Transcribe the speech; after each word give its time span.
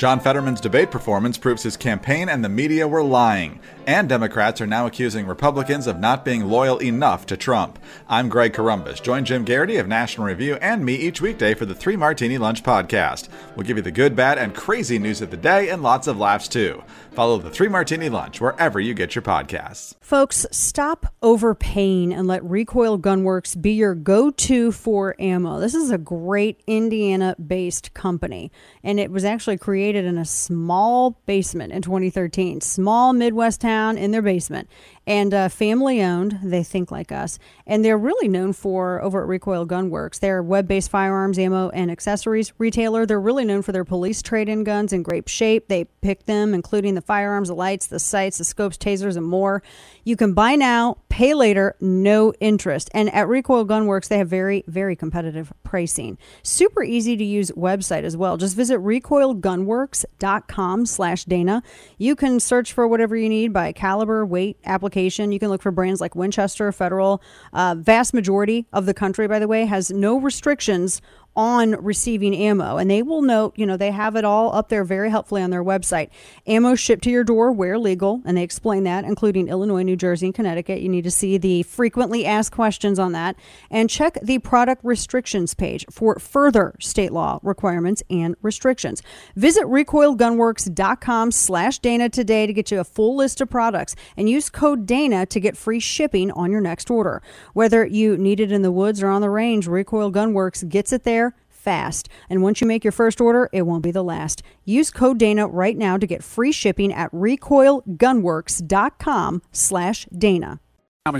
John 0.00 0.18
Fetterman's 0.18 0.62
debate 0.62 0.90
performance 0.90 1.36
proves 1.36 1.62
his 1.62 1.76
campaign 1.76 2.30
and 2.30 2.42
the 2.42 2.48
media 2.48 2.88
were 2.88 3.02
lying. 3.02 3.60
And 3.86 4.08
Democrats 4.08 4.58
are 4.62 4.66
now 4.66 4.86
accusing 4.86 5.26
Republicans 5.26 5.86
of 5.86 6.00
not 6.00 6.24
being 6.24 6.46
loyal 6.46 6.80
enough 6.80 7.26
to 7.26 7.36
Trump. 7.36 7.78
I'm 8.08 8.30
Greg 8.30 8.54
Corombos. 8.54 9.02
Join 9.02 9.26
Jim 9.26 9.44
Geraghty 9.44 9.76
of 9.76 9.88
National 9.88 10.26
Review 10.26 10.54
and 10.62 10.86
me 10.86 10.94
each 10.94 11.20
weekday 11.20 11.52
for 11.52 11.66
the 11.66 11.74
Three 11.74 11.96
Martini 11.96 12.38
Lunch 12.38 12.62
podcast. 12.62 13.28
We'll 13.54 13.66
give 13.66 13.76
you 13.76 13.82
the 13.82 13.90
good, 13.90 14.16
bad, 14.16 14.38
and 14.38 14.54
crazy 14.54 14.98
news 14.98 15.20
of 15.20 15.30
the 15.30 15.36
day 15.36 15.68
and 15.68 15.82
lots 15.82 16.06
of 16.06 16.16
laughs 16.16 16.48
too. 16.48 16.82
Follow 17.12 17.36
the 17.36 17.50
Three 17.50 17.68
Martini 17.68 18.08
Lunch 18.08 18.40
wherever 18.40 18.80
you 18.80 18.94
get 18.94 19.14
your 19.14 19.22
podcasts. 19.22 19.96
Folks, 20.00 20.46
stop 20.50 21.12
overpaying 21.20 22.14
and 22.14 22.26
let 22.26 22.42
Recoil 22.44 22.98
Gunworks 22.98 23.60
be 23.60 23.72
your 23.72 23.94
go 23.94 24.30
to 24.30 24.72
for 24.72 25.14
ammo. 25.18 25.60
This 25.60 25.74
is 25.74 25.90
a 25.90 25.98
great 25.98 26.62
Indiana 26.66 27.34
based 27.44 27.92
company, 27.92 28.50
and 28.82 28.98
it 28.98 29.10
was 29.10 29.24
actually 29.24 29.58
created 29.58 29.89
in 29.96 30.18
a 30.18 30.24
small 30.24 31.18
basement 31.26 31.72
in 31.72 31.82
2013. 31.82 32.60
Small 32.60 33.12
Midwest 33.12 33.60
town 33.60 33.98
in 33.98 34.10
their 34.10 34.22
basement 34.22 34.68
and 35.06 35.32
uh, 35.32 35.48
family 35.48 36.02
owned. 36.02 36.38
They 36.42 36.62
think 36.62 36.90
like 36.90 37.10
us, 37.10 37.38
and 37.66 37.84
they're 37.84 37.98
really 37.98 38.28
known 38.28 38.52
for 38.52 39.02
over 39.02 39.22
at 39.22 39.28
Recoil 39.28 39.66
Gunworks. 39.66 40.20
They're 40.20 40.42
web 40.42 40.68
based 40.68 40.90
firearms, 40.90 41.38
ammo, 41.38 41.70
and 41.70 41.90
accessories 41.90 42.52
retailer. 42.58 43.06
They're 43.06 43.20
really 43.20 43.44
known 43.44 43.62
for 43.62 43.72
their 43.72 43.84
police 43.84 44.22
trade 44.22 44.48
in 44.48 44.64
guns 44.64 44.92
in 44.92 45.02
great 45.02 45.28
shape. 45.28 45.68
They 45.68 45.84
pick 46.02 46.26
them, 46.26 46.54
including 46.54 46.94
the 46.94 47.00
firearms, 47.00 47.48
the 47.48 47.54
lights, 47.54 47.86
the 47.86 47.98
sights, 47.98 48.38
the 48.38 48.44
scopes, 48.44 48.76
tasers, 48.76 49.16
and 49.16 49.26
more. 49.26 49.62
You 50.04 50.16
can 50.16 50.34
buy 50.34 50.54
now, 50.54 50.98
pay 51.08 51.34
later, 51.34 51.76
no 51.80 52.32
interest. 52.40 52.90
And 52.92 53.12
at 53.14 53.28
Recoil 53.28 53.66
Gunworks, 53.66 54.08
they 54.08 54.18
have 54.18 54.28
very, 54.28 54.64
very 54.66 54.96
competitive 54.96 55.52
pricing. 55.62 56.18
Super 56.42 56.82
easy 56.82 57.16
to 57.16 57.24
use 57.24 57.50
website 57.52 58.04
as 58.04 58.16
well. 58.16 58.36
Just 58.36 58.56
visit 58.56 58.80
recoilgunworks.com 58.80 60.86
slash 60.86 61.24
Dana. 61.24 61.62
You 61.98 62.16
can 62.16 62.40
search 62.40 62.72
for 62.72 62.86
whatever 62.86 63.16
you 63.16 63.28
need 63.28 63.52
by 63.52 63.72
caliber, 63.72 64.26
weight, 64.26 64.58
application. 64.64 64.89
You 65.32 65.38
can 65.38 65.48
look 65.48 65.62
for 65.62 65.70
brands 65.70 66.00
like 66.00 66.14
Winchester, 66.14 66.70
Federal. 66.72 67.22
Uh, 67.52 67.74
vast 67.78 68.14
majority 68.14 68.66
of 68.72 68.86
the 68.86 68.94
country, 68.94 69.26
by 69.28 69.38
the 69.38 69.48
way, 69.48 69.64
has 69.66 69.90
no 69.90 70.18
restrictions 70.18 71.00
on 71.36 71.72
receiving 71.82 72.34
ammo. 72.34 72.76
And 72.76 72.90
they 72.90 73.02
will 73.02 73.22
note, 73.22 73.54
you 73.56 73.64
know, 73.64 73.76
they 73.76 73.92
have 73.92 74.16
it 74.16 74.24
all 74.24 74.54
up 74.54 74.68
there 74.68 74.84
very 74.84 75.10
helpfully 75.10 75.42
on 75.42 75.50
their 75.50 75.62
website. 75.62 76.10
Ammo 76.46 76.74
shipped 76.74 77.04
to 77.04 77.10
your 77.10 77.24
door 77.24 77.52
where 77.52 77.78
legal, 77.78 78.20
and 78.24 78.36
they 78.36 78.42
explain 78.42 78.84
that, 78.84 79.04
including 79.04 79.48
Illinois, 79.48 79.82
New 79.82 79.96
Jersey, 79.96 80.26
and 80.26 80.34
Connecticut. 80.34 80.80
You 80.80 80.88
need 80.88 81.04
to 81.04 81.10
see 81.10 81.38
the 81.38 81.62
frequently 81.62 82.26
asked 82.26 82.52
questions 82.52 82.98
on 82.98 83.12
that 83.12 83.36
and 83.70 83.88
check 83.88 84.18
the 84.22 84.38
product 84.40 84.84
restrictions 84.84 85.54
page 85.54 85.86
for 85.90 86.18
further 86.18 86.74
state 86.80 87.12
law 87.12 87.38
requirements 87.42 88.02
and 88.10 88.34
restrictions. 88.42 89.02
Visit 89.36 89.64
recoilgunworks.com 89.64 91.30
slash 91.30 91.78
Dana 91.78 92.08
today 92.08 92.46
to 92.46 92.52
get 92.52 92.70
you 92.70 92.80
a 92.80 92.84
full 92.84 93.16
list 93.16 93.40
of 93.40 93.48
products 93.48 93.94
and 94.16 94.28
use 94.28 94.50
code 94.50 94.84
Dana 94.84 95.26
to 95.26 95.38
get 95.38 95.56
free 95.56 95.80
shipping 95.80 96.30
on 96.32 96.50
your 96.50 96.60
next 96.60 96.90
order. 96.90 97.22
Whether 97.52 97.86
you 97.86 98.16
need 98.16 98.40
it 98.40 98.50
in 98.50 98.62
the 98.62 98.72
woods 98.72 99.02
or 99.02 99.08
on 99.08 99.20
the 99.20 99.30
range, 99.30 99.68
Recoil 99.68 100.10
Gunworks 100.10 100.68
gets 100.68 100.92
it 100.92 101.04
there 101.04 101.19
fast. 101.60 102.08
And 102.28 102.42
once 102.42 102.60
you 102.60 102.66
make 102.66 102.84
your 102.84 102.92
first 102.92 103.20
order, 103.20 103.48
it 103.52 103.62
won't 103.62 103.82
be 103.82 103.92
the 103.92 104.02
last. 104.02 104.42
Use 104.64 104.90
code 104.90 105.18
Dana 105.18 105.46
right 105.46 105.76
now 105.76 105.98
to 105.98 106.06
get 106.06 106.24
free 106.24 106.52
shipping 106.52 106.92
at 106.92 107.12
recoilgunworks.com 107.12 109.42
slash 109.52 110.06
Dana. 110.06 110.60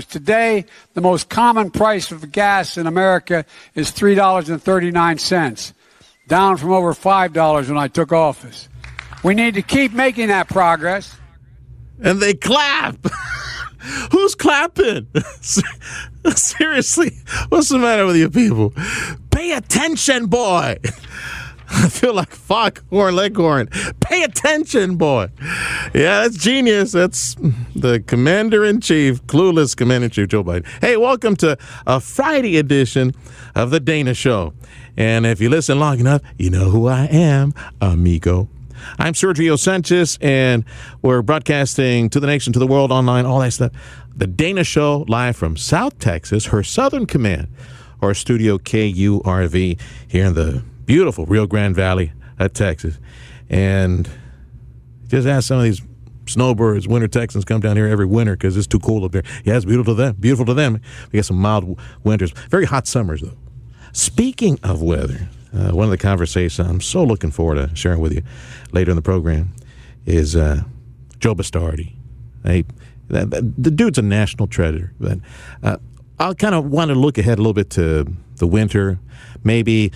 Today, 0.09 0.65
the 0.93 1.01
most 1.01 1.29
common 1.29 1.71
price 1.71 2.11
of 2.11 2.31
gas 2.31 2.77
in 2.77 2.87
America 2.87 3.45
is 3.73 3.91
$3.39, 3.91 5.73
down 6.27 6.57
from 6.57 6.71
over 6.71 6.93
$5 6.93 7.67
when 7.67 7.77
I 7.77 7.87
took 7.87 8.11
office. 8.11 8.69
We 9.23 9.33
need 9.33 9.55
to 9.55 9.61
keep 9.61 9.93
making 9.93 10.27
that 10.27 10.47
progress. 10.47 11.17
And 12.03 12.19
they 12.19 12.33
clap. 12.33 12.97
Who's 14.11 14.35
clapping? 14.35 15.07
Seriously, 16.35 17.11
what's 17.49 17.69
the 17.69 17.79
matter 17.79 18.05
with 18.05 18.15
you 18.15 18.29
people? 18.29 18.73
Pay 19.31 19.53
attention, 19.53 20.27
boy. 20.27 20.77
I 21.73 21.87
feel 21.87 22.13
like 22.13 22.31
fuck 22.31 22.83
Foghorn 22.89 23.15
Leghorn. 23.15 23.67
Pay 24.01 24.23
attention, 24.23 24.97
boy. 24.97 25.29
Yeah, 25.93 26.21
that's 26.21 26.37
genius. 26.37 26.91
That's 26.91 27.35
the 27.75 28.03
commander 28.05 28.65
in 28.65 28.81
chief, 28.81 29.23
clueless 29.27 29.75
commander 29.75 30.05
in 30.05 30.11
chief, 30.11 30.27
Joe 30.27 30.43
Biden. 30.43 30.65
Hey, 30.81 30.97
welcome 30.97 31.35
to 31.37 31.57
a 31.87 32.01
Friday 32.01 32.57
edition 32.57 33.13
of 33.55 33.71
The 33.71 33.79
Dana 33.79 34.13
Show. 34.13 34.53
And 34.97 35.25
if 35.25 35.39
you 35.39 35.49
listen 35.49 35.79
long 35.79 35.99
enough, 35.99 36.21
you 36.37 36.49
know 36.49 36.69
who 36.69 36.87
I 36.87 37.05
am, 37.05 37.53
amigo. 37.79 38.49
I'm 38.97 39.13
Sergio 39.13 39.57
Sanchez, 39.57 40.17
and 40.21 40.65
we're 41.01 41.21
broadcasting 41.21 42.09
to 42.09 42.19
the 42.19 42.27
nation, 42.27 42.53
to 42.53 42.59
the 42.59 42.67
world, 42.67 42.91
online, 42.91 43.25
all 43.25 43.39
that 43.39 43.51
stuff. 43.51 43.71
The 44.15 44.27
Dana 44.27 44.63
Show, 44.63 45.05
live 45.07 45.35
from 45.35 45.57
South 45.57 45.97
Texas, 45.99 46.47
her 46.47 46.63
Southern 46.63 47.05
Command, 47.05 47.47
or 48.01 48.13
Studio 48.13 48.57
KURV 48.57 49.79
here 50.07 50.25
in 50.25 50.33
the 50.33 50.63
beautiful 50.85 51.25
Rio 51.25 51.47
Grande 51.47 51.75
Valley 51.75 52.11
of 52.39 52.53
Texas. 52.53 52.99
And 53.49 54.09
just 55.07 55.27
ask 55.27 55.47
some 55.47 55.57
of 55.57 55.63
these 55.63 55.81
snowbirds, 56.25 56.87
winter 56.87 57.07
Texans 57.07 57.45
come 57.45 57.61
down 57.61 57.75
here 57.75 57.87
every 57.87 58.05
winter 58.05 58.33
because 58.33 58.57
it's 58.57 58.67
too 58.67 58.79
cool 58.79 59.05
up 59.05 59.11
there. 59.11 59.23
Yeah, 59.43 59.55
it's 59.55 59.65
beautiful 59.65 59.95
to 59.95 60.01
them. 60.01 60.15
Beautiful 60.19 60.45
to 60.45 60.53
them. 60.53 60.81
We 61.11 61.17
get 61.17 61.25
some 61.25 61.37
mild 61.37 61.79
winters, 62.03 62.31
very 62.49 62.65
hot 62.65 62.87
summers 62.87 63.21
though. 63.21 63.37
Speaking 63.93 64.57
of 64.63 64.81
weather, 64.81 65.27
uh, 65.53 65.71
one 65.71 65.85
of 65.85 65.91
the 65.91 65.97
conversations 65.97 66.67
I'm 66.67 66.81
so 66.81 67.03
looking 67.03 67.31
forward 67.31 67.55
to 67.55 67.75
sharing 67.75 67.99
with 67.99 68.13
you 68.13 68.23
later 68.71 68.91
in 68.91 68.95
the 68.95 69.01
program 69.01 69.53
is 70.05 70.35
uh, 70.35 70.63
Joe 71.19 71.35
Bastardi. 71.35 71.93
Hey, 72.43 72.63
the 73.11 73.71
dude's 73.71 73.97
a 73.97 74.01
national 74.01 74.47
treasure. 74.47 74.93
But 74.99 75.19
uh, 75.63 75.77
I 76.19 76.33
kind 76.33 76.55
of 76.55 76.65
want 76.65 76.89
to 76.89 76.95
look 76.95 77.17
ahead 77.17 77.37
a 77.37 77.41
little 77.41 77.53
bit 77.53 77.69
to 77.71 78.07
the 78.37 78.47
winter, 78.47 78.99
maybe 79.43 79.91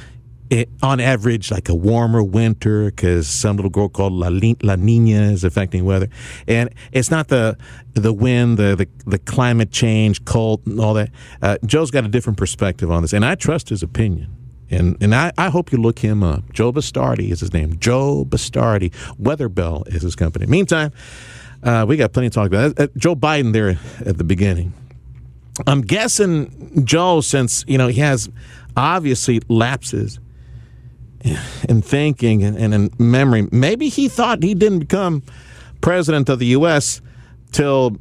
it, 0.49 0.69
on 0.83 0.99
average, 0.99 1.49
like 1.49 1.69
a 1.69 1.75
warmer 1.75 2.21
winter, 2.21 2.85
because 2.85 3.27
some 3.27 3.55
little 3.55 3.71
girl 3.71 3.89
called 3.89 4.13
La, 4.13 4.29
La 4.61 4.75
Nina 4.75 5.31
is 5.31 5.43
affecting 5.43 5.85
weather, 5.85 6.07
and 6.47 6.69
it's 6.91 7.09
not 7.09 7.29
the 7.29 7.57
the 7.93 8.13
wind, 8.13 8.57
the 8.57 8.75
the, 8.75 8.87
the 9.09 9.17
climate 9.17 9.71
change, 9.71 10.23
cold, 10.25 10.61
and 10.67 10.79
all 10.79 10.93
that. 10.93 11.09
Uh, 11.41 11.57
Joe's 11.65 11.89
got 11.89 12.05
a 12.05 12.07
different 12.07 12.37
perspective 12.37 12.91
on 12.91 13.01
this, 13.01 13.13
and 13.13 13.25
I 13.25 13.35
trust 13.35 13.69
his 13.69 13.81
opinion. 13.81 14.35
And 14.75 14.97
and 15.01 15.15
I, 15.15 15.31
I 15.37 15.49
hope 15.49 15.71
you 15.71 15.77
look 15.77 15.99
him 15.99 16.23
up. 16.23 16.51
Joe 16.53 16.71
Bastardi 16.71 17.31
is 17.31 17.39
his 17.39 17.53
name. 17.53 17.77
Joe 17.79 18.25
Bastardi. 18.25 18.93
Weather 19.17 19.49
Bell 19.49 19.83
is 19.87 20.01
his 20.01 20.15
company. 20.15 20.45
Meantime, 20.45 20.91
uh, 21.63 21.85
we 21.87 21.97
got 21.97 22.13
plenty 22.13 22.29
to 22.29 22.33
talk 22.33 22.47
about. 22.47 22.79
Uh, 22.79 22.87
Joe 22.97 23.15
Biden 23.15 23.53
there 23.53 23.79
at 24.05 24.17
the 24.17 24.23
beginning. 24.23 24.73
I'm 25.65 25.81
guessing 25.81 26.85
Joe, 26.85 27.21
since 27.21 27.63
you 27.67 27.77
know 27.77 27.87
he 27.87 28.01
has 28.01 28.29
obviously 28.75 29.41
lapses 29.47 30.19
in 31.67 31.81
thinking 31.81 32.43
and, 32.43 32.57
and 32.57 32.73
in 32.73 32.91
memory, 32.99 33.47
maybe 33.51 33.89
he 33.89 34.07
thought 34.07 34.43
he 34.43 34.53
didn't 34.53 34.79
become 34.79 35.23
president 35.81 36.29
of 36.29 36.39
the 36.39 36.47
U.S. 36.47 37.01
till 37.51 37.97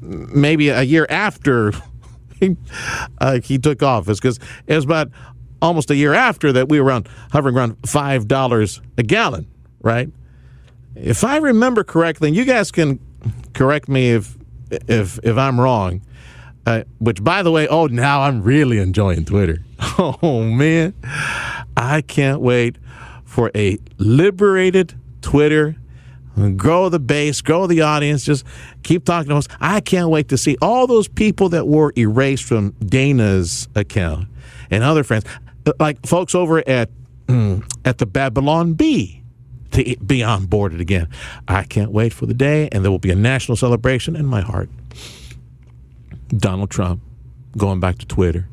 maybe 0.00 0.68
a 0.68 0.82
year 0.82 1.06
after 1.10 1.72
he, 2.40 2.56
uh, 3.18 3.40
he 3.40 3.58
took 3.58 3.82
office 3.82 4.18
because 4.18 4.38
it 4.66 4.74
was 4.74 4.84
about 4.84 5.10
almost 5.62 5.90
a 5.90 5.96
year 5.96 6.14
after 6.14 6.52
that 6.52 6.68
we 6.68 6.80
were 6.80 6.86
around 6.86 7.08
hovering 7.32 7.56
around 7.56 7.76
five 7.86 8.28
dollars 8.28 8.80
a 8.98 9.02
gallon, 9.02 9.46
right? 9.80 10.08
If 10.94 11.24
I 11.24 11.36
remember 11.36 11.84
correctly, 11.84 12.28
and 12.28 12.36
you 12.36 12.44
guys 12.44 12.70
can 12.70 12.98
correct 13.54 13.88
me 13.88 14.10
if 14.10 14.36
if 14.70 15.18
if 15.22 15.36
I'm 15.36 15.60
wrong. 15.60 16.02
Uh, 16.66 16.84
which, 16.98 17.24
by 17.24 17.42
the 17.42 17.50
way, 17.50 17.66
oh, 17.68 17.86
now 17.86 18.20
I'm 18.20 18.42
really 18.42 18.78
enjoying 18.78 19.24
Twitter. 19.24 19.64
Oh 19.98 20.42
man, 20.42 20.94
I 21.76 22.02
can't 22.02 22.40
wait 22.40 22.76
for 23.24 23.50
a 23.54 23.78
liberated 23.98 24.94
Twitter. 25.20 25.76
Grow 26.56 26.88
the 26.88 26.98
base, 26.98 27.40
grow 27.40 27.66
the 27.66 27.82
audience. 27.82 28.24
Just 28.24 28.44
keep 28.82 29.04
talking 29.04 29.30
to 29.30 29.36
us. 29.36 29.48
I 29.60 29.80
can't 29.80 30.08
wait 30.08 30.28
to 30.28 30.38
see 30.38 30.56
all 30.62 30.86
those 30.86 31.06
people 31.06 31.50
that 31.50 31.66
were 31.66 31.92
erased 31.98 32.44
from 32.44 32.70
Dana's 32.84 33.68
account 33.74 34.28
and 34.70 34.82
other 34.82 35.04
friends, 35.04 35.24
like 35.78 36.04
folks 36.06 36.34
over 36.34 36.66
at 36.68 36.90
at 37.84 37.98
the 37.98 38.06
Babylon 38.06 38.74
Bee 38.74 39.22
to 39.72 39.96
be 39.98 40.22
on 40.22 40.46
board 40.46 40.74
it 40.74 40.80
again. 40.80 41.08
I 41.46 41.62
can't 41.64 41.92
wait 41.92 42.12
for 42.12 42.26
the 42.26 42.34
day, 42.34 42.68
and 42.72 42.84
there 42.84 42.90
will 42.90 42.98
be 42.98 43.10
a 43.10 43.16
national 43.16 43.56
celebration 43.56 44.16
in 44.16 44.26
my 44.26 44.40
heart. 44.40 44.68
Donald 46.28 46.70
Trump 46.70 47.00
going 47.56 47.80
back 47.80 47.98
to 47.98 48.06
Twitter 48.06 48.48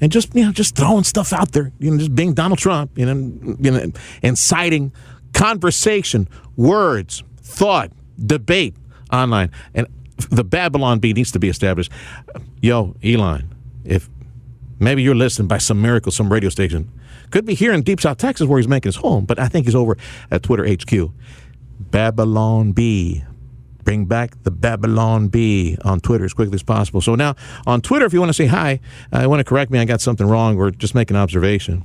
and 0.00 0.10
just 0.12 0.34
you 0.34 0.44
know 0.44 0.52
just 0.52 0.76
throwing 0.76 1.04
stuff 1.04 1.32
out 1.32 1.52
there, 1.52 1.72
you 1.78 1.90
know, 1.90 1.98
just 1.98 2.14
being 2.14 2.34
Donald 2.34 2.58
Trump, 2.58 2.96
you 2.96 3.06
know, 3.06 3.56
you 3.60 3.70
know 3.70 3.92
inciting 4.22 4.92
conversation, 5.34 6.28
words, 6.56 7.22
thought, 7.40 7.90
debate 8.24 8.74
online, 9.12 9.50
and 9.74 9.86
the 10.30 10.44
Babylon 10.44 10.98
Bee 10.98 11.12
needs 11.12 11.32
to 11.32 11.38
be 11.38 11.48
established. 11.48 11.92
Yo, 12.60 12.94
Elon, 13.02 13.54
if 13.84 14.08
maybe 14.78 15.02
you're 15.02 15.14
listening 15.14 15.48
by 15.48 15.58
some 15.58 15.80
miracle, 15.80 16.12
some 16.12 16.32
radio 16.32 16.50
station, 16.50 16.90
Could 17.30 17.44
be 17.44 17.54
here 17.54 17.72
in 17.72 17.82
Deep 17.82 18.00
South 18.00 18.18
Texas 18.18 18.46
where 18.46 18.58
he's 18.58 18.68
making 18.68 18.88
his 18.88 18.96
home, 18.96 19.24
but 19.24 19.38
I 19.38 19.48
think 19.48 19.66
he's 19.66 19.74
over 19.74 19.96
at 20.30 20.42
Twitter 20.42 20.66
HQ. 20.66 21.10
Babylon 21.78 22.72
B. 22.72 23.24
Bring 23.84 24.04
back 24.04 24.42
the 24.42 24.50
Babylon 24.50 25.28
B 25.28 25.78
on 25.82 26.00
Twitter 26.00 26.24
as 26.24 26.34
quickly 26.34 26.54
as 26.56 26.62
possible. 26.62 27.00
So 27.00 27.14
now 27.14 27.36
on 27.66 27.80
Twitter, 27.80 28.04
if 28.04 28.12
you 28.12 28.20
want 28.20 28.28
to 28.30 28.34
say 28.34 28.46
hi, 28.46 28.80
I 29.12 29.26
want 29.26 29.40
to 29.40 29.44
correct 29.44 29.70
me. 29.70 29.78
I 29.78 29.86
got 29.86 30.02
something 30.02 30.26
wrong. 30.26 30.58
Or 30.58 30.70
just 30.70 30.94
make 30.94 31.10
an 31.10 31.16
observation. 31.16 31.84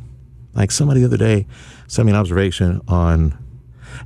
Like 0.54 0.72
somebody 0.72 1.00
the 1.00 1.06
other 1.06 1.18
day 1.18 1.48
sent 1.88 2.06
me 2.06 2.12
an 2.12 2.18
observation 2.18 2.82
on 2.90 3.38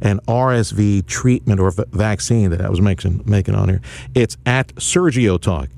an 0.02 0.20
RSV 0.28 1.08
treatment 1.08 1.60
or 1.60 1.72
v- 1.72 1.84
vaccine 1.92 2.52
that 2.52 2.62
I 2.62 2.70
was 2.70 2.82
making 2.82 3.24
making 3.26 3.56
on 3.56 3.70
here. 3.70 3.82
It's 4.14 4.38
at 4.46 4.76
Sergio 4.76 5.42
Talk, 5.42 5.70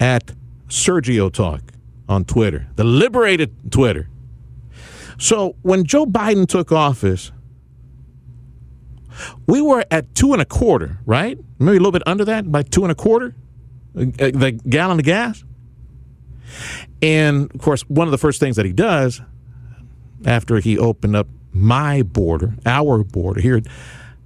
at 0.00 0.32
Sergio 0.68 1.32
Talk 1.32 1.62
on 2.08 2.24
Twitter, 2.24 2.66
the 2.76 2.84
liberated 2.84 3.72
Twitter. 3.72 4.08
So 5.18 5.56
when 5.62 5.84
Joe 5.84 6.06
Biden 6.06 6.46
took 6.46 6.72
office, 6.72 7.32
we 9.46 9.60
were 9.60 9.84
at 9.90 10.14
two 10.14 10.32
and 10.32 10.40
a 10.40 10.44
quarter, 10.44 10.98
right? 11.04 11.38
Maybe 11.58 11.76
a 11.76 11.80
little 11.80 11.92
bit 11.92 12.06
under 12.06 12.24
that, 12.24 12.50
by 12.50 12.62
two 12.62 12.82
and 12.82 12.92
a 12.92 12.94
quarter, 12.94 13.34
uh, 13.96 14.04
the 14.04 14.60
gallon 14.68 14.98
of 14.98 15.04
gas. 15.04 15.44
And 17.02 17.52
of 17.52 17.60
course, 17.60 17.82
one 17.82 18.06
of 18.06 18.12
the 18.12 18.18
first 18.18 18.40
things 18.40 18.56
that 18.56 18.66
he 18.66 18.72
does 18.72 19.20
after 20.24 20.58
he 20.60 20.78
opened 20.78 21.16
up 21.16 21.28
my 21.52 22.02
border, 22.02 22.54
our 22.64 23.02
border 23.02 23.40
here, 23.40 23.60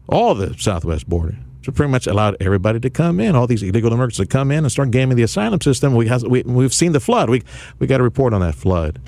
all 0.08 0.34
the 0.34 0.54
southwest 0.58 1.08
border, 1.08 1.36
so 1.64 1.70
pretty 1.72 1.90
much 1.90 2.06
allowed 2.06 2.36
everybody 2.40 2.80
to 2.80 2.90
come 2.90 3.20
in, 3.20 3.36
all 3.36 3.46
these 3.46 3.62
illegal 3.62 3.92
immigrants 3.92 4.16
to 4.16 4.26
come 4.26 4.50
in 4.50 4.58
and 4.58 4.72
start 4.72 4.90
gaming 4.90 5.16
the 5.16 5.22
asylum 5.22 5.60
system. 5.60 5.94
We, 5.94 6.08
has, 6.08 6.24
we 6.24 6.42
we've 6.42 6.74
seen 6.74 6.92
the 6.92 7.00
flood. 7.00 7.30
We 7.30 7.42
we 7.78 7.86
got 7.86 8.00
a 8.00 8.02
report 8.02 8.34
on 8.34 8.40
that 8.40 8.54
flood 8.54 9.00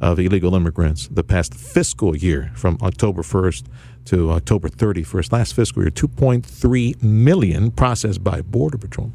of 0.00 0.18
illegal 0.18 0.54
immigrants 0.54 1.08
the 1.08 1.24
past 1.24 1.54
fiscal 1.54 2.16
year 2.16 2.52
from 2.54 2.78
October 2.82 3.22
1st 3.22 3.64
to 4.06 4.30
October 4.30 4.68
31st, 4.68 5.32
last 5.32 5.54
fiscal 5.54 5.82
year, 5.82 5.90
2.3 5.90 7.02
million 7.02 7.70
processed 7.70 8.22
by 8.22 8.40
Border 8.40 8.78
Patrol. 8.78 9.12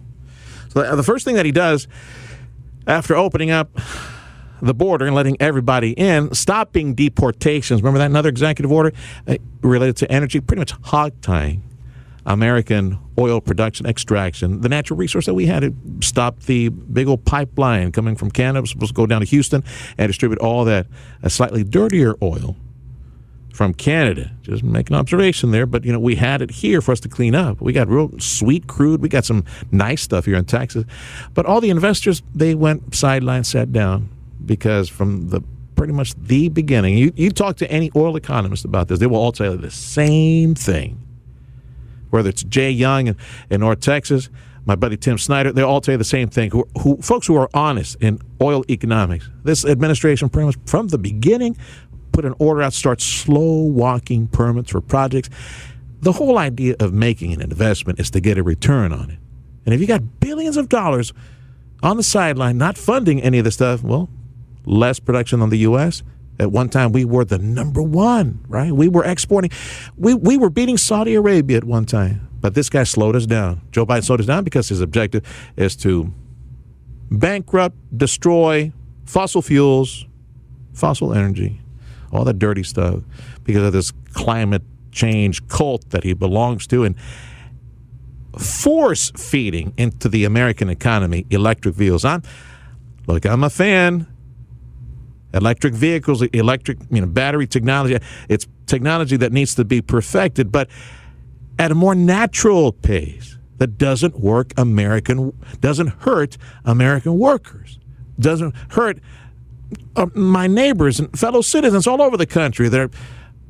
So 0.70 0.96
the 0.96 1.04
first 1.04 1.26
thing 1.26 1.36
that 1.36 1.46
he 1.46 1.52
does 1.52 1.88
after 2.86 3.16
opening 3.16 3.50
up 3.50 3.70
the 4.62 4.74
border 4.74 5.06
and 5.06 5.16
letting 5.16 5.36
everybody 5.40 5.92
in, 5.92 6.34
stopping 6.34 6.96
deportations. 6.96 7.82
Remember 7.82 8.00
that 8.00 8.06
another 8.06 8.30
executive 8.30 8.72
order 8.72 8.94
uh, 9.28 9.36
related 9.62 9.98
to 9.98 10.12
energy, 10.12 10.40
pretty 10.40 10.60
much 10.60 10.72
hog 10.84 11.14
tying 11.22 11.64
American 12.26 12.98
oil 13.18 13.42
production 13.42 13.86
extraction, 13.86 14.62
the 14.62 14.70
natural 14.70 14.98
resource 14.98 15.26
that 15.26 15.34
we 15.34 15.46
had. 15.46 15.64
It 15.64 15.74
stopped 16.02 16.48
the 16.48 16.70
big 16.70 17.08
old 17.08 17.26
pipeline 17.26 17.92
coming 17.92 18.16
from 18.16 18.32
Canada, 18.32 18.62
was 18.62 18.70
supposed 18.70 18.92
to 18.92 18.96
go 18.96 19.06
down 19.06 19.22
to 19.22 19.28
Houston 19.28 19.64
and 19.98 20.08
distribute 20.08 20.40
all 20.40 20.66
that 20.66 20.88
slightly 21.28 21.64
dirtier 21.64 22.16
oil 22.22 22.56
from 23.54 23.74
Canada. 23.74 24.32
Just 24.42 24.64
make 24.64 24.90
an 24.90 24.96
observation 24.96 25.52
there, 25.52 25.66
but 25.66 25.86
you 25.86 25.92
know 25.92 26.00
we 26.00 26.16
had 26.16 26.42
it 26.42 26.50
here 26.50 26.82
for 26.82 26.92
us 26.92 27.00
to 27.02 27.10
clean 27.10 27.36
up. 27.36 27.62
We 27.62 27.72
got 27.72 27.88
real 27.88 28.12
sweet 28.20 28.68
crude. 28.68 29.02
We 29.02 29.10
got 29.10 29.26
some 29.26 29.46
nice 29.72 30.02
stuff 30.02 30.26
here 30.26 30.36
in 30.36 30.46
Texas, 30.46 30.86
but 31.34 31.46
all 31.46 31.62
the 31.62 31.70
investors 31.70 32.24
they 32.34 32.56
went 32.56 32.96
sideline, 32.96 33.44
sat 33.44 33.72
down 33.72 34.10
because 34.46 34.90
from 34.90 35.30
the 35.30 35.42
pretty 35.76 35.94
much 35.94 36.16
the 36.16 36.50
beginning, 36.50 36.98
you 36.98 37.14
you 37.16 37.30
talk 37.30 37.58
to 37.58 37.70
any 37.72 37.92
oil 37.96 38.16
economist 38.16 38.66
about 38.66 38.88
this, 38.88 39.00
they 39.00 39.08
will 39.08 39.18
all 39.18 39.32
tell 39.32 39.52
you 39.52 39.58
the 39.58 39.72
same 39.72 40.56
thing. 40.56 41.00
Whether 42.14 42.30
it's 42.30 42.44
Jay 42.44 42.70
Young 42.70 43.08
in, 43.08 43.18
in 43.50 43.62
North 43.62 43.80
Texas, 43.80 44.30
my 44.66 44.76
buddy 44.76 44.98
Tim 44.98 45.18
Snyder, 45.18 45.52
they 45.52 45.64
all 45.64 45.82
tell 45.82 45.94
you 45.94 45.98
the 45.98 46.04
same 46.04 46.30
thing. 46.30 46.52
Who, 46.52 46.68
who 46.80 46.98
folks 47.02 47.26
who 47.26 47.36
are 47.36 47.50
honest 47.56 47.98
in 48.02 48.22
oil 48.40 48.64
economics. 48.70 49.28
This 49.44 49.66
administration, 49.66 50.30
much 50.32 50.56
from 50.68 50.90
the 50.90 51.00
beginning, 51.00 51.58
put 52.12 52.24
an 52.24 52.36
order 52.38 52.62
out, 52.62 52.74
start 52.74 53.02
slow 53.02 53.64
walking 53.64 54.28
permits 54.28 54.70
for 54.70 54.80
projects. 54.80 55.32
The 56.02 56.12
whole 56.12 56.38
idea 56.38 56.76
of 56.80 56.94
making 56.94 57.34
an 57.34 57.42
investment 57.42 58.00
is 58.00 58.12
to 58.12 58.22
get 58.22 58.38
a 58.38 58.44
return 58.44 58.94
on 58.94 59.10
it. 59.10 59.18
And 59.66 59.74
if 59.74 59.82
you 59.82 59.88
got 59.88 60.20
billions 60.20 60.56
of 60.56 60.70
dollars 60.70 61.14
on 61.82 61.98
the 61.98 62.04
sideline 62.04 62.60
not 62.60 62.78
funding 62.78 63.24
any 63.24 63.40
of 63.40 63.46
this 63.46 63.56
stuff, 63.56 63.82
well, 63.82 64.08
less 64.66 65.00
production 65.00 65.42
on 65.42 65.50
the 65.50 65.58
U.S. 65.60 66.04
At 66.40 66.52
one 66.52 66.70
time, 66.70 66.92
we 66.92 67.06
were 67.06 67.26
the 67.26 67.38
number 67.38 67.82
one, 67.82 68.44
right? 68.48 68.72
We 68.72 68.88
were 68.88 69.06
exporting. 69.06 69.52
We, 69.96 70.14
we 70.14 70.38
were 70.38 70.50
beating 70.50 70.78
Saudi 70.78 71.14
Arabia 71.14 71.58
at 71.58 71.64
one 71.64 71.86
time. 71.86 72.28
But 72.42 72.56
this 72.56 72.70
guy 72.70 72.84
slowed 72.84 73.16
us 73.16 73.26
down. 73.26 73.62
Joe 73.72 73.86
Biden 73.86 74.04
slowed 74.04 74.20
us 74.20 74.26
down 74.26 74.44
because 74.44 74.68
his 74.68 74.82
objective 74.82 75.24
is 75.56 75.76
to 75.78 76.12
bankrupt, 77.10 77.78
destroy 77.96 78.74
fossil 79.06 79.42
fuels, 79.42 80.06
fossil 80.74 81.14
energy, 81.14 81.62
all 82.12 82.26
that 82.26 82.40
dirty 82.40 82.64
stuff 82.64 83.02
because 83.44 83.64
of 83.64 83.74
this 83.74 83.94
climate 84.14 84.64
change 84.92 85.48
cult 85.48 85.90
that 85.92 86.04
he 86.04 86.14
belongs 86.14 86.68
to 86.68 86.84
and 86.84 86.96
force 88.38 89.12
feeding 89.16 89.74
into 89.78 90.10
the 90.10 90.26
American 90.26 90.70
economy 90.70 91.26
electric 91.30 91.76
vehicles. 91.76 92.04
I'm 92.04 92.24
look, 93.08 93.26
I'm 93.26 93.44
a 93.44 93.50
fan. 93.50 94.08
Electric 95.34 95.74
vehicles, 95.74 96.22
electric, 96.22 96.78
you 96.92 97.02
know, 97.02 97.08
battery 97.08 97.48
technology, 97.48 97.98
it's 98.30 98.48
technology 98.68 99.18
that 99.18 99.32
needs 99.32 99.56
to 99.56 99.66
be 99.66 99.82
perfected, 99.82 100.52
but 100.52 100.70
at 101.60 101.72
a 101.72 101.76
more 101.76 101.96
natural 101.96 102.72
pace 102.72 103.38
that 103.58 103.78
doesn't 103.78 104.20
work 104.20 104.54
American 104.58 105.32
doesn't 105.60 105.88
hurt 105.88 106.38
American 106.66 107.18
workers. 107.18 107.80
Doesn't 108.20 108.54
hurt 108.70 109.00
uh, 109.96 110.08
my 110.14 110.48
neighbors 110.48 111.00
and 111.00 111.18
fellow 111.18 111.42
citizens 111.42 111.88
all 111.88 112.02
over 112.02 112.18
the 112.18 112.26
country. 112.26 112.70
They're 112.70 112.90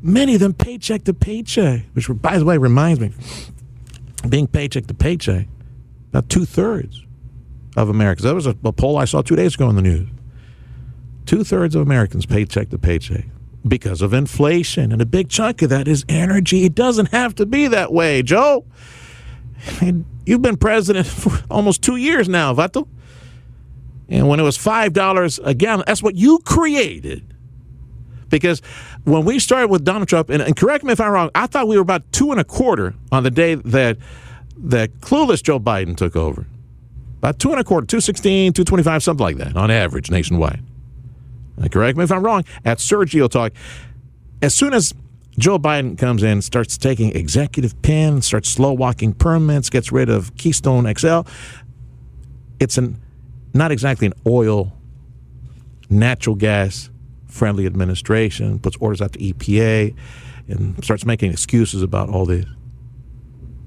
many 0.02 0.36
of 0.36 0.40
them 0.40 0.54
paycheck 0.54 1.04
to 1.06 1.14
paycheck, 1.14 1.86
which, 1.94 2.08
by 2.22 2.38
the 2.38 2.46
way, 2.46 2.58
reminds 2.58 3.00
me, 3.00 3.12
being 4.30 4.48
paycheck 4.48 4.88
to 4.88 4.94
paycheck, 4.94 5.48
about 6.10 6.30
two 6.30 6.46
thirds 6.46 7.04
of 7.76 7.90
Americans. 7.90 8.24
That 8.24 8.36
was 8.36 8.48
a, 8.48 8.56
a, 8.64 8.72
poll 8.72 8.98
I 8.98 9.06
saw 9.06 9.22
two 9.22 9.36
days 9.36 9.56
ago 9.56 9.70
in 9.70 9.76
the 9.76 9.82
news. 9.82 10.08
Two 11.26 11.44
thirds 11.44 11.76
of 11.76 11.82
Americans 11.82 12.26
paycheck 12.26 12.70
to 12.70 12.78
paycheck 12.78 13.26
because 13.68 14.02
of 14.02 14.14
inflation, 14.14 14.92
and 14.92 15.02
a 15.02 15.06
big 15.06 15.30
chunk 15.30 15.62
of 15.62 15.70
that 15.70 15.88
is 15.88 16.06
energy. 16.10 16.66
It 16.66 16.76
doesn't 16.76 17.08
have 17.08 17.36
to 17.36 17.46
be 17.46 17.68
that 17.68 17.94
way, 17.94 18.22
Joe. 18.22 18.66
You've 20.26 20.42
been 20.42 20.58
president 20.58 21.08
for 21.08 21.32
almost 21.50 21.82
two 21.82 21.96
years 21.96 22.28
now, 22.28 22.54
Vato. 22.54 22.88
And 24.10 24.28
when 24.28 24.40
it 24.40 24.44
was 24.44 24.58
$5 24.58 25.40
a 25.44 25.54
gallon, 25.54 25.84
that's 25.88 26.04
what 26.04 26.16
you 26.16 26.40
created. 26.40 27.26
Because 28.30 28.62
when 29.06 29.26
we 29.26 29.40
started 29.40 29.70
with 29.70 29.84
Donald 29.84 30.08
Trump, 30.08 30.30
and, 30.30 30.42
and, 30.42 30.56
correct 30.56 30.84
me 30.84 30.92
if 30.92 31.00
I'm 31.00 31.12
wrong, 31.12 31.30
I 31.36 31.48
thought 31.48 31.68
we 31.68 31.76
were 31.76 31.82
about 31.82 32.12
two 32.12 32.32
and 32.32 32.40
a 32.40 32.44
quarter 32.44 32.96
on 33.12 33.24
the 33.24 33.32
day 33.32 33.56
that 33.56 33.98
that 34.58 35.00
clueless 35.02 35.42
Joe 35.42 35.60
Biden 35.60 35.96
took 35.96 36.16
over. 36.16 36.46
About 37.18 37.40
two 37.40 37.52
and 37.52 37.60
a 37.60 37.64
quarter, 37.64 37.86
216, 37.86 38.54
225, 38.54 39.04
something 39.04 39.24
like 39.24 39.38
that 39.38 39.56
on 39.56 39.72
average 39.72 40.10
nationwide. 40.10 40.64
Correct 41.72 41.98
me 41.98 42.04
if 42.04 42.12
I'm 42.12 42.24
wrong. 42.24 42.44
At 42.66 42.80
Sergio 42.80 43.30
Talk, 43.30 43.54
as 44.42 44.54
soon 44.54 44.74
as 44.74 44.94
Joe 45.38 45.58
Biden 45.58 45.98
comes 45.98 46.24
in, 46.24 46.42
starts 46.42 46.78
taking 46.78 47.16
executive 47.16 47.80
pen, 47.82 48.22
starts 48.22 48.50
slow 48.50 48.74
walking 48.74 49.14
permits, 49.14 49.70
gets 49.70 49.92
rid 49.92 50.10
of 50.10 50.36
Keystone 50.36 50.92
XL, 50.94 51.22
it's 52.60 52.78
an 52.78 53.00
not 53.54 53.72
exactly 53.72 54.08
an 54.08 54.14
oil, 54.26 54.74
natural 55.90 56.36
gas 56.36 56.90
friendly 57.28 57.66
administration, 57.66 58.60
puts 58.60 58.76
orders 58.78 59.02
out 59.02 59.14
to 59.14 59.20
EPA 59.20 59.96
and 60.48 60.84
starts 60.84 61.06
making 61.06 61.32
excuses 61.32 61.82
about 61.82 62.10
all 62.10 62.26
this. 62.26 62.46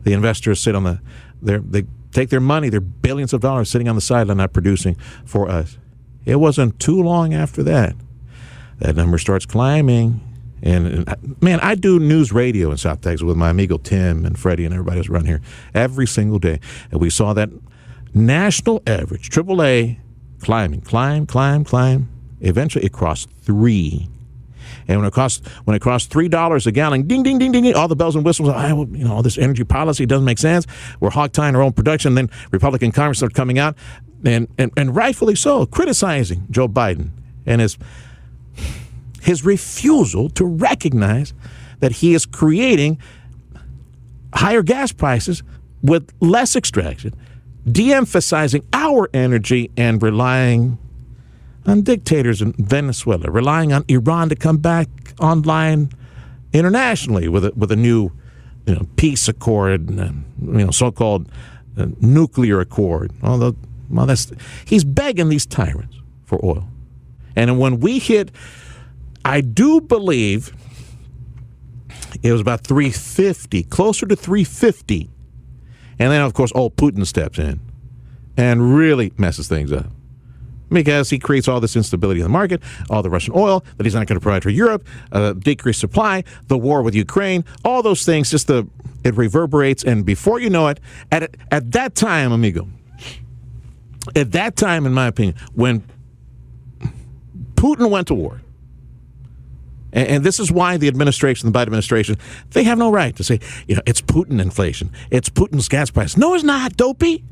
The 0.02 0.12
investors 0.12 0.61
sit 0.61 0.75
on 0.75 0.85
the, 0.85 1.00
they 1.43 1.85
take 2.12 2.31
their 2.31 2.40
money, 2.40 2.69
their 2.69 2.81
billions 2.81 3.33
of 3.33 3.40
dollars 3.40 3.69
sitting 3.71 3.88
on 3.88 3.95
the 3.95 4.00
sideline 4.00 4.37
not 4.37 4.52
producing 4.52 4.97
for 5.25 5.49
us. 5.49 5.78
It 6.26 6.37
wasn't 6.37 6.78
too 6.78 7.02
long 7.02 7.33
after 7.33 7.62
that. 7.62 7.95
That 8.80 8.97
number 8.97 9.16
starts 9.16 9.47
climbing. 9.47 10.21
And, 10.62 10.87
and 10.87 11.42
man, 11.42 11.61
I 11.61 11.75
do 11.75 11.99
news 11.99 12.33
radio 12.33 12.71
in 12.71 12.76
South 12.76 13.00
Texas 13.00 13.23
with 13.23 13.37
my 13.37 13.50
amigo 13.50 13.78
Tim 13.78 14.26
and 14.26 14.38
Freddie 14.38 14.64
and 14.64 14.75
everybody 14.75 14.99
else 14.99 15.09
around 15.09 15.26
here 15.26 15.40
every 15.73 16.06
single 16.06 16.38
day. 16.38 16.61
And 16.90 17.00
we 17.00 17.09
saw 17.09 17.33
that 17.35 17.50
national 18.12 18.83
average, 18.87 19.30
AAA, 19.30 19.99
climbing, 20.40 20.80
climb, 20.80 21.26
climb, 21.26 21.64
climb. 21.64 22.09
Eventually, 22.40 22.85
it 22.85 22.92
crossed 22.92 23.30
three. 23.42 24.09
And 24.88 25.00
when 25.00 25.09
it 25.09 25.12
cost 25.12 25.47
when 25.64 25.76
it 25.76 25.81
cost 25.81 26.11
three 26.11 26.28
dollars 26.28 26.66
a 26.66 26.73
gallon, 26.73 27.07
ding, 27.07 27.23
ding, 27.23 27.38
ding, 27.38 27.52
ding, 27.52 27.75
all 27.75 27.88
the 27.88 27.97
bells 27.97 28.16
and 28.16 28.25
whistles. 28.25 28.50
Oh, 28.50 28.87
you 28.93 29.05
know, 29.05 29.14
all 29.14 29.23
this 29.23 29.38
energy 29.38 29.64
policy 29.64 30.07
doesn't 30.07 30.25
make 30.25 30.38
sense. 30.38 30.66
We're 31.00 31.11
hog 31.11 31.33
tying 31.33 31.57
our 31.57 31.62
own 31.62 31.73
production. 31.73 32.14
Then 32.14 32.31
Republican 32.50 32.93
Congress 32.93 33.23
are 33.23 33.28
coming 33.28 33.59
out, 33.59 33.76
and, 34.25 34.49
and 34.59 34.73
and 34.76 34.95
rightfully 34.95 35.35
so, 35.35 35.66
criticizing 35.66 36.47
Joe 36.50 36.69
Biden 36.69 37.11
and 37.45 37.61
his 37.61 37.76
his 39.23 39.45
refusal 39.45 40.28
to 40.31 40.45
recognize 40.45 41.35
that 41.81 41.93
he 41.93 42.14
is 42.14 42.25
creating 42.26 42.99
higher 44.35 44.62
gas 44.62 44.93
prices 44.93 45.43
with 45.83 46.12
less 46.21 46.57
extraction 46.57 47.12
de 47.71 47.93
emphasizing 47.93 48.64
our 48.73 49.11
energy 49.12 49.71
and 49.76 50.02
relying 50.02 50.78
on 51.66 51.82
dictators 51.82 52.40
in 52.40 52.52
Venezuela, 52.52 53.30
relying 53.30 53.73
on 53.73 53.85
Iran 53.88 54.28
to 54.28 54.37
come 54.37 54.58
back 54.58 54.88
online 55.20 55.90
internationally 56.52 57.28
with 57.28 57.44
a, 57.44 57.52
with 57.56 57.73
a 57.73 57.76
new 57.76 58.12
you 58.66 58.75
know, 58.75 58.87
peace 58.96 59.28
accord, 59.28 59.88
and, 59.88 60.25
you 60.40 60.64
know, 60.64 60.70
so-called 60.70 61.30
uh, 61.76 61.87
nuclear 62.00 62.61
accord. 62.61 63.12
Although, 63.23 63.56
well, 63.88 64.06
that's 64.06 64.32
he's 64.64 64.85
begging 64.85 65.28
these 65.28 65.46
tyrants 65.46 65.96
for 66.25 66.44
oil, 66.44 66.68
and 67.37 67.58
when 67.58 67.78
we 67.80 67.99
hit, 67.99 68.30
I 69.25 69.40
do 69.40 69.80
believe 69.80 70.52
it 72.23 72.32
was 72.32 72.40
about 72.40 72.62
350, 72.62 73.62
closer 73.64 74.06
to 74.06 74.16
350, 74.16 75.11
and 75.99 76.12
then 76.12 76.23
of 76.23 76.35
course 76.35 76.50
old 76.54 76.76
Putin 76.76 77.06
steps 77.06 77.38
in 77.38 77.61
and 78.37 78.76
really 78.76 79.12
messes 79.16 79.49
things 79.49 79.73
up 79.73 79.87
because 80.68 81.11
he 81.11 81.18
creates 81.18 81.49
all 81.49 81.61
this 81.61 81.76
instability 81.76 82.20
in 82.20 82.25
the 82.25 82.30
market, 82.30 82.62
all 82.90 83.02
the 83.02 83.11
Russian 83.11 83.35
oil 83.37 83.64
that 83.76 83.85
he's 83.85 83.94
not 83.94 84.06
going 84.06 84.18
to 84.18 84.23
provide 84.23 84.42
for 84.42 84.50
Europe, 84.50 84.87
uh, 85.12 85.32
decreased 85.32 85.80
supply, 85.80 86.25
the 86.49 86.58
war 86.58 86.82
with 86.82 86.94
Ukraine, 86.94 87.44
all 87.64 87.82
those 87.82 88.04
things. 88.04 88.30
Just 88.30 88.46
the 88.46 88.68
it 89.04 89.14
reverberates, 89.14 89.85
and 89.85 90.04
before 90.04 90.40
you 90.40 90.50
know 90.50 90.68
it, 90.68 90.80
at 91.12 91.37
at 91.50 91.73
that 91.73 91.94
time, 91.94 92.32
amigo, 92.32 92.68
at 94.14 94.32
that 94.32 94.56
time, 94.56 94.87
in 94.87 94.92
my 94.92 95.06
opinion, 95.06 95.37
when 95.54 95.85
Putin 97.54 97.90
went 97.90 98.08
to 98.08 98.14
war. 98.14 98.40
And, 99.92 100.08
and 100.08 100.25
this 100.25 100.38
is 100.38 100.52
why 100.52 100.76
the 100.76 100.88
administration, 100.88 101.50
the 101.50 101.58
Biden 101.58 101.62
administration, 101.62 102.18
they 102.50 102.64
have 102.64 102.78
no 102.78 102.90
right 102.90 103.16
to 103.16 103.25
say, 103.25 103.40
you 103.66 103.75
know, 103.75 103.82
it's 103.87 104.02
Putin 104.02 104.40
inflation. 104.40 104.90
It's 105.11 105.28
Putin's 105.28 105.68
gas 105.68 105.90
price. 105.90 106.16
No, 106.16 106.35
it's 106.35 106.44
not, 106.44 106.76
dopey. 106.76 107.25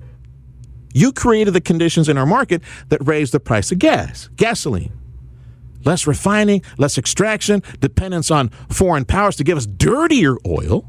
You 0.94 1.12
created 1.12 1.50
the 1.52 1.60
conditions 1.60 2.08
in 2.08 2.16
our 2.16 2.24
market 2.24 2.62
that 2.88 3.06
raised 3.06 3.32
the 3.32 3.40
price 3.40 3.72
of 3.72 3.80
gas, 3.80 4.30
gasoline. 4.36 4.92
Less 5.84 6.06
refining, 6.06 6.62
less 6.78 6.96
extraction, 6.96 7.62
dependence 7.80 8.30
on 8.30 8.48
foreign 8.70 9.04
powers 9.04 9.36
to 9.36 9.44
give 9.44 9.58
us 9.58 9.66
dirtier 9.66 10.36
oil, 10.46 10.88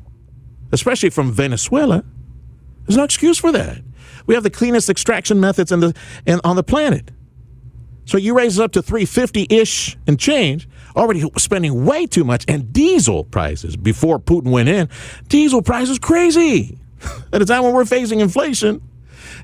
especially 0.72 1.10
from 1.10 1.32
Venezuela. 1.32 2.06
There's 2.86 2.96
no 2.96 3.04
excuse 3.04 3.40
for 3.40 3.52
that. 3.52 3.82
We 4.28 4.36
have 4.36 4.44
the 4.44 4.52
cleanest 4.52 4.90
extraction 4.90 5.40
methods 5.40 5.72
in 5.72 5.80
the, 5.80 5.94
in, 6.26 6.40
on 6.44 6.56
the 6.56 6.64
planet. 6.64 7.10
So 8.06 8.20
you 8.20 8.38
raise 8.38 8.60
it 8.60 8.64
up 8.64 8.72
to 8.74 8.84
350 8.84 9.48
ish 9.50 9.98
and 10.06 10.20
change, 10.20 10.70
already 10.96 11.24
spending 11.38 11.84
way 11.84 12.06
too 12.06 12.24
much. 12.24 12.46
And 12.48 12.72
diesel 12.72 13.24
prices, 13.24 13.76
before 13.76 14.20
Putin 14.20 14.52
went 14.52 14.70
in, 14.70 14.88
diesel 15.28 15.64
prices 15.64 15.98
crazy. 15.98 16.78
At 17.34 17.42
a 17.42 17.46
time 17.46 17.64
when 17.64 17.74
we're 17.74 17.86
facing 17.86 18.20
inflation, 18.20 18.82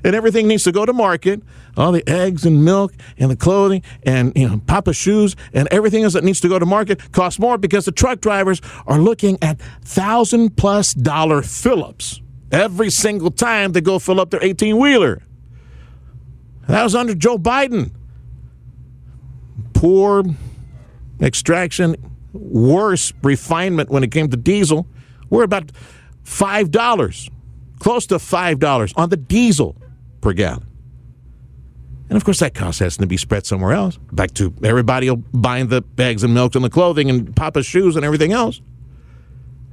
and 0.04 0.14
everything 0.14 0.48
needs 0.48 0.64
to 0.64 0.72
go 0.72 0.84
to 0.84 0.92
market. 0.92 1.42
All 1.76 1.92
the 1.92 2.06
eggs 2.08 2.44
and 2.44 2.64
milk 2.64 2.92
and 3.18 3.30
the 3.30 3.36
clothing 3.36 3.82
and 4.02 4.32
you 4.36 4.48
know 4.48 4.60
Papa 4.66 4.92
shoes 4.92 5.36
and 5.52 5.68
everything 5.70 6.04
else 6.04 6.12
that 6.12 6.24
needs 6.24 6.40
to 6.40 6.48
go 6.48 6.58
to 6.58 6.66
market 6.66 7.12
costs 7.12 7.38
more 7.38 7.56
because 7.56 7.84
the 7.84 7.92
truck 7.92 8.20
drivers 8.20 8.60
are 8.86 8.98
looking 8.98 9.38
at 9.42 9.58
thousand 9.82 10.56
plus 10.56 10.92
dollar 10.92 11.42
fill-ups 11.42 12.20
every 12.50 12.90
single 12.90 13.30
time 13.30 13.72
they 13.72 13.80
go 13.80 13.98
fill 13.98 14.20
up 14.20 14.30
their 14.30 14.42
18 14.44 14.76
wheeler. 14.76 15.22
That 16.68 16.84
was 16.84 16.94
under 16.94 17.14
Joe 17.14 17.38
Biden. 17.38 17.92
Poor 19.72 20.24
extraction, 21.20 21.96
worse 22.32 23.12
refinement 23.22 23.90
when 23.90 24.04
it 24.04 24.10
came 24.10 24.28
to 24.30 24.36
diesel. 24.36 24.86
We're 25.30 25.44
about 25.44 25.72
five 26.22 26.70
dollars, 26.70 27.30
close 27.78 28.06
to 28.08 28.18
five 28.18 28.58
dollars 28.58 28.92
on 28.96 29.08
the 29.08 29.16
diesel 29.16 29.76
per 30.22 30.32
gallon. 30.32 30.66
And 32.08 32.16
of 32.16 32.24
course, 32.24 32.40
that 32.40 32.54
cost 32.54 32.78
has 32.80 32.96
to 32.98 33.06
be 33.06 33.16
spread 33.16 33.46
somewhere 33.46 33.72
else. 33.72 33.98
Back 34.12 34.32
to 34.34 34.54
everybody 34.62 35.14
buying 35.32 35.68
the 35.68 35.80
bags 35.80 36.22
and 36.22 36.34
milk 36.34 36.54
and 36.54 36.64
the 36.64 36.70
clothing 36.70 37.08
and 37.10 37.34
Papa's 37.34 37.66
shoes 37.66 37.96
and 37.96 38.04
everything 38.04 38.32
else. 38.32 38.60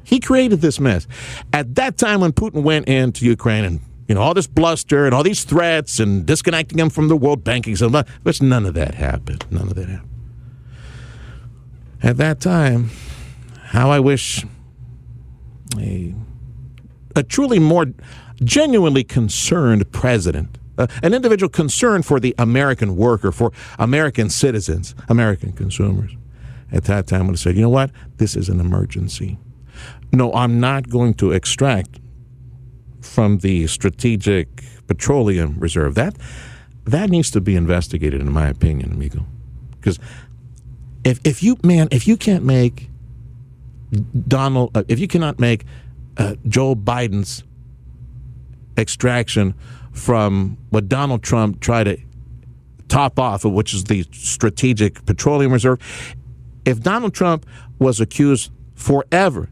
He 0.03 0.19
created 0.19 0.61
this 0.61 0.79
mess. 0.79 1.05
At 1.53 1.75
that 1.75 1.97
time, 1.97 2.21
when 2.21 2.31
Putin 2.31 2.63
went 2.63 2.87
into 2.87 3.25
Ukraine 3.25 3.65
and 3.65 3.79
you 4.07 4.15
know 4.15 4.21
all 4.21 4.33
this 4.33 4.47
bluster 4.47 5.05
and 5.05 5.13
all 5.13 5.21
these 5.21 5.43
threats 5.43 5.99
and 5.99 6.25
disconnecting 6.25 6.79
him 6.79 6.89
from 6.89 7.09
the 7.09 7.15
world 7.15 7.43
banking 7.43 7.75
system, 7.75 8.03
but 8.23 8.41
none 8.41 8.65
of 8.65 8.73
that 8.73 8.95
happened. 8.95 9.45
None 9.51 9.67
of 9.67 9.75
that 9.75 9.89
happened. 9.89 10.09
At 12.01 12.17
that 12.17 12.39
time, 12.39 12.89
how 13.65 13.91
I 13.91 13.99
wish 13.99 14.45
a, 15.77 16.15
a 17.15 17.23
truly 17.23 17.59
more 17.59 17.87
genuinely 18.43 19.03
concerned 19.03 19.91
president, 19.91 20.57
uh, 20.77 20.87
an 21.03 21.13
individual 21.13 21.49
concerned 21.49 22.05
for 22.05 22.19
the 22.19 22.33
American 22.37 22.95
worker, 22.95 23.31
for 23.31 23.51
American 23.77 24.29
citizens, 24.29 24.95
American 25.09 25.51
consumers, 25.51 26.15
at 26.71 26.85
that 26.85 27.07
time 27.07 27.27
would 27.27 27.33
have 27.33 27.39
said, 27.39 27.55
you 27.55 27.61
know 27.61 27.69
what, 27.69 27.91
this 28.17 28.35
is 28.35 28.49
an 28.49 28.59
emergency. 28.59 29.37
No, 30.11 30.33
I'm 30.33 30.59
not 30.59 30.89
going 30.89 31.13
to 31.15 31.31
extract 31.31 31.99
from 33.01 33.39
the 33.39 33.67
strategic 33.67 34.63
petroleum 34.87 35.59
reserve. 35.59 35.95
That 35.95 36.15
that 36.85 37.09
needs 37.09 37.29
to 37.31 37.41
be 37.41 37.55
investigated, 37.55 38.21
in 38.21 38.31
my 38.31 38.47
opinion, 38.47 38.91
amigo. 38.91 39.25
Because 39.71 39.99
if 41.03 41.19
if 41.23 41.43
you 41.43 41.57
man, 41.63 41.87
if 41.91 42.07
you 42.07 42.17
can't 42.17 42.43
make 42.43 42.89
Donald, 44.27 44.75
uh, 44.75 44.83
if 44.87 44.99
you 44.99 45.07
cannot 45.07 45.39
make 45.39 45.65
uh, 46.17 46.35
Joe 46.47 46.75
Biden's 46.75 47.43
extraction 48.79 49.53
from 49.91 50.57
what 50.69 50.87
Donald 50.87 51.21
Trump 51.21 51.59
tried 51.59 51.83
to 51.83 51.97
top 52.87 53.19
off, 53.19 53.45
of, 53.45 53.53
which 53.53 53.73
is 53.73 53.85
the 53.85 54.05
Strategic 54.11 55.05
Petroleum 55.05 55.53
Reserve. 55.53 55.79
If 56.65 56.81
Donald 56.81 57.13
Trump 57.13 57.45
was 57.77 57.99
accused 57.99 58.51
forever 58.75 59.49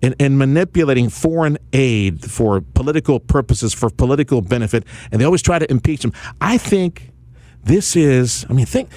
in, 0.00 0.14
in, 0.18 0.38
manipulating 0.38 1.08
foreign 1.08 1.58
aid 1.72 2.24
for 2.30 2.60
political 2.60 3.20
purposes, 3.20 3.74
for 3.74 3.90
political 3.90 4.40
benefit, 4.40 4.84
and 5.10 5.20
they 5.20 5.24
always 5.24 5.42
try 5.42 5.58
to 5.58 5.70
impeach 5.70 6.04
him, 6.04 6.12
I 6.40 6.56
think 6.58 7.10
this 7.64 7.96
is, 7.96 8.46
I 8.48 8.52
mean, 8.52 8.66
think. 8.66 8.90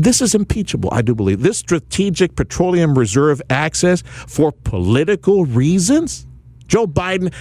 This 0.00 0.22
is 0.22 0.32
impeachable, 0.32 0.90
I 0.92 1.02
do 1.02 1.12
believe. 1.12 1.42
This 1.42 1.58
strategic 1.58 2.36
petroleum 2.36 2.96
reserve 2.96 3.42
access 3.50 4.02
for 4.02 4.52
political 4.52 5.44
reasons. 5.44 6.24
Joe 6.68 6.86
Biden 6.86 7.34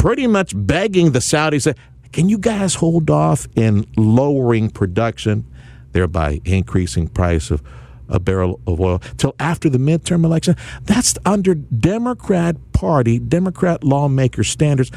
pretty 0.00 0.26
much 0.26 0.54
begging 0.56 1.12
the 1.12 1.18
Saudis, 1.18 1.76
can 2.10 2.30
you 2.30 2.38
guys 2.38 2.76
hold 2.76 3.10
off 3.10 3.46
in 3.54 3.84
lowering 3.98 4.70
production, 4.70 5.44
thereby 5.92 6.40
increasing 6.46 7.06
price 7.06 7.50
of 7.50 7.62
a 8.08 8.18
barrel 8.18 8.58
of 8.66 8.80
oil 8.80 8.98
till 9.18 9.34
after 9.38 9.68
the 9.68 9.76
midterm 9.76 10.24
election? 10.24 10.56
That's 10.84 11.18
under 11.26 11.54
Democrat 11.54 12.56
Party, 12.72 13.18
Democrat 13.18 13.84
lawmaker 13.84 14.42
standards. 14.42 14.90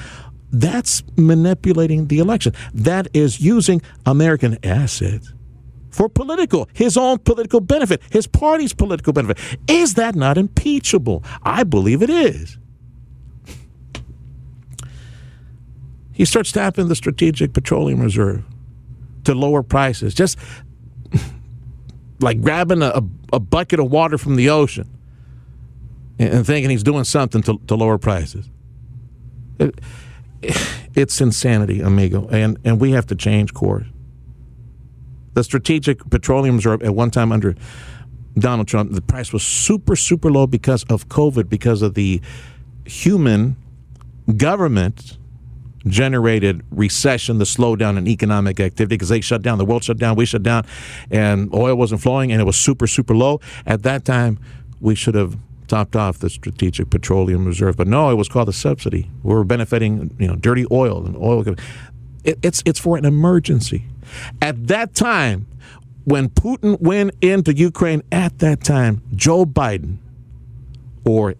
That's 0.53 1.03
manipulating 1.17 2.07
the 2.07 2.19
election. 2.19 2.53
That 2.73 3.09
is 3.13 3.41
using 3.41 3.81
American 4.05 4.57
assets 4.63 5.33
for 5.89 6.07
political, 6.07 6.69
his 6.71 6.95
own 6.95 7.19
political 7.19 7.59
benefit, 7.59 8.01
his 8.09 8.25
party's 8.25 8.71
political 8.71 9.11
benefit. 9.11 9.37
Is 9.67 9.95
that 9.95 10.15
not 10.15 10.37
impeachable? 10.37 11.25
I 11.43 11.65
believe 11.65 12.01
it 12.01 12.09
is. 12.09 12.57
He 16.23 16.25
starts 16.25 16.53
tapping 16.53 16.87
the 16.87 16.95
Strategic 16.95 17.51
Petroleum 17.51 17.99
Reserve 17.99 18.45
to 19.25 19.35
lower 19.35 19.61
prices, 19.61 20.13
just 20.13 20.39
like 22.21 22.39
grabbing 22.39 22.81
a, 22.81 23.01
a 23.33 23.41
bucket 23.41 23.81
of 23.81 23.91
water 23.91 24.17
from 24.17 24.37
the 24.37 24.49
ocean 24.49 24.89
and 26.17 26.47
thinking 26.47 26.69
he's 26.69 26.81
doing 26.81 27.03
something 27.03 27.41
to, 27.41 27.59
to 27.67 27.75
lower 27.75 27.97
prices. 27.97 28.49
It, 29.59 29.81
it's 30.95 31.19
insanity, 31.19 31.81
amigo, 31.81 32.29
and, 32.29 32.57
and 32.63 32.79
we 32.79 32.91
have 32.91 33.05
to 33.07 33.15
change 33.15 33.53
course. 33.53 33.87
The 35.33 35.43
Strategic 35.43 36.09
Petroleum 36.09 36.55
Reserve, 36.55 36.83
at 36.83 36.95
one 36.95 37.11
time 37.11 37.33
under 37.33 37.53
Donald 38.35 38.69
Trump, 38.69 38.93
the 38.93 39.01
price 39.01 39.33
was 39.33 39.43
super, 39.43 39.97
super 39.97 40.31
low 40.31 40.47
because 40.47 40.85
of 40.85 41.09
COVID, 41.09 41.49
because 41.49 41.81
of 41.81 41.95
the 41.95 42.21
human 42.85 43.57
government 44.37 45.17
generated 45.87 46.63
recession, 46.71 47.37
the 47.39 47.45
slowdown 47.45 47.97
in 47.97 48.07
economic 48.07 48.59
activity 48.59 48.95
because 48.95 49.09
they 49.09 49.21
shut 49.21 49.41
down, 49.41 49.57
the 49.57 49.65
world 49.65 49.83
shut 49.83 49.97
down, 49.97 50.15
we 50.15 50.25
shut 50.25 50.43
down, 50.43 50.65
and 51.11 51.53
oil 51.53 51.75
wasn't 51.75 52.01
flowing 52.01 52.31
and 52.31 52.41
it 52.41 52.45
was 52.45 52.55
super, 52.55 52.87
super 52.87 53.15
low. 53.15 53.39
At 53.65 53.83
that 53.83 54.05
time, 54.05 54.39
we 54.79 54.95
should 54.95 55.15
have 55.15 55.37
topped 55.67 55.95
off 55.95 56.19
the 56.19 56.29
Strategic 56.29 56.89
Petroleum 56.89 57.45
Reserve. 57.45 57.77
But 57.77 57.87
no, 57.87 58.09
it 58.09 58.15
was 58.15 58.29
called 58.29 58.49
a 58.49 58.53
subsidy. 58.53 59.09
We 59.23 59.33
were 59.33 59.43
benefiting, 59.43 60.15
you 60.19 60.27
know, 60.27 60.35
dirty 60.35 60.65
oil 60.71 61.05
and 61.05 61.15
oil. 61.17 61.55
It, 62.23 62.39
it's 62.43 62.61
it's 62.65 62.79
for 62.79 62.97
an 62.97 63.05
emergency. 63.05 63.85
At 64.41 64.67
that 64.67 64.93
time, 64.93 65.47
when 66.03 66.29
Putin 66.29 66.79
went 66.81 67.15
into 67.21 67.55
Ukraine, 67.55 68.03
at 68.11 68.39
that 68.39 68.63
time, 68.63 69.01
Joe 69.15 69.45
Biden, 69.45 69.97
or 71.05 71.35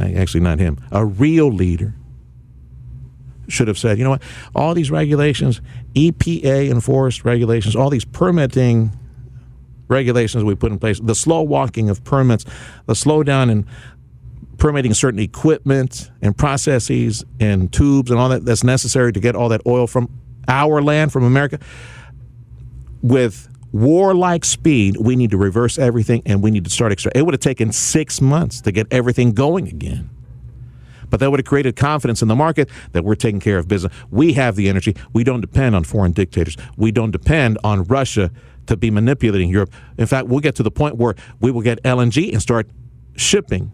actually 0.00 0.40
not 0.40 0.58
him, 0.58 0.78
a 0.92 1.04
real 1.04 1.50
leader, 1.50 1.94
should 3.48 3.68
have 3.68 3.78
said, 3.78 3.98
you 3.98 4.04
know 4.04 4.10
what, 4.10 4.22
all 4.54 4.74
these 4.74 4.90
regulations, 4.90 5.60
EPA 5.94 6.70
enforced 6.70 7.24
regulations, 7.24 7.74
all 7.74 7.90
these 7.90 8.04
permitting 8.04 8.96
regulations 9.88 10.44
we 10.44 10.54
put 10.54 10.70
in 10.70 10.78
place, 10.78 11.00
the 11.00 11.14
slow 11.14 11.42
walking 11.42 11.90
of 11.90 12.04
permits, 12.04 12.44
the 12.86 12.92
slowdown 12.92 13.50
in 13.50 13.66
permitting 14.58 14.92
certain 14.92 15.20
equipment 15.20 16.10
and 16.20 16.36
processes 16.36 17.24
and 17.40 17.72
tubes 17.72 18.10
and 18.10 18.20
all 18.20 18.28
that 18.28 18.44
that's 18.44 18.64
necessary 18.64 19.12
to 19.12 19.20
get 19.20 19.34
all 19.34 19.48
that 19.48 19.62
oil 19.66 19.86
from 19.86 20.08
our 20.48 20.82
land, 20.82 21.12
from 21.12 21.24
America. 21.24 21.58
With 23.02 23.48
warlike 23.72 24.44
speed, 24.44 24.96
we 24.98 25.14
need 25.14 25.30
to 25.30 25.36
reverse 25.36 25.78
everything 25.78 26.22
and 26.26 26.42
we 26.42 26.50
need 26.50 26.64
to 26.64 26.70
start 26.70 26.92
extra. 26.92 27.12
It 27.14 27.22
would 27.22 27.34
have 27.34 27.40
taken 27.40 27.72
six 27.72 28.20
months 28.20 28.60
to 28.62 28.72
get 28.72 28.86
everything 28.90 29.32
going 29.32 29.68
again. 29.68 30.10
But 31.10 31.20
that 31.20 31.30
would 31.30 31.40
have 31.40 31.46
created 31.46 31.76
confidence 31.76 32.22
in 32.22 32.28
the 32.28 32.36
market 32.36 32.68
that 32.92 33.04
we're 33.04 33.14
taking 33.14 33.40
care 33.40 33.58
of 33.58 33.68
business. 33.68 33.92
We 34.10 34.34
have 34.34 34.56
the 34.56 34.68
energy. 34.68 34.94
We 35.12 35.24
don't 35.24 35.40
depend 35.40 35.74
on 35.74 35.84
foreign 35.84 36.12
dictators. 36.12 36.56
We 36.76 36.90
don't 36.90 37.10
depend 37.10 37.58
on 37.64 37.84
Russia 37.84 38.30
to 38.66 38.76
be 38.76 38.90
manipulating 38.90 39.48
Europe. 39.48 39.72
In 39.96 40.06
fact, 40.06 40.28
we'll 40.28 40.40
get 40.40 40.54
to 40.56 40.62
the 40.62 40.70
point 40.70 40.96
where 40.96 41.14
we 41.40 41.50
will 41.50 41.62
get 41.62 41.82
LNG 41.82 42.32
and 42.32 42.40
start 42.40 42.68
shipping. 43.16 43.72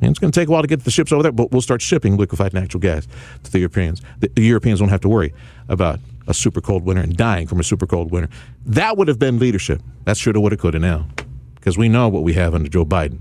And 0.00 0.10
it's 0.10 0.18
going 0.18 0.30
to 0.30 0.38
take 0.38 0.48
a 0.48 0.52
while 0.52 0.62
to 0.62 0.68
get 0.68 0.84
the 0.84 0.90
ships 0.90 1.12
over 1.12 1.22
there, 1.22 1.32
but 1.32 1.50
we'll 1.50 1.62
start 1.62 1.80
shipping 1.80 2.16
liquefied 2.16 2.52
natural 2.52 2.80
gas 2.80 3.08
to 3.44 3.50
the 3.50 3.58
Europeans. 3.58 4.02
The, 4.20 4.30
Europeans 4.42 4.80
won't 4.80 4.90
have 4.90 5.00
to 5.00 5.08
worry 5.08 5.32
about 5.68 6.00
a 6.26 6.34
super 6.34 6.60
cold 6.60 6.84
winter 6.84 7.02
and 7.02 7.16
dying 7.16 7.46
from 7.46 7.60
a 7.60 7.64
super 7.64 7.86
cold 7.86 8.10
winter. 8.10 8.28
That 8.66 8.96
would 8.96 9.08
have 9.08 9.18
been 9.18 9.38
leadership. 9.38 9.82
That 10.04 10.16
shoulda, 10.16 10.40
woulda, 10.40 10.56
coulda 10.56 10.78
now. 10.78 11.06
Because 11.54 11.78
we 11.78 11.88
know 11.88 12.08
what 12.08 12.22
we 12.22 12.34
have 12.34 12.54
under 12.54 12.68
Joe 12.68 12.84
Biden. 12.84 13.20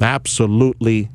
Absolutely 0.00 1.08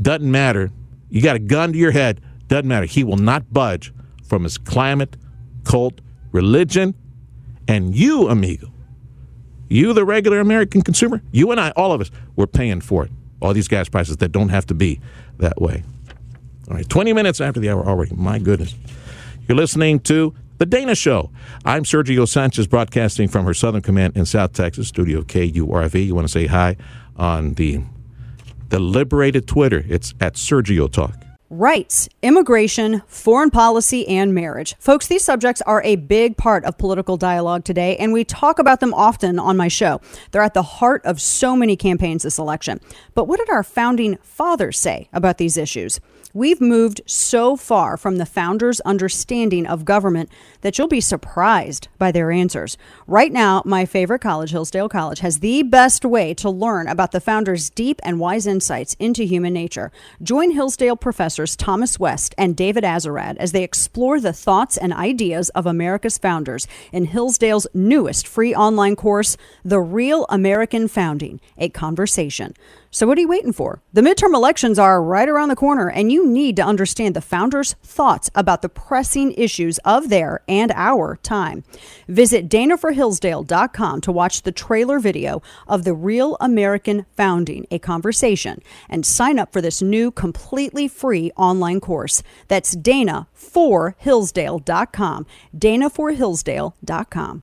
doesn't 0.00 0.30
matter. 0.30 0.70
You 1.08 1.22
got 1.22 1.36
a 1.36 1.40
gun 1.40 1.72
to 1.72 1.78
your 1.78 1.90
head. 1.90 2.20
Doesn't 2.48 2.68
matter. 2.68 2.86
He 2.86 3.04
will 3.04 3.16
not 3.16 3.52
budge 3.52 3.92
from 4.24 4.44
his 4.44 4.58
climate, 4.58 5.16
cult, 5.64 6.00
religion, 6.32 6.94
and 7.68 7.94
you, 7.94 8.28
amigo, 8.28 8.72
you, 9.68 9.92
the 9.92 10.04
regular 10.04 10.40
American 10.40 10.82
consumer, 10.82 11.22
you 11.30 11.50
and 11.50 11.60
I, 11.60 11.70
all 11.70 11.92
of 11.92 12.00
us, 12.00 12.10
we're 12.36 12.46
paying 12.46 12.80
for 12.80 13.04
it. 13.04 13.12
All 13.40 13.54
these 13.54 13.68
gas 13.68 13.88
prices 13.88 14.16
that 14.18 14.32
don't 14.32 14.48
have 14.48 14.66
to 14.66 14.74
be 14.74 15.00
that 15.38 15.60
way. 15.60 15.82
All 16.68 16.74
right, 16.74 16.88
20 16.88 17.12
minutes 17.12 17.40
after 17.40 17.60
the 17.60 17.70
hour 17.70 17.86
already. 17.86 18.14
My 18.14 18.38
goodness. 18.38 18.74
You're 19.48 19.56
listening 19.56 20.00
to 20.00 20.34
The 20.58 20.66
Dana 20.66 20.94
Show. 20.94 21.30
I'm 21.64 21.84
Sergio 21.84 22.28
Sanchez, 22.28 22.66
broadcasting 22.66 23.28
from 23.28 23.44
her 23.44 23.54
Southern 23.54 23.82
Command 23.82 24.16
in 24.16 24.26
South 24.26 24.52
Texas, 24.52 24.88
studio 24.88 25.22
KURV. 25.22 26.06
You 26.06 26.14
want 26.14 26.26
to 26.26 26.32
say 26.32 26.46
hi 26.46 26.76
on 27.16 27.54
the 27.54 27.80
the 28.70 28.80
liberated 28.80 29.46
Twitter. 29.46 29.84
It's 29.88 30.14
at 30.20 30.34
Sergio 30.34 30.90
Talk. 30.90 31.14
Rights, 31.52 32.08
immigration, 32.22 33.02
foreign 33.08 33.50
policy, 33.50 34.06
and 34.06 34.32
marriage. 34.32 34.76
Folks, 34.78 35.08
these 35.08 35.24
subjects 35.24 35.60
are 35.62 35.82
a 35.82 35.96
big 35.96 36.36
part 36.36 36.64
of 36.64 36.78
political 36.78 37.16
dialogue 37.16 37.64
today, 37.64 37.96
and 37.96 38.12
we 38.12 38.22
talk 38.22 38.60
about 38.60 38.78
them 38.78 38.94
often 38.94 39.40
on 39.40 39.56
my 39.56 39.66
show. 39.66 40.00
They're 40.30 40.42
at 40.42 40.54
the 40.54 40.62
heart 40.62 41.04
of 41.04 41.20
so 41.20 41.56
many 41.56 41.74
campaigns 41.74 42.22
this 42.22 42.38
election. 42.38 42.80
But 43.14 43.26
what 43.26 43.40
did 43.40 43.50
our 43.50 43.64
founding 43.64 44.16
fathers 44.22 44.78
say 44.78 45.08
about 45.12 45.38
these 45.38 45.56
issues? 45.56 45.98
We've 46.32 46.60
moved 46.60 47.00
so 47.06 47.56
far 47.56 47.96
from 47.96 48.18
the 48.18 48.26
founders' 48.26 48.78
understanding 48.82 49.66
of 49.66 49.84
government 49.84 50.30
that 50.60 50.78
you'll 50.78 50.86
be 50.86 51.00
surprised 51.00 51.88
by 51.98 52.12
their 52.12 52.30
answers. 52.30 52.78
Right 53.08 53.32
now, 53.32 53.62
my 53.64 53.84
favorite 53.84 54.20
college, 54.20 54.52
Hillsdale 54.52 54.88
College, 54.88 55.18
has 55.20 55.40
the 55.40 55.64
best 55.64 56.04
way 56.04 56.32
to 56.34 56.48
learn 56.48 56.86
about 56.86 57.10
the 57.10 57.20
founders' 57.20 57.68
deep 57.68 58.00
and 58.04 58.20
wise 58.20 58.46
insights 58.46 58.94
into 59.00 59.24
human 59.24 59.52
nature. 59.52 59.90
Join 60.22 60.52
Hillsdale 60.52 60.96
professors 60.96 61.56
Thomas 61.56 61.98
West 61.98 62.32
and 62.38 62.56
David 62.56 62.84
Azerrad 62.84 63.36
as 63.38 63.50
they 63.50 63.64
explore 63.64 64.20
the 64.20 64.32
thoughts 64.32 64.76
and 64.76 64.92
ideas 64.92 65.48
of 65.48 65.66
America's 65.66 66.16
founders 66.16 66.68
in 66.92 67.06
Hillsdale's 67.06 67.66
newest 67.74 68.28
free 68.28 68.54
online 68.54 68.94
course, 68.94 69.36
The 69.64 69.80
Real 69.80 70.26
American 70.28 70.86
Founding, 70.86 71.40
a 71.58 71.70
Conversation. 71.70 72.54
So, 72.92 73.06
what 73.06 73.16
are 73.18 73.20
you 73.20 73.28
waiting 73.28 73.52
for? 73.52 73.80
The 73.92 74.00
midterm 74.00 74.34
elections 74.34 74.76
are 74.76 75.00
right 75.00 75.28
around 75.28 75.48
the 75.48 75.56
corner, 75.56 75.88
and 75.88 76.10
you 76.10 76.26
need 76.26 76.56
to 76.56 76.64
understand 76.64 77.14
the 77.14 77.20
founders' 77.20 77.74
thoughts 77.84 78.32
about 78.34 78.62
the 78.62 78.68
pressing 78.68 79.30
issues 79.32 79.78
of 79.84 80.08
their 80.08 80.42
and 80.48 80.72
our 80.74 81.20
time. 81.22 81.62
Visit 82.08 82.48
danaforhillsdale.com 82.48 84.00
to 84.00 84.10
watch 84.10 84.42
the 84.42 84.50
trailer 84.50 84.98
video 84.98 85.40
of 85.68 85.84
The 85.84 85.94
Real 85.94 86.36
American 86.40 87.06
Founding, 87.16 87.64
a 87.70 87.78
conversation, 87.78 88.60
and 88.88 89.06
sign 89.06 89.38
up 89.38 89.52
for 89.52 89.60
this 89.60 89.80
new 89.80 90.10
completely 90.10 90.88
free 90.88 91.30
online 91.36 91.78
course. 91.78 92.24
That's 92.48 92.74
danaforhillsdale.com. 92.74 95.26
danaforhillsdale.com. 95.56 97.42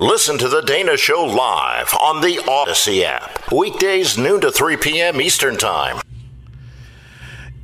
Listen 0.00 0.38
to 0.38 0.48
The 0.48 0.60
Dana 0.60 0.96
Show 0.96 1.24
live 1.24 1.92
on 2.00 2.20
the 2.20 2.40
Odyssey 2.48 3.04
app. 3.04 3.50
Weekdays, 3.50 4.16
noon 4.16 4.40
to 4.42 4.52
3 4.52 4.76
p.m. 4.76 5.20
Eastern 5.20 5.56
Time. 5.56 6.00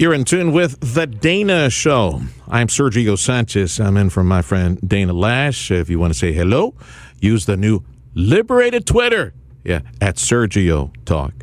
You're 0.01 0.14
in 0.14 0.25
tune 0.25 0.51
with 0.51 0.81
The 0.81 1.07
Dana 1.07 1.70
Show. 1.70 2.23
I'm 2.49 2.66
Sergio 2.66 3.16
Sanchez. 3.16 3.79
I'm 3.79 3.97
in 3.97 4.11
from 4.11 4.27
my 4.27 4.42
friend 4.42 4.81
Dana 4.85 5.12
Loesch. 5.14 5.70
If 5.70 5.88
you 5.88 6.01
want 6.01 6.12
to 6.12 6.18
say 6.18 6.33
hello, 6.33 6.75
use 7.20 7.47
the 7.47 7.57
new 7.57 7.85
liberated 8.14 8.85
Twitter. 8.85 9.33
Yeah, 9.62 9.83
at 10.01 10.16
Sergio 10.16 10.92
Talk. 11.05 11.35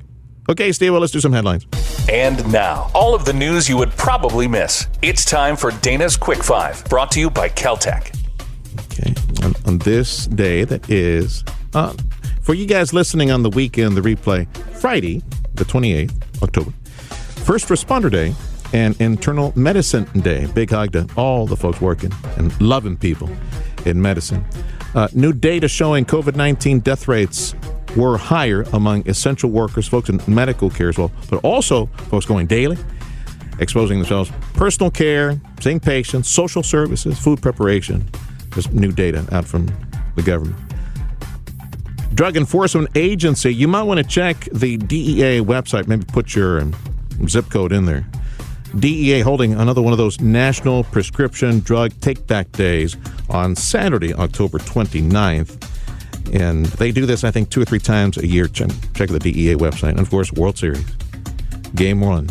Okay, 0.49 0.73
Steve, 0.73 0.91
well, 0.91 0.99
let's 0.99 1.13
do 1.13 1.21
some 1.21 1.31
headlines. 1.31 1.67
And 2.09 2.51
now, 2.51 2.91
all 2.93 3.15
of 3.15 3.23
the 3.23 3.31
news 3.31 3.69
you 3.69 3.77
would 3.77 3.91
probably 3.91 4.45
miss. 4.45 4.87
It's 5.01 5.23
time 5.23 5.55
for 5.55 5.71
Dana's 5.71 6.17
Quick 6.17 6.43
Five, 6.43 6.83
brought 6.89 7.11
to 7.11 7.21
you 7.21 7.29
by 7.29 7.47
KelTec. 7.47 8.20
On, 9.41 9.53
on 9.65 9.77
this 9.79 10.27
day 10.27 10.63
that 10.63 10.89
is, 10.89 11.43
uh, 11.73 11.93
for 12.41 12.53
you 12.53 12.65
guys 12.65 12.93
listening 12.93 13.31
on 13.31 13.43
the 13.43 13.49
weekend, 13.49 13.97
the 13.97 14.01
replay, 14.01 14.47
Friday, 14.75 15.21
the 15.55 15.65
28th, 15.65 16.43
October, 16.43 16.71
First 17.43 17.67
Responder 17.69 18.11
Day 18.11 18.33
and 18.73 18.99
Internal 19.01 19.51
Medicine 19.55 20.05
Day. 20.21 20.47
Big 20.53 20.69
hug 20.69 20.93
to 20.93 21.07
all 21.15 21.45
the 21.45 21.57
folks 21.57 21.81
working 21.81 22.11
and 22.37 22.59
loving 22.61 22.97
people 22.97 23.29
in 23.85 24.01
medicine. 24.01 24.45
Uh, 24.93 25.07
new 25.13 25.33
data 25.33 25.67
showing 25.67 26.05
COVID 26.05 26.35
19 26.35 26.79
death 26.79 27.07
rates 27.07 27.55
were 27.95 28.17
higher 28.17 28.63
among 28.73 29.07
essential 29.07 29.49
workers, 29.49 29.87
folks 29.87 30.09
in 30.09 30.21
medical 30.27 30.69
care 30.69 30.89
as 30.89 30.97
well, 30.97 31.11
but 31.29 31.37
also 31.43 31.87
folks 32.09 32.25
going 32.25 32.47
daily, 32.47 32.77
exposing 33.59 33.97
themselves, 33.99 34.31
personal 34.53 34.91
care, 34.91 35.39
seeing 35.59 35.79
patients, 35.79 36.29
social 36.29 36.63
services, 36.63 37.19
food 37.19 37.41
preparation. 37.41 38.07
There's 38.51 38.69
new 38.71 38.91
data 38.91 39.25
out 39.31 39.45
from 39.45 39.67
the 40.15 40.21
government. 40.21 40.55
Drug 42.13 42.35
Enforcement 42.35 42.89
Agency, 42.95 43.53
you 43.53 43.67
might 43.67 43.83
want 43.83 43.97
to 43.99 44.03
check 44.03 44.47
the 44.51 44.77
DEA 44.77 45.39
website, 45.39 45.87
maybe 45.87 46.05
put 46.05 46.35
your 46.35 46.61
um, 46.61 46.75
zip 47.27 47.49
code 47.49 47.71
in 47.71 47.85
there. 47.85 48.05
DEA 48.79 49.21
holding 49.21 49.53
another 49.53 49.81
one 49.81 49.91
of 49.91 49.97
those 49.97 50.19
National 50.21 50.83
Prescription 50.83 51.59
Drug 51.59 51.91
Take 51.99 52.25
Back 52.27 52.51
Days 52.51 52.95
on 53.29 53.55
Saturday, 53.55 54.13
October 54.13 54.59
29th. 54.59 55.67
And 56.33 56.65
they 56.65 56.91
do 56.91 57.05
this, 57.05 57.23
I 57.23 57.31
think, 57.31 57.49
two 57.49 57.61
or 57.61 57.65
three 57.65 57.79
times 57.79 58.17
a 58.17 58.25
year. 58.25 58.47
Check, 58.47 58.69
check 58.93 59.09
the 59.09 59.19
DEA 59.19 59.55
website. 59.55 59.89
And 59.89 59.99
of 59.99 60.09
course, 60.09 60.31
World 60.31 60.57
Series. 60.57 60.85
Game 61.75 62.01
one. 62.01 62.29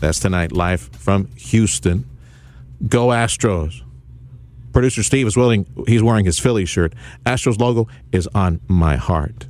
That's 0.00 0.18
tonight, 0.18 0.52
live 0.52 0.80
from 0.80 1.28
Houston. 1.36 2.04
Go 2.88 3.08
Astros. 3.08 3.82
Producer 4.72 5.02
Steve 5.02 5.26
is 5.26 5.36
willing, 5.36 5.66
he's 5.86 6.02
wearing 6.02 6.24
his 6.24 6.38
Philly 6.38 6.64
shirt. 6.64 6.94
Astros 7.24 7.58
logo 7.60 7.88
is 8.10 8.26
on 8.34 8.60
my 8.68 8.96
heart. 8.96 9.46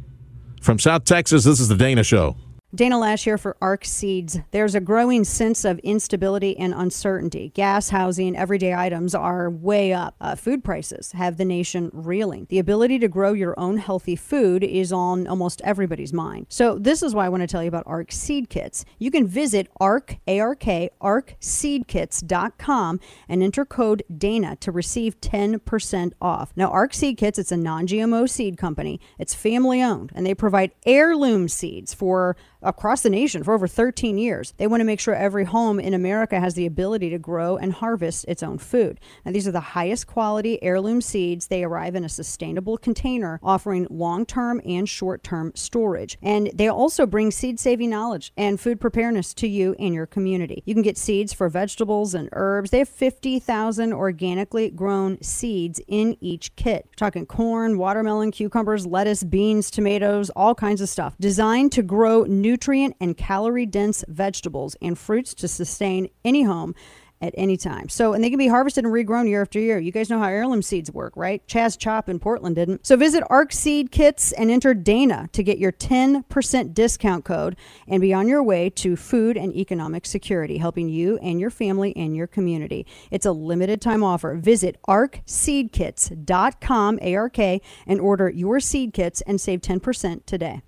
From 0.60 0.78
South 0.78 1.04
Texas, 1.04 1.44
this 1.44 1.60
is 1.60 1.68
the 1.68 1.76
Dana 1.76 2.04
Show. 2.04 2.36
Dana 2.74 2.96
Loesch 2.96 3.24
here 3.24 3.36
for 3.36 3.54
ARK 3.60 3.84
Seeds. 3.84 4.38
There's 4.50 4.74
a 4.74 4.80
growing 4.80 5.24
sense 5.24 5.62
of 5.66 5.78
instability 5.80 6.56
and 6.56 6.72
uncertainty. 6.72 7.52
Gas, 7.54 7.90
housing, 7.90 8.34
everyday 8.34 8.72
items 8.72 9.14
are 9.14 9.50
way 9.50 9.92
up. 9.92 10.14
Uh, 10.22 10.36
food 10.36 10.64
prices 10.64 11.12
have 11.12 11.36
the 11.36 11.44
nation 11.44 11.90
reeling. 11.92 12.46
The 12.48 12.58
ability 12.58 12.98
to 13.00 13.08
grow 13.08 13.34
your 13.34 13.54
own 13.60 13.76
healthy 13.76 14.16
food 14.16 14.64
is 14.64 14.90
on 14.90 15.26
almost 15.26 15.60
everybody's 15.64 16.14
mind. 16.14 16.46
So 16.48 16.78
this 16.78 17.02
is 17.02 17.14
why 17.14 17.26
I 17.26 17.28
want 17.28 17.42
to 17.42 17.46
tell 17.46 17.62
you 17.62 17.68
about 17.68 17.86
ARK 17.86 18.10
Seed 18.10 18.48
Kits. 18.48 18.86
You 18.98 19.10
can 19.10 19.26
visit 19.26 19.68
ARK, 19.78 20.16
A-R-K, 20.26 20.88
ARKSeedKits.com 21.02 23.00
and 23.28 23.42
enter 23.42 23.66
code 23.66 24.02
DANA 24.16 24.56
to 24.56 24.72
receive 24.72 25.20
10% 25.20 26.12
off. 26.22 26.54
Now, 26.56 26.70
ARK 26.70 26.94
Seed 26.94 27.18
Kits, 27.18 27.38
it's 27.38 27.52
a 27.52 27.56
non-GMO 27.58 28.30
seed 28.30 28.56
company. 28.56 28.98
It's 29.18 29.34
family 29.34 29.82
owned, 29.82 30.10
and 30.14 30.24
they 30.24 30.34
provide 30.34 30.70
heirloom 30.86 31.48
seeds 31.48 31.92
for 31.92 32.34
across 32.62 33.02
the 33.02 33.10
nation 33.10 33.42
for 33.42 33.54
over 33.54 33.66
13 33.66 34.18
years. 34.18 34.54
They 34.56 34.66
want 34.66 34.80
to 34.80 34.84
make 34.84 35.00
sure 35.00 35.14
every 35.14 35.44
home 35.44 35.80
in 35.80 35.94
America 35.94 36.38
has 36.40 36.54
the 36.54 36.66
ability 36.66 37.10
to 37.10 37.18
grow 37.18 37.56
and 37.56 37.72
harvest 37.72 38.24
its 38.28 38.42
own 38.42 38.58
food. 38.58 39.00
Now, 39.24 39.32
these 39.32 39.46
are 39.48 39.52
the 39.52 39.60
highest 39.60 40.06
quality 40.06 40.62
heirloom 40.62 41.00
seeds. 41.00 41.46
They 41.46 41.64
arrive 41.64 41.94
in 41.94 42.04
a 42.04 42.08
sustainable 42.08 42.78
container, 42.78 43.40
offering 43.42 43.86
long 43.90 44.26
term 44.26 44.60
and 44.64 44.88
short 44.88 45.22
term 45.22 45.52
storage. 45.54 46.18
And 46.22 46.50
they 46.54 46.68
also 46.68 47.06
bring 47.06 47.30
seed 47.30 47.58
saving 47.58 47.90
knowledge 47.90 48.32
and 48.36 48.60
food 48.60 48.80
preparedness 48.80 49.34
to 49.34 49.48
you 49.48 49.74
and 49.78 49.94
your 49.94 50.06
community. 50.06 50.62
You 50.66 50.74
can 50.74 50.82
get 50.82 50.98
seeds 50.98 51.32
for 51.32 51.48
vegetables 51.48 52.14
and 52.14 52.28
herbs. 52.32 52.70
They 52.70 52.78
have 52.78 52.88
50,000 52.88 53.92
organically 53.92 54.70
grown 54.70 55.20
seeds 55.22 55.80
in 55.86 56.16
each 56.20 56.54
kit. 56.56 56.86
We're 56.88 56.94
talking 56.96 57.26
corn, 57.26 57.78
watermelon, 57.78 58.30
cucumbers, 58.30 58.86
lettuce, 58.86 59.24
beans, 59.24 59.70
tomatoes, 59.70 60.30
all 60.30 60.54
kinds 60.54 60.80
of 60.80 60.88
stuff. 60.88 61.14
Designed 61.20 61.72
to 61.72 61.82
grow 61.82 62.24
nutrient 62.52 62.94
and 63.00 63.16
calorie 63.16 63.64
dense 63.64 64.04
vegetables 64.08 64.76
and 64.82 64.98
fruits 64.98 65.32
to 65.32 65.48
sustain 65.48 66.06
any 66.22 66.42
home 66.42 66.74
at 67.22 67.32
any 67.34 67.56
time. 67.56 67.88
So, 67.88 68.12
and 68.12 68.22
they 68.22 68.28
can 68.28 68.38
be 68.38 68.48
harvested 68.48 68.84
and 68.84 68.92
regrown 68.92 69.26
year 69.26 69.40
after 69.40 69.58
year. 69.58 69.78
You 69.78 69.90
guys 69.90 70.10
know 70.10 70.18
how 70.18 70.26
heirloom 70.26 70.60
seeds 70.60 70.90
work, 70.90 71.14
right? 71.16 71.42
Chaz 71.46 71.78
Chop 71.78 72.10
in 72.10 72.18
Portland 72.18 72.56
didn't. 72.56 72.84
So, 72.84 72.94
visit 72.96 73.24
ARK 73.30 73.52
Seed 73.52 73.90
Kits 73.90 74.32
and 74.32 74.50
enter 74.50 74.74
Dana 74.74 75.30
to 75.32 75.42
get 75.42 75.56
your 75.56 75.72
10% 75.72 76.74
discount 76.74 77.24
code 77.24 77.56
and 77.88 78.02
be 78.02 78.12
on 78.12 78.28
your 78.28 78.42
way 78.42 78.68
to 78.68 78.96
food 78.96 79.38
and 79.38 79.56
economic 79.56 80.04
security, 80.04 80.58
helping 80.58 80.90
you 80.90 81.16
and 81.18 81.40
your 81.40 81.48
family 81.48 81.96
and 81.96 82.14
your 82.14 82.26
community. 82.26 82.86
It's 83.10 83.24
a 83.24 83.32
limited 83.32 83.80
time 83.80 84.04
offer. 84.04 84.34
Visit 84.34 84.76
arkseedkits.com, 84.86 86.98
A 87.00 87.14
R 87.14 87.30
K, 87.30 87.62
and 87.86 87.98
order 87.98 88.28
your 88.28 88.60
seed 88.60 88.92
kits 88.92 89.22
and 89.22 89.40
save 89.40 89.62
10% 89.62 90.26
today. 90.26 90.60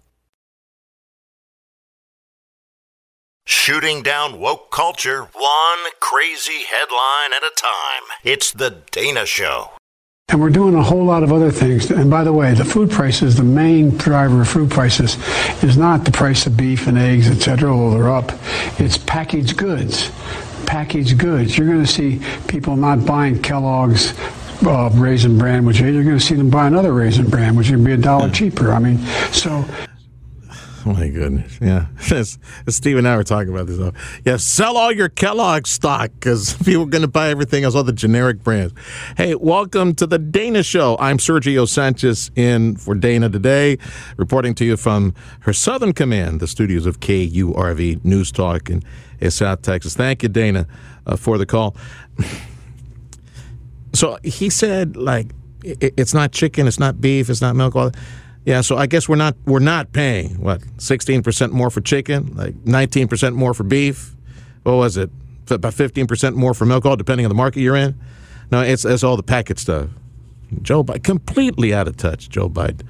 Shooting 3.47 4.03
down 4.03 4.41
woke 4.41 4.71
culture, 4.71 5.25
one 5.35 5.79
crazy 6.01 6.65
headline 6.65 7.35
at 7.37 7.43
a 7.43 7.53
time. 7.55 8.03
It's 8.23 8.51
The 8.51 8.83
Dana 8.91 9.27
Show. 9.27 9.71
And 10.31 10.41
we're 10.41 10.49
doing 10.49 10.75
a 10.75 10.83
whole 10.83 11.05
lot 11.05 11.23
of 11.23 11.31
other 11.31 11.51
things. 11.51 11.91
And 11.91 12.11
by 12.11 12.25
the 12.25 12.33
way, 12.33 12.55
the 12.55 12.65
food 12.65 12.91
prices, 12.91 13.37
the 13.37 13.45
main 13.45 13.99
driver 13.99 14.41
of 14.41 14.49
food 14.49 14.71
prices 14.71 15.19
is 15.63 15.77
not 15.77 16.07
the 16.07 16.11
price 16.11 16.47
of 16.47 16.57
beef 16.57 16.87
and 16.87 16.97
eggs, 16.97 17.29
et 17.29 17.43
cetera, 17.43 17.71
although 17.71 17.99
they're 17.99 18.11
up. 18.11 18.33
It's 18.81 18.97
packaged 18.97 19.59
goods. 19.59 20.11
Packaged 20.65 21.19
goods. 21.19 21.59
You're 21.59 21.69
going 21.69 21.85
to 21.85 21.93
see 21.93 22.23
people 22.49 22.77
not 22.77 23.05
buying 23.05 23.43
Kellogg's 23.43 24.15
uh, 24.67 24.89
raisin 24.95 25.37
bran, 25.37 25.67
which 25.67 25.81
you're 25.81 26.03
going 26.03 26.19
to 26.19 26.25
see 26.25 26.35
them 26.35 26.49
buy 26.49 26.67
another 26.67 26.95
raisin 26.95 27.29
bran, 27.29 27.57
which 27.57 27.71
would 27.71 27.85
be 27.85 27.93
a 27.93 27.99
dollar 27.99 28.31
cheaper. 28.31 28.73
I 28.73 28.79
mean, 28.79 28.99
so 29.33 29.67
Oh 30.87 30.92
my 30.92 31.09
goodness. 31.09 31.59
Yeah. 31.61 31.87
Steve 32.68 32.99
and 32.99 33.09
I 33.09 33.16
were 33.16 33.25
talking 33.25 33.53
about 33.53 33.66
this. 33.66 33.79
uh, 33.79 33.92
Yeah, 34.25 34.37
sell 34.37 34.77
all 34.77 34.92
your 34.92 35.09
Kellogg 35.09 35.66
stock 35.66 36.11
because 36.14 36.55
people 36.64 36.83
are 36.83 36.87
going 36.87 37.03
to 37.03 37.09
buy 37.09 37.31
everything 37.31 37.64
else, 37.64 37.75
all 37.75 37.85
the 37.85 37.92
generic 37.92 38.42
brands. 38.42 38.75
Hey, 39.16 39.35
welcome 39.35 39.94
to 39.97 40.07
the 40.07 40.18
Dana 40.18 40.62
Show. 40.62 40.97
I'm 41.01 41.18
Sergio 41.18 41.66
Sanchez 41.68 42.31
in 42.37 42.77
for 42.77 42.94
Dana 42.94 43.29
today, 43.31 43.79
reporting 44.16 44.55
to 44.57 44.64
you 44.64 44.77
from 44.77 45.14
her 45.40 45.53
Southern 45.53 45.92
Command, 45.92 46.40
the 46.40 46.47
studios 46.47 46.87
of 46.87 47.01
KURV 47.01 48.05
News 48.05 48.31
Talk 48.31 48.68
in, 48.68 48.83
in 49.20 49.31
South 49.31 49.62
Texas. 49.62 49.94
Thank 49.97 50.23
you, 50.23 50.29
Dana, 50.29 50.66
uh, 51.07 51.16
for 51.16 51.38
the 51.38 51.47
call. 51.47 51.77
So 53.94 54.18
he 54.25 54.51
said, 54.51 54.97
like, 54.97 55.29
it, 55.62 55.94
it's 55.97 56.12
not 56.12 56.33
chicken, 56.33 56.66
it's 56.66 56.81
not 56.81 57.01
beef, 57.01 57.31
it's 57.31 57.40
not 57.40 57.57
milk. 57.57 57.75
All 57.77 57.90
yeah, 58.45 58.61
so 58.61 58.77
I 58.77 58.87
guess 58.87 59.09
we're 59.09 59.17
not 59.17 59.37
we're 59.47 59.59
not 59.59 59.93
paying 59.93 60.41
what 60.41 60.63
sixteen 60.79 61.23
percent 61.23 61.53
more 61.53 61.71
for 61.71 61.81
chicken, 61.81 62.35
like 62.35 62.55
nineteen 62.65 63.09
percent 63.09 63.37
more 63.37 63.55
for 63.55 63.65
beef. 63.65 64.15
What 64.65 64.75
was 64.75 64.97
it? 64.97 65.11
About 65.51 65.75
fifteen 65.75 66.07
percent 66.07 66.37
more 66.37 66.55
for 66.55 66.67
milk, 66.67 66.85
all 66.85 66.97
depending 66.97 67.25
on 67.27 67.31
the 67.31 67.35
market 67.35 67.61
you're 67.61 67.77
in. 67.77 67.99
No, 68.51 68.61
it's 68.61 68.85
it's 68.85 69.03
all 69.03 69.17
the 69.17 69.23
packet 69.23 69.59
stuff. 69.59 69.89
Joe 70.63 70.85
Biden 70.85 71.03
completely 71.03 71.73
out 71.73 71.89
of 71.89 71.97
touch. 71.97 72.29
Joe 72.29 72.49
Biden, 72.49 72.83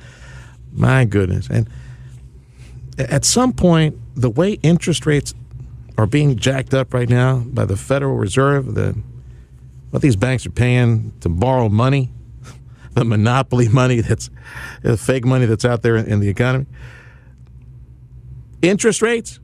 my 0.73 1.05
goodness, 1.05 1.49
and 1.49 1.69
at 2.99 3.25
some 3.25 3.53
point, 3.53 3.97
the 4.15 4.31
way 4.31 4.53
interest 4.63 5.07
rates 5.07 5.35
are 5.97 6.07
being 6.07 6.37
jacked 6.37 6.75
up 6.75 6.93
right 6.93 7.09
now 7.09 7.39
by 7.39 7.65
the 7.65 7.77
Federal 7.77 8.17
Reserve, 8.17 8.75
the 8.75 8.97
what 9.91 10.03
these 10.03 10.17
banks 10.17 10.45
are 10.45 10.51
paying 10.51 11.13
to 11.21 11.29
borrow 11.29 11.69
money, 11.69 12.11
the 12.95 13.05
monopoly 13.05 13.69
money 13.69 14.01
that's 14.01 14.31
the 14.83 14.97
fake 14.97 15.25
money 15.25 15.47
that's 15.47 15.65
out 15.65 15.83
there 15.83 15.97
in 15.97 16.21
the 16.21 16.29
economy. 16.29 16.67
Interest 18.63 19.03
rates 19.03 19.41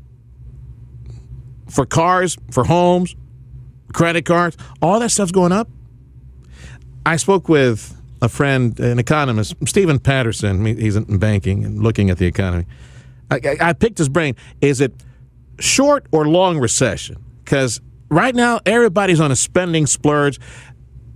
for 1.69 1.87
cars, 1.87 2.37
for 2.51 2.65
homes, 2.65 3.15
credit 3.93 4.25
cards, 4.25 4.57
all 4.83 5.01
that 5.01 5.11
stuff's 5.11 5.33
going 5.33 5.53
up. 5.53 5.69
I 7.07 7.17
spoke 7.17 7.49
with 7.49 7.97
a 8.23 8.29
friend, 8.29 8.79
an 8.81 8.99
economist, 8.99 9.55
Stephen 9.67 9.99
Patterson. 9.99 10.65
He's 10.65 10.97
in 10.97 11.19
banking 11.19 11.65
and 11.65 11.83
looking 11.83 12.11
at 12.11 12.19
the 12.19 12.27
economy. 12.27 12.67
I, 13.31 13.37
I, 13.37 13.57
I 13.61 13.73
picked 13.73 13.99
his 13.99 14.09
brain. 14.09 14.37
Is 14.61 14.81
it 14.81 14.93
short 15.59 16.07
or 16.13 16.27
long 16.27 16.59
recession? 16.59 17.25
Because 17.45 17.81
right 18.11 18.35
now, 18.35 18.61
everybody's 18.67 19.21
on 19.21 19.31
a 19.31 19.37
spending 19.37 19.87
splurge. 19.87 20.39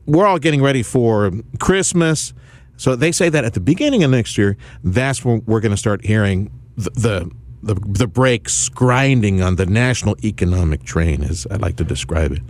We're 0.06 0.26
all 0.26 0.38
getting 0.38 0.62
ready 0.62 0.82
for 0.82 1.32
Christmas. 1.60 2.34
So 2.76 2.96
they 2.96 3.12
say 3.12 3.28
that 3.28 3.44
at 3.44 3.54
the 3.54 3.60
beginning 3.60 4.02
of 4.02 4.10
next 4.10 4.36
year, 4.36 4.56
that's 4.82 5.24
when 5.24 5.42
we're 5.46 5.60
going 5.60 5.70
to 5.72 5.78
start 5.78 6.04
hearing 6.04 6.50
the, 6.76 6.90
the 6.90 7.30
the 7.62 7.74
the 7.74 8.06
brakes 8.06 8.68
grinding 8.68 9.40
on 9.40 9.56
the 9.56 9.66
national 9.66 10.16
economic 10.22 10.84
train, 10.84 11.24
as 11.24 11.46
I 11.50 11.56
like 11.56 11.76
to 11.76 11.84
describe 11.84 12.32
it. 12.32 12.42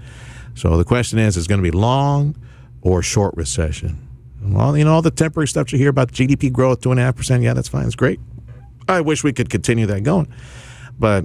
So 0.54 0.76
the 0.76 0.84
question 0.84 1.18
is: 1.18 1.36
Is 1.36 1.46
it 1.46 1.48
going 1.48 1.62
to 1.62 1.70
be 1.70 1.76
long 1.76 2.36
or 2.82 3.02
short 3.02 3.34
recession? 3.36 4.08
Well, 4.42 4.76
you 4.76 4.84
know, 4.84 4.92
all 4.92 5.02
the 5.02 5.10
temporary 5.10 5.48
stuff 5.48 5.72
you 5.72 5.78
hear 5.78 5.88
about 5.88 6.12
GDP 6.12 6.52
growth, 6.52 6.80
two 6.80 6.90
and 6.90 7.00
a 7.00 7.02
half 7.02 7.16
percent. 7.16 7.42
Yeah, 7.42 7.54
that's 7.54 7.68
fine. 7.68 7.86
It's 7.86 7.94
great. 7.94 8.20
I 8.88 9.00
wish 9.00 9.24
we 9.24 9.32
could 9.32 9.48
continue 9.48 9.86
that 9.86 10.02
going, 10.02 10.32
but 10.98 11.24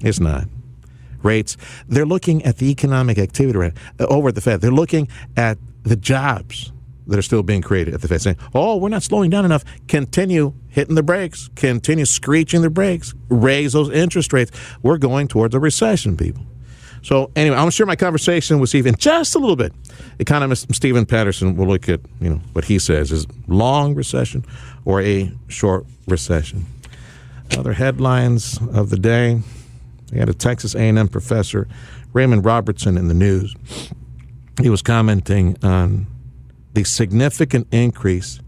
it's 0.00 0.20
not. 0.20 0.48
Rates. 1.22 1.56
They're 1.88 2.06
looking 2.06 2.44
at 2.44 2.58
the 2.58 2.70
economic 2.70 3.18
activity 3.18 3.58
rate 3.58 3.72
uh, 3.98 4.06
over 4.06 4.28
at 4.28 4.34
the 4.34 4.40
Fed. 4.40 4.60
They're 4.60 4.70
looking 4.70 5.08
at 5.36 5.58
the 5.82 5.96
jobs 5.96 6.72
that 7.06 7.18
are 7.18 7.22
still 7.22 7.42
being 7.42 7.62
created 7.62 7.94
at 7.94 8.02
the 8.02 8.08
Fed, 8.08 8.20
saying, 8.20 8.36
"Oh, 8.54 8.76
we're 8.76 8.90
not 8.90 9.02
slowing 9.02 9.30
down 9.30 9.44
enough. 9.44 9.64
Continue 9.88 10.54
hitting 10.68 10.94
the 10.94 11.02
brakes. 11.02 11.48
Continue 11.56 12.04
screeching 12.04 12.62
the 12.62 12.70
brakes. 12.70 13.14
Raise 13.28 13.72
those 13.72 13.90
interest 13.90 14.32
rates. 14.32 14.52
We're 14.82 14.98
going 14.98 15.28
towards 15.28 15.54
a 15.54 15.60
recession, 15.60 16.16
people." 16.16 16.44
So 17.02 17.30
anyway, 17.36 17.56
I'm 17.56 17.70
sure 17.70 17.86
my 17.86 17.96
conversation 17.96 18.58
with 18.58 18.70
Steve 18.70 18.86
in 18.86 18.96
just 18.96 19.34
a 19.34 19.38
little 19.38 19.56
bit. 19.56 19.72
Economist 20.18 20.74
Stephen 20.74 21.06
Patterson 21.06 21.56
will 21.56 21.66
look 21.66 21.88
at 21.88 22.00
you 22.20 22.30
know 22.30 22.40
what 22.52 22.64
he 22.64 22.78
says 22.78 23.12
is 23.12 23.26
long 23.46 23.94
recession 23.94 24.44
or 24.84 25.00
a 25.00 25.32
short 25.48 25.86
recession. 26.06 26.66
Other 27.56 27.72
headlines 27.72 28.58
of 28.72 28.90
the 28.90 28.98
day: 28.98 29.40
We 30.12 30.18
had 30.18 30.28
a 30.28 30.34
Texas 30.34 30.74
A&M 30.74 31.08
professor, 31.08 31.68
Raymond 32.12 32.44
Robertson, 32.44 32.96
in 32.96 33.08
the 33.08 33.14
news. 33.14 33.54
He 34.60 34.70
was 34.70 34.82
commenting 34.82 35.56
on 35.62 36.06
the 36.74 36.84
significant 36.84 37.66
increase 37.70 38.40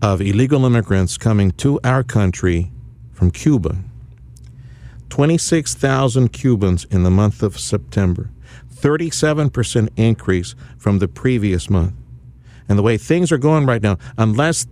of 0.00 0.20
illegal 0.20 0.64
immigrants 0.66 1.16
coming 1.16 1.52
to 1.52 1.78
our 1.84 2.02
country 2.02 2.72
from 3.12 3.30
Cuba. 3.30 3.76
26,000 5.10 6.30
Cubans 6.30 6.84
in 6.86 7.02
the 7.02 7.10
month 7.10 7.42
of 7.42 7.60
September, 7.60 8.30
37% 8.74 9.88
increase 9.96 10.54
from 10.78 10.98
the 10.98 11.06
previous 11.06 11.70
month. 11.70 11.92
And 12.68 12.78
the 12.78 12.82
way 12.82 12.96
things 12.96 13.30
are 13.30 13.38
going 13.38 13.66
right 13.66 13.82
now, 13.82 13.98
unless 14.16 14.66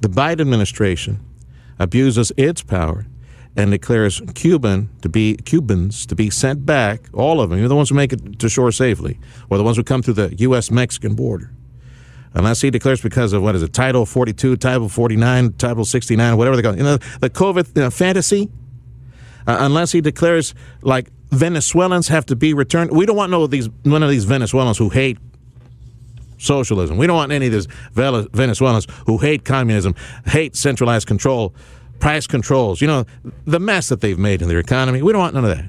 the 0.00 0.08
Biden 0.08 0.40
administration 0.40 1.20
abuses 1.78 2.32
its 2.36 2.62
power 2.62 3.06
and 3.56 3.70
declares 3.70 4.20
Cuban 4.34 4.90
to 5.00 5.08
be 5.08 5.36
Cubans 5.36 6.04
to 6.06 6.14
be 6.14 6.28
sent 6.28 6.66
back, 6.66 7.08
all 7.14 7.40
of 7.40 7.50
them, 7.50 7.58
even 7.58 7.68
the 7.70 7.76
ones 7.76 7.88
who 7.88 7.94
make 7.94 8.12
it 8.12 8.38
to 8.38 8.48
shore 8.48 8.70
safely, 8.70 9.18
or 9.48 9.56
the 9.56 9.64
ones 9.64 9.78
who 9.78 9.82
come 9.82 10.02
through 10.02 10.14
the 10.14 10.34
U.S. 10.40 10.70
Mexican 10.70 11.14
border, 11.14 11.50
unless 12.34 12.60
he 12.60 12.70
declares 12.70 13.00
because 13.00 13.32
of 13.32 13.42
what 13.42 13.54
is 13.54 13.62
it, 13.62 13.72
Title 13.72 14.04
42, 14.04 14.56
Title 14.56 14.88
49, 14.90 15.54
Title 15.54 15.84
69, 15.86 16.36
whatever 16.36 16.56
they 16.56 16.62
call 16.62 16.74
it, 16.74 16.78
you 16.78 16.84
know, 16.84 16.98
the 17.20 17.30
COVID 17.30 17.74
you 17.74 17.82
know, 17.82 17.90
fantasy, 17.90 18.50
uh, 19.46 19.56
unless 19.60 19.92
he 19.92 20.02
declares 20.02 20.54
like 20.82 21.10
Venezuelans 21.30 22.08
have 22.08 22.26
to 22.26 22.36
be 22.36 22.52
returned. 22.52 22.90
We 22.90 23.06
don't 23.06 23.16
want 23.16 23.30
no 23.30 23.42
of 23.42 23.50
these 23.50 23.68
none 23.84 24.02
of 24.02 24.10
these 24.10 24.24
Venezuelans 24.24 24.78
who 24.78 24.90
hate 24.90 25.18
socialism. 26.38 26.98
We 26.98 27.06
don't 27.06 27.16
want 27.16 27.32
any 27.32 27.46
of 27.46 27.52
these 27.52 27.66
Venezuelans 27.94 28.86
who 29.06 29.18
hate 29.18 29.44
communism, 29.44 29.94
hate 30.26 30.54
centralized 30.56 31.06
control, 31.06 31.54
price 31.98 32.26
controls. 32.26 32.80
You 32.80 32.86
know 32.86 33.04
the 33.44 33.60
mess 33.60 33.88
that 33.88 34.00
they've 34.00 34.18
made 34.18 34.42
in 34.42 34.48
their 34.48 34.58
economy. 34.58 35.02
We 35.02 35.12
don't 35.12 35.20
want 35.20 35.34
none 35.34 35.44
of 35.44 35.56
that. 35.56 35.66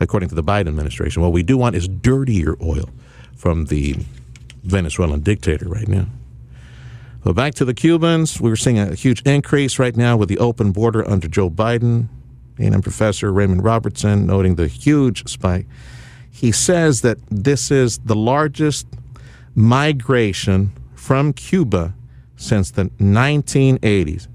According 0.00 0.28
to 0.30 0.34
the 0.34 0.42
Biden 0.42 0.68
administration, 0.68 1.22
what 1.22 1.32
we 1.32 1.42
do 1.42 1.56
want 1.56 1.76
is 1.76 1.86
dirtier 1.86 2.56
oil 2.60 2.90
from 3.36 3.66
the 3.66 3.96
Venezuelan 4.64 5.20
dictator 5.20 5.68
right 5.68 5.88
now. 5.88 6.06
But 7.24 7.34
back 7.34 7.54
to 7.54 7.64
the 7.64 7.74
Cubans, 7.74 8.40
we 8.40 8.50
were 8.50 8.56
seeing 8.56 8.78
a 8.78 8.94
huge 8.94 9.22
increase 9.22 9.78
right 9.78 9.96
now 9.96 10.16
with 10.16 10.28
the 10.28 10.38
open 10.38 10.72
border 10.72 11.08
under 11.08 11.28
Joe 11.28 11.48
Biden. 11.48 12.08
And 12.58 12.82
Professor 12.82 13.32
Raymond 13.32 13.64
Robertson 13.64 14.26
noting 14.26 14.56
the 14.56 14.68
huge 14.68 15.28
spike. 15.28 15.66
He 16.30 16.52
says 16.52 17.00
that 17.02 17.18
this 17.30 17.70
is 17.70 17.98
the 17.98 18.14
largest 18.14 18.86
migration 19.54 20.72
from 20.94 21.32
Cuba 21.32 21.94
since 22.36 22.70
the 22.70 22.84
1980s. 22.84 24.28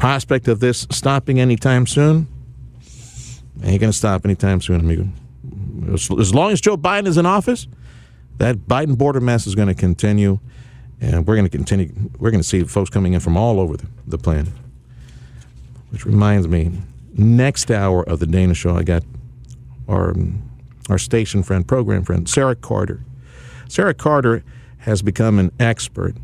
Prospect 0.00 0.48
of 0.48 0.60
this 0.60 0.86
stopping 0.90 1.38
anytime 1.38 1.86
soon? 1.86 2.26
Ain't 3.62 3.82
going 3.82 3.92
to 3.92 3.96
stop 3.96 4.24
anytime 4.24 4.62
soon, 4.62 4.80
amigo. 4.80 5.06
As 5.92 6.34
long 6.34 6.52
as 6.52 6.60
Joe 6.62 6.78
Biden 6.78 7.06
is 7.06 7.18
in 7.18 7.26
office, 7.26 7.66
that 8.38 8.56
Biden 8.56 8.96
border 8.96 9.20
mess 9.20 9.46
is 9.46 9.54
going 9.54 9.68
to 9.68 9.74
continue, 9.74 10.38
and 11.02 11.26
we're 11.26 11.36
going 11.36 11.44
to 11.44 11.54
continue. 11.54 11.92
We're 12.18 12.30
going 12.30 12.40
to 12.40 12.48
see 12.48 12.64
folks 12.64 12.88
coming 12.88 13.12
in 13.12 13.20
from 13.20 13.36
all 13.36 13.60
over 13.60 13.76
the, 13.76 13.86
the 14.06 14.16
planet. 14.16 14.54
Which 15.90 16.06
reminds 16.06 16.48
me, 16.48 16.72
next 17.12 17.70
hour 17.70 18.02
of 18.02 18.20
the 18.20 18.26
Dana 18.26 18.54
Show, 18.54 18.74
I 18.76 18.84
got 18.84 19.02
our 19.86 20.14
our 20.88 20.96
station 20.96 21.42
friend, 21.42 21.68
program 21.68 22.04
friend, 22.04 22.26
Sara 22.26 22.56
Carter. 22.56 23.04
Sara 23.68 23.92
Carter 23.92 24.44
has 24.78 25.02
become 25.02 25.38
an 25.38 25.52
expert 25.60 26.16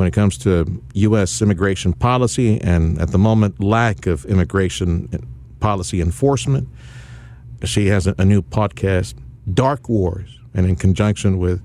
when 0.00 0.08
it 0.08 0.14
comes 0.14 0.38
to 0.38 0.82
U.S. 0.94 1.42
immigration 1.42 1.92
policy 1.92 2.58
and, 2.62 2.98
at 2.98 3.10
the 3.10 3.18
moment, 3.18 3.62
lack 3.62 4.06
of 4.06 4.24
immigration 4.24 5.10
policy 5.60 6.00
enforcement. 6.00 6.66
She 7.64 7.88
has 7.88 8.06
a, 8.06 8.24
new 8.24 8.40
podcast, 8.40 9.12
Dark 9.52 9.90
Wars, 9.90 10.38
and 10.54 10.64
in 10.64 10.76
conjunction 10.76 11.38
with 11.38 11.62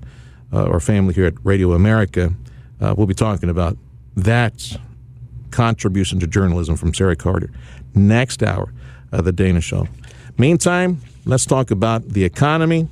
uh, 0.52 0.66
our 0.66 0.80
family 0.80 1.14
here 1.14 1.24
at 1.24 1.32
Radio 1.44 1.72
America, 1.72 2.34
uh, 2.78 2.94
we'll 2.94 3.06
be 3.06 3.14
talking 3.14 3.48
about 3.48 3.78
that 4.16 4.78
contribution 5.50 6.20
to 6.20 6.26
journalism 6.26 6.76
from 6.76 6.92
Sara 6.92 7.16
Carter. 7.16 7.50
Next 7.94 8.42
hour 8.42 8.70
of 9.12 9.24
the 9.24 9.32
Dana 9.32 9.62
Show. 9.62 9.88
Meantime, 10.36 11.00
let's 11.24 11.46
talk 11.46 11.70
about 11.70 12.06
the 12.10 12.24
economy. 12.24 12.86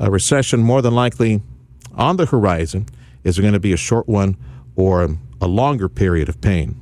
A 0.00 0.10
recession 0.10 0.58
more 0.58 0.82
than 0.82 0.96
likely 0.96 1.40
on 1.94 2.16
the 2.16 2.26
horizon. 2.26 2.86
Is 3.22 3.40
going 3.40 3.54
to 3.54 3.60
be 3.60 3.72
a 3.72 3.76
short 3.76 4.06
one 4.06 4.36
or 4.76 5.08
a 5.40 5.46
longer 5.48 5.88
period 5.88 6.28
of 6.28 6.40
pain? 6.40 6.80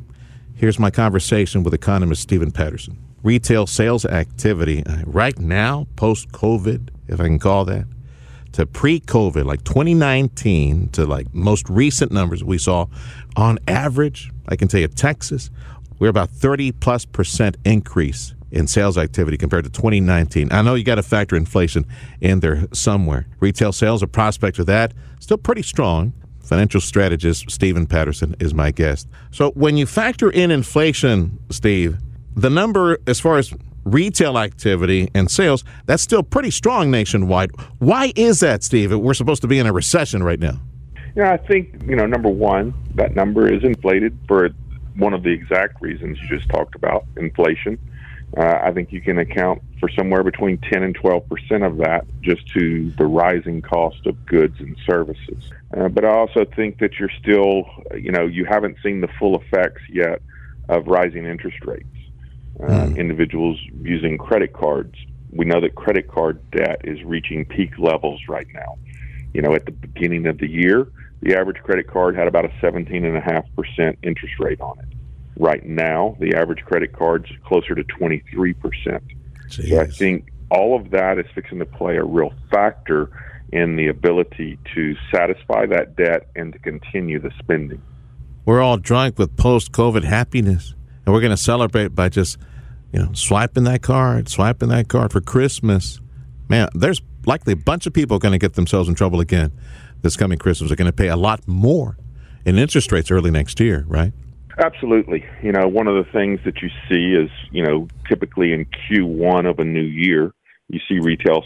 Here's 0.54 0.78
my 0.78 0.90
conversation 0.90 1.62
with 1.62 1.74
economist 1.74 2.22
Stephen 2.22 2.50
Patterson. 2.50 2.98
Retail 3.22 3.66
sales 3.66 4.04
activity 4.04 4.85
uh, 4.85 4.98
right 5.07 5.38
now, 5.38 5.87
post 5.96 6.30
COVID, 6.33 6.90
if 7.09 7.20
I 7.20 7.24
can 7.24 7.38
call 7.38 7.64
that, 7.64 7.87
to 8.52 8.66
pre 8.66 9.00
COVID, 9.00 9.44
like 9.44 9.64
2019 9.64 10.90
to 10.90 11.07
like 11.07 11.33
most 11.35 11.68
recent 11.68 12.12
numbers 12.12 12.44
we 12.44 12.59
saw, 12.59 12.87
on 13.37 13.59
average, 13.66 14.30
I 14.48 14.57
can 14.57 14.68
tell 14.68 14.80
you 14.80 14.88
Texas, 14.88 15.50
we're 15.98 16.09
about 16.09 16.30
30 16.30 16.72
plus 16.72 17.04
percent 17.04 17.57
increase 17.64 18.35
in 18.52 18.68
sales 18.68 18.96
activity 18.96 19.37
compared 19.37 19.64
to 19.64 19.70
2019. 19.70 20.52
I 20.52 20.62
know 20.62 20.74
you 20.76 20.85
got 20.85 20.94
to 20.94 21.02
factor 21.02 21.35
inflation 21.35 21.85
in 22.20 22.40
there 22.40 22.68
somewhere. 22.72 23.26
Retail 23.40 23.72
sales, 23.72 24.02
a 24.02 24.07
prospect 24.07 24.61
of 24.61 24.66
that, 24.66 24.94
still 25.18 25.38
pretty 25.38 25.62
strong. 25.62 26.12
Financial 26.44 26.80
strategist 26.80 27.50
Stephen 27.50 27.87
Patterson 27.87 28.37
is 28.38 28.52
my 28.52 28.70
guest. 28.70 29.09
So 29.30 29.50
when 29.52 29.76
you 29.76 29.87
factor 29.87 30.30
in 30.30 30.50
inflation, 30.50 31.38
Steve, 31.50 31.96
the 32.37 32.50
number 32.50 32.98
as 33.07 33.18
far 33.18 33.38
as 33.38 33.52
retail 33.85 34.38
activity 34.38 35.11
and 35.14 35.30
sales, 35.30 35.64
that's 35.87 36.02
still 36.02 36.22
pretty 36.22 36.50
strong 36.50 36.90
nationwide. 36.90 37.50
Why 37.78 38.12
is 38.14 38.40
that, 38.40 38.62
Steve? 38.62 38.92
We're 38.92 39.14
supposed 39.14 39.42
to 39.42 39.48
be 39.48 39.59
in 39.59 39.66
a 39.66 39.72
recession 39.72 40.22
right 40.22 40.40
now. 40.40 40.61
Yeah, 41.16 41.33
I 41.33 41.37
think, 41.37 41.83
you 41.87 41.96
know, 41.96 42.07
number 42.07 42.28
one, 42.28 42.74
that 42.94 43.14
number 43.14 43.50
is 43.50 43.62
inflated 43.62 44.18
for 44.26 44.50
one 44.96 45.14
of 45.14 45.22
the 45.22 45.30
exact 45.30 45.80
reasons 45.80 46.18
you 46.20 46.28
just 46.28 46.48
talked 46.50 46.74
about 46.74 47.04
inflation. 47.16 47.78
Uh, 48.37 48.59
I 48.62 48.73
think 48.73 48.90
you 48.90 49.01
can 49.01 49.18
account 49.18 49.62
for 49.79 49.88
somewhere 49.88 50.25
between 50.25 50.59
10 50.59 50.83
and 50.83 50.94
12 50.94 51.29
percent 51.29 51.62
of 51.62 51.77
that 51.79 52.05
just 52.20 52.47
to 52.55 52.90
the 52.99 53.07
rising 53.07 53.62
cost 53.62 54.07
of 54.07 54.27
goods 54.27 54.59
and 54.59 54.77
services. 54.85 55.51
Uh, 55.77 55.88
but 55.88 56.05
I 56.05 56.09
also 56.09 56.44
think 56.44 56.79
that 56.79 56.94
you're 56.99 57.12
still, 57.20 57.64
you 57.97 58.11
know, 58.11 58.27
you 58.27 58.44
haven't 58.44 58.77
seen 58.83 59.01
the 59.01 59.09
full 59.18 59.40
effects 59.40 59.83
yet 59.88 60.20
of 60.68 60.87
rising 60.87 61.27
interest 61.27 61.59
rates. 61.64 61.87
Uh, 62.61 62.66
mm. 62.66 62.97
Individuals 62.97 63.61
using 63.83 64.16
credit 64.18 64.53
cards, 64.53 64.94
we 65.31 65.44
know 65.44 65.61
that 65.61 65.75
credit 65.75 66.09
card 66.09 66.40
debt 66.51 66.81
is 66.85 67.03
reaching 67.05 67.44
peak 67.44 67.79
levels 67.79 68.20
right 68.29 68.47
now. 68.53 68.79
You 69.33 69.42
know, 69.42 69.55
at 69.55 69.64
the 69.64 69.73
beginning 69.73 70.27
of 70.27 70.38
the 70.38 70.49
year, 70.49 70.88
the 71.23 71.37
average 71.37 71.62
credit 71.62 71.88
card 71.88 72.16
had 72.16 72.29
about 72.29 72.44
a 72.44 72.49
17.5% 72.62 73.97
interest 74.03 74.35
rate 74.38 74.61
on 74.61 74.79
it. 74.79 74.87
Right 75.37 75.64
now, 75.64 76.16
the 76.20 76.35
average 76.35 76.64
credit 76.64 76.92
card's 76.92 77.29
closer 77.44 77.75
to 77.75 77.83
23%. 77.85 78.55
Jeez. 79.49 79.68
So 79.68 79.81
I 79.81 79.87
think 79.87 80.29
all 80.51 80.79
of 80.79 80.90
that 80.90 81.18
is 81.18 81.27
fixing 81.35 81.59
to 81.59 81.66
play 81.66 81.97
a 81.97 82.05
real 82.05 82.33
factor 82.51 83.11
in 83.53 83.77
the 83.77 83.88
ability 83.88 84.59
to 84.75 84.97
satisfy 85.12 85.66
that 85.66 85.97
debt 85.97 86.29
and 86.37 86.53
to 86.53 86.59
continue 86.59 87.20
the 87.20 87.31
spending. 87.38 87.83
We're 88.44 88.61
all 88.61 88.77
drunk 88.77 89.18
with 89.18 89.37
post 89.37 89.73
COVID 89.73 90.05
happiness, 90.05 90.75
and 91.05 91.14
we're 91.14 91.20
going 91.20 91.31
to 91.31 91.37
celebrate 91.37 91.88
by 91.88 92.09
just, 92.09 92.37
you 92.92 93.01
know, 93.01 93.12
swiping 93.12 93.64
that 93.64 93.83
card, 93.83 94.29
swiping 94.29 94.68
that 94.68 94.88
card 94.88 95.12
for 95.12 95.20
Christmas. 95.20 96.01
Man, 96.49 96.68
there's 96.75 97.01
likely 97.27 97.55
a 97.55 97.57
bunch 97.57 97.87
of 97.87 97.92
people 97.92 98.18
going 98.18 98.33
to 98.33 98.38
get 98.38 98.55
themselves 98.55 98.88
in 98.88 98.94
trouble 98.94 99.20
again 99.20 99.53
this 100.03 100.16
coming 100.16 100.38
Christmas. 100.38 100.70
They're 100.70 100.77
going 100.77 100.90
to 100.90 100.92
pay 100.92 101.09
a 101.09 101.16
lot 101.16 101.47
more 101.49 101.97
in 102.44 102.59
interest 102.59 102.92
rates 102.92 103.11
early 103.11 103.31
next 103.31 103.59
year, 103.61 103.85
right? 103.88 104.12
Absolutely. 104.59 105.25
You 105.43 105.53
know, 105.53 105.67
one 105.67 105.88
of 105.88 105.97
the 105.97 106.11
things 106.12 106.40
that 106.45 106.62
you 106.62 106.69
see 106.88 107.14
is, 107.21 107.31
you 107.51 107.64
know, 107.64 107.88
typically 108.09 108.53
in 108.53 108.67
Q1 108.67 109.51
of 109.51 109.59
a 109.59 109.64
new 109.64 109.83
year, 109.83 110.33
you 110.69 110.81
see 110.88 110.99
retail 111.01 111.45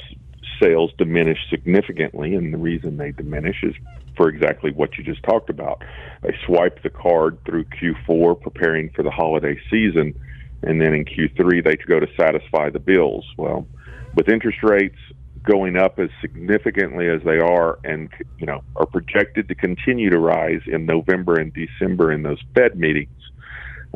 sales 0.60 0.90
diminish 0.98 1.38
significantly. 1.48 2.34
And 2.34 2.52
the 2.52 2.58
reason 2.58 2.96
they 2.96 3.12
diminish 3.12 3.62
is 3.62 3.74
for 4.16 4.28
exactly 4.28 4.72
what 4.72 4.98
you 4.98 5.04
just 5.04 5.22
talked 5.22 5.48
about. 5.48 5.82
They 6.22 6.36
swipe 6.44 6.82
the 6.82 6.90
card 6.90 7.38
through 7.46 7.64
Q4, 7.80 8.40
preparing 8.40 8.90
for 8.90 9.02
the 9.02 9.10
holiday 9.10 9.58
season. 9.70 10.14
And 10.62 10.80
then 10.80 10.92
in 10.92 11.04
Q3, 11.04 11.64
they 11.64 11.76
go 11.76 12.00
to 12.00 12.08
satisfy 12.20 12.68
the 12.68 12.80
bills. 12.80 13.24
Well, 13.38 13.66
with 14.14 14.28
interest 14.28 14.58
rates 14.62 14.98
going 15.48 15.76
up 15.76 15.98
as 15.98 16.10
significantly 16.20 17.08
as 17.08 17.22
they 17.24 17.38
are 17.38 17.78
and 17.82 18.10
you 18.38 18.46
know 18.46 18.62
are 18.76 18.86
projected 18.86 19.48
to 19.48 19.54
continue 19.54 20.10
to 20.10 20.18
rise 20.18 20.60
in 20.66 20.84
November 20.84 21.40
and 21.40 21.52
December 21.54 22.12
in 22.12 22.22
those 22.22 22.40
Fed 22.54 22.78
meetings. 22.78 23.10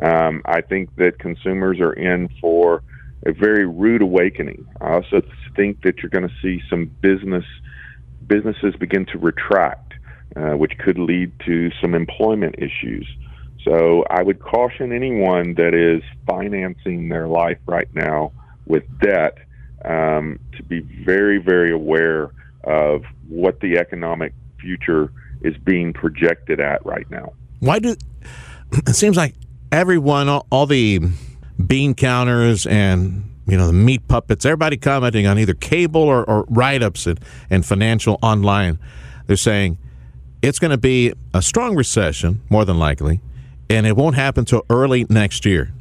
Um, 0.01 0.41
I 0.45 0.61
think 0.61 0.95
that 0.95 1.19
consumers 1.19 1.79
are 1.79 1.93
in 1.93 2.29
for 2.41 2.81
a 3.25 3.31
very 3.31 3.65
rude 3.67 4.01
awakening. 4.01 4.67
I 4.81 4.93
also 4.93 5.21
think 5.55 5.83
that 5.83 5.99
you're 5.99 6.09
going 6.09 6.27
to 6.27 6.35
see 6.41 6.61
some 6.69 6.87
business 7.01 7.45
businesses 8.25 8.73
begin 8.79 9.05
to 9.07 9.19
retract, 9.19 9.93
uh, 10.35 10.57
which 10.57 10.77
could 10.79 10.97
lead 10.97 11.31
to 11.45 11.69
some 11.79 11.93
employment 11.93 12.55
issues. 12.57 13.07
So 13.63 14.03
I 14.09 14.23
would 14.23 14.41
caution 14.41 14.91
anyone 14.91 15.53
that 15.55 15.73
is 15.73 16.01
financing 16.27 17.09
their 17.09 17.27
life 17.27 17.59
right 17.65 17.87
now 17.93 18.31
with 18.65 18.83
debt 18.99 19.37
um, 19.85 20.39
to 20.57 20.63
be 20.63 20.79
very, 20.79 21.37
very 21.37 21.71
aware 21.71 22.31
of 22.63 23.03
what 23.27 23.59
the 23.59 23.77
economic 23.77 24.33
future 24.59 25.11
is 25.41 25.55
being 25.57 25.93
projected 25.93 26.59
at 26.59 26.85
right 26.85 27.09
now. 27.09 27.33
Why 27.59 27.79
do 27.79 27.95
it 28.71 28.95
seems 28.95 29.17
like 29.17 29.35
everyone, 29.71 30.29
all, 30.29 30.47
all 30.49 30.65
the 30.65 30.99
bean 31.65 31.93
counters 31.93 32.65
and 32.65 33.29
you 33.45 33.57
know 33.57 33.67
the 33.67 33.73
meat 33.73 34.07
puppets, 34.07 34.45
everybody 34.45 34.77
commenting 34.77 35.27
on 35.27 35.37
either 35.37 35.53
cable 35.53 36.01
or, 36.01 36.23
or 36.23 36.45
write-ups 36.49 37.07
and, 37.07 37.19
and 37.49 37.65
financial 37.65 38.17
online, 38.21 38.79
they're 39.27 39.35
saying 39.35 39.77
it's 40.41 40.59
going 40.59 40.71
to 40.71 40.77
be 40.77 41.13
a 41.33 41.41
strong 41.41 41.75
recession, 41.75 42.41
more 42.49 42.65
than 42.65 42.77
likely, 42.77 43.19
and 43.69 43.85
it 43.85 43.95
won't 43.95 44.15
happen 44.15 44.41
until 44.41 44.65
early 44.69 45.05
next 45.09 45.45
year. 45.45 45.71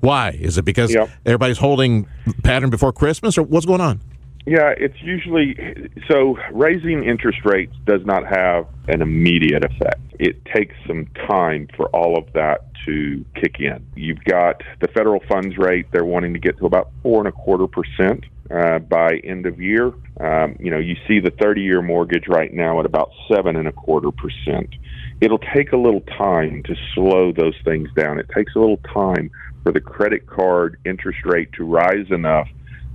Why? 0.00 0.30
Is 0.30 0.58
it 0.58 0.64
because 0.64 0.94
yep. 0.94 1.10
everybody's 1.24 1.58
holding 1.58 2.06
pattern 2.42 2.70
before 2.70 2.92
Christmas, 2.92 3.38
or 3.38 3.42
what's 3.42 3.66
going 3.66 3.80
on? 3.80 4.00
Yeah, 4.46 4.72
it's 4.76 5.02
usually 5.02 5.90
so 6.08 6.38
raising 6.52 7.02
interest 7.02 7.40
rates 7.44 7.74
does 7.84 8.06
not 8.06 8.24
have 8.26 8.68
an 8.86 9.02
immediate 9.02 9.64
effect. 9.64 10.00
It 10.20 10.44
takes 10.44 10.74
some 10.86 11.06
time 11.26 11.68
for 11.76 11.88
all 11.88 12.16
of 12.16 12.32
that 12.34 12.60
to 12.86 13.24
kick 13.34 13.56
in. 13.58 13.84
You've 13.96 14.22
got 14.22 14.62
the 14.80 14.86
federal 14.88 15.20
funds 15.28 15.58
rate; 15.58 15.86
they're 15.90 16.04
wanting 16.04 16.32
to 16.34 16.38
get 16.38 16.58
to 16.58 16.66
about 16.66 16.90
four 17.02 17.18
and 17.18 17.26
a 17.26 17.32
quarter 17.32 17.66
percent 17.66 18.24
uh, 18.48 18.78
by 18.78 19.16
end 19.24 19.46
of 19.46 19.60
year. 19.60 19.92
Um, 20.20 20.56
you 20.60 20.70
know, 20.70 20.78
you 20.78 20.94
see 21.08 21.18
the 21.18 21.32
30-year 21.32 21.82
mortgage 21.82 22.28
right 22.28 22.52
now 22.52 22.78
at 22.78 22.86
about 22.86 23.10
seven 23.28 23.56
and 23.56 23.66
a 23.66 23.72
quarter 23.72 24.12
percent. 24.12 24.74
It'll 25.20 25.40
take 25.54 25.72
a 25.72 25.76
little 25.76 26.02
time 26.02 26.62
to 26.64 26.76
slow 26.94 27.32
those 27.32 27.54
things 27.64 27.88
down. 27.96 28.20
It 28.20 28.28
takes 28.34 28.54
a 28.54 28.60
little 28.60 28.80
time 28.94 29.30
for 29.66 29.72
the 29.72 29.80
credit 29.80 30.28
card 30.28 30.78
interest 30.84 31.18
rate 31.24 31.52
to 31.52 31.64
rise 31.64 32.06
enough 32.10 32.46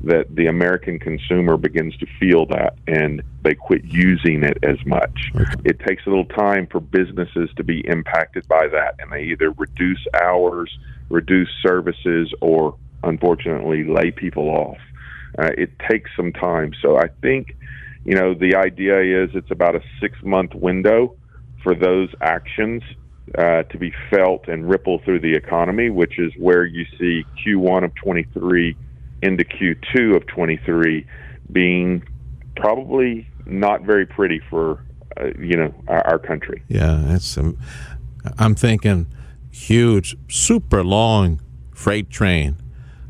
that 0.06 0.34
the 0.34 0.48
American 0.48 0.98
consumer 0.98 1.58
begins 1.58 1.94
to 1.98 2.06
feel 2.18 2.46
that 2.46 2.76
and 2.88 3.22
they 3.44 3.54
quit 3.54 3.84
using 3.84 4.42
it 4.42 4.58
as 4.64 4.78
much. 4.86 5.34
It 5.66 5.82
takes 5.82 6.08
a 6.08 6.10
little 6.10 6.24
time 6.28 6.68
for 6.68 6.80
businesses 6.80 7.50
to 7.58 7.64
be 7.66 7.86
impacted 7.86 8.48
by 8.48 8.70
that, 8.70 8.96
and 9.00 9.12
they 9.12 9.24
either 9.24 9.52
reduce 9.52 10.00
hours, 10.24 10.72
reduce 11.10 11.50
services, 11.62 12.34
or 12.40 12.78
unfortunately 13.04 13.84
lay 13.84 14.12
people 14.12 14.48
off. 14.48 14.78
Uh, 15.38 15.50
it 15.58 15.72
takes 15.90 16.10
some 16.16 16.32
time. 16.32 16.72
So 16.82 16.98
I 16.98 17.10
think, 17.22 17.58
you 18.06 18.16
know, 18.16 18.34
the 18.34 18.56
idea 18.56 19.24
is 19.26 19.32
it's 19.34 19.52
about 19.52 19.76
a 19.76 19.82
six 20.00 20.18
month 20.24 20.56
window 20.56 21.18
for 21.64 21.76
those 21.76 22.08
actions 22.22 22.82
uh, 23.38 23.64
to 23.64 23.78
be 23.78 23.94
felt 24.10 24.48
and 24.48 24.70
ripple 24.70 25.00
through 25.00 25.20
the 25.20 25.34
economy, 25.34 25.90
which 25.90 26.20
is 26.20 26.34
where 26.38 26.66
you 26.66 26.86
see 27.00 27.24
Q1 27.46 27.84
of 27.84 27.96
23 27.96 28.76
into 29.22 29.44
Q2 29.44 30.16
of 30.16 30.26
23 30.28 31.06
being 31.52 32.04
probably 32.56 33.28
not 33.46 33.82
very 33.82 34.06
pretty 34.06 34.42
for 34.50 34.84
uh, 35.18 35.28
you 35.38 35.58
know 35.58 35.74
our, 35.88 36.06
our, 36.08 36.20
country. 36.20 36.64
Yeah, 36.68 37.04
that's. 37.06 37.38
Um, 37.38 37.58
I'm 38.38 38.56
thinking 38.56 39.08
huge, 39.52 40.16
super 40.30 40.84
long 40.84 41.42
freight 41.74 42.10
train 42.10 42.56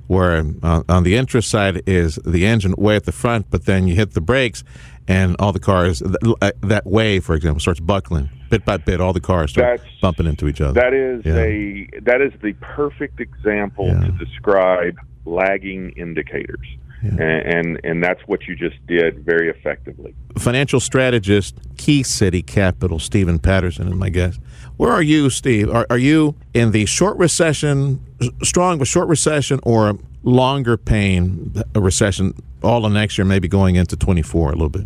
where 0.07 0.43
uh, 0.62 0.84
on 0.89 1.03
the 1.03 1.15
interest 1.15 1.49
side 1.49 1.81
is 1.86 2.15
the 2.25 2.45
engine 2.45 2.73
way 2.77 2.95
at 2.95 3.05
the 3.05 3.12
front, 3.12 3.49
but 3.49 3.65
then 3.65 3.88
you 3.88 3.95
hit 3.95 4.12
the 4.13 4.21
brakes 4.21 4.63
and 5.12 5.36
all 5.39 5.52
the 5.52 5.60
cars 5.60 6.02
uh, 6.02 6.52
that 6.62 6.86
way, 6.86 7.19
for 7.19 7.36
example, 7.36 7.60
starts 7.60 7.80
buckling 7.80 8.30
bit 8.52 8.65
by 8.65 8.78
bit. 8.78 9.02
All 9.02 9.13
the 9.13 9.21
cars 9.21 9.52
start 9.52 9.80
That's, 9.80 10.00
bumping 10.02 10.28
into 10.28 10.47
each 10.47 10.62
other. 10.62 10.80
That 10.80 10.93
is 10.93 11.26
yeah. 11.26 11.38
a 11.38 11.88
that 12.02 12.21
is 12.21 12.34
the 12.41 12.54
perfect 12.62 13.19
example 13.19 13.88
yeah. 13.88 14.06
to 14.06 14.12
describe 14.12 15.00
lagging 15.26 15.91
indicators. 15.91 16.67
Yeah. 17.04 17.15
And, 17.19 17.80
and 17.84 18.04
that's 18.04 18.21
what 18.28 18.47
you 18.47 18.56
just 18.56 18.76
did 18.86 19.26
very 19.26 19.50
effectively. 19.50 20.13
Financial 20.38 20.80
strategist, 20.80 21.58
Key 21.76 22.04
City 22.04 22.43
Capital, 22.43 23.00
Stephen 23.00 23.39
Patterson 23.39 23.88
is 23.88 23.95
my 23.95 24.10
guest. 24.10 24.39
Where 24.78 24.91
are 24.91 25.02
you, 25.02 25.32
Steve? 25.32 25.67
Are, 25.74 25.88
are 25.89 25.97
you 25.97 26.36
in 26.54 26.71
the 26.71 26.86
short 26.86 27.17
recession, 27.17 28.06
strong 28.43 28.78
but 28.78 28.88
short 28.88 29.08
recession, 29.08 29.60
or 29.63 29.97
longer 30.21 30.78
pain 30.78 31.52
a 31.74 31.82
recession 31.82 32.36
all 32.62 32.86
of 32.86 32.93
next 32.93 33.17
year, 33.17 33.26
maybe 33.26 33.47
going 33.47 33.78
into 33.78 33.95
24 33.95 34.50
a 34.50 34.52
little 34.52 34.69
bit? 34.69 34.86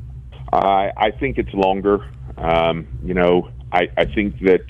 I, 0.55 0.91
I 0.97 1.11
think 1.11 1.37
it's 1.37 1.53
longer. 1.53 2.05
Um, 2.37 2.87
you 3.03 3.13
know, 3.13 3.49
I, 3.71 3.89
I 3.97 4.05
think 4.05 4.39
that 4.41 4.65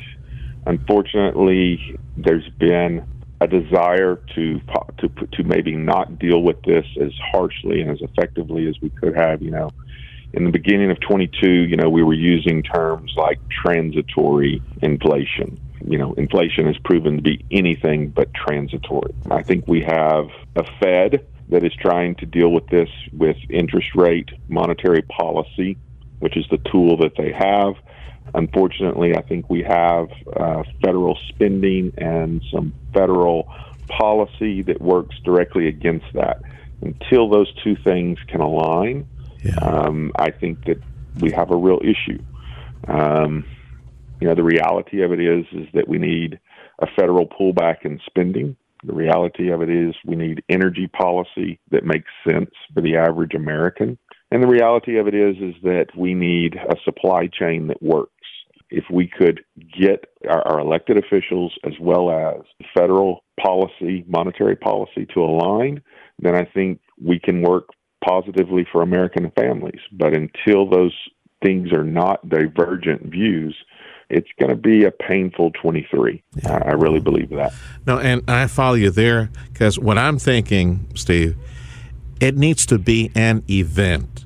unfortunately 0.65 1.98
there's 2.17 2.48
been 2.58 3.06
a 3.41 3.48
desire 3.48 4.21
to 4.36 4.62
to 4.98 5.10
to 5.34 5.43
maybe 5.43 5.76
not 5.76 6.17
deal 6.17 6.41
with 6.41 6.62
this 6.63 6.86
as 7.02 7.12
harshly 7.32 7.82
and 7.82 7.91
as 7.91 8.02
effectively 8.02 8.67
as 8.67 8.76
we 8.82 8.89
could 8.89 9.15
have. 9.15 9.41
You 9.41 9.52
know, 9.52 9.69
in 10.34 10.45
the 10.45 10.52
beginning 10.52 10.89
of 10.89 11.00
22, 11.02 11.50
you 11.50 11.76
know, 11.76 11.89
we 11.89 12.04
were 12.04 12.13
using 12.13 12.63
terms 12.63 13.13
like 13.15 13.39
transitory 13.50 14.62
inflation. 14.82 15.60
You 15.88 15.98
know, 15.98 16.13
inflation 16.13 16.65
has 16.65 16.78
proven 16.80 17.17
to 17.17 17.21
be 17.21 17.45
anything 17.52 18.10
but 18.10 18.34
transitory. 18.34 19.13
I 19.30 19.43
think 19.43 19.67
we 19.67 19.82
have 19.82 20.30
a 20.56 20.63
Fed 20.80 21.26
that 21.49 21.63
is 21.63 21.73
trying 21.79 22.15
to 22.15 22.25
deal 22.25 22.49
with 22.49 22.67
this 22.67 22.89
with 23.13 23.38
interest 23.49 23.89
rate 23.95 24.29
monetary 24.47 25.01
policy, 25.03 25.77
which 26.19 26.38
is 26.38 26.45
the 26.49 26.58
tool 26.71 26.97
that 26.97 27.13
they 27.17 27.31
have. 27.31 27.75
Unfortunately, 28.34 29.15
I 29.15 29.21
think 29.21 29.49
we 29.49 29.62
have 29.63 30.10
uh, 30.36 30.63
federal 30.84 31.17
spending 31.29 31.93
and 31.97 32.43
some 32.51 32.73
federal 32.93 33.47
policy 33.88 34.63
that 34.63 34.81
works 34.81 35.15
directly 35.23 35.67
against 35.67 36.08
that. 36.13 36.41
Until 36.81 37.29
those 37.29 37.51
two 37.63 37.75
things 37.75 38.17
can 38.27 38.41
align, 38.41 39.08
yeah. 39.43 39.55
um, 39.55 40.12
I 40.17 40.31
think 40.31 40.65
that 40.65 40.77
we 41.19 41.31
have 41.31 41.51
a 41.51 41.55
real 41.55 41.79
issue. 41.84 42.21
Um, 42.88 43.45
you 44.19 44.27
know, 44.27 44.36
the 44.36 44.43
reality 44.43 45.01
of 45.01 45.12
it 45.12 45.19
is 45.19 45.45
is 45.51 45.67
that 45.73 45.88
we 45.88 45.97
need 45.97 46.39
a 46.79 46.88
federal 46.88 47.27
pullback 47.27 47.86
in 47.86 47.99
spending. 48.05 48.55
The 48.86 48.93
reality 48.93 49.52
of 49.52 49.62
it 49.62 49.69
is 49.69 49.95
we 50.06 50.15
need 50.15 50.43
energy 50.50 50.88
policy 50.88 51.60
that 51.71 51.86
makes 51.86 52.10
sense 52.28 52.52
for 52.74 52.82
the 52.82 52.98
average 52.98 53.34
American. 53.34 53.98
And 54.32 54.43
the 54.43 54.48
reality 54.48 54.98
of 54.98 55.08
it 55.08 55.15
is 55.15 55.36
is 55.38 55.56
that 55.63 55.88
we 55.98 56.13
need 56.13 56.56
a 56.56 56.76
supply 56.84 57.28
chain 57.28 57.67
that 57.67 57.82
works 57.82 58.12
if 58.69 58.84
we 58.91 59.08
could 59.08 59.43
get 59.80 60.06
our, 60.30 60.41
our, 60.48 60.60
elected 60.60 60.98
officials 60.98 61.54
as 61.65 61.74
well 61.80 62.10
as 62.10 62.41
federal 62.76 63.24
policy, 63.39 64.04
monetary 64.08 64.56
policy 64.56 65.06
to 65.13 65.21
align, 65.21 65.82
then 66.19 66.36
I 66.36 66.45
think 66.45 66.80
we 67.02 67.19
can 67.19 67.41
work 67.41 67.69
positively 68.08 68.65
for 68.71 68.82
American 68.82 69.32
families. 69.39 69.80
But 69.91 70.13
until 70.15 70.69
those 70.69 70.93
things 71.43 71.71
are 71.71 71.84
not 71.84 72.28
divergent 72.28 73.04
views, 73.04 73.56
it's 74.10 74.30
going 74.39 74.50
to 74.50 74.56
be 74.56 74.86
a 74.86 74.91
painful 74.91 75.52
23. 75.52 76.24
Yeah. 76.36 76.52
I, 76.52 76.70
I 76.70 76.72
really 76.74 77.00
believe 77.00 77.30
that. 77.30 77.54
No, 77.86 78.00
and 78.00 78.24
I 78.30 78.48
follow 78.48 78.76
you 78.76 78.91
there 78.91 79.30
because 79.52 79.80
what 79.80 79.98
I'm 79.98 80.20
thinking, 80.20 80.88
Steve, 80.96 81.36
it 82.20 82.38
needs 82.38 82.65
to 82.68 82.78
be 82.78 83.12
an 83.15 83.44
event 83.50 84.26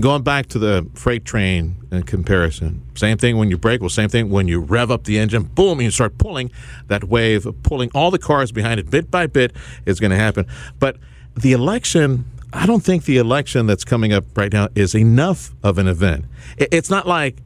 going 0.00 0.22
back 0.22 0.46
to 0.46 0.58
the 0.58 0.88
freight 0.94 1.24
train 1.24 1.76
uh, 1.92 2.02
comparison, 2.04 2.82
same 2.94 3.18
thing 3.18 3.36
when 3.36 3.50
you 3.50 3.58
brake, 3.58 3.80
well, 3.80 3.90
same 3.90 4.08
thing 4.08 4.30
when 4.30 4.48
you 4.48 4.60
rev 4.60 4.90
up 4.90 5.04
the 5.04 5.18
engine, 5.18 5.44
boom, 5.44 5.80
you 5.80 5.90
start 5.90 6.18
pulling 6.18 6.50
that 6.88 7.04
wave, 7.04 7.46
pulling 7.62 7.90
all 7.94 8.10
the 8.10 8.18
cars 8.18 8.52
behind 8.52 8.80
it 8.80 8.90
bit 8.90 9.10
by 9.10 9.26
bit 9.26 9.54
is 9.86 10.00
going 10.00 10.10
to 10.10 10.16
happen. 10.16 10.46
But 10.78 10.96
the 11.36 11.52
election, 11.52 12.24
I 12.52 12.66
don't 12.66 12.82
think 12.82 13.04
the 13.04 13.18
election 13.18 13.66
that's 13.66 13.84
coming 13.84 14.12
up 14.12 14.24
right 14.36 14.52
now 14.52 14.68
is 14.74 14.94
enough 14.94 15.54
of 15.62 15.78
an 15.78 15.88
event. 15.88 16.26
It's 16.58 16.90
not 16.90 17.06
like 17.06 17.38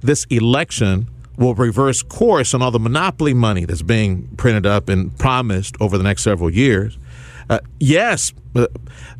this 0.00 0.24
election 0.26 1.08
will 1.36 1.54
reverse 1.54 2.02
course 2.02 2.54
on 2.54 2.62
all 2.62 2.70
the 2.70 2.78
monopoly 2.78 3.34
money 3.34 3.64
that's 3.64 3.82
being 3.82 4.28
printed 4.36 4.66
up 4.66 4.88
and 4.88 5.16
promised 5.18 5.76
over 5.80 5.98
the 5.98 6.04
next 6.04 6.22
several 6.22 6.50
years. 6.50 6.98
Uh, 7.48 7.60
yes, 7.78 8.32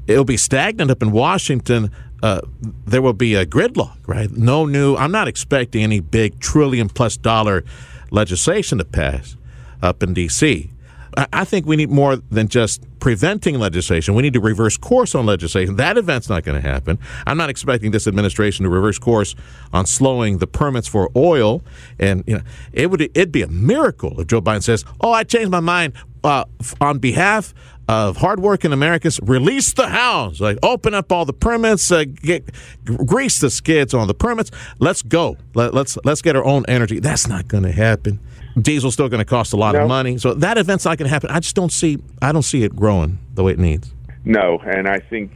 it'll 0.06 0.24
be 0.24 0.36
stagnant 0.36 0.90
up 0.90 1.02
in 1.02 1.12
Washington 1.12 1.90
uh, 2.22 2.40
there 2.86 3.02
will 3.02 3.12
be 3.12 3.34
a 3.34 3.46
gridlock, 3.46 3.98
right? 4.06 4.30
No 4.30 4.64
new. 4.64 4.96
I'm 4.96 5.12
not 5.12 5.28
expecting 5.28 5.82
any 5.82 6.00
big 6.00 6.40
trillion 6.40 6.88
plus 6.88 7.16
dollar 7.16 7.64
legislation 8.10 8.78
to 8.78 8.84
pass 8.84 9.36
up 9.82 10.02
in 10.02 10.14
D.C. 10.14 10.70
I, 11.16 11.44
think 11.44 11.66
we 11.66 11.76
need 11.76 11.90
more 11.90 12.16
than 12.16 12.48
just 12.48 12.82
preventing 13.00 13.58
legislation. 13.58 14.14
We 14.14 14.22
need 14.22 14.34
to 14.34 14.40
reverse 14.40 14.76
course 14.76 15.14
on 15.14 15.24
legislation. 15.24 15.76
That 15.76 15.96
event's 15.96 16.28
not 16.28 16.44
going 16.44 16.60
to 16.60 16.68
happen. 16.68 16.98
I'm 17.26 17.38
not 17.38 17.48
expecting 17.48 17.90
this 17.90 18.06
administration 18.06 18.64
to 18.64 18.68
reverse 18.68 18.98
course 18.98 19.34
on 19.72 19.86
slowing 19.86 20.38
the 20.38 20.46
permits 20.46 20.86
for 20.88 21.10
oil. 21.16 21.62
And 21.98 22.22
you 22.26 22.36
know, 22.36 22.42
it 22.72 22.90
would 22.90 23.00
it'd 23.00 23.32
be 23.32 23.42
a 23.42 23.48
miracle 23.48 24.20
if 24.20 24.26
Joe 24.26 24.42
Biden 24.42 24.62
says, 24.62 24.84
"Oh, 25.00 25.12
I 25.12 25.24
changed 25.24 25.50
my 25.50 25.60
mind 25.60 25.94
uh, 26.22 26.44
on 26.80 26.98
behalf 26.98 27.54
of 27.88 28.16
hardworking 28.16 28.72
Americans, 28.72 29.20
release 29.22 29.72
the 29.72 29.88
hounds. 29.88 30.40
like 30.40 30.58
open 30.62 30.92
up 30.92 31.12
all 31.12 31.24
the 31.24 31.32
permits, 31.32 31.90
uh, 31.92 32.04
get 32.04 32.44
grease 32.84 33.38
the 33.38 33.50
skids 33.50 33.94
on 33.94 34.08
the 34.08 34.14
permits. 34.14 34.50
Let's 34.78 35.02
go. 35.02 35.36
Let, 35.54 35.72
let's, 35.72 35.96
let's 36.04 36.22
get 36.22 36.36
our 36.36 36.44
own 36.44 36.64
energy. 36.66 36.98
That's 36.98 37.28
not 37.28 37.48
going 37.48 37.62
to 37.62 37.72
happen. 37.72 38.18
Diesel's 38.60 38.94
still 38.94 39.08
going 39.08 39.20
to 39.20 39.28
cost 39.28 39.52
a 39.52 39.56
lot 39.56 39.74
no. 39.74 39.82
of 39.82 39.88
money, 39.88 40.18
so 40.18 40.34
that 40.34 40.58
event's 40.58 40.84
not 40.84 40.98
going 40.98 41.06
to 41.06 41.12
happen. 41.12 41.30
I 41.30 41.40
just 41.40 41.54
don't 41.54 41.72
see 41.72 41.98
I 42.22 42.32
don't 42.32 42.42
see 42.42 42.62
it 42.62 42.74
growing 42.74 43.18
the 43.34 43.42
way 43.42 43.52
it 43.52 43.58
needs. 43.58 43.92
No, 44.24 44.58
and 44.64 44.88
I 44.88 44.98
think 44.98 45.32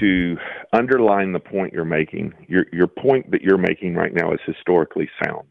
to 0.00 0.36
underline 0.72 1.32
the 1.32 1.40
point 1.40 1.72
you're 1.72 1.84
making, 1.84 2.32
your 2.48 2.66
your 2.72 2.86
point 2.86 3.30
that 3.32 3.42
you're 3.42 3.58
making 3.58 3.94
right 3.94 4.14
now 4.14 4.32
is 4.32 4.40
historically 4.46 5.08
sound. 5.24 5.46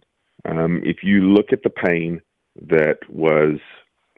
Um, 0.46 0.82
if 0.84 0.98
you 1.04 1.34
look 1.34 1.52
at 1.52 1.64
the 1.64 1.70
pain 1.70 2.22
that 2.68 2.98
was 3.10 3.60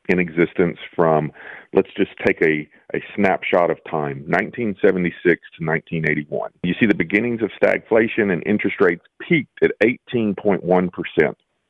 in 0.09 0.19
existence 0.19 0.77
from, 0.95 1.31
let's 1.73 1.89
just 1.95 2.11
take 2.25 2.41
a, 2.41 2.67
a 2.95 3.01
snapshot 3.15 3.69
of 3.69 3.77
time, 3.89 4.23
1976 4.27 5.23
to 5.23 5.65
1981. 5.65 6.51
You 6.63 6.73
see 6.79 6.85
the 6.85 6.95
beginnings 6.95 7.41
of 7.41 7.51
stagflation 7.61 8.31
and 8.31 8.43
interest 8.45 8.77
rates 8.81 9.03
peaked 9.21 9.59
at 9.63 9.71
18.1% 9.81 10.89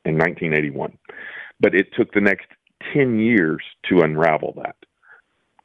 in 0.04 0.14
1981. 0.14 0.96
But 1.60 1.74
it 1.74 1.88
took 1.96 2.12
the 2.12 2.20
next 2.20 2.46
10 2.92 3.18
years 3.18 3.62
to 3.88 4.00
unravel 4.00 4.54
that. 4.62 4.76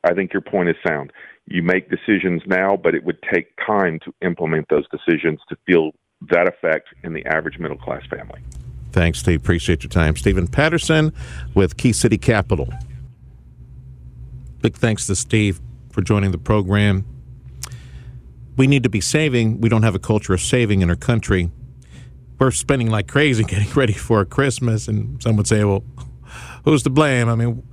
I 0.03 0.13
think 0.13 0.33
your 0.33 0.41
point 0.41 0.69
is 0.69 0.75
sound. 0.87 1.11
You 1.45 1.63
make 1.63 1.89
decisions 1.89 2.41
now, 2.45 2.77
but 2.81 2.95
it 2.95 3.03
would 3.03 3.17
take 3.33 3.47
time 3.65 3.99
to 4.05 4.13
implement 4.21 4.67
those 4.69 4.85
decisions 4.89 5.39
to 5.49 5.57
feel 5.65 5.91
that 6.29 6.47
effect 6.47 6.89
in 7.03 7.13
the 7.13 7.25
average 7.25 7.59
middle 7.59 7.77
class 7.77 8.03
family. 8.09 8.41
Thanks, 8.91 9.19
Steve. 9.19 9.41
Appreciate 9.41 9.83
your 9.83 9.89
time. 9.89 10.15
Stephen 10.15 10.47
Patterson 10.47 11.13
with 11.53 11.77
Key 11.77 11.93
City 11.93 12.17
Capital. 12.17 12.69
Big 14.61 14.75
thanks 14.75 15.07
to 15.07 15.15
Steve 15.15 15.59
for 15.91 16.01
joining 16.01 16.31
the 16.31 16.37
program. 16.37 17.05
We 18.57 18.67
need 18.67 18.83
to 18.83 18.89
be 18.89 19.01
saving. 19.01 19.61
We 19.61 19.69
don't 19.69 19.83
have 19.83 19.95
a 19.95 19.99
culture 19.99 20.33
of 20.33 20.41
saving 20.41 20.81
in 20.81 20.89
our 20.89 20.95
country. 20.95 21.49
We're 22.39 22.51
spending 22.51 22.89
like 22.89 23.07
crazy 23.07 23.43
getting 23.53 23.71
ready 23.73 23.93
for 23.93 24.25
Christmas, 24.25 24.87
and 24.87 25.21
some 25.21 25.35
would 25.37 25.47
say, 25.47 25.63
well, 25.63 25.83
who's 26.65 26.83
to 26.83 26.89
blame? 26.89 27.29
I 27.29 27.35
mean, 27.35 27.67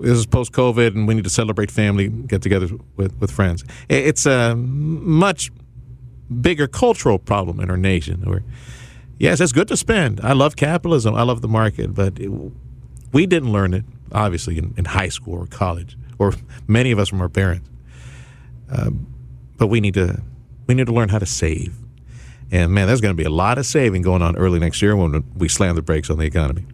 this 0.00 0.18
is 0.18 0.26
post 0.26 0.52
COVID, 0.52 0.88
and 0.88 1.08
we 1.08 1.14
need 1.14 1.24
to 1.24 1.30
celebrate 1.30 1.70
family, 1.70 2.08
get 2.08 2.42
together 2.42 2.68
with 2.96 3.18
with 3.20 3.30
friends. 3.30 3.64
It's 3.88 4.26
a 4.26 4.54
much 4.56 5.50
bigger 6.40 6.66
cultural 6.66 7.18
problem 7.18 7.60
in 7.60 7.70
our 7.70 7.76
nation. 7.76 8.22
Where, 8.22 8.42
yes, 9.18 9.40
it's 9.40 9.52
good 9.52 9.68
to 9.68 9.76
spend. 9.76 10.20
I 10.20 10.32
love 10.32 10.56
capitalism. 10.56 11.14
I 11.14 11.22
love 11.22 11.40
the 11.40 11.48
market, 11.48 11.94
but 11.94 12.18
it, 12.18 12.30
we 13.12 13.26
didn't 13.26 13.52
learn 13.52 13.74
it 13.74 13.84
obviously 14.14 14.56
in, 14.56 14.72
in, 14.76 14.84
high 14.84 15.08
school 15.08 15.34
or 15.34 15.46
college, 15.46 15.98
or 16.18 16.32
many 16.68 16.92
of 16.92 16.98
us 16.98 17.08
from 17.08 17.20
our 17.20 17.28
parents. 17.28 17.68
Um, 18.70 19.06
but 19.58 19.66
we 19.66 19.80
need 19.80 19.94
to 19.94 20.22
we 20.66 20.74
need 20.74 20.86
to 20.86 20.92
learn 20.92 21.08
how 21.10 21.18
to 21.18 21.26
save. 21.26 21.74
And 22.54 22.70
man, 22.70 22.86
there's 22.86 23.00
going 23.00 23.12
to 23.12 23.20
be 23.20 23.26
a 23.26 23.30
lot 23.30 23.58
of 23.58 23.66
saving 23.66 24.02
going 24.02 24.22
on 24.22 24.36
early 24.36 24.60
next 24.60 24.80
year 24.80 24.94
when 24.94 25.24
we 25.36 25.48
slam 25.48 25.74
the 25.74 25.82
brakes 25.82 26.08
on 26.08 26.18
the 26.18 26.24
economy. 26.24 26.64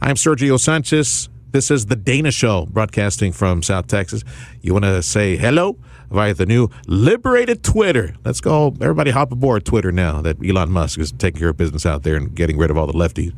I'm 0.00 0.14
Sergio 0.14 0.60
Sanchez. 0.60 1.28
This 1.50 1.72
is 1.72 1.86
the 1.86 1.96
Dana 1.96 2.30
Show, 2.30 2.66
broadcasting 2.66 3.32
from 3.32 3.64
South 3.64 3.88
Texas. 3.88 4.22
You 4.60 4.74
want 4.74 4.84
to 4.84 5.02
say 5.02 5.36
hello 5.36 5.76
via 6.08 6.34
the 6.34 6.46
new 6.46 6.68
liberated 6.86 7.64
Twitter? 7.64 8.14
Let's 8.24 8.40
go. 8.40 8.76
Everybody 8.80 9.10
hop 9.10 9.32
aboard 9.32 9.64
Twitter 9.64 9.90
now 9.90 10.22
that 10.22 10.36
Elon 10.40 10.70
Musk 10.70 11.00
is 11.00 11.10
taking 11.10 11.40
care 11.40 11.48
of 11.48 11.56
business 11.56 11.84
out 11.84 12.04
there 12.04 12.14
and 12.14 12.32
getting 12.32 12.56
rid 12.56 12.70
of 12.70 12.78
all 12.78 12.86
the 12.86 12.92
lefties. 12.92 13.34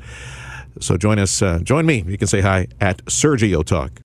So 0.81 0.99
join 0.99 1.19
us, 1.19 1.41
uh, 1.41 1.61
join 1.61 1.87
me. 1.87 2.05
You 2.07 2.19
can 2.19 2.27
say 2.27 2.43
hi 2.43 2.67
at 2.79 3.03
Sergio 3.07 3.65
Talk. 3.65 4.03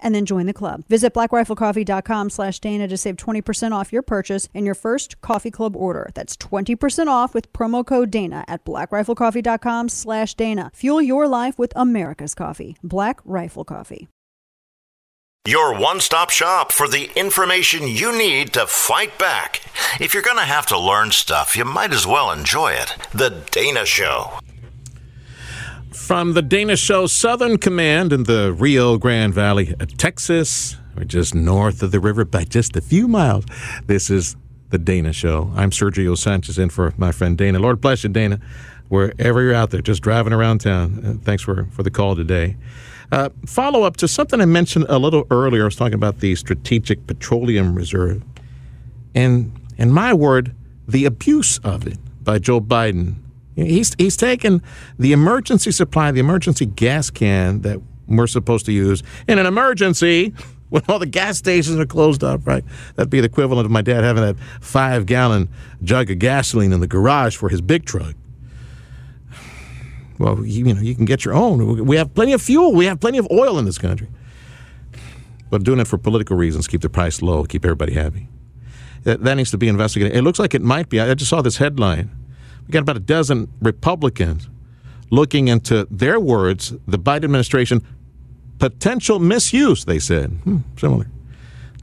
and 0.00 0.14
then 0.14 0.26
join 0.26 0.46
the 0.46 0.52
club. 0.52 0.84
Visit 0.88 1.14
blackriflecoffee.com 1.14 2.30
slash 2.30 2.58
Dana 2.60 2.88
to 2.88 2.96
save 2.96 3.16
20% 3.16 3.72
off 3.72 3.92
your 3.92 4.02
purchase 4.02 4.48
and 4.54 4.66
your 4.66 4.74
first 4.74 5.20
coffee 5.20 5.50
club 5.50 5.76
order. 5.76 6.10
That's 6.14 6.36
20% 6.36 7.06
off 7.06 7.34
with 7.34 7.52
promo 7.52 7.86
code 7.86 8.10
Dana 8.10 8.44
at 8.48 8.64
blackriflecoffee.com 8.64 9.88
slash 9.88 10.34
Dana. 10.34 10.70
Fuel 10.74 11.02
your 11.02 11.28
life 11.28 11.58
with 11.58 11.72
America's 11.76 12.34
coffee. 12.34 12.76
Black 12.82 13.20
Rifle 13.24 13.64
Coffee. 13.64 14.08
Your 15.46 15.78
one 15.78 16.00
stop 16.00 16.30
shop 16.30 16.72
for 16.72 16.88
the 16.88 17.08
information 17.14 17.86
you 17.86 18.10
need 18.18 18.52
to 18.54 18.66
fight 18.66 19.16
back. 19.16 19.62
If 20.00 20.12
you're 20.12 20.24
going 20.24 20.38
to 20.38 20.42
have 20.42 20.66
to 20.66 20.78
learn 20.78 21.12
stuff, 21.12 21.56
you 21.56 21.64
might 21.64 21.92
as 21.92 22.04
well 22.04 22.32
enjoy 22.32 22.72
it. 22.72 22.96
The 23.14 23.30
Dana 23.52 23.86
Show. 23.86 24.40
From 25.96 26.34
the 26.34 26.42
Dana 26.42 26.76
Show 26.76 27.08
Southern 27.08 27.58
Command 27.58 28.12
in 28.12 28.24
the 28.24 28.52
Rio 28.52 28.96
Grande 28.96 29.34
Valley, 29.34 29.74
Texas, 29.96 30.76
we're 30.94 31.02
just 31.02 31.34
north 31.34 31.82
of 31.82 31.90
the 31.90 31.98
river 31.98 32.24
by 32.24 32.44
just 32.44 32.76
a 32.76 32.80
few 32.80 33.08
miles. 33.08 33.44
This 33.86 34.08
is 34.08 34.36
the 34.70 34.78
Dana 34.78 35.12
Show. 35.12 35.50
I'm 35.56 35.70
Sergio 35.70 36.16
Sanchez 36.16 36.60
in 36.60 36.68
for 36.68 36.94
my 36.96 37.10
friend 37.10 37.36
Dana. 37.36 37.58
Lord 37.58 37.80
bless 37.80 38.04
you, 38.04 38.10
Dana, 38.10 38.38
wherever 38.88 39.42
you're 39.42 39.54
out 39.54 39.70
there, 39.70 39.80
just 39.80 40.00
driving 40.00 40.32
around 40.32 40.60
town. 40.60 41.02
Uh, 41.04 41.24
thanks 41.24 41.42
for, 41.42 41.64
for 41.72 41.82
the 41.82 41.90
call 41.90 42.14
today. 42.14 42.56
Uh, 43.10 43.30
follow 43.44 43.82
up 43.82 43.96
to 43.96 44.06
something 44.06 44.40
I 44.40 44.44
mentioned 44.44 44.86
a 44.88 45.00
little 45.00 45.26
earlier. 45.32 45.62
I 45.62 45.64
was 45.64 45.76
talking 45.76 45.94
about 45.94 46.20
the 46.20 46.36
Strategic 46.36 47.04
Petroleum 47.08 47.74
Reserve. 47.74 48.22
And, 49.14 49.58
in 49.76 49.90
my 49.90 50.14
word, 50.14 50.54
the 50.86 51.04
abuse 51.04 51.58
of 51.64 51.84
it 51.86 51.98
by 52.22 52.38
Joe 52.38 52.60
Biden 52.60 53.16
He's 53.56 53.94
he's 53.96 54.16
taken 54.16 54.62
the 54.98 55.12
emergency 55.12 55.72
supply, 55.72 56.12
the 56.12 56.20
emergency 56.20 56.66
gas 56.66 57.08
can 57.08 57.62
that 57.62 57.80
we're 58.06 58.26
supposed 58.26 58.66
to 58.66 58.72
use 58.72 59.02
in 59.26 59.38
an 59.38 59.46
emergency 59.46 60.34
when 60.68 60.82
all 60.88 60.98
the 60.98 61.06
gas 61.06 61.38
stations 61.38 61.78
are 61.78 61.86
closed 61.86 62.22
up, 62.22 62.46
right? 62.46 62.64
That'd 62.94 63.10
be 63.10 63.20
the 63.20 63.26
equivalent 63.26 63.64
of 63.64 63.72
my 63.72 63.82
dad 63.82 64.04
having 64.04 64.22
that 64.22 64.36
five 64.60 65.06
gallon 65.06 65.48
jug 65.82 66.10
of 66.10 66.18
gasoline 66.18 66.72
in 66.72 66.80
the 66.80 66.86
garage 66.86 67.36
for 67.36 67.48
his 67.48 67.60
big 67.60 67.86
truck. 67.86 68.14
Well, 70.18 70.44
you, 70.44 70.66
you 70.66 70.74
know, 70.74 70.80
you 70.80 70.94
can 70.94 71.04
get 71.04 71.24
your 71.24 71.34
own. 71.34 71.84
We 71.84 71.96
have 71.96 72.14
plenty 72.14 72.32
of 72.32 72.42
fuel. 72.42 72.74
We 72.74 72.86
have 72.86 73.00
plenty 73.00 73.18
of 73.18 73.28
oil 73.30 73.58
in 73.58 73.64
this 73.64 73.78
country. 73.78 74.08
But 75.50 75.62
doing 75.62 75.78
it 75.78 75.86
for 75.86 75.98
political 75.98 76.36
reasons, 76.36 76.66
keep 76.66 76.80
the 76.80 76.88
price 76.88 77.22
low, 77.22 77.44
keep 77.44 77.64
everybody 77.64 77.94
happy. 77.94 78.28
That, 79.04 79.22
that 79.24 79.34
needs 79.36 79.50
to 79.52 79.58
be 79.58 79.68
investigated. 79.68 80.16
It 80.16 80.22
looks 80.22 80.38
like 80.38 80.54
it 80.54 80.62
might 80.62 80.88
be. 80.88 81.00
I 81.00 81.14
just 81.14 81.30
saw 81.30 81.42
this 81.42 81.58
headline 81.58 82.10
we 82.66 82.72
got 82.72 82.80
about 82.80 82.96
a 82.96 83.00
dozen 83.00 83.48
Republicans 83.60 84.48
looking 85.10 85.48
into 85.48 85.86
their 85.90 86.18
words, 86.18 86.74
the 86.86 86.98
Biden 86.98 87.24
administration 87.24 87.82
potential 88.58 89.18
misuse, 89.18 89.84
they 89.84 89.98
said, 89.98 90.30
hmm, 90.44 90.58
similar 90.78 91.06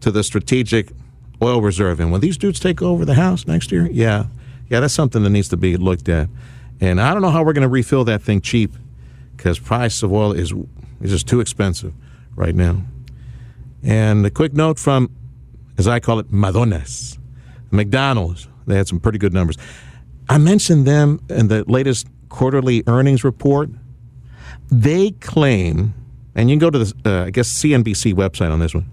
to 0.01 0.11
the 0.11 0.23
strategic 0.23 0.91
oil 1.41 1.61
reserve. 1.61 1.99
And 1.99 2.11
when 2.11 2.21
these 2.21 2.37
dudes 2.37 2.59
take 2.59 2.81
over 2.81 3.05
the 3.05 3.13
House 3.13 3.47
next 3.47 3.71
year, 3.71 3.87
yeah, 3.91 4.25
yeah, 4.69 4.79
that's 4.79 4.93
something 4.93 5.23
that 5.23 5.29
needs 5.29 5.49
to 5.49 5.57
be 5.57 5.77
looked 5.77 6.09
at. 6.09 6.29
And 6.81 6.99
I 6.99 7.13
don't 7.13 7.21
know 7.21 7.29
how 7.29 7.43
we're 7.43 7.53
going 7.53 7.63
to 7.63 7.69
refill 7.69 8.03
that 8.05 8.21
thing 8.21 8.41
cheap 8.41 8.73
because 9.37 9.59
price 9.59 10.03
of 10.03 10.11
oil 10.11 10.31
is 10.31 10.53
is 11.01 11.11
just 11.11 11.27
too 11.27 11.39
expensive 11.41 11.93
right 12.35 12.55
now. 12.55 12.81
And 13.83 14.25
a 14.25 14.29
quick 14.29 14.53
note 14.53 14.79
from, 14.79 15.09
as 15.77 15.87
I 15.87 15.99
call 15.99 16.19
it, 16.19 16.31
Madonnas, 16.31 17.17
McDonald's. 17.71 18.47
They 18.65 18.77
had 18.77 18.87
some 18.87 19.01
pretty 19.01 19.17
good 19.17 19.33
numbers. 19.33 19.57
I 20.29 20.37
mentioned 20.37 20.85
them 20.85 21.19
in 21.29 21.47
the 21.47 21.63
latest 21.65 22.07
quarterly 22.29 22.83
earnings 22.87 23.23
report. 23.23 23.69
They 24.69 25.11
claim, 25.11 25.93
and 26.35 26.49
you 26.49 26.55
can 26.55 26.59
go 26.59 26.69
to 26.69 26.79
the, 26.79 26.93
uh, 27.05 27.25
I 27.25 27.29
guess, 27.29 27.49
CNBC 27.49 28.13
website 28.13 28.51
on 28.51 28.59
this 28.59 28.73
one. 28.73 28.89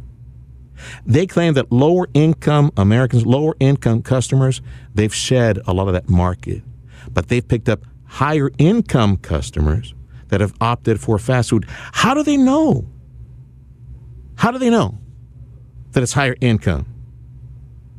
They 1.07 1.27
claim 1.27 1.55
that 1.55 1.71
lower 1.71 2.09
income 2.15 2.73
Americans, 2.77 3.27
lower 3.27 3.55
income 3.61 4.03
customers, 4.03 4.63
they've 4.95 5.15
shed 5.15 5.59
a 5.67 5.75
lot 5.75 5.89
of 5.89 5.95
that 5.95 6.09
market, 6.09 6.63
but 7.13 7.29
they've 7.29 7.47
picked 7.47 7.69
up 7.69 7.85
higher 8.07 8.51
income 8.59 9.17
customers 9.17 9.95
that 10.29 10.41
have 10.41 10.55
opted 10.61 11.01
for 11.01 11.19
fast 11.19 11.51
food. 11.51 11.67
How 11.93 12.15
do 12.15 12.23
they 12.23 12.37
know? 12.37 12.87
How 14.37 14.51
do 14.51 14.59
they 14.59 14.71
know 14.71 14.99
that 15.93 16.03
it's 16.03 16.13
higher 16.13 16.37
income? 16.41 16.87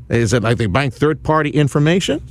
Is 0.10 0.34
it 0.34 0.44
like 0.44 0.58
they're 0.58 0.68
buying 0.68 0.92
third 0.92 1.24
party 1.24 1.52
information? 1.52 2.22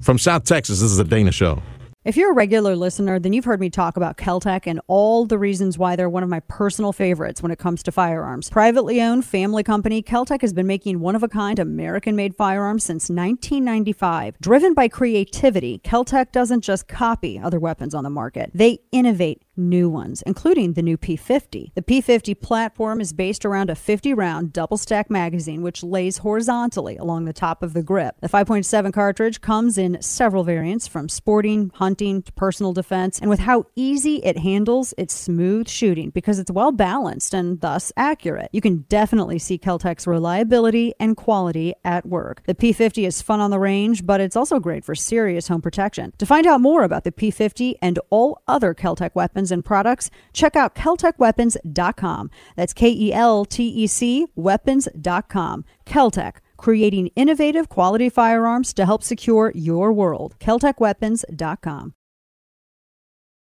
From 0.00 0.16
South 0.16 0.44
Texas, 0.44 0.80
this 0.80 0.90
is 0.90 0.96
the 0.96 1.04
Dana 1.04 1.30
Show. 1.30 1.62
If 2.02 2.16
you're 2.16 2.30
a 2.30 2.34
regular 2.34 2.74
listener, 2.74 3.18
then 3.18 3.34
you've 3.34 3.44
heard 3.44 3.60
me 3.60 3.68
talk 3.68 3.98
about 3.98 4.16
KelTec 4.16 4.66
and 4.66 4.80
all 4.86 5.26
the 5.26 5.36
reasons 5.36 5.76
why 5.76 5.96
they're 5.96 6.08
one 6.08 6.22
of 6.22 6.30
my 6.30 6.40
personal 6.40 6.94
favorites 6.94 7.42
when 7.42 7.52
it 7.52 7.58
comes 7.58 7.82
to 7.82 7.92
firearms. 7.92 8.48
Privately 8.48 9.02
owned 9.02 9.26
family 9.26 9.62
company, 9.62 10.02
KelTec 10.02 10.40
has 10.40 10.54
been 10.54 10.66
making 10.66 11.00
one 11.00 11.14
of 11.14 11.22
a 11.22 11.28
kind 11.28 11.58
American 11.58 12.16
made 12.16 12.34
firearms 12.34 12.84
since 12.84 13.10
1995. 13.10 14.38
Driven 14.40 14.72
by 14.72 14.88
creativity, 14.88 15.78
KelTec 15.84 16.32
doesn't 16.32 16.62
just 16.62 16.88
copy 16.88 17.38
other 17.38 17.60
weapons 17.60 17.94
on 17.94 18.02
the 18.02 18.08
market, 18.08 18.50
they 18.54 18.78
innovate 18.92 19.42
new 19.68 19.88
ones, 19.88 20.22
including 20.26 20.72
the 20.72 20.82
new 20.82 20.96
P50. 20.96 21.72
The 21.74 21.82
P50 21.82 22.40
platform 22.40 23.00
is 23.00 23.12
based 23.12 23.44
around 23.44 23.70
a 23.70 23.74
50 23.74 24.14
round 24.14 24.52
double 24.52 24.76
stack 24.76 25.10
magazine, 25.10 25.62
which 25.62 25.82
lays 25.82 26.18
horizontally 26.18 26.96
along 26.96 27.24
the 27.24 27.32
top 27.32 27.62
of 27.62 27.72
the 27.72 27.82
grip. 27.82 28.16
The 28.20 28.28
5.7 28.28 28.92
cartridge 28.92 29.40
comes 29.40 29.78
in 29.78 30.00
several 30.02 30.44
variants 30.44 30.86
from 30.86 31.08
sporting, 31.08 31.70
hunting 31.74 32.22
to 32.22 32.32
personal 32.32 32.72
defense, 32.72 33.18
and 33.18 33.30
with 33.30 33.40
how 33.40 33.66
easy 33.76 34.16
it 34.24 34.38
handles, 34.38 34.94
it's 34.96 35.14
smooth 35.14 35.68
shooting 35.68 36.10
because 36.10 36.38
it's 36.38 36.50
well 36.50 36.72
balanced 36.72 37.34
and 37.34 37.60
thus 37.60 37.92
accurate. 37.96 38.50
You 38.52 38.60
can 38.60 38.86
definitely 38.88 39.38
see 39.38 39.58
KelTec's 39.58 40.06
reliability 40.06 40.94
and 40.98 41.16
quality 41.16 41.74
at 41.84 42.06
work. 42.06 42.42
The 42.46 42.54
P50 42.54 43.06
is 43.06 43.22
fun 43.22 43.40
on 43.40 43.50
the 43.50 43.58
range, 43.58 44.06
but 44.06 44.20
it's 44.20 44.36
also 44.36 44.58
great 44.58 44.84
for 44.84 44.94
serious 44.94 45.48
home 45.48 45.60
protection. 45.60 46.12
To 46.18 46.26
find 46.26 46.46
out 46.46 46.60
more 46.60 46.82
about 46.82 47.04
the 47.04 47.12
P50 47.12 47.74
and 47.82 47.98
all 48.10 48.42
other 48.48 48.74
KelTec 48.74 49.14
weapons, 49.14 49.49
weapons 49.50 49.52
and 49.52 49.64
products, 49.64 50.10
check 50.32 50.56
out 50.56 50.74
KelTecWeapons.com. 50.74 52.30
That's 52.56 52.72
K 52.72 52.90
E 52.90 53.12
L 53.12 53.44
T 53.44 53.68
E 53.68 53.86
C 53.86 54.26
weapons.com. 54.36 55.64
KelTec, 55.86 56.36
creating 56.56 57.08
innovative 57.16 57.68
quality 57.68 58.08
firearms 58.08 58.72
to 58.74 58.86
help 58.86 59.02
secure 59.02 59.52
your 59.54 59.92
world. 59.92 60.36
KelTecWeapons.com. 60.40 61.94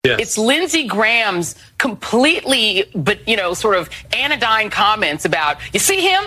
Yes. 0.03 0.19
It's 0.21 0.37
Lindsey 0.37 0.87
Graham's 0.87 1.55
completely, 1.79 2.85
but 2.95 3.27
you 3.27 3.35
know, 3.35 3.53
sort 3.53 3.75
of 3.75 3.89
anodyne 4.13 4.69
comments 4.69 5.25
about, 5.25 5.57
you 5.73 5.79
see 5.79 5.99
him? 5.99 6.23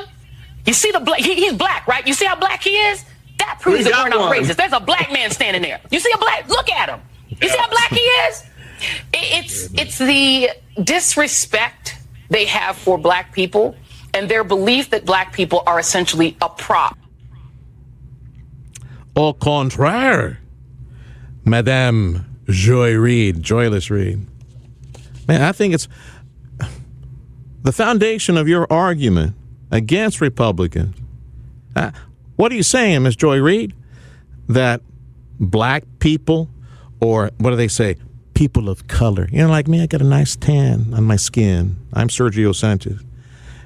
You 0.67 0.75
see 0.75 0.91
the 0.91 1.01
black, 1.01 1.21
he, 1.21 1.35
he's 1.35 1.55
black, 1.55 1.87
right? 1.87 2.07
You 2.07 2.13
see 2.13 2.27
how 2.27 2.37
black 2.37 2.63
he 2.63 2.71
is? 2.71 3.05
That 3.39 3.59
proves 3.59 3.87
we 3.87 3.91
that 3.91 4.05
we're 4.05 4.11
not 4.11 4.29
one. 4.29 4.37
racist. 4.37 4.57
There's 4.57 4.75
a 4.75 4.81
black 4.81 5.11
man 5.11 5.31
standing 5.31 5.63
there. 5.63 5.81
You 5.91 5.99
see 5.99 6.13
a 6.13 6.19
black, 6.19 6.47
look 6.49 6.69
at 6.71 6.91
him. 6.91 7.01
You 7.31 7.49
see 7.49 7.57
how 7.57 7.69
black 7.71 7.91
he 7.91 8.01
is? 8.01 8.45
It's, 9.13 9.69
it's 9.75 9.99
the 9.99 10.51
disrespect 10.83 11.97
they 12.29 12.47
have 12.47 12.77
for 12.77 12.99
black 12.99 13.33
people 13.33 13.75
and 14.15 14.29
their 14.29 14.45
belief 14.45 14.91
that 14.91 15.05
black 15.05 15.33
people 15.33 15.63
are 15.67 15.79
essentially 15.79 16.37
a 16.41 16.49
prop. 16.49 16.97
Au 19.17 19.33
contraire, 19.33 20.39
Madame 21.45 22.25
Joy 22.49 22.95
Reid, 22.95 23.43
Joyless 23.43 23.91
Reid. 23.91 24.27
Man, 25.29 25.43
I 25.43 25.53
think 25.53 25.75
it's 25.75 25.89
the 27.63 27.73
foundation 27.73 28.37
of 28.37 28.49
your 28.49 28.67
argument 28.73 29.35
against 29.71 30.21
Republicans. 30.21 30.97
Uh, 31.77 31.91
what 32.37 32.51
are 32.51 32.55
you 32.55 32.63
saying, 32.63 33.03
Ms. 33.03 33.17
Joy 33.17 33.39
Reid? 33.39 33.75
That 34.49 34.81
black 35.39 35.85
people, 35.99 36.49
or 37.01 37.31
what 37.39 37.51
do 37.51 37.57
they 37.57 37.69
say? 37.69 37.97
People 38.41 38.71
of 38.71 38.89
color. 38.89 39.29
You 39.31 39.43
know, 39.43 39.51
like 39.51 39.69
me, 39.69 39.83
I 39.83 39.87
got 39.87 40.01
a 40.01 40.05
nice 40.05 40.35
tan 40.35 40.95
on 40.95 41.05
my 41.05 41.17
skin. 41.17 41.77
I'm 41.93 42.09
Sergio 42.09 42.55
Sanchez. 42.55 42.99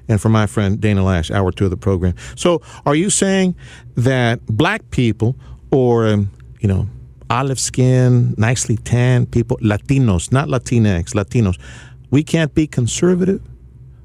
And 0.09 0.21
for 0.21 0.31
my 0.31 0.47
friend 0.47 0.81
Dana 0.81 1.03
Loesch, 1.03 1.31
hour 1.31 1.53
two 1.53 1.67
of 1.67 1.71
the 1.71 1.77
program. 1.77 2.17
So, 2.35 2.61
are 2.85 2.97
you 2.97 3.09
saying 3.09 3.55
that 3.95 4.45
black 4.47 4.91
people, 4.91 5.37
or, 5.71 6.09
um, 6.09 6.29
you 6.59 6.67
know, 6.67 6.89
olive 7.31 7.61
skin, 7.61 8.35
nicely 8.37 8.77
tanned 8.77 9.31
people, 9.31 9.59
Latinos, 9.59 10.33
not 10.33 10.49
Latinx, 10.49 11.15
Latinos. 11.15 11.57
We 12.11 12.25
can't 12.25 12.53
be 12.53 12.67
conservative. 12.67 13.43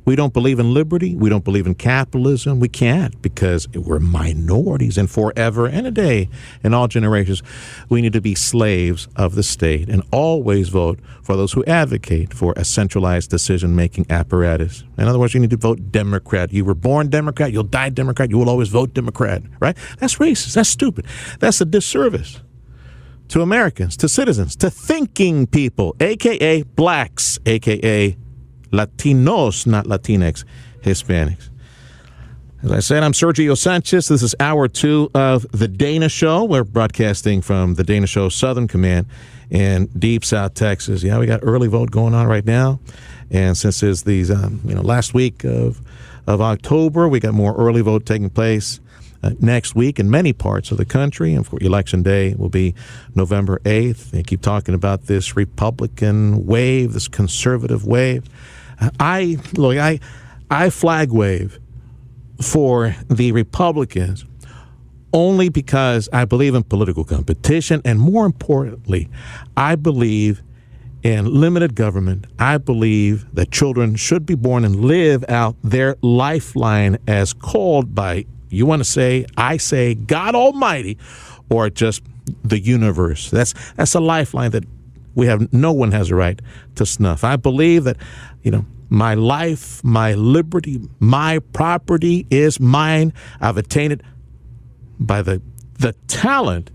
We 0.10 0.16
don't 0.16 0.34
believe 0.34 0.58
in 0.58 0.74
liberty. 0.74 1.16
We 1.16 1.30
don't 1.30 1.44
believe 1.44 1.68
in 1.68 1.76
capitalism. 1.76 2.60
We 2.60 2.68
can't 2.68 3.22
because 3.22 3.70
we're 3.76 4.00
minorities 4.00 4.98
and 4.98 5.08
forever 5.08 5.68
and 5.68 5.86
a 5.86 5.92
day 5.92 6.30
in 6.64 6.74
all 6.74 6.88
generations. 6.88 7.44
We 7.90 8.02
need 8.02 8.14
to 8.14 8.20
be 8.20 8.34
slaves 8.34 9.08
of 9.16 9.36
the 9.36 9.44
state 9.44 9.88
and 9.88 10.02
always 10.12 10.70
vote 10.70 11.00
for 11.22 11.36
those 11.36 11.54
who 11.54 11.64
advocate 11.66 12.34
for 12.34 12.56
a 12.58 12.66
centralized 12.66 13.30
decision 13.30 13.76
making 13.76 14.08
apparatus. 14.10 14.84
In 14.98 15.08
other 15.08 15.20
words, 15.20 15.36
you 15.36 15.42
need 15.42 15.52
to 15.52 15.58
vote 15.58 15.92
Democrat. 15.92 16.52
You 16.52 16.66
were 16.66 16.74
born 16.74 17.10
Democrat, 17.10 17.52
you'll 17.52 17.62
die 17.62 17.90
Democrat, 17.90 18.32
you 18.32 18.40
will 18.40 18.50
always 18.50 18.70
vote 18.70 18.96
Democrat, 18.96 19.44
right? 19.60 19.78
That's 20.00 20.16
racist. 20.16 20.56
That's 20.56 20.70
stupid. 20.70 21.06
That's 21.40 21.62
a 21.62 21.66
disservice 21.66 22.42
to 23.28 23.44
Americans, 23.44 23.96
to 23.98 24.10
citizens, 24.10 24.56
to 24.56 24.72
thinking 24.72 25.46
people, 25.46 25.96
aka 26.00 26.64
blacks, 26.64 27.38
aka 27.46 28.18
Latinos, 28.72 29.66
not 29.66 29.86
Latinx, 29.86 30.44
Hispanics. 30.82 31.50
As 32.62 32.72
I 32.72 32.80
said, 32.80 33.04
I'm 33.04 33.14
Sergio 33.14 33.58
Sanchez. 33.58 34.10
This 34.10 34.22
is 34.22 34.36
hour 34.40 34.68
two 34.68 35.10
of 35.14 35.50
The 35.52 35.68
Dana 35.70 36.10
Show. 36.10 36.44
We're 36.44 36.66
broadcasting 36.66 37.42
from 37.42 37.76
The 37.76 37.86
Dana 37.86 38.06
Show 38.06 38.28
Southern 38.28 38.68
Command 38.68 39.08
in 39.50 39.86
Deep 39.98 40.26
South 40.26 40.56
Texas. 40.56 41.02
Yeah, 41.02 41.20
we 41.20 41.26
got 41.26 41.40
early 41.42 41.70
vote 41.70 41.90
going 41.90 42.14
on 42.14 42.28
right 42.28 42.46
now. 42.46 42.80
And 43.32 43.58
since 43.58 43.82
it's 43.82 44.02
these, 44.02 44.30
um, 44.30 44.60
you 44.66 44.76
know, 44.76 44.82
last 44.82 45.14
week 45.14 45.46
of, 45.46 45.82
of 46.28 46.42
October, 46.42 47.08
we 47.08 47.22
got 47.22 47.34
more 47.34 47.56
early 47.56 47.80
vote 47.80 48.06
taking 48.06 48.30
place 48.30 48.82
uh, 49.24 49.32
next 49.40 49.76
week 49.76 49.98
in 49.98 50.10
many 50.10 50.34
parts 50.34 50.70
of 50.72 50.78
the 50.78 50.86
country. 50.86 51.34
And 51.34 51.48
for 51.48 51.60
election 51.62 52.04
day 52.04 52.36
will 52.38 52.50
be 52.50 52.76
November 53.16 53.60
8th. 53.60 54.12
They 54.12 54.24
keep 54.24 54.42
talking 54.42 54.76
about 54.76 55.06
this 55.06 55.36
Republican 55.36 56.46
wave, 56.46 56.94
this 56.94 57.08
conservative 57.08 57.86
wave. 57.86 58.26
I 59.00 59.38
look, 59.54 59.78
I 59.78 60.00
I 60.50 60.70
flag 60.70 61.12
wave 61.12 61.60
for 62.42 62.96
the 63.10 63.32
Republicans 63.32 64.26
only 65.12 65.50
because 65.50 66.08
I 66.14 66.26
believe 66.26 66.56
in 66.56 66.64
political 66.64 67.04
competition 67.04 67.82
and 67.84 68.00
more 68.00 68.26
importantly, 68.26 69.10
I 69.58 69.76
believe 69.76 70.44
in 71.02 71.26
limited 71.26 71.76
government. 71.76 72.26
I 72.38 72.58
believe 72.58 73.26
that 73.34 73.52
children 73.52 73.96
should 73.96 74.26
be 74.26 74.36
born 74.36 74.66
and 74.66 74.76
live 74.76 75.26
out 75.30 75.56
their 75.64 75.96
lifeline 76.02 76.98
as 77.08 77.34
called 77.34 77.96
by 77.96 78.26
you 78.50 78.66
want 78.66 78.80
to 78.80 78.90
say, 78.90 79.26
I 79.38 79.58
say, 79.58 79.94
God 79.94 80.36
Almighty, 80.36 80.98
or 81.50 81.70
just 81.70 82.02
the 82.44 82.60
universe. 82.60 83.30
That's 83.30 83.54
that's 83.76 83.94
a 83.96 84.00
lifeline 84.00 84.52
that 84.52 84.66
we 85.16 85.28
have. 85.28 85.52
No 85.54 85.72
one 85.72 85.92
has 85.92 86.10
a 86.10 86.16
right 86.16 86.40
to 86.76 86.86
snuff. 86.86 87.24
I 87.24 87.36
believe 87.36 87.84
that, 87.86 87.98
you 88.44 88.52
know, 88.52 88.66
my 88.90 89.14
life, 89.14 89.84
my 89.84 90.14
liberty, 90.16 90.82
my 91.00 91.40
property 91.54 92.26
is 92.30 92.60
mine. 92.60 93.14
I've 93.40 93.58
attained 93.58 93.94
it 93.94 94.02
by 95.00 95.22
the 95.22 95.42
the 95.78 95.94
talent 96.08 96.72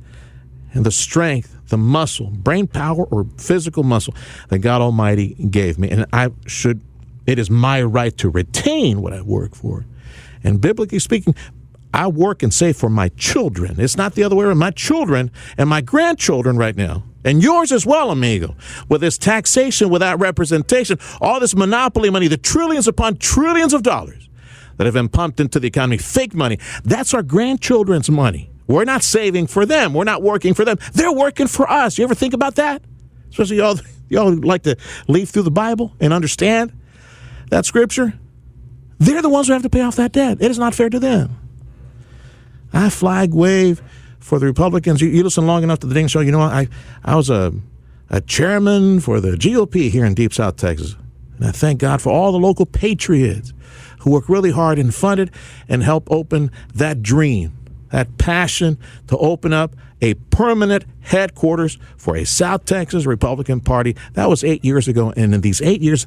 and 0.72 0.86
the 0.86 0.90
strength, 0.90 1.68
the 1.68 1.76
muscle, 1.76 2.30
brain 2.30 2.66
power, 2.66 3.04
or 3.04 3.26
physical 3.36 3.82
muscle 3.82 4.14
that 4.48 4.58
God 4.58 4.80
Almighty 4.80 5.34
gave 5.34 5.78
me, 5.78 5.90
and 5.90 6.06
I 6.12 6.30
should. 6.46 6.80
It 7.26 7.38
is 7.38 7.50
my 7.50 7.82
right 7.82 8.16
to 8.18 8.28
retain 8.28 9.00
what 9.00 9.12
I 9.12 9.22
work 9.22 9.54
for. 9.54 9.84
And 10.42 10.60
biblically 10.60 10.98
speaking, 10.98 11.34
I 11.94 12.08
work 12.08 12.42
and 12.42 12.52
save 12.52 12.76
for 12.76 12.90
my 12.90 13.08
children. 13.10 13.80
It's 13.80 13.96
not 13.96 14.14
the 14.14 14.24
other 14.24 14.36
way 14.36 14.44
around. 14.44 14.58
My 14.58 14.72
children 14.72 15.30
and 15.56 15.68
my 15.70 15.80
grandchildren 15.80 16.56
right 16.58 16.76
now, 16.76 17.04
and 17.25 17.43
yours 17.43 17.72
as 17.72 17.87
well, 17.87 18.11
amigo, 18.11 18.55
with 18.89 19.01
this 19.01 19.16
taxation 19.16 19.89
without 19.89 20.20
representation, 20.20 20.99
all 21.20 21.41
this 21.41 21.57
monopoly 21.57 22.11
money, 22.11 22.29
the 22.29 22.37
trillions 22.37 22.87
upon 22.87 23.16
trillions 23.16 23.72
of 23.72 23.83
dollars 23.83 24.29
that 24.77 24.85
have 24.85 24.95
been 24.95 25.09
pumped 25.09 25.41
into 25.41 25.59
the 25.59 25.66
economy, 25.66 25.97
fake 25.97 26.35
money, 26.35 26.59
that's 26.85 27.14
our 27.14 27.22
grandchildren's 27.22 28.11
money. 28.11 28.51
We're 28.66 28.85
not 28.85 29.03
saving 29.03 29.47
for 29.47 29.66
them. 29.66 29.95
We're 29.95 30.05
not 30.05 30.22
working 30.22 30.55
for 30.55 30.64
them. 30.64 30.79
They're 30.93 31.12
working 31.12 31.47
for 31.47 31.70
us. 31.70 31.99
You 31.99 32.05
ever 32.05 32.14
think 32.14 32.35
about 32.35 32.57
that? 32.57 32.83
Especially 33.31 33.59
y'all, 33.59 33.79
y'all 34.09 34.35
like 34.35 34.62
to 34.62 34.77
leaf 35.09 35.31
through 35.31 35.43
the 35.43 35.51
Bible 35.51 35.93
and 36.01 36.12
understand 36.12 36.72
that 37.51 37.66
scripture. 37.66 38.14
They're 38.99 39.22
the 39.22 39.29
ones 39.29 39.49
who 39.49 39.53
have 39.53 39.62
to 39.62 39.70
pay 39.70 39.83
off 39.83 39.97
that 39.97 40.12
debt. 40.12 40.39
It 40.41 40.51
is 40.51 40.59
not 40.59 40.75
fair 40.75 40.89
to 40.89 40.99
them. 40.99 41.37
I 42.72 42.91
flag 42.91 43.35
wave 43.35 43.83
for 44.25 44.39
the 44.39 44.47
Republicans. 44.47 45.03
You, 45.03 45.09
you 45.09 45.22
listen 45.22 45.47
long 45.47 45.62
enough 45.62 45.81
to 45.81 45.87
the 45.87 45.95
Dana 45.95 46.09
Show, 46.09 46.20
you 46.20 46.33
know, 46.33 46.41
I, 46.41 46.66
I 47.05 47.14
was 47.14 47.29
a, 47.29 47.53
a 48.09 48.22
chairman 48.22 49.01
for 49.01 49.20
the 49.20 49.33
GOP 49.33 49.91
here 49.91 50.07
in 50.07 50.14
Deep 50.14 50.33
South 50.33 50.57
Texas. 50.57 50.97
And 51.37 51.47
I 51.47 51.51
thank 51.51 51.81
God 51.81 52.01
for 52.01 52.11
all 52.11 52.33
the 52.33 52.39
local 52.39 52.64
patriots 52.64 53.53
who 54.01 54.11
work 54.11 54.31
really 54.31 54.51
hard 54.51 54.79
and 54.79 54.95
funded 54.95 55.31
and 55.68 55.83
help 55.83 56.11
open 56.11 56.51
that 56.75 57.03
dream, 57.03 57.53
that 57.91 58.16
passion 58.16 58.79
to 59.09 59.18
open 59.18 59.53
up 59.53 59.77
a 60.01 60.14
permanent 60.14 60.87
headquarters 61.03 61.79
for 61.99 62.16
a 62.16 62.25
South 62.25 62.64
Texas 62.64 63.05
Republican 63.05 63.61
Party. 63.61 63.95
That 64.14 64.31
was 64.31 64.43
eight 64.43 64.64
years 64.64 64.89
ago. 64.89 65.12
And 65.14 65.35
in 65.35 65.43
these 65.43 65.61
eight 65.61 65.83
years, 65.83 66.07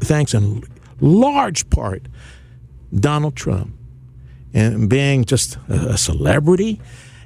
thanks 0.00 0.34
in 0.34 0.64
large 1.00 1.70
part, 1.70 2.02
Donald 2.92 3.36
Trump 3.36 3.72
and 4.52 4.90
being 4.90 5.24
just 5.24 5.58
a 5.68 5.96
celebrity 5.96 6.80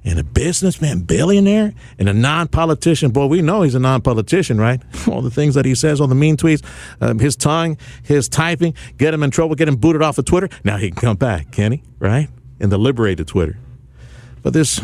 and 0.07 0.21
a 0.21 0.25
businessman, 0.25 1.01
billionaire, 1.01 1.75
and 1.99 2.09
a 2.09 2.15
non-politician. 2.15 3.11
Boy, 3.11 3.27
we 3.27 3.43
know 3.43 3.63
he's 3.63 3.75
a 3.75 3.81
non-politician, 3.81 4.57
right? 4.57 4.81
All 5.09 5.21
the 5.21 5.31
things 5.31 5.57
that 5.57 5.65
he 5.65 5.75
says 5.75 6.01
all 6.01 6.07
the 6.07 6.15
mean 6.15 6.37
tweets, 6.37 6.65
um, 7.01 7.19
his 7.19 7.35
tongue, 7.37 7.77
his 8.05 8.29
typing, 8.29 8.75
get 8.97 9.13
him 9.13 9.23
in 9.25 9.33
trouble, 9.33 9.57
get 9.57 9.69
him 9.69 9.77
booted 9.77 10.03
off 10.03 10.17
of 10.17 10.25
Twitter. 10.25 10.49
Now 10.65 10.77
he 10.77 10.91
can 10.91 11.01
come 11.01 11.17
back, 11.17 11.51
can 11.51 11.73
he? 11.73 11.83
Right? 11.99 12.29
In 12.61 12.71
the 12.71 12.79
liberated 12.79 13.27
Twitter. 13.27 13.59
But 14.43 14.53
this 14.53 14.81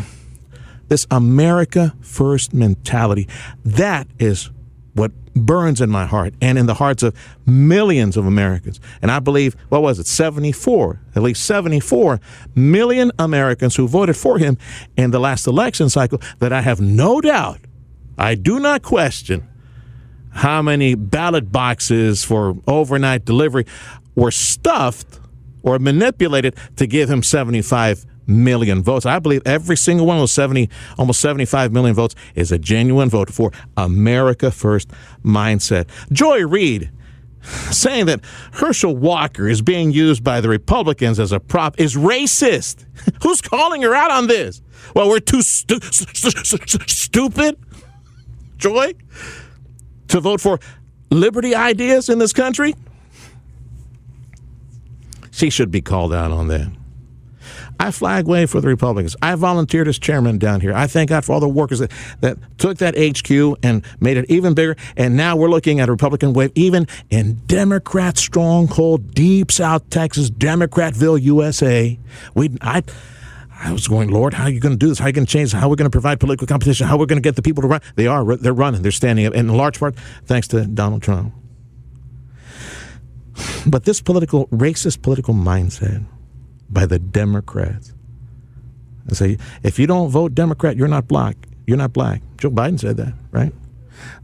this 0.89 1.07
America 1.09 1.95
first 2.01 2.53
mentality, 2.53 3.27
that 3.63 4.07
is 4.19 4.51
what 4.93 5.11
burns 5.35 5.81
in 5.81 5.89
my 5.89 6.05
heart 6.05 6.33
and 6.41 6.57
in 6.57 6.65
the 6.65 6.75
hearts 6.75 7.03
of 7.03 7.15
millions 7.45 8.17
of 8.17 8.25
Americans. 8.25 8.79
And 9.01 9.11
I 9.11 9.19
believe, 9.19 9.55
what 9.69 9.81
was 9.81 9.99
it, 9.99 10.07
74, 10.07 11.01
at 11.15 11.23
least 11.23 11.45
74 11.45 12.19
million 12.55 13.11
Americans 13.19 13.75
who 13.75 13.87
voted 13.87 14.17
for 14.17 14.37
him 14.37 14.57
in 14.97 15.11
the 15.11 15.19
last 15.19 15.47
election 15.47 15.89
cycle 15.89 16.21
that 16.39 16.53
I 16.53 16.61
have 16.61 16.79
no 16.79 17.21
doubt, 17.21 17.59
I 18.17 18.35
do 18.35 18.59
not 18.59 18.83
question 18.83 19.47
how 20.31 20.61
many 20.61 20.95
ballot 20.95 21.51
boxes 21.51 22.23
for 22.23 22.55
overnight 22.67 23.25
delivery 23.25 23.65
were 24.15 24.31
stuffed 24.31 25.19
or 25.61 25.79
manipulated 25.79 26.55
to 26.75 26.87
give 26.87 27.09
him 27.09 27.23
75 27.23 28.05
million 28.27 28.83
votes. 28.83 29.05
I 29.05 29.19
believe 29.19 29.41
every 29.45 29.77
single 29.77 30.05
one 30.05 30.17
of 30.17 30.21
those 30.21 30.31
70, 30.31 30.69
almost 30.97 31.19
75 31.19 31.71
million 31.71 31.95
votes 31.95 32.15
is 32.35 32.51
a 32.51 32.57
genuine 32.57 33.09
vote 33.09 33.29
for 33.29 33.51
America 33.77 34.51
First 34.51 34.89
mindset. 35.23 35.87
Joy 36.11 36.45
Reid 36.45 36.91
saying 37.71 38.05
that 38.05 38.21
Herschel 38.53 38.95
Walker 38.95 39.47
is 39.49 39.61
being 39.61 39.91
used 39.91 40.23
by 40.23 40.39
the 40.39 40.47
Republicans 40.47 41.19
as 41.19 41.31
a 41.31 41.39
prop 41.39 41.79
is 41.79 41.95
racist. 41.95 42.85
Who's 43.23 43.41
calling 43.41 43.81
her 43.81 43.93
out 43.93 44.11
on 44.11 44.27
this? 44.27 44.61
Well, 44.95 45.09
we're 45.09 45.19
too 45.19 45.41
stu- 45.41 45.79
stu- 45.81 46.29
stu- 46.43 46.87
stupid. 46.87 47.57
Joy? 48.57 48.93
to 50.13 50.19
vote 50.19 50.39
for 50.39 50.59
liberty 51.09 51.55
ideas 51.55 52.07
in 52.07 52.19
this 52.19 52.33
country? 52.33 52.75
She 55.31 55.49
should 55.49 55.71
be 55.71 55.81
called 55.81 56.13
out 56.13 56.31
on 56.31 56.47
that. 56.49 56.71
I 57.79 57.91
flag 57.91 58.27
wave 58.27 58.49
for 58.49 58.61
the 58.61 58.67
Republicans. 58.67 59.15
I 59.21 59.35
volunteered 59.35 59.87
as 59.87 59.99
chairman 59.99 60.37
down 60.37 60.61
here. 60.61 60.73
I 60.73 60.87
thank 60.87 61.09
God 61.09 61.25
for 61.25 61.33
all 61.33 61.39
the 61.39 61.49
workers 61.49 61.79
that, 61.79 61.91
that 62.21 62.37
took 62.57 62.77
that 62.77 62.95
HQ 62.97 63.59
and 63.63 63.83
made 63.99 64.17
it 64.17 64.25
even 64.29 64.53
bigger. 64.53 64.75
And 64.95 65.17
now 65.17 65.35
we're 65.35 65.49
looking 65.49 65.79
at 65.79 65.89
a 65.89 65.91
Republican 65.91 66.33
wave 66.33 66.51
even 66.55 66.87
in 67.09 67.41
Democrat 67.47 68.17
stronghold, 68.17 69.13
deep 69.13 69.51
South 69.51 69.89
Texas, 69.89 70.29
Democratville, 70.29 71.21
USA. 71.21 71.99
We, 72.35 72.51
I, 72.61 72.83
I 73.59 73.71
was 73.71 73.87
going, 73.87 74.09
Lord, 74.09 74.33
how 74.33 74.45
are 74.45 74.49
you 74.49 74.59
going 74.59 74.73
to 74.73 74.79
do 74.79 74.89
this? 74.89 74.99
How 74.99 75.05
are 75.05 75.09
you 75.09 75.13
going 75.13 75.25
to 75.25 75.31
change 75.31 75.51
this? 75.51 75.59
How 75.59 75.67
are 75.67 75.69
we 75.69 75.75
going 75.75 75.89
to 75.89 75.95
provide 75.95 76.19
political 76.19 76.47
competition? 76.47 76.87
How 76.87 76.95
are 76.95 76.99
we 76.99 77.05
going 77.05 77.21
to 77.21 77.27
get 77.27 77.35
the 77.35 77.41
people 77.41 77.61
to 77.63 77.67
run? 77.67 77.81
They 77.95 78.07
are. 78.07 78.35
They're 78.37 78.53
running. 78.53 78.81
They're 78.81 78.91
standing 78.91 79.25
up. 79.25 79.33
And 79.33 79.49
in 79.49 79.55
large 79.55 79.79
part, 79.79 79.95
thanks 80.25 80.47
to 80.49 80.65
Donald 80.65 81.01
Trump. 81.01 81.33
But 83.65 83.85
this 83.85 84.01
political, 84.01 84.47
racist 84.47 85.01
political 85.01 85.33
mindset 85.33 86.05
by 86.73 86.85
the 86.85 86.99
Democrats. 86.99 87.93
I 89.09 89.13
say, 89.13 89.37
if 89.63 89.79
you 89.79 89.87
don't 89.87 90.09
vote 90.09 90.33
Democrat, 90.33 90.77
you're 90.77 90.87
not 90.87 91.07
black. 91.07 91.35
You're 91.67 91.77
not 91.77 91.93
black. 91.93 92.21
Joe 92.37 92.49
Biden 92.49 92.79
said 92.79 92.97
that, 92.97 93.13
right? 93.31 93.53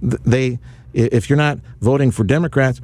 They, 0.02 0.60
if 0.94 1.30
you're 1.30 1.38
not 1.38 1.60
voting 1.82 2.12
for 2.12 2.24
Democrats, 2.24 2.82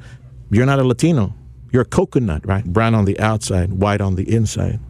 you're 0.50 0.66
not 0.66 0.78
a 0.78 0.84
Latino. 0.84 1.34
You're 1.72 1.82
a 1.82 1.86
coconut, 1.86 2.46
right? 2.46 2.64
Brown 2.64 2.94
on 2.94 3.04
the 3.04 3.18
outside, 3.18 3.72
white 3.72 4.00
on 4.00 4.14
the 4.14 4.32
inside. 4.32 4.80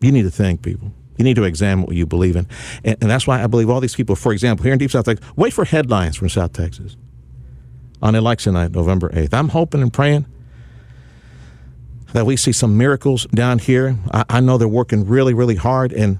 You 0.00 0.12
need 0.12 0.22
to 0.22 0.30
think, 0.30 0.62
people. 0.62 0.92
You 1.18 1.24
need 1.24 1.36
to 1.36 1.44
examine 1.44 1.86
what 1.86 1.96
you 1.96 2.06
believe 2.06 2.36
in. 2.36 2.46
And, 2.84 2.96
and 3.00 3.10
that's 3.10 3.26
why 3.26 3.42
I 3.42 3.46
believe 3.46 3.70
all 3.70 3.80
these 3.80 3.94
people, 3.94 4.16
for 4.16 4.32
example, 4.32 4.64
here 4.64 4.72
in 4.72 4.78
Deep 4.78 4.90
South 4.90 5.04
Texas, 5.04 5.26
wait 5.36 5.52
for 5.52 5.64
headlines 5.64 6.16
from 6.16 6.28
South 6.28 6.52
Texas 6.52 6.96
on 8.00 8.14
election 8.14 8.54
night, 8.54 8.72
November 8.72 9.10
8th. 9.10 9.34
I'm 9.34 9.48
hoping 9.48 9.82
and 9.82 9.92
praying 9.92 10.26
that 12.12 12.26
we 12.26 12.36
see 12.36 12.52
some 12.52 12.76
miracles 12.76 13.26
down 13.26 13.58
here. 13.58 13.96
I, 14.12 14.24
I 14.28 14.40
know 14.40 14.58
they're 14.58 14.68
working 14.68 15.06
really, 15.06 15.34
really 15.34 15.56
hard. 15.56 15.92
And 15.92 16.18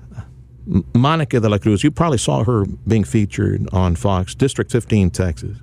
Monica 0.95 1.41
de 1.41 1.49
la 1.49 1.59
Cruz, 1.59 1.85
you 1.85 1.91
probably 1.91 2.19
saw 2.19 2.45
her 2.45 2.65
being 2.87 3.05
featured 3.05 3.69
on 3.73 3.97
Fox, 3.97 4.35
District 4.35 4.71
15, 4.71 5.11
Texas. 5.11 5.59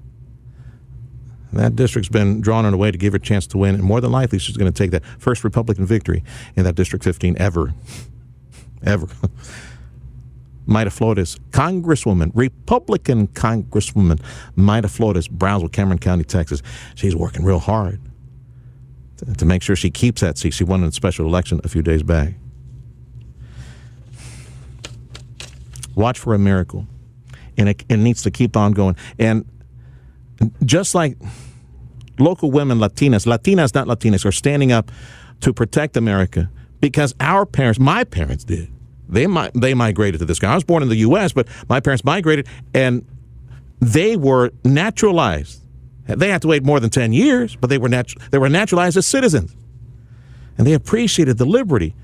That 1.51 1.75
district's 1.75 2.09
been 2.09 2.41
drawn 2.41 2.65
in 2.65 2.75
a 2.75 2.77
way 2.77 2.91
to 2.91 2.97
give 2.97 3.13
her 3.13 3.17
a 3.17 3.19
chance 3.19 3.47
to 3.47 3.57
win, 3.57 3.73
and 3.73 3.83
more 3.83 4.01
than 4.01 4.11
likely, 4.11 4.37
she's 4.37 4.55
going 4.55 4.71
to 4.71 4.77
take 4.77 4.91
that 4.91 5.03
first 5.17 5.43
Republican 5.43 5.85
victory 5.85 6.23
in 6.55 6.63
that 6.63 6.75
District 6.75 7.03
15 7.03 7.37
ever. 7.39 7.73
ever. 8.83 9.07
Mayra 10.67 10.91
Flores, 10.91 11.39
Congresswoman, 11.49 12.29
Republican 12.35 13.29
Congresswoman 13.29 14.21
Mayra 14.55 14.87
Flores, 14.87 15.27
Brownsville, 15.27 15.69
Cameron 15.69 15.97
County, 15.97 16.23
Texas. 16.23 16.61
She's 16.93 17.15
working 17.15 17.43
real 17.43 17.57
hard 17.57 17.99
to 19.37 19.45
make 19.45 19.61
sure 19.61 19.75
she 19.75 19.89
keeps 19.89 20.21
that 20.21 20.37
seat. 20.37 20.53
She 20.53 20.63
won 20.63 20.81
in 20.81 20.89
a 20.89 20.91
special 20.91 21.25
election 21.25 21.61
a 21.63 21.69
few 21.69 21.81
days 21.81 22.03
back. 22.03 22.33
Watch 25.95 26.19
for 26.19 26.33
a 26.33 26.39
miracle. 26.39 26.87
And 27.57 27.69
it, 27.69 27.83
it 27.89 27.97
needs 27.97 28.21
to 28.23 28.31
keep 28.31 28.55
on 28.55 28.71
going. 28.71 28.95
And 29.17 29.45
just 30.63 30.95
like 30.95 31.17
local 32.17 32.51
women, 32.51 32.79
Latinas, 32.79 33.25
Latinas, 33.25 33.75
not 33.75 33.87
Latinas, 33.87 34.25
are 34.25 34.31
standing 34.31 34.71
up 34.71 34.91
to 35.41 35.53
protect 35.53 35.97
America 35.97 36.49
because 36.79 37.13
our 37.19 37.45
parents, 37.45 37.79
my 37.79 38.03
parents 38.03 38.43
did. 38.43 38.69
They, 39.09 39.25
they 39.55 39.73
migrated 39.73 40.19
to 40.19 40.25
this 40.25 40.39
country. 40.39 40.53
I 40.53 40.55
was 40.55 40.63
born 40.63 40.83
in 40.83 40.89
the 40.89 40.97
U.S., 40.97 41.33
but 41.33 41.47
my 41.67 41.79
parents 41.79 42.03
migrated 42.03 42.47
and 42.73 43.05
they 43.79 44.15
were 44.17 44.51
naturalized 44.63 45.58
they 46.15 46.29
had 46.29 46.41
to 46.41 46.47
wait 46.47 46.63
more 46.63 46.79
than 46.79 46.89
10 46.89 47.13
years, 47.13 47.55
but 47.55 47.69
they 47.69 47.77
were, 47.77 47.89
natu- 47.89 48.17
they 48.31 48.37
were 48.37 48.49
naturalized 48.49 48.97
as 48.97 49.05
citizens. 49.05 49.55
And 50.57 50.65
they 50.65 50.73
appreciated 50.73 51.37
the 51.37 51.45
liberty 51.45 51.95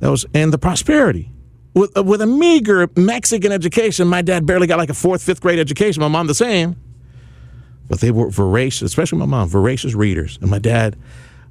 that 0.00 0.10
was, 0.10 0.26
and 0.34 0.52
the 0.52 0.58
prosperity. 0.58 1.30
With, 1.74 1.96
uh, 1.96 2.02
with 2.02 2.20
a 2.20 2.26
meager 2.26 2.88
Mexican 2.96 3.52
education, 3.52 4.08
my 4.08 4.22
dad 4.22 4.46
barely 4.46 4.66
got 4.66 4.78
like 4.78 4.90
a 4.90 4.94
fourth, 4.94 5.22
fifth 5.22 5.40
grade 5.40 5.58
education. 5.58 6.00
My 6.00 6.08
mom, 6.08 6.26
the 6.26 6.34
same. 6.34 6.76
But 7.88 8.00
they 8.00 8.10
were 8.10 8.30
voracious, 8.30 8.82
especially 8.82 9.18
my 9.18 9.26
mom, 9.26 9.48
voracious 9.48 9.94
readers. 9.94 10.38
And 10.40 10.50
my 10.50 10.58
dad, 10.58 10.96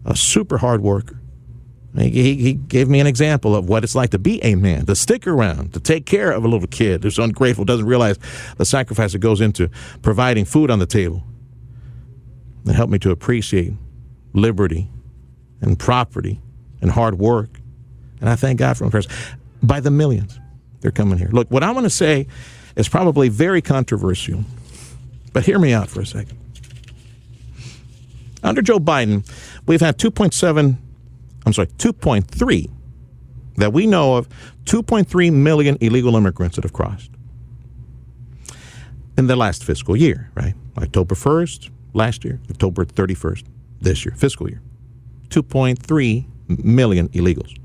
a 0.06 0.16
super 0.16 0.58
hard 0.58 0.82
worker. 0.82 1.20
He, 1.96 2.10
he, 2.10 2.36
he, 2.36 2.54
gave 2.54 2.89
me 2.89 3.00
an 3.00 3.06
example 3.06 3.56
of 3.56 3.70
what 3.70 3.84
it's 3.84 3.94
like 3.94 4.10
to 4.12 4.18
be 4.18 4.44
a 4.44 4.56
man, 4.56 4.88
to 4.88 4.96
stick 4.96 5.28
around, 5.28 5.74
to 5.74 5.80
take 5.80 6.08
care 6.08 6.32
of 6.32 6.44
a 6.44 6.48
little 6.48 6.68
kid 6.68 7.04
who's 7.04 7.20
ungrateful, 7.20 7.66
doesn't 7.66 7.86
realize 7.86 8.18
the 8.58 8.66
sacrifice 8.66 9.12
that 9.12 9.20
goes 9.20 9.41
into 9.41 9.70
providing 10.02 10.44
food 10.44 10.72
on 10.72 10.80
the 10.80 10.88
table 10.88 11.24
that 12.66 12.76
helped 12.76 12.91
me 12.91 12.99
to 12.99 13.11
appreciate 13.11 13.74
liberty 14.34 14.89
and 15.61 15.78
property 15.78 16.41
and 16.82 16.91
hard 16.91 17.20
work. 17.20 17.59
And 18.20 18.30
I 18.30 18.36
thank 18.36 18.59
God 18.59 18.78
for 18.78 18.86
my 18.86 18.89
them. 18.89 19.03
By 19.61 19.80
the 19.80 19.91
millions, 19.91 20.39
they're 20.82 20.91
coming 20.91 21.18
here. 21.18 21.30
Look, 21.32 21.49
what 21.49 21.64
I'm 21.64 21.74
going 21.74 21.84
to 21.84 21.89
say 21.89 22.28
is 22.76 22.89
probably 22.89 23.30
very 23.30 23.61
controversial, 23.61 24.43
but 25.32 25.45
hear 25.45 25.59
me 25.59 25.74
out 25.74 25.89
for 25.89 26.01
a 26.01 26.05
second. 26.05 26.38
Under 28.43 28.61
Joe 28.61 28.80
Biden, 28.80 29.30
we've 29.66 29.82
had 29.82 29.97
2.7, 29.97 30.78
I'm 31.45 31.53
sorry, 31.53 31.68
2.3 31.68 32.70
that 33.55 33.72
we 33.72 33.88
know 33.88 34.16
of, 34.16 34.28
2.3 34.66 35.32
million 35.32 35.78
illegal 35.80 36.16
immigrants 36.16 36.55
that 36.55 36.64
have 36.64 36.74
crossed 36.74 37.11
in 39.18 39.28
the 39.28 39.36
last 39.36 39.64
fiscal 39.64 39.95
year, 39.95 40.30
right? 40.36 40.55
October 40.78 41.16
1st, 41.16 41.70
last 41.94 42.26
year, 42.26 42.39
October 42.50 42.86
31st, 42.86 43.44
this 43.82 44.06
year, 44.06 44.14
fiscal 44.16 44.50
year. 44.50 44.62
2.3 45.30 46.26
million 46.64 47.10
illegals. 47.10 47.56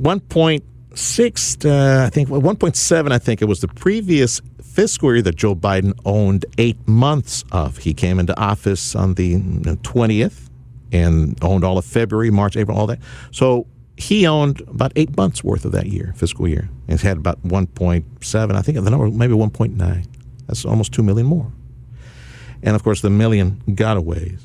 1.6, 0.00 1.64
uh, 1.64 2.06
I 2.06 2.10
think, 2.10 2.28
1.7, 2.28 3.12
I 3.12 3.18
think 3.18 3.42
it 3.42 3.46
was 3.46 3.60
the 3.60 3.68
previous 3.68 4.40
fiscal 4.62 5.12
year 5.12 5.22
that 5.22 5.34
Joe 5.34 5.56
Biden 5.56 5.98
owned 6.04 6.46
eight 6.56 6.76
months 6.86 7.44
of. 7.50 7.78
He 7.78 7.94
came 7.94 8.20
into 8.20 8.38
office 8.38 8.94
on 8.94 9.14
the 9.14 9.36
20th 9.36 10.48
and 10.92 11.36
owned 11.42 11.64
all 11.64 11.78
of 11.78 11.84
February, 11.84 12.30
March, 12.30 12.56
April, 12.56 12.78
all 12.78 12.86
that. 12.86 13.00
So 13.32 13.66
he 13.96 14.26
owned 14.26 14.60
about 14.68 14.92
eight 14.94 15.16
months 15.16 15.42
worth 15.42 15.64
of 15.64 15.72
that 15.72 15.86
year, 15.86 16.14
fiscal 16.16 16.46
year, 16.46 16.70
and 16.86 17.00
had 17.00 17.16
about 17.16 17.42
1.7, 17.42 18.54
I 18.54 18.62
think 18.62 18.82
the 18.82 18.90
number 18.90 19.10
maybe 19.10 19.34
1.9. 19.34 20.06
That's 20.46 20.64
almost 20.64 20.92
2 20.92 21.02
million 21.02 21.26
more 21.26 21.52
and 22.62 22.74
of 22.74 22.82
course 22.82 23.00
the 23.00 23.10
million 23.10 23.62
gotaways. 23.68 24.40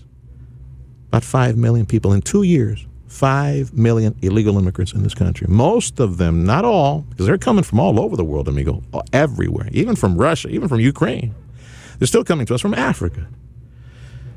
About 1.09 1.23
5 1.23 1.57
million 1.57 1.85
people 1.85 2.13
in 2.13 2.21
two 2.21 2.43
years. 2.43 2.85
5 3.07 3.75
million 3.75 4.15
illegal 4.23 4.57
immigrants 4.57 4.93
in 4.93 5.03
this 5.03 5.13
country. 5.13 5.45
Most 5.47 5.99
of 5.99 6.17
them, 6.17 6.45
not 6.45 6.65
all, 6.65 7.01
because 7.09 7.27
they're 7.27 7.37
coming 7.37 7.63
from 7.63 7.79
all 7.79 7.99
over 7.99 8.17
the 8.17 8.23
world, 8.23 8.47
amigo, 8.47 8.81
everywhere, 9.13 9.69
even 9.71 9.95
from 9.95 10.17
Russia, 10.17 10.49
even 10.49 10.67
from 10.67 10.79
Ukraine. 10.79 11.35
They're 11.99 12.07
still 12.07 12.23
coming 12.23 12.47
to 12.47 12.55
us 12.55 12.61
from 12.61 12.73
Africa. 12.73 13.27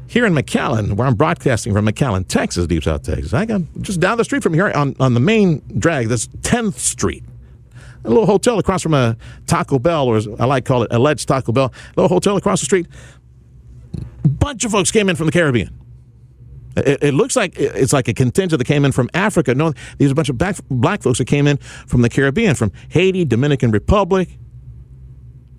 Here 0.09 0.27
in 0.27 0.35
McAllen, 0.35 0.93
where 0.93 1.07
I'm 1.07 1.14
broadcasting 1.14 1.72
from 1.72 1.87
McAllen, 1.87 2.29
Texas, 2.29 2.66
Deep 2.66 2.85
South 2.85 3.03
Texas, 3.03 3.33
I 3.33 3.47
got 3.47 3.62
just 3.81 3.99
down 3.99 4.18
the 4.18 4.24
street 4.24 4.43
from 4.43 4.53
here 4.53 4.70
on, 4.70 4.95
on 5.01 5.14
the 5.14 5.20
main 5.20 5.62
drag, 5.79 6.09
this 6.09 6.27
10th 6.27 6.74
Street 6.74 7.24
a 8.05 8.09
little 8.09 8.27
hotel 8.27 8.59
across 8.59 8.83
from 8.83 8.95
a 8.95 9.16
Taco 9.47 9.81
Bell, 9.81 10.07
or 10.07 10.16
as 10.16 10.29
I 10.39 10.45
like 10.45 10.64
to 10.64 10.68
call 10.68 10.83
it, 10.85 10.93
alleged 10.93 11.27
Taco 11.27 11.51
Bell, 11.51 11.72
a 11.74 12.01
little 12.01 12.14
hotel 12.14 12.37
across 12.37 12.61
the 12.61 12.66
street 12.66 12.87
bunch 14.47 14.64
of 14.64 14.70
folks 14.70 14.92
came 14.92 15.09
in 15.09 15.16
from 15.16 15.26
the 15.26 15.32
Caribbean. 15.32 15.76
It, 16.76 17.03
it, 17.03 17.14
looks 17.14 17.34
like 17.34 17.59
it's 17.59 17.92
like 17.92 18.07
a 18.07 18.14
contingent 18.14 18.59
that 18.59 18.64
came 18.64 18.84
in 18.84 18.92
from 18.92 19.11
Africa. 19.12 19.55
No, 19.55 19.72
these 19.99 20.11
are 20.11 20.12
a 20.12 20.14
bunch 20.14 20.28
of 20.28 20.38
black, 20.38 20.57
black 20.70 21.03
folks 21.03 21.18
that 21.18 21.24
came 21.24 21.49
in 21.49 21.57
from 21.57 22.03
the 22.03 22.09
Caribbean, 22.09 22.55
from 22.55 22.70
Haiti, 22.90 23.24
Dominican 23.24 23.72
Republic, 23.72 24.28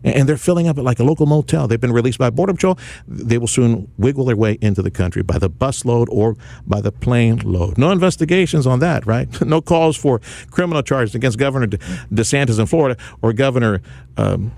and 0.05 0.29
they're 0.29 0.38
filling 0.38 0.69
up 0.69 0.77
at 0.77 0.85
like 0.85 0.99
a 0.99 1.03
local 1.03 1.25
motel. 1.25 1.67
They've 1.67 1.81
been 1.81 1.91
released 1.91 2.17
by 2.17 2.29
Border 2.29 2.53
Patrol. 2.53 2.79
They 3.07 3.38
will 3.38 3.47
soon 3.47 3.91
wiggle 3.97 4.23
their 4.23 4.38
way 4.38 4.57
into 4.61 4.81
the 4.81 4.91
country 4.91 5.21
by 5.21 5.38
the 5.38 5.49
busload 5.49 6.07
or 6.09 6.38
by 6.65 6.79
the 6.79 6.93
plane 6.93 7.39
load. 7.39 7.77
No 7.77 7.91
investigations 7.91 8.65
on 8.65 8.79
that, 8.79 9.05
right? 9.05 9.27
No 9.47 9.59
calls 9.59 9.97
for 9.97 10.21
criminal 10.51 10.81
charges 10.81 11.13
against 11.13 11.38
Governor 11.38 11.67
DeSantis 11.67 12.57
in 12.57 12.67
Florida 12.67 12.95
or 13.21 13.33
Governor 13.33 13.81
um, 14.15 14.53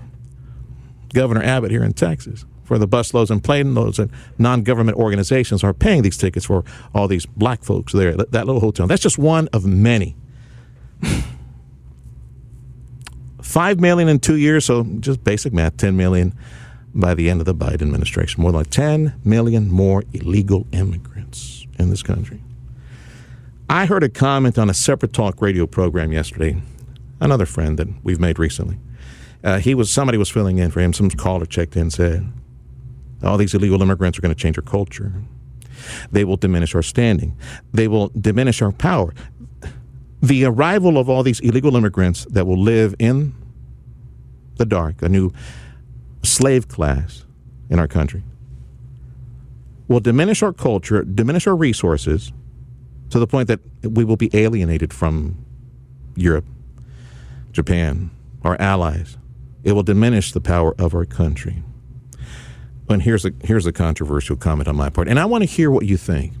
Governor 1.14 1.42
Abbott 1.42 1.72
here 1.72 1.82
in 1.82 1.94
Texas 1.94 2.44
for 2.70 2.78
the 2.78 2.86
busloads 2.86 3.30
and 3.32 3.42
plane 3.42 3.74
loads 3.74 3.98
and 3.98 4.12
non-government 4.38 4.96
organizations 4.96 5.64
are 5.64 5.74
paying 5.74 6.02
these 6.02 6.16
tickets 6.16 6.46
for 6.46 6.62
all 6.94 7.08
these 7.08 7.26
black 7.26 7.64
folks 7.64 7.92
there 7.92 8.12
that, 8.16 8.30
that 8.30 8.46
little 8.46 8.60
hotel. 8.60 8.86
That's 8.86 9.02
just 9.02 9.18
one 9.18 9.48
of 9.52 9.66
many. 9.66 10.14
Five 13.42 13.80
million 13.80 14.08
in 14.08 14.20
two 14.20 14.36
years, 14.36 14.66
so 14.66 14.84
just 15.00 15.24
basic 15.24 15.52
math, 15.52 15.78
ten 15.78 15.96
million 15.96 16.32
by 16.94 17.12
the 17.12 17.28
end 17.28 17.40
of 17.40 17.46
the 17.46 17.56
Biden 17.56 17.82
administration. 17.82 18.40
More 18.40 18.52
like 18.52 18.70
10 18.70 19.20
million 19.24 19.68
more 19.68 20.04
illegal 20.12 20.68
immigrants 20.70 21.66
in 21.76 21.90
this 21.90 22.04
country. 22.04 22.40
I 23.68 23.86
heard 23.86 24.04
a 24.04 24.08
comment 24.08 24.58
on 24.58 24.70
a 24.70 24.74
separate 24.74 25.12
talk 25.12 25.42
radio 25.42 25.66
program 25.66 26.12
yesterday, 26.12 26.62
another 27.20 27.46
friend 27.46 27.76
that 27.80 27.88
we've 28.04 28.20
made 28.20 28.38
recently. 28.38 28.78
uh, 29.42 29.58
he 29.58 29.74
was 29.74 29.90
somebody 29.90 30.18
was 30.18 30.28
filling 30.28 30.58
in 30.58 30.70
for 30.70 30.78
him. 30.80 30.92
Some 30.92 31.10
caller 31.10 31.46
checked 31.46 31.74
in 31.74 31.82
and 31.82 31.92
said, 31.92 32.32
"All 33.22 33.36
these 33.36 33.54
illegal 33.54 33.82
immigrants 33.82 34.18
are 34.18 34.22
going 34.22 34.34
to 34.34 34.40
change 34.40 34.58
our 34.58 34.64
culture. 34.64 35.12
They 36.10 36.24
will 36.24 36.36
diminish 36.36 36.74
our 36.74 36.82
standing. 36.82 37.34
They 37.72 37.88
will 37.88 38.08
diminish 38.08 38.62
our 38.62 38.72
power." 38.72 39.14
The 40.22 40.44
arrival 40.44 40.98
of 40.98 41.08
all 41.08 41.22
these 41.22 41.40
illegal 41.40 41.76
immigrants 41.76 42.26
that 42.30 42.46
will 42.46 42.60
live 42.60 42.94
in 42.98 43.32
the 44.56 44.66
dark, 44.66 45.00
a 45.02 45.08
new 45.08 45.32
slave 46.22 46.68
class 46.68 47.24
in 47.70 47.78
our 47.78 47.88
country, 47.88 48.22
will 49.88 50.00
diminish 50.00 50.42
our 50.42 50.52
culture, 50.52 51.02
diminish 51.02 51.46
our 51.46 51.56
resources 51.56 52.32
to 53.08 53.18
the 53.18 53.26
point 53.26 53.48
that 53.48 53.60
we 53.82 54.04
will 54.04 54.16
be 54.16 54.30
alienated 54.34 54.92
from 54.92 55.36
Europe, 56.14 56.44
Japan, 57.52 58.10
our 58.42 58.60
allies. 58.60 59.16
It 59.64 59.72
will 59.72 59.82
diminish 59.82 60.32
the 60.32 60.40
power 60.40 60.74
of 60.78 60.94
our 60.94 61.06
country. 61.06 61.62
And 62.90 63.02
here's 63.02 63.24
a 63.24 63.32
here's 63.44 63.66
a 63.66 63.72
controversial 63.72 64.36
comment 64.36 64.68
on 64.68 64.76
my 64.76 64.90
part, 64.90 65.08
and 65.08 65.18
I 65.18 65.24
want 65.24 65.42
to 65.42 65.48
hear 65.48 65.70
what 65.70 65.86
you 65.86 65.96
think. 65.96 66.34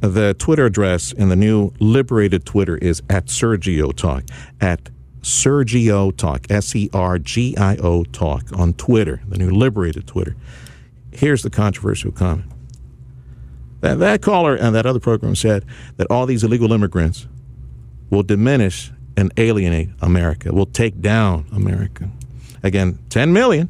The 0.00 0.34
Twitter 0.34 0.66
address 0.66 1.12
in 1.12 1.28
the 1.28 1.36
new 1.36 1.72
liberated 1.78 2.44
Twitter 2.44 2.76
is 2.76 3.02
at 3.08 3.26
Sergio 3.26 3.94
Talk 3.94 4.24
at 4.60 4.90
Sergio 5.22 6.14
Talk 6.14 6.50
S 6.50 6.74
E 6.76 6.90
R 6.92 7.18
G 7.18 7.56
I 7.56 7.76
O 7.76 8.04
Talk 8.04 8.52
on 8.52 8.74
Twitter, 8.74 9.22
the 9.28 9.38
new 9.38 9.50
liberated 9.50 10.06
Twitter. 10.06 10.36
Here's 11.12 11.42
the 11.42 11.50
controversial 11.50 12.12
comment. 12.12 12.50
That, 13.80 13.98
that 14.00 14.22
caller 14.22 14.54
and 14.54 14.74
that 14.74 14.86
other 14.86 15.00
program 15.00 15.34
said 15.34 15.64
that 15.96 16.06
all 16.10 16.26
these 16.26 16.44
illegal 16.44 16.72
immigrants 16.72 17.26
will 18.10 18.22
diminish 18.22 18.90
and 19.16 19.32
alienate 19.36 19.88
America, 20.00 20.52
will 20.52 20.66
take 20.66 21.00
down 21.00 21.46
America. 21.52 22.10
Again, 22.62 22.98
10 23.08 23.32
million 23.32 23.68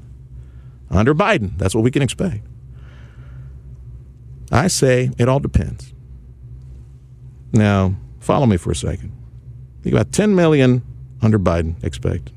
under 0.91 1.15
Biden. 1.15 1.57
That's 1.59 1.75
what 1.75 1.85
we 1.85 1.91
can 1.91 2.03
expect. 2.03 2.47
I 4.53 4.69
say 4.69 5.11
it 5.19 5.29
all 5.29 5.41
depends. 5.41 5.93
Now, 7.53 7.95
follow 8.21 8.47
me 8.47 8.57
for 8.57 8.71
a 8.71 8.77
second. 8.77 9.13
Think 9.83 9.95
about 9.95 10.13
10 10.13 10.35
million 10.35 10.83
under 11.23 11.39
Biden 11.39 11.83
expected. 11.83 12.35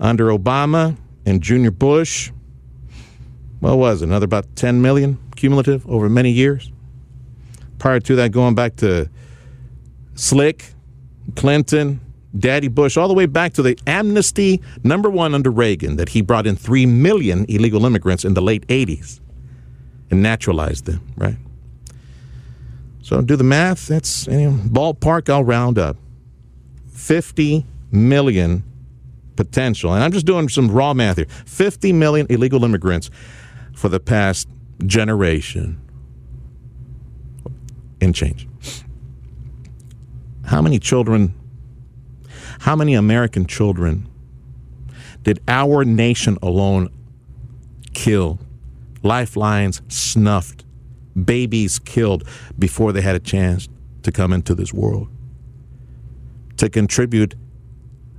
Under 0.00 0.26
Obama 0.26 0.96
and 1.24 1.40
Junior 1.42 1.70
Bush, 1.70 2.30
what 3.60 3.78
was 3.78 4.02
it? 4.02 4.06
Another 4.06 4.24
about 4.24 4.56
10 4.56 4.82
million 4.82 5.18
cumulative 5.36 5.86
over 5.88 6.08
many 6.08 6.30
years. 6.30 6.70
Prior 7.78 8.00
to 8.00 8.16
that, 8.16 8.32
going 8.32 8.54
back 8.54 8.76
to 8.76 9.08
Slick, 10.14 10.72
Clinton, 11.36 12.00
Daddy 12.36 12.68
Bush, 12.68 12.96
all 12.96 13.08
the 13.08 13.14
way 13.14 13.26
back 13.26 13.52
to 13.54 13.62
the 13.62 13.78
amnesty 13.86 14.62
number 14.82 15.10
one 15.10 15.34
under 15.34 15.50
Reagan, 15.50 15.96
that 15.96 16.10
he 16.10 16.22
brought 16.22 16.46
in 16.46 16.56
3 16.56 16.86
million 16.86 17.44
illegal 17.48 17.84
immigrants 17.84 18.24
in 18.24 18.34
the 18.34 18.40
late 18.40 18.66
80s 18.68 19.20
and 20.10 20.22
naturalized 20.22 20.86
them, 20.86 21.00
right? 21.16 21.36
So 23.02 23.20
do 23.20 23.36
the 23.36 23.44
math. 23.44 23.86
That's 23.88 24.26
you 24.26 24.50
know, 24.50 24.52
ballpark, 24.52 25.28
I'll 25.28 25.44
round 25.44 25.78
up. 25.78 25.96
50 26.92 27.66
million 27.90 28.62
potential. 29.36 29.92
And 29.92 30.02
I'm 30.02 30.12
just 30.12 30.26
doing 30.26 30.48
some 30.48 30.70
raw 30.70 30.94
math 30.94 31.16
here 31.16 31.26
50 31.46 31.92
million 31.92 32.26
illegal 32.30 32.64
immigrants 32.64 33.10
for 33.74 33.88
the 33.88 34.00
past 34.00 34.48
generation 34.86 35.80
and 38.00 38.14
change. 38.14 38.46
How 40.44 40.60
many 40.60 40.78
children, 40.78 41.34
how 42.62 42.76
many 42.76 42.94
American 42.94 43.44
children 43.44 44.08
did 45.24 45.40
our 45.48 45.84
nation 45.84 46.38
alone 46.40 46.88
kill? 47.92 48.38
Lifelines 49.02 49.82
snuffed, 49.88 50.64
babies 51.24 51.80
killed 51.80 52.22
before 52.56 52.92
they 52.92 53.00
had 53.00 53.16
a 53.16 53.20
chance 53.20 53.68
to 54.04 54.12
come 54.12 54.32
into 54.32 54.54
this 54.54 54.72
world, 54.72 55.08
to 56.56 56.70
contribute 56.70 57.34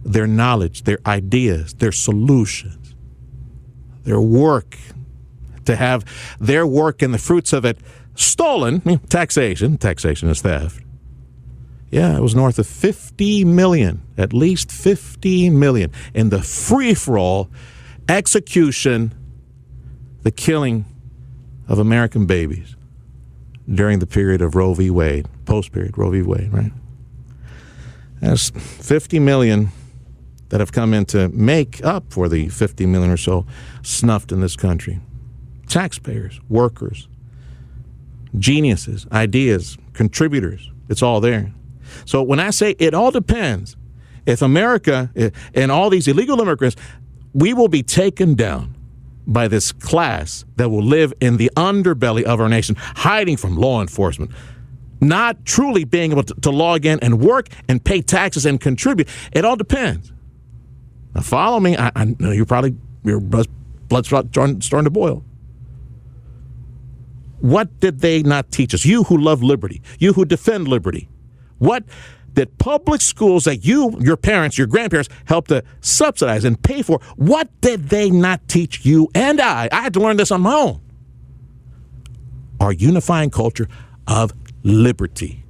their 0.04 0.28
knowledge, 0.28 0.84
their 0.84 1.00
ideas, 1.06 1.76
their 1.76 1.94
solutions, 1.94 2.96
their 4.04 4.20
work, 4.20 4.78
to 5.64 5.78
have 5.78 6.04
their 6.42 6.68
work 6.68 7.02
and 7.02 7.14
the 7.14 7.18
fruits 7.18 7.54
of 7.54 7.64
it 7.64 7.78
stolen. 8.16 8.82
Taxation, 9.08 9.78
taxation 9.78 10.28
is 10.28 10.42
theft. 10.42 10.84
Yeah, 11.94 12.18
it 12.18 12.22
was 12.22 12.34
north 12.34 12.58
of 12.58 12.66
50 12.66 13.46
million, 13.46 14.02
at 14.18 14.34
least 14.34 14.72
50 14.72 15.52
million 15.52 15.92
in 16.16 16.30
the 16.30 16.42
free 16.42 16.96
for 16.96 17.20
all 17.20 17.52
execution, 18.10 19.14
the 20.24 20.32
killing 20.32 20.86
of 21.68 21.78
American 21.78 22.26
babies 22.26 22.76
during 23.72 24.00
the 24.00 24.08
period 24.08 24.42
of 24.42 24.56
Roe 24.56 24.74
v. 24.74 24.90
Wade, 24.90 25.28
post 25.46 25.72
period, 25.72 25.96
Roe 25.96 26.10
v. 26.10 26.24
Wade, 26.24 26.52
right? 26.52 26.72
That's 28.22 28.50
50 28.50 29.20
million 29.20 29.70
that 30.50 30.62
have 30.62 30.72
come 30.72 30.96
in 30.96 31.06
to 31.06 31.30
make 31.30 31.86
up 31.86 32.12
for 32.12 32.28
the 32.28 32.50
50 32.50 32.88
million 32.88 33.12
or 33.12 33.18
so 33.18 33.46
snuffed 33.84 34.32
in 34.32 34.42
this 34.42 34.56
country 34.56 35.00
taxpayers, 35.68 36.42
workers, 36.50 37.08
geniuses, 38.40 39.06
ideas, 39.12 39.78
contributors. 39.94 40.72
It's 40.90 41.04
all 41.04 41.22
there. 41.22 41.54
So 42.06 42.24
when 42.24 42.40
I 42.40 42.50
say 42.50 42.76
it 42.80 42.94
all 42.94 43.12
depends, 43.12 43.76
if 44.26 44.42
America 44.42 45.12
eh, 45.16 45.30
and 45.54 45.72
all 45.72 45.90
these 45.90 46.08
illegal 46.08 46.40
immigrants, 46.42 46.76
we 47.34 47.54
will 47.54 47.68
be 47.68 47.84
taken 47.84 48.36
down 48.36 48.76
by 49.26 49.48
this 49.48 49.72
class 49.72 50.46
that 50.58 50.70
will 50.70 50.84
live 50.84 51.14
in 51.20 51.38
the 51.38 51.52
underbelly 51.56 52.24
of 52.24 52.40
our 52.40 52.50
nation, 52.50 52.76
hiding 52.78 53.38
from 53.38 53.56
law 53.56 53.82
enforcement, 53.82 54.32
not 55.02 55.46
truly 55.46 55.84
being 55.84 56.12
able 56.12 56.24
to, 56.24 56.34
to 56.36 56.50
log 56.52 56.86
in 56.86 57.00
and 57.02 57.22
work 57.22 57.48
and 57.68 57.84
pay 57.84 58.02
taxes 58.02 58.46
and 58.46 58.60
contribute. 58.60 59.08
It 59.32 59.46
all 59.46 59.56
depends. 59.56 60.12
Now, 61.16 61.22
follow 61.22 61.60
me. 61.60 61.78
I, 61.78 61.92
I 61.96 62.06
know 62.20 62.32
you're 62.32 62.46
probably 62.46 62.76
your 63.04 63.20
blood's 63.20 64.08
starting 64.08 64.84
to 64.84 64.90
boil. 64.90 65.24
What 67.40 67.80
did 67.82 68.00
they 68.00 68.24
not 68.24 68.52
teach 68.52 68.74
us? 68.74 68.86
You 68.86 69.04
who 69.04 69.18
love 69.18 69.44
liberty, 69.44 69.82
you 70.00 70.14
who 70.14 70.24
defend 70.24 70.68
liberty. 70.68 71.10
What 71.64 71.86
did 72.34 72.58
public 72.58 73.00
schools 73.00 73.46
that 73.46 73.64
you, 73.64 73.98
your 74.02 74.18
parents, 74.18 74.58
your 74.58 74.68
grandparents 74.68 75.08
helped 75.24 75.48
to 75.48 75.64
subsidize 75.80 76.44
and 76.44 76.62
pay 76.62 76.82
for, 76.82 77.00
what 77.16 77.50
did 77.62 77.88
they 77.88 78.10
not 78.10 78.46
teach 78.50 78.86
you 78.86 79.08
and 79.16 79.40
I? 79.40 79.70
I 79.72 79.82
had 79.82 79.94
to 79.94 80.02
learn 80.02 80.18
this 80.18 80.30
on 80.30 80.42
my 80.42 80.54
own. 80.54 80.82
Our 82.60 82.74
unifying 82.74 83.30
culture 83.30 83.70
of 84.08 84.34
liberty. 84.64 85.46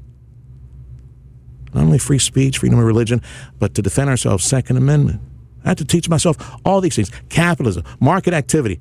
Not 1.74 1.86
only 1.86 1.97
free 1.97 2.20
speech, 2.20 2.59
freedom 2.59 2.78
of 2.78 2.86
religion, 2.86 3.20
but 3.57 3.74
to 3.74 3.82
defend 3.82 4.11
ourselves, 4.11 4.43
Second 4.43 4.78
Amendment. 4.78 5.20
I 5.66 5.70
had 5.70 5.80
to 5.80 5.86
teach 5.86 6.09
myself 6.09 6.38
all 6.64 6.80
these 6.80 6.95
things 6.95 7.09
capitalism, 7.30 7.86
market 7.99 8.36
activity, 8.36 8.80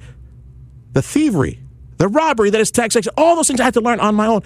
the 0.93 1.01
thievery 1.01 1.63
the 2.03 2.09
robbery 2.09 2.51
that 2.51 2.61
is 2.61 2.73
taxation, 2.73 3.13
all 3.17 3.37
those 3.37 3.47
things 3.47 3.61
I 3.61 3.65
had 3.65 3.75
to 3.75 3.81
learn 3.81 4.01
on 4.01 4.17
my 4.17 4.27
own. 4.27 4.43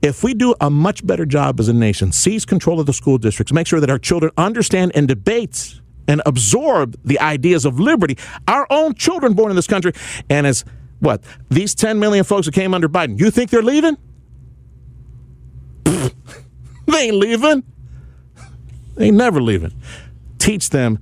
If 0.00 0.22
we 0.22 0.34
do 0.34 0.54
a 0.60 0.70
much 0.70 1.04
better 1.06 1.26
job 1.26 1.58
as 1.58 1.68
a 1.68 1.72
nation, 1.72 2.12
seize 2.12 2.44
control 2.44 2.78
of 2.78 2.86
the 2.86 2.92
school 2.92 3.18
districts, 3.18 3.52
make 3.52 3.66
sure 3.66 3.80
that 3.80 3.90
our 3.90 3.98
children 3.98 4.32
understand 4.36 4.92
and 4.94 5.08
debate 5.08 5.80
and 6.06 6.22
absorb 6.24 6.96
the 7.04 7.18
ideas 7.20 7.64
of 7.64 7.80
liberty, 7.80 8.16
our 8.46 8.66
own 8.70 8.94
children 8.94 9.34
born 9.34 9.50
in 9.50 9.56
this 9.56 9.66
country, 9.66 9.92
and 10.30 10.46
as 10.46 10.64
what 11.00 11.22
these 11.48 11.74
10 11.74 11.98
million 11.98 12.24
folks 12.24 12.46
that 12.46 12.54
came 12.54 12.74
under 12.74 12.88
Biden, 12.88 13.18
you 13.18 13.30
think 13.30 13.50
they're 13.50 13.62
leaving? 13.62 13.96
they 15.84 16.10
ain't 16.94 17.16
leaving. 17.16 17.62
They 18.94 19.06
ain't 19.06 19.16
never 19.16 19.40
leaving. 19.42 19.72
Teach 20.38 20.70
them 20.70 20.98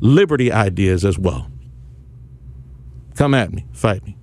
liberty 0.00 0.52
ideas 0.52 1.04
as 1.04 1.18
well. 1.18 1.50
Come 3.14 3.34
at 3.34 3.52
me, 3.52 3.66
fight 3.72 4.04
me 4.04 4.15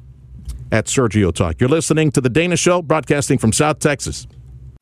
at 0.74 0.88
Sergio 0.88 1.32
Talk. 1.32 1.61
You're 1.61 1.69
listening 1.69 2.11
to 2.13 2.19
The 2.19 2.30
Dana 2.30 2.57
Show, 2.57 2.82
broadcasting 2.82 3.38
from 3.38 3.53
South 3.53 3.78
Texas. 3.78 4.26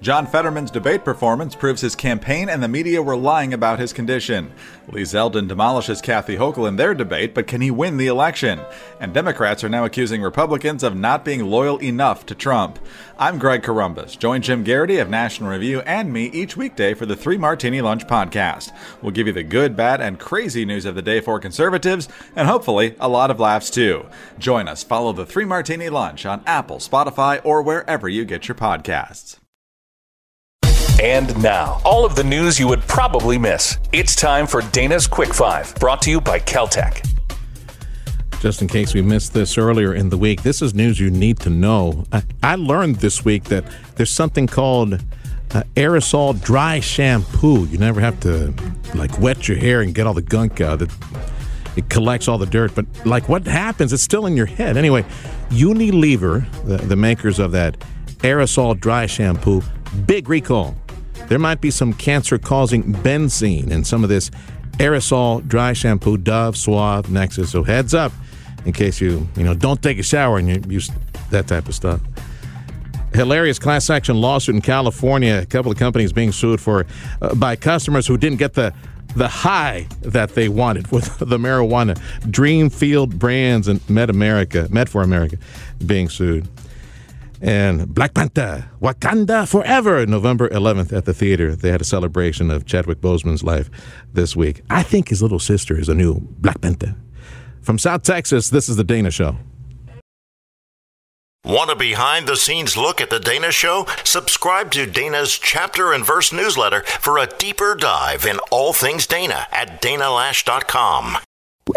John 0.01 0.25
Fetterman's 0.25 0.71
debate 0.71 1.05
performance 1.05 1.53
proves 1.53 1.79
his 1.79 1.95
campaign 1.95 2.49
and 2.49 2.63
the 2.63 2.67
media 2.67 3.03
were 3.03 3.15
lying 3.15 3.53
about 3.53 3.77
his 3.77 3.93
condition. 3.93 4.51
Lee 4.87 5.03
Zeldin 5.03 5.47
demolishes 5.47 6.01
Kathy 6.01 6.37
Hochul 6.37 6.67
in 6.67 6.75
their 6.75 6.95
debate, 6.95 7.35
but 7.35 7.45
can 7.45 7.61
he 7.61 7.69
win 7.69 7.97
the 7.97 8.07
election? 8.07 8.61
And 8.99 9.13
Democrats 9.13 9.63
are 9.63 9.69
now 9.69 9.85
accusing 9.85 10.23
Republicans 10.23 10.81
of 10.81 10.95
not 10.95 11.23
being 11.23 11.45
loyal 11.45 11.77
enough 11.83 12.25
to 12.25 12.33
Trump. 12.33 12.79
I'm 13.19 13.37
Greg 13.37 13.61
Corombos. 13.61 14.17
Join 14.17 14.41
Jim 14.41 14.63
Geraghty 14.63 14.97
of 14.97 15.07
National 15.07 15.51
Review 15.51 15.81
and 15.81 16.11
me 16.11 16.25
each 16.31 16.57
weekday 16.57 16.95
for 16.95 17.05
the 17.05 17.15
Three 17.15 17.37
Martini 17.37 17.79
Lunch 17.79 18.07
podcast. 18.07 18.71
We'll 19.03 19.11
give 19.11 19.27
you 19.27 19.33
the 19.33 19.43
good, 19.43 19.75
bad, 19.75 20.01
and 20.01 20.17
crazy 20.17 20.65
news 20.65 20.85
of 20.85 20.95
the 20.95 21.03
day 21.03 21.21
for 21.21 21.39
conservatives, 21.39 22.09
and 22.35 22.47
hopefully 22.47 22.95
a 22.99 23.07
lot 23.07 23.29
of 23.29 23.39
laughs 23.39 23.69
too. 23.69 24.07
Join 24.39 24.67
us. 24.67 24.81
Follow 24.81 25.13
the 25.13 25.27
Three 25.27 25.45
Martini 25.45 25.89
Lunch 25.89 26.25
on 26.25 26.41
Apple, 26.47 26.77
Spotify, 26.77 27.39
or 27.43 27.61
wherever 27.61 28.09
you 28.09 28.25
get 28.25 28.47
your 28.47 28.55
podcasts. 28.55 29.40
And 31.01 31.41
now, 31.41 31.81
all 31.83 32.05
of 32.05 32.15
the 32.15 32.23
news 32.23 32.59
you 32.59 32.67
would 32.67 32.81
probably 32.81 33.39
miss. 33.39 33.79
It's 33.91 34.15
time 34.15 34.45
for 34.45 34.61
Dana's 34.71 35.07
Quick 35.07 35.33
Five, 35.33 35.73
brought 35.79 35.99
to 36.03 36.11
you 36.11 36.21
by 36.21 36.37
KelTec. 36.37 37.03
Just 38.39 38.61
in 38.61 38.67
case 38.67 38.93
we 38.93 39.01
missed 39.01 39.33
this 39.33 39.57
earlier 39.57 39.95
in 39.95 40.09
the 40.09 40.17
week, 40.17 40.43
this 40.43 40.61
is 40.61 40.75
news 40.75 40.99
you 40.99 41.09
need 41.09 41.39
to 41.39 41.49
know. 41.49 42.05
I, 42.11 42.21
I 42.43 42.53
learned 42.53 42.97
this 42.97 43.25
week 43.25 43.45
that 43.45 43.63
there's 43.95 44.11
something 44.11 44.45
called 44.45 44.93
uh, 44.93 45.63
aerosol 45.75 46.39
dry 46.39 46.79
shampoo. 46.79 47.65
You 47.65 47.79
never 47.79 47.99
have 47.99 48.19
to 48.19 48.53
like 48.93 49.17
wet 49.17 49.47
your 49.47 49.57
hair 49.57 49.81
and 49.81 49.95
get 49.95 50.05
all 50.05 50.13
the 50.13 50.21
gunk 50.21 50.61
out. 50.61 50.83
It, 50.83 50.91
it 51.77 51.89
collects 51.89 52.27
all 52.27 52.37
the 52.37 52.45
dirt, 52.45 52.75
but 52.75 52.85
like 53.07 53.27
what 53.27 53.47
happens? 53.47 53.91
It's 53.91 54.03
still 54.03 54.27
in 54.27 54.37
your 54.37 54.45
head. 54.45 54.77
Anyway, 54.77 55.03
Unilever, 55.49 56.45
the, 56.65 56.77
the 56.77 56.95
makers 56.95 57.39
of 57.39 57.53
that 57.53 57.79
aerosol 58.19 58.79
dry 58.79 59.07
shampoo, 59.07 59.63
big 60.05 60.29
recall. 60.29 60.75
There 61.31 61.39
might 61.39 61.61
be 61.61 61.71
some 61.71 61.93
cancer 61.93 62.37
causing 62.37 62.83
benzene 62.91 63.71
in 63.71 63.85
some 63.85 64.03
of 64.03 64.09
this 64.09 64.29
aerosol 64.79 65.47
dry 65.47 65.71
shampoo, 65.71 66.17
Dove, 66.17 66.57
Suave, 66.57 67.05
Nexxus. 67.05 67.47
So 67.47 67.63
heads 67.63 67.93
up 67.93 68.11
in 68.65 68.73
case 68.73 68.99
you, 68.99 69.25
you 69.37 69.43
know, 69.43 69.53
don't 69.53 69.81
take 69.81 69.97
a 69.97 70.03
shower 70.03 70.39
and 70.39 70.49
you 70.49 70.61
use 70.67 70.91
that 71.29 71.47
type 71.47 71.69
of 71.69 71.73
stuff. 71.73 72.01
Hilarious 73.13 73.59
class 73.59 73.89
action 73.89 74.19
lawsuit 74.19 74.55
in 74.55 74.61
California. 74.61 75.39
A 75.41 75.45
couple 75.45 75.71
of 75.71 75.77
companies 75.77 76.11
being 76.11 76.33
sued 76.33 76.59
for 76.59 76.85
uh, 77.21 77.33
by 77.35 77.55
customers 77.55 78.05
who 78.05 78.17
didn't 78.17 78.39
get 78.39 78.55
the 78.55 78.73
the 79.15 79.29
high 79.29 79.87
that 80.01 80.35
they 80.35 80.49
wanted 80.49 80.91
with 80.91 81.17
the 81.19 81.37
marijuana. 81.37 81.97
Dreamfield 82.23 83.17
Brands 83.17 83.69
and 83.69 83.89
Med 83.89 84.09
America, 84.09 84.67
Med 84.69 84.89
for 84.89 85.01
America, 85.01 85.37
being 85.85 86.09
sued. 86.09 86.49
And 87.41 87.91
Black 87.91 88.13
Panther, 88.13 88.69
Wakanda 88.79 89.47
Forever, 89.49 90.05
November 90.05 90.47
11th 90.49 90.95
at 90.95 91.05
the 91.05 91.13
theater. 91.13 91.55
They 91.55 91.71
had 91.71 91.81
a 91.81 91.85
celebration 91.85 92.51
of 92.51 92.65
Chadwick 92.65 93.01
Boseman's 93.01 93.43
life 93.43 93.69
this 94.13 94.35
week. 94.35 94.61
I 94.69 94.83
think 94.83 95.09
his 95.09 95.23
little 95.23 95.39
sister 95.39 95.77
is 95.77 95.89
a 95.89 95.95
new 95.95 96.19
Black 96.19 96.61
Panther. 96.61 96.95
From 97.63 97.79
South 97.79 98.03
Texas, 98.03 98.49
this 98.49 98.69
is 98.69 98.75
The 98.75 98.83
Dana 98.83 99.09
Show. 99.09 99.37
Want 101.43 101.71
a 101.71 101.75
behind 101.75 102.27
the 102.27 102.35
scenes 102.35 102.77
look 102.77 103.01
at 103.01 103.09
The 103.09 103.19
Dana 103.19 103.51
Show? 103.51 103.87
Subscribe 104.03 104.69
to 104.71 104.85
Dana's 104.85 105.39
chapter 105.39 105.91
and 105.91 106.05
verse 106.05 106.31
newsletter 106.31 106.83
for 106.83 107.17
a 107.17 107.25
deeper 107.25 107.73
dive 107.73 108.27
in 108.27 108.37
all 108.51 108.73
things 108.73 109.07
Dana 109.07 109.47
at 109.51 109.81
danaloesch.com. 109.81 111.17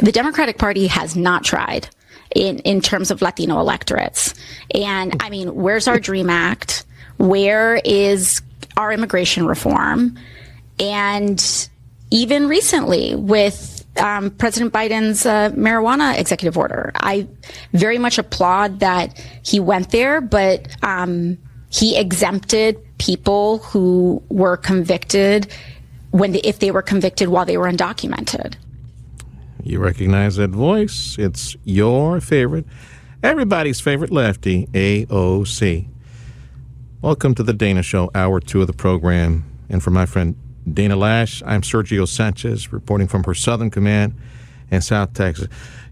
The 0.03 0.13
Democratic 0.13 0.59
Party 0.59 0.89
has 0.89 1.17
not 1.17 1.45
tried 1.45 1.89
in, 2.35 2.59
in 2.61 2.81
terms 2.81 3.11
of 3.11 3.23
Latino 3.23 3.61
electorates. 3.61 4.35
And 4.75 5.23
I 5.23 5.31
mean, 5.31 5.55
where's 5.55 5.89
our 5.89 5.99
DREAM 5.99 6.31
Act? 6.31 6.85
Where 7.19 7.81
is 7.85 8.43
our 8.77 8.93
immigration 8.93 9.47
reform? 9.47 10.19
And 10.79 11.69
even 12.11 12.49
recently 12.49 13.15
with 13.15 13.75
um, 13.99 14.31
President 14.31 14.73
Biden's 14.73 15.25
uh, 15.25 15.51
marijuana 15.51 16.19
executive 16.19 16.59
order. 16.59 16.91
I 16.97 17.29
very 17.73 17.99
much 17.99 18.19
applaud 18.19 18.81
that 18.81 19.19
he 19.45 19.61
went 19.61 19.91
there, 19.91 20.21
but 20.21 20.67
um, 20.83 21.39
he 21.71 21.97
exempted 21.97 22.77
people 22.99 23.59
who 23.59 24.23
were 24.29 24.57
convicted 24.57 25.53
when 26.11 26.35
if 26.37 26.61
they 26.61 26.71
were 26.71 26.83
convicted 26.83 27.29
while 27.29 27.45
they 27.45 27.57
were 27.57 27.67
undocumented. 27.67 28.55
You 29.67 29.79
recognize 29.79 30.37
that 30.37 30.51
voice? 30.51 31.17
It's 31.19 31.57
your 31.65 32.21
favorite, 32.21 32.67
everybody's 33.23 33.81
favorite 33.81 34.11
lefty, 34.11 34.67
AOC. 34.75 35.89
Welcome 37.01 37.35
to 37.37 37.43
the 37.43 37.55
Dana 37.55 37.83
Show, 37.83 38.11
hour 38.15 38.41
two 38.41 38.61
of 38.61 38.67
the 38.67 38.75
program. 38.75 39.51
And 39.71 39.83
for 39.83 39.89
my 39.89 40.05
friend 40.05 40.37
Dana 40.71 40.97
Loesch. 40.99 41.43
I'm 41.47 41.63
Sergio 41.63 42.07
Sanchez, 42.07 42.75
reporting 42.75 43.09
from 43.09 43.25
her 43.25 43.33
Southern 43.33 43.71
Command 43.71 44.15
in 44.71 44.83
South 44.83 45.15
Texas. 45.15 45.49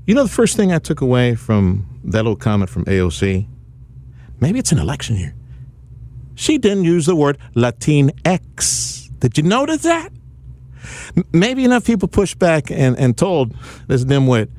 You 0.07 0.15
know, 0.15 0.25
the 0.25 0.29
first 0.29 0.55
thing 0.55 0.71
I 0.71 0.79
took 0.79 1.01
away 1.01 1.35
from 1.35 1.87
that 2.05 2.19
little 2.19 2.37
comment 2.37 2.69
from 2.69 2.85
AOC, 2.85 3.47
maybe 4.39 4.59
it's 4.59 4.73
an 4.73 4.79
election 4.79 5.17
year. 5.17 5.35
She 6.35 6.59
didn't 6.59 6.85
use 6.85 7.07
the 7.07 7.17
word 7.17 7.39
Latinx. 7.55 9.19
Did 9.19 9.39
you 9.39 9.45
notice 9.45 9.83
that? 9.85 10.11
Maybe 11.33 11.65
enough 11.65 11.85
people 11.85 12.09
pushed 12.09 12.39
back 12.39 12.71
and, 12.71 12.99
and 12.99 13.17
told 13.17 13.55
this 13.87 14.05
dimwit, 14.05 14.51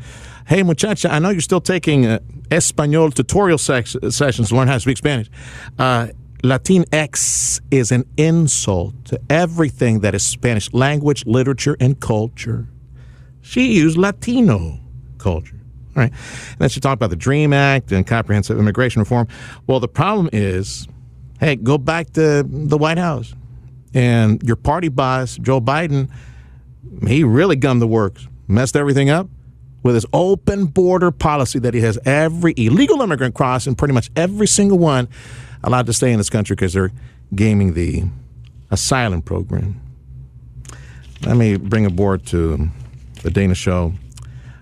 hey, 0.48 0.64
muchacha, 0.64 1.12
I 1.12 1.20
know 1.20 1.30
you're 1.30 1.42
still 1.42 1.62
taking 1.62 2.06
uh, 2.06 2.20
Espanol 2.52 3.12
tutorial 3.12 3.58
sex- 3.58 3.96
sessions 4.10 4.50
to 4.50 4.56
learn 4.56 4.68
how 4.68 4.76
to 4.76 4.80
speak 4.80 4.98
Spanish. 4.98 5.30
Uh, 5.80 6.08
Latinx 6.44 7.62
is 7.72 7.92
an 7.92 8.06
insult 8.18 9.06
to 9.06 9.20
everything 9.30 10.02
that 10.02 10.14
is 10.14 10.24
Spanish 10.24 10.72
language, 10.74 11.26
literature, 11.26 11.78
and 11.80 12.00
culture. 12.02 12.68
She 13.42 13.74
used 13.74 13.98
Latino 13.98 14.80
culture. 15.18 15.60
All 15.96 16.02
right. 16.02 16.12
And 16.12 16.60
then 16.60 16.70
she 16.70 16.80
talked 16.80 16.96
about 16.96 17.12
the 17.12 17.16
DREAM 17.16 17.54
Act 17.54 17.92
and 17.92 18.06
comprehensive 18.06 18.58
immigration 18.58 19.00
reform. 19.00 19.28
Well, 19.68 19.80
the 19.80 19.88
problem 19.88 20.30
is 20.34 20.88
hey, 21.40 21.56
go 21.58 21.78
back 21.78 22.12
to 22.14 22.44
the 22.44 22.78
White 22.78 22.98
House. 22.98 23.34
And 23.94 24.41
your 24.44 24.56
party 24.56 24.89
boss, 24.89 25.38
Joe 25.38 25.62
Biden, 25.62 26.10
he 27.08 27.24
really 27.24 27.56
gummed 27.56 27.82
the 27.82 27.88
works, 27.88 28.28
messed 28.48 28.76
everything 28.76 29.10
up 29.10 29.28
with 29.84 29.96
his 29.96 30.06
open 30.14 30.66
border 30.66 31.12
policy 31.12 31.60
that 31.60 31.74
he 31.74 31.82
has 31.82 32.00
every 32.06 32.54
illegal 32.58 33.02
immigrant 33.02 33.36
crossing, 33.36 33.76
pretty 33.76 33.94
much 33.94 34.10
every 34.16 34.48
single 34.48 34.80
one 34.80 35.08
allowed 35.64 35.86
to 35.86 35.94
stay 35.94 36.12
in 36.12 36.18
this 36.18 36.30
country 36.30 36.56
because 36.56 36.74
they're 36.74 36.91
gaming 37.36 37.74
the 37.74 38.04
asylum 38.72 39.22
program. 39.22 39.80
Let 41.26 41.38
me 41.38 41.58
bring 41.58 41.86
aboard 41.86 42.26
to 42.28 42.70
the 43.22 43.32
Dana 43.32 43.56
Show 43.56 43.94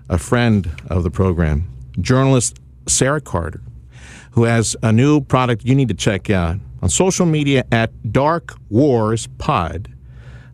a 0.08 0.18
friend 0.18 0.70
of 0.88 1.02
the 1.04 1.10
program, 1.10 1.68
journalist 2.00 2.58
Sara 2.86 3.20
Carter, 3.20 3.62
who 4.32 4.44
has 4.44 4.76
a 4.82 4.92
new 4.92 5.20
product 5.20 5.64
you 5.64 5.74
need 5.74 5.88
to 5.88 5.94
check 5.94 6.30
out 6.30 6.56
on 6.82 6.88
social 6.88 7.24
media 7.24 7.64
at 7.70 7.92
Border 8.02 8.54
Wars 8.68 9.28
Pod, 9.38 9.88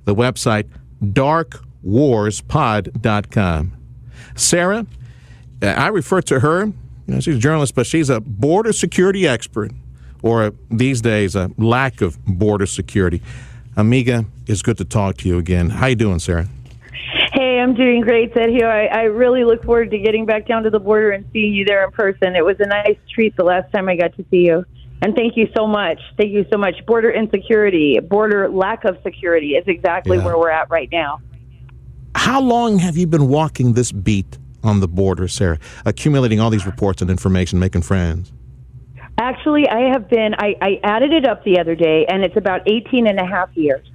the 0.04 0.14
website 0.14 0.68
borderwarspod.com. 1.02 3.72
Sara, 4.36 4.86
uh, 5.62 5.66
I 5.66 5.88
refer 5.88 6.20
to 6.22 6.40
her, 6.40 6.66
you 6.66 6.74
know, 7.06 7.20
she's 7.20 7.36
a 7.36 7.40
journalist, 7.40 7.74
but 7.74 7.86
she's 7.86 8.10
a 8.10 8.20
border 8.20 8.72
security 8.72 9.26
expert 9.26 9.72
or 10.22 10.52
these 10.70 11.00
days 11.00 11.34
a 11.34 11.50
lack 11.56 12.00
of 12.00 12.24
border 12.26 12.66
security. 12.66 13.22
Amiga, 13.76 14.24
it's 14.46 14.62
good 14.62 14.78
to 14.78 14.84
talk 14.84 15.16
to 15.18 15.28
you 15.28 15.38
again. 15.38 15.70
How 15.70 15.86
you 15.86 15.94
doing, 15.94 16.18
Sara? 16.18 16.48
Hey, 17.32 17.60
I'm 17.60 17.74
doing 17.74 18.00
great, 18.00 18.34
Sergio. 18.34 18.64
I, 18.64 18.86
I 18.86 19.02
really 19.04 19.44
look 19.44 19.64
forward 19.64 19.92
to 19.92 19.98
getting 19.98 20.26
back 20.26 20.48
down 20.48 20.64
to 20.64 20.70
the 20.70 20.80
border 20.80 21.12
and 21.12 21.24
seeing 21.32 21.54
you 21.54 21.64
there 21.64 21.84
in 21.84 21.92
person. 21.92 22.34
It 22.34 22.44
was 22.44 22.56
a 22.58 22.66
nice 22.66 22.98
treat 23.08 23.36
the 23.36 23.44
last 23.44 23.72
time 23.72 23.88
I 23.88 23.94
got 23.96 24.16
to 24.16 24.24
see 24.30 24.46
you. 24.46 24.64
And 25.00 25.14
thank 25.14 25.36
you 25.36 25.48
so 25.56 25.66
much. 25.66 26.00
Thank 26.16 26.32
you 26.32 26.44
so 26.50 26.58
much. 26.58 26.74
Border 26.86 27.10
insecurity, 27.10 28.00
border 28.00 28.48
lack 28.48 28.84
of 28.84 28.98
security 29.02 29.50
is 29.50 29.64
exactly 29.66 30.16
yeah. 30.16 30.24
where 30.24 30.36
we're 30.36 30.50
at 30.50 30.70
right 30.70 30.88
now. 30.90 31.20
How 32.14 32.40
long 32.40 32.78
have 32.78 32.96
you 32.96 33.06
been 33.06 33.28
walking 33.28 33.74
this 33.74 33.92
beat 33.92 34.38
on 34.64 34.80
the 34.80 34.88
border, 34.88 35.28
Sara, 35.28 35.58
accumulating 35.86 36.40
all 36.40 36.50
these 36.50 36.66
reports 36.66 37.00
and 37.00 37.10
information, 37.10 37.58
making 37.58 37.82
friends? 37.82 38.32
Actually, 39.18 39.68
I 39.68 39.90
have 39.92 40.08
been, 40.08 40.34
I, 40.38 40.54
I 40.60 40.80
added 40.82 41.12
it 41.12 41.26
up 41.26 41.44
the 41.44 41.58
other 41.58 41.74
day, 41.74 42.06
and 42.08 42.24
it's 42.24 42.36
about 42.36 42.62
18 42.66 43.06
and 43.06 43.18
a 43.18 43.26
half 43.26 43.50
years. 43.56 43.86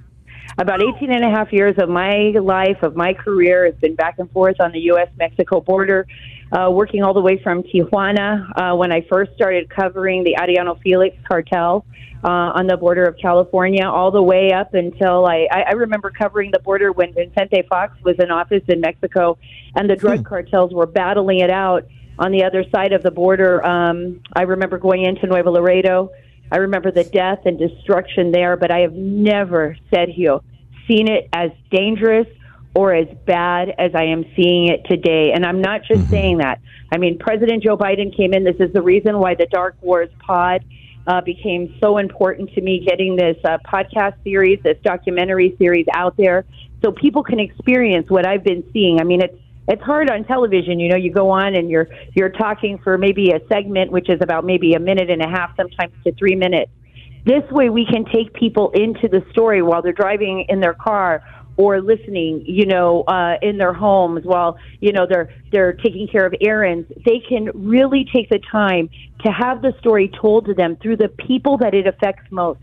About 0.56 0.80
18 0.80 1.10
and 1.10 1.24
a 1.24 1.30
half 1.30 1.52
years 1.52 1.74
of 1.78 1.88
my 1.88 2.32
life, 2.40 2.82
of 2.82 2.94
my 2.94 3.12
career, 3.12 3.66
has 3.66 3.74
been 3.80 3.96
back 3.96 4.20
and 4.20 4.30
forth 4.30 4.60
on 4.60 4.70
the 4.70 4.78
U.S. 4.82 5.08
Mexico 5.18 5.60
border, 5.60 6.06
uh, 6.52 6.70
working 6.70 7.02
all 7.02 7.12
the 7.12 7.20
way 7.20 7.42
from 7.42 7.64
Tijuana 7.64 8.46
uh, 8.56 8.76
when 8.76 8.92
I 8.92 9.04
first 9.10 9.34
started 9.34 9.68
covering 9.68 10.22
the 10.22 10.36
Arellano 10.38 10.80
Felix 10.80 11.16
cartel 11.26 11.84
uh, 12.22 12.28
on 12.54 12.68
the 12.68 12.76
border 12.76 13.04
of 13.04 13.16
California, 13.18 13.84
all 13.84 14.12
the 14.12 14.22
way 14.22 14.52
up 14.52 14.74
until 14.74 15.26
I, 15.26 15.48
I, 15.50 15.62
I 15.62 15.72
remember 15.72 16.10
covering 16.10 16.52
the 16.52 16.60
border 16.60 16.92
when 16.92 17.12
Vicente 17.12 17.62
Fox 17.68 18.00
was 18.04 18.14
in 18.20 18.30
office 18.30 18.62
in 18.68 18.80
Mexico 18.80 19.36
and 19.74 19.90
the 19.90 19.96
drug 19.96 20.18
hmm. 20.18 20.24
cartels 20.24 20.72
were 20.72 20.86
battling 20.86 21.40
it 21.40 21.50
out 21.50 21.84
on 22.18 22.30
the 22.30 22.44
other 22.44 22.64
side 22.72 22.92
of 22.92 23.02
the 23.02 23.10
border. 23.10 23.64
Um, 23.66 24.20
I 24.34 24.42
remember 24.42 24.78
going 24.78 25.04
into 25.04 25.26
Nuevo 25.26 25.50
Laredo. 25.50 26.10
I 26.52 26.58
remember 26.58 26.90
the 26.90 27.04
death 27.04 27.40
and 27.44 27.58
destruction 27.58 28.30
there, 28.30 28.56
but 28.56 28.70
I 28.70 28.80
have 28.80 28.92
never, 28.92 29.76
said 29.92 30.08
here, 30.08 30.38
seen 30.86 31.08
it 31.08 31.28
as 31.32 31.50
dangerous 31.70 32.26
or 32.74 32.94
as 32.94 33.08
bad 33.24 33.70
as 33.78 33.94
I 33.94 34.04
am 34.04 34.24
seeing 34.36 34.68
it 34.68 34.84
today. 34.84 35.32
And 35.32 35.46
I'm 35.46 35.60
not 35.60 35.82
just 35.84 36.02
mm-hmm. 36.02 36.10
saying 36.10 36.38
that. 36.38 36.60
I 36.92 36.98
mean, 36.98 37.18
President 37.18 37.62
Joe 37.62 37.76
Biden 37.76 38.14
came 38.14 38.34
in. 38.34 38.44
This 38.44 38.56
is 38.58 38.72
the 38.72 38.82
reason 38.82 39.18
why 39.18 39.34
the 39.34 39.46
Border 39.50 39.76
Wars 39.80 40.10
pod 40.18 40.64
uh, 41.06 41.20
became 41.20 41.76
so 41.80 41.98
important 41.98 42.52
to 42.54 42.60
me, 42.60 42.84
getting 42.86 43.16
this 43.16 43.36
uh, 43.44 43.58
podcast 43.64 44.14
series, 44.24 44.60
this 44.62 44.78
documentary 44.82 45.54
series 45.58 45.86
out 45.92 46.16
there, 46.16 46.44
so 46.82 46.92
people 46.92 47.22
can 47.22 47.38
experience 47.38 48.10
what 48.10 48.26
I've 48.26 48.44
been 48.44 48.64
seeing. 48.72 49.00
I 49.00 49.04
mean, 49.04 49.22
it's 49.22 49.38
it's 49.68 49.82
hard 49.82 50.10
on 50.10 50.24
television. 50.24 50.78
You 50.78 50.90
know, 50.90 50.96
you 50.96 51.12
go 51.12 51.30
on 51.30 51.54
and 51.54 51.70
you're 51.70 51.88
you're 52.14 52.30
talking 52.30 52.78
for 52.78 52.98
maybe 52.98 53.30
a 53.30 53.40
segment, 53.48 53.90
which 53.90 54.08
is 54.08 54.20
about 54.20 54.44
maybe 54.44 54.74
a 54.74 54.80
minute 54.80 55.10
and 55.10 55.22
a 55.22 55.28
half, 55.28 55.56
sometimes 55.56 55.92
to 56.04 56.12
three 56.12 56.34
minutes. 56.34 56.70
This 57.24 57.42
way, 57.50 57.70
we 57.70 57.86
can 57.86 58.04
take 58.04 58.34
people 58.34 58.70
into 58.74 59.08
the 59.08 59.24
story 59.30 59.62
while 59.62 59.80
they're 59.80 59.92
driving 59.92 60.44
in 60.48 60.60
their 60.60 60.74
car 60.74 61.22
or 61.56 61.80
listening, 61.80 62.44
you 62.46 62.66
know, 62.66 63.02
uh, 63.04 63.36
in 63.40 63.56
their 63.58 63.72
homes 63.72 64.24
while 64.24 64.58
you 64.80 64.92
know 64.92 65.06
they're 65.08 65.30
they're 65.50 65.72
taking 65.72 66.08
care 66.08 66.26
of 66.26 66.34
errands. 66.40 66.90
They 67.04 67.22
can 67.26 67.50
really 67.54 68.06
take 68.12 68.28
the 68.28 68.40
time 68.50 68.90
to 69.24 69.32
have 69.32 69.62
the 69.62 69.72
story 69.80 70.10
told 70.20 70.46
to 70.46 70.54
them 70.54 70.76
through 70.76 70.98
the 70.98 71.08
people 71.08 71.56
that 71.58 71.74
it 71.74 71.86
affects 71.86 72.30
most, 72.30 72.60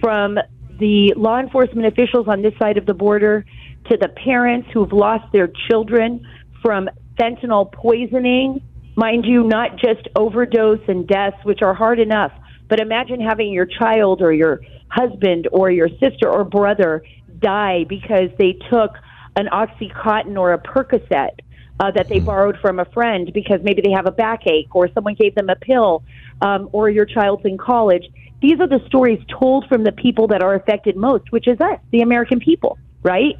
from 0.00 0.38
the 0.80 1.12
law 1.16 1.38
enforcement 1.38 1.86
officials 1.86 2.26
on 2.26 2.42
this 2.42 2.54
side 2.58 2.78
of 2.78 2.86
the 2.86 2.94
border 2.94 3.44
to 3.90 3.96
the 3.96 4.08
parents 4.08 4.68
who've 4.72 4.92
lost 4.92 5.30
their 5.32 5.50
children 5.68 6.26
from 6.62 6.88
fentanyl 7.18 7.70
poisoning. 7.72 8.62
Mind 8.96 9.24
you, 9.24 9.44
not 9.44 9.76
just 9.76 10.08
overdose 10.16 10.80
and 10.88 11.06
deaths, 11.06 11.36
which 11.44 11.62
are 11.62 11.74
hard 11.74 12.00
enough, 12.00 12.32
but 12.68 12.80
imagine 12.80 13.20
having 13.20 13.52
your 13.52 13.66
child 13.66 14.20
or 14.22 14.32
your 14.32 14.60
husband 14.88 15.48
or 15.52 15.70
your 15.70 15.88
sister 16.00 16.28
or 16.28 16.44
brother 16.44 17.02
die 17.38 17.84
because 17.88 18.30
they 18.38 18.52
took 18.70 18.92
an 19.36 19.46
Oxycontin 19.46 20.36
or 20.36 20.52
a 20.52 20.58
Percocet 20.58 21.30
uh, 21.78 21.90
that 21.92 22.08
they 22.08 22.18
hmm. 22.18 22.26
borrowed 22.26 22.58
from 22.60 22.78
a 22.78 22.84
friend 22.86 23.32
because 23.32 23.60
maybe 23.62 23.82
they 23.82 23.92
have 23.92 24.06
a 24.06 24.10
backache 24.10 24.74
or 24.74 24.88
someone 24.92 25.14
gave 25.14 25.34
them 25.34 25.48
a 25.48 25.56
pill 25.56 26.02
um, 26.42 26.68
or 26.72 26.90
your 26.90 27.06
child's 27.06 27.44
in 27.44 27.56
college. 27.56 28.04
These 28.42 28.60
are 28.60 28.68
the 28.68 28.80
stories 28.86 29.20
told 29.28 29.66
from 29.68 29.84
the 29.84 29.92
people 29.92 30.28
that 30.28 30.42
are 30.42 30.54
affected 30.54 30.96
most, 30.96 31.30
which 31.30 31.46
is 31.46 31.60
us, 31.60 31.78
the 31.90 32.00
American 32.00 32.40
people, 32.40 32.78
right? 33.02 33.36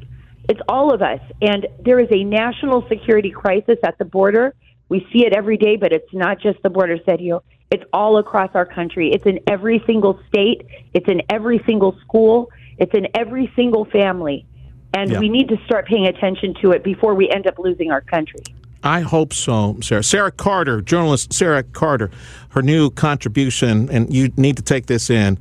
It's 0.49 0.61
all 0.67 0.93
of 0.93 1.01
us. 1.01 1.19
And 1.41 1.67
there 1.83 1.99
is 1.99 2.09
a 2.11 2.23
national 2.23 2.87
security 2.87 3.31
crisis 3.31 3.77
at 3.83 3.97
the 3.97 4.05
border. 4.05 4.53
We 4.89 5.07
see 5.13 5.25
it 5.25 5.33
every 5.33 5.57
day, 5.57 5.77
but 5.77 5.93
it's 5.93 6.13
not 6.13 6.39
just 6.41 6.61
the 6.63 6.69
border, 6.69 6.97
Sergio. 6.97 7.41
It's 7.71 7.83
all 7.93 8.17
across 8.17 8.49
our 8.53 8.65
country. 8.65 9.11
It's 9.13 9.25
in 9.25 9.39
every 9.47 9.81
single 9.85 10.19
state. 10.27 10.67
It's 10.93 11.07
in 11.07 11.21
every 11.29 11.63
single 11.65 11.97
school. 12.01 12.49
It's 12.77 12.93
in 12.93 13.07
every 13.15 13.51
single 13.55 13.85
family. 13.85 14.45
And 14.93 15.11
yeah. 15.11 15.19
we 15.19 15.29
need 15.29 15.47
to 15.49 15.57
start 15.65 15.87
paying 15.87 16.07
attention 16.07 16.53
to 16.61 16.71
it 16.71 16.83
before 16.83 17.15
we 17.15 17.29
end 17.29 17.47
up 17.47 17.57
losing 17.57 17.91
our 17.91 18.01
country. 18.01 18.41
I 18.83 19.01
hope 19.01 19.33
so, 19.33 19.77
Sara. 19.81 20.03
Sara 20.03 20.31
Carter, 20.31 20.81
journalist 20.81 21.31
Sara 21.31 21.63
Carter, 21.63 22.09
her 22.49 22.61
new 22.61 22.89
contribution, 22.89 23.89
and 23.89 24.13
you 24.13 24.33
need 24.37 24.57
to 24.57 24.63
take 24.63 24.87
this 24.87 25.09
in. 25.09 25.37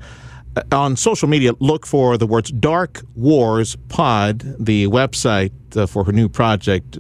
On 0.72 0.96
social 0.96 1.28
media, 1.28 1.52
look 1.58 1.86
for 1.86 2.16
the 2.16 2.26
words 2.26 2.50
Border 2.50 3.02
Wars 3.14 3.76
Pod, 3.88 4.40
the 4.58 4.86
website 4.86 5.52
uh, 5.76 5.86
for 5.86 6.04
her 6.04 6.12
new 6.12 6.28
project, 6.28 6.98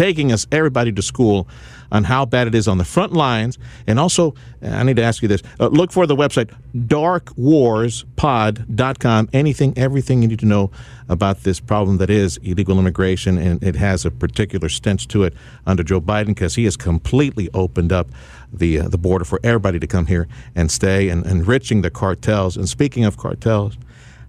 taking 0.00 0.32
us, 0.32 0.46
everybody, 0.50 0.90
to 0.90 1.02
school 1.02 1.46
on 1.92 2.04
how 2.04 2.24
bad 2.24 2.46
it 2.46 2.54
is 2.54 2.66
on 2.66 2.78
the 2.78 2.84
front 2.86 3.12
lines. 3.12 3.58
And 3.86 4.00
also, 4.00 4.34
I 4.62 4.82
need 4.82 4.96
to 4.96 5.02
ask 5.02 5.20
you 5.20 5.28
this 5.28 5.42
uh, 5.58 5.66
look 5.66 5.92
for 5.92 6.06
the 6.06 6.16
website 6.16 6.50
borderwarspod.com. 6.74 9.28
Anything, 9.34 9.76
everything 9.76 10.22
you 10.22 10.28
need 10.28 10.38
to 10.38 10.46
know 10.46 10.70
about 11.10 11.42
this 11.42 11.60
problem 11.60 11.98
that 11.98 12.08
is 12.08 12.38
illegal 12.38 12.78
immigration. 12.78 13.36
And 13.36 13.62
it 13.62 13.76
has 13.76 14.06
a 14.06 14.10
particular 14.10 14.70
stench 14.70 15.06
to 15.08 15.24
it 15.24 15.34
under 15.66 15.82
Joe 15.82 16.00
Biden 16.00 16.28
because 16.28 16.54
he 16.54 16.64
has 16.64 16.78
completely 16.78 17.50
opened 17.52 17.92
up 17.92 18.08
the, 18.50 18.80
uh, 18.80 18.88
the 18.88 18.96
border 18.96 19.26
for 19.26 19.38
everybody 19.44 19.78
to 19.80 19.86
come 19.86 20.06
here 20.06 20.28
and 20.54 20.70
stay 20.70 21.10
and 21.10 21.26
enriching 21.26 21.82
the 21.82 21.90
cartels. 21.90 22.56
And 22.56 22.66
speaking 22.66 23.04
of 23.04 23.18
cartels, 23.18 23.76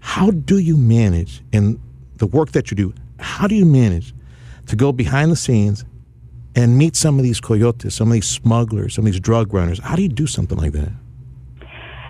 how 0.01 0.32
do 0.32 0.57
you 0.57 0.76
manage 0.76 1.41
in 1.53 1.80
the 2.17 2.28
work 2.28 2.51
that 2.51 2.72
you 2.72 2.76
do? 2.76 2.93
How 3.19 3.47
do 3.47 3.55
you 3.55 3.65
manage 3.65 4.13
to 4.72 4.78
go 4.78 4.93
behind 4.93 5.30
the 5.30 5.36
scenes 5.36 5.84
and 6.55 6.78
meet 6.78 6.95
some 6.95 7.19
of 7.19 7.24
these 7.24 7.41
coyotes, 7.41 7.93
some 7.93 8.07
of 8.07 8.13
these 8.13 8.26
smugglers, 8.26 8.95
some 8.95 9.05
of 9.05 9.11
these 9.11 9.19
drug 9.19 9.53
runners. 9.53 9.80
How 9.80 9.97
do 9.97 10.01
you 10.01 10.07
do 10.07 10.26
something 10.26 10.57
like 10.57 10.72
that? 10.72 10.93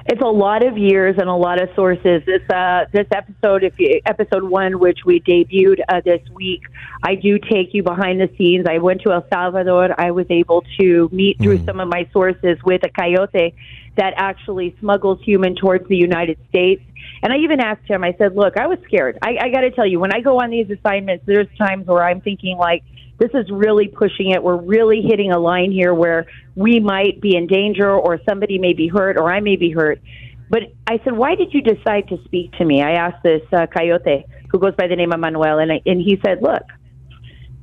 It's 0.07 0.21
a 0.21 0.25
lot 0.25 0.65
of 0.65 0.77
years 0.77 1.15
and 1.19 1.29
a 1.29 1.35
lot 1.35 1.61
of 1.61 1.69
sources. 1.75 2.23
This 2.25 2.41
uh, 2.49 2.85
this 2.91 3.07
episode, 3.11 3.63
if 3.63 3.73
you, 3.77 4.01
episode 4.05 4.43
one, 4.43 4.79
which 4.79 4.99
we 5.05 5.19
debuted 5.21 5.79
uh, 5.87 6.01
this 6.03 6.21
week, 6.33 6.61
I 7.03 7.15
do 7.15 7.37
take 7.37 7.73
you 7.73 7.83
behind 7.83 8.19
the 8.19 8.29
scenes. 8.37 8.65
I 8.67 8.79
went 8.79 9.01
to 9.03 9.11
El 9.11 9.25
Salvador. 9.31 9.89
I 9.99 10.11
was 10.11 10.25
able 10.29 10.63
to 10.79 11.09
meet 11.11 11.37
through 11.37 11.59
mm. 11.59 11.65
some 11.65 11.79
of 11.79 11.87
my 11.87 12.09
sources 12.11 12.57
with 12.65 12.83
a 12.83 12.89
coyote 12.89 13.53
that 13.95 14.13
actually 14.15 14.75
smuggles 14.79 15.21
human 15.21 15.55
towards 15.55 15.87
the 15.87 15.97
United 15.97 16.39
States. 16.49 16.81
And 17.21 17.31
I 17.31 17.37
even 17.37 17.59
asked 17.59 17.87
him. 17.87 18.03
I 18.03 18.15
said, 18.17 18.35
"Look, 18.35 18.57
I 18.57 18.65
was 18.65 18.79
scared. 18.85 19.19
I, 19.21 19.37
I 19.39 19.49
got 19.49 19.61
to 19.61 19.71
tell 19.71 19.85
you, 19.85 19.99
when 19.99 20.13
I 20.13 20.21
go 20.21 20.41
on 20.41 20.49
these 20.49 20.69
assignments, 20.71 21.25
there's 21.27 21.47
times 21.57 21.85
where 21.85 22.03
I'm 22.03 22.21
thinking 22.21 22.57
like." 22.57 22.83
This 23.21 23.29
is 23.35 23.51
really 23.51 23.87
pushing 23.87 24.31
it. 24.31 24.41
We're 24.41 24.59
really 24.59 25.03
hitting 25.07 25.31
a 25.31 25.37
line 25.37 25.71
here 25.71 25.93
where 25.93 26.25
we 26.55 26.79
might 26.79 27.21
be 27.21 27.35
in 27.35 27.45
danger 27.45 27.91
or 27.91 28.19
somebody 28.27 28.57
may 28.57 28.73
be 28.73 28.87
hurt 28.87 29.15
or 29.15 29.31
I 29.31 29.41
may 29.41 29.57
be 29.57 29.69
hurt. 29.69 30.01
But 30.49 30.73
I 30.87 30.99
said, 31.03 31.15
why 31.15 31.35
did 31.35 31.53
you 31.53 31.61
decide 31.61 32.07
to 32.09 32.17
speak 32.25 32.51
to 32.53 32.65
me? 32.65 32.81
I 32.81 32.93
asked 32.93 33.21
this 33.21 33.43
uh, 33.53 33.67
coyote 33.67 34.25
who 34.49 34.57
goes 34.57 34.73
by 34.75 34.87
the 34.87 34.95
name 34.95 35.11
of 35.11 35.19
Manuel, 35.19 35.59
and, 35.59 35.71
I, 35.71 35.81
and 35.85 36.01
he 36.01 36.19
said, 36.25 36.41
look, 36.41 36.63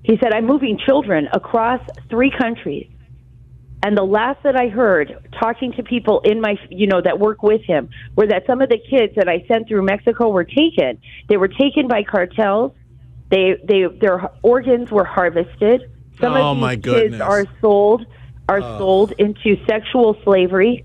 he 0.04 0.16
said, 0.22 0.32
I'm 0.32 0.46
moving 0.46 0.78
children 0.86 1.28
across 1.32 1.80
three 2.08 2.30
countries. 2.30 2.88
And 3.82 3.96
the 3.96 4.04
last 4.04 4.40
that 4.44 4.54
I 4.54 4.68
heard 4.68 5.28
talking 5.40 5.72
to 5.72 5.82
people 5.82 6.20
in 6.20 6.40
my, 6.40 6.54
you 6.70 6.86
know, 6.86 7.00
that 7.02 7.18
work 7.18 7.42
with 7.42 7.62
him 7.62 7.90
were 8.14 8.28
that 8.28 8.44
some 8.46 8.62
of 8.62 8.68
the 8.68 8.78
kids 8.78 9.14
that 9.16 9.28
I 9.28 9.44
sent 9.48 9.66
through 9.66 9.82
Mexico 9.82 10.28
were 10.28 10.44
taken. 10.44 11.00
They 11.28 11.36
were 11.36 11.48
taken 11.48 11.88
by 11.88 12.04
cartels 12.04 12.72
they 13.30 13.56
they 13.64 13.86
their 13.86 14.30
organs 14.42 14.90
were 14.90 15.04
harvested. 15.04 15.90
Some 16.20 16.34
oh, 16.34 16.50
of 16.50 16.56
these 16.56 16.60
my 16.60 16.74
kids 16.74 16.84
goodness. 16.84 17.20
are 17.20 17.44
sold 17.60 18.06
are 18.48 18.60
oh. 18.62 18.78
sold 18.78 19.12
into 19.18 19.56
sexual 19.66 20.16
slavery. 20.24 20.84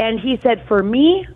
And 0.00 0.20
he 0.20 0.38
said, 0.42 0.64
for 0.68 0.82
me, 0.82 1.26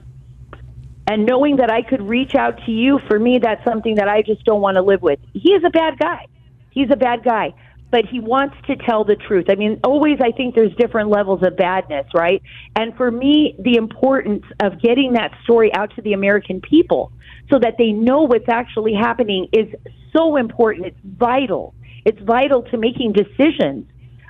and 1.09 1.27
knowing 1.27 1.57
that 1.57 1.71
I 1.71 1.83
could 1.83 2.03
reach 2.03 2.35
out 2.35 2.59
to 2.65 2.71
you, 2.71 3.01
for 3.09 3.19
me, 3.19 3.39
that's 3.39 3.65
something 3.65 3.97
that 3.97 4.09
I 4.09 4.23
just 4.23 4.45
don't 4.45 4.61
want 4.61 4.77
to 4.77 4.83
live 4.83 5.03
with. 5.03 5.19
He 5.33 5.53
is 5.53 5.65
a 5.65 5.71
bad 5.71 5.99
guy. 5.99 6.27
He's 6.71 6.91
a 6.91 6.97
bad 6.97 7.25
guy, 7.25 7.55
but 7.91 8.07
he 8.07 8.21
wants 8.21 8.55
to 8.67 8.77
tell 8.77 9.05
the 9.05 9.17
truth. 9.17 9.47
I 9.51 9.57
mean, 9.57 9.81
always 9.85 10.19
I 10.23 10.31
think 10.31 10.55
there's 10.55 10.75
different 10.77 11.11
levels 11.11 11.43
of 11.43 11.57
badness, 11.57 12.07
right? 12.15 12.41
And 12.77 12.97
for 12.97 13.11
me, 13.11 13.57
the 13.59 13.77
importance 13.77 14.45
of 14.63 14.81
getting 14.81 15.15
that 15.15 15.33
story 15.43 15.75
out 15.75 15.95
to 15.97 16.03
the 16.03 16.13
American 16.13 16.61
people 16.61 17.13
so 17.51 17.59
that 17.59 17.75
they 17.79 17.91
know 17.91 18.23
what's 18.23 18.49
actually 18.49 18.95
happening 18.95 19.49
is 19.53 19.67
so 20.13 20.37
important. 20.37 20.87
It's 20.87 20.99
vital. 21.05 21.75
It's 22.05 22.21
vital 22.21 22.63
to 22.65 22.77
making 22.77 23.13
decisions. 23.13 23.87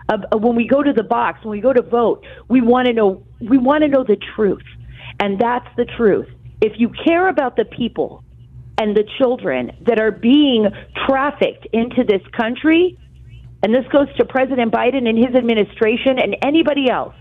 Of, 0.09 0.43
when 0.43 0.57
we 0.57 0.67
go 0.67 0.83
to 0.83 0.93
the 0.93 1.05
box, 1.05 1.45
when 1.45 1.53
we 1.53 1.61
go 1.61 1.73
to 1.73 1.81
vote, 1.81 2.25
we 2.49 2.61
want 2.61 2.89
to 2.89 2.93
know 2.93 3.25
we 3.41 3.57
want 3.57 3.83
to 3.83 3.89
know 3.89 4.03
the 4.03 4.17
truth, 4.35 4.65
and 5.21 5.39
that's 5.39 5.69
the 5.77 5.85
truth. 5.85 6.27
If 6.61 6.73
you 6.77 6.91
care 7.05 7.29
about 7.29 7.57
the 7.57 7.65
people 7.65 8.25
and 8.79 8.97
the 8.97 9.05
children 9.19 9.73
that 9.87 10.01
are 10.01 10.11
being 10.11 10.67
trafficked 11.07 11.67
into 11.73 12.03
this 12.05 12.23
country, 12.37 12.99
and 13.63 13.73
this 13.73 13.87
goes 13.93 14.09
to 14.17 14.25
President 14.25 14.73
Biden 14.73 15.09
and 15.09 15.17
his 15.17 15.37
administration 15.37 16.19
and 16.19 16.37
anybody 16.43 16.91
else, 16.91 17.15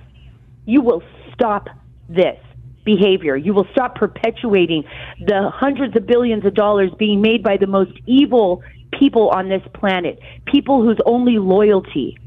you 0.65 0.81
will 0.81 1.03
stop 1.33 1.67
this 2.09 2.39
behavior. 2.83 3.35
You 3.35 3.53
will 3.53 3.67
stop 3.71 3.95
perpetuating 3.95 4.83
the 5.19 5.49
hundreds 5.53 5.95
of 5.95 6.05
billions 6.05 6.45
of 6.45 6.53
dollars 6.53 6.91
being 6.97 7.21
made 7.21 7.43
by 7.43 7.57
the 7.57 7.67
most 7.67 7.91
evil 8.05 8.63
people 8.97 9.29
on 9.29 9.49
this 9.49 9.61
planet, 9.73 10.19
people 10.45 10.83
whose 10.83 10.99
only 11.05 11.37
loyalty 11.39 12.17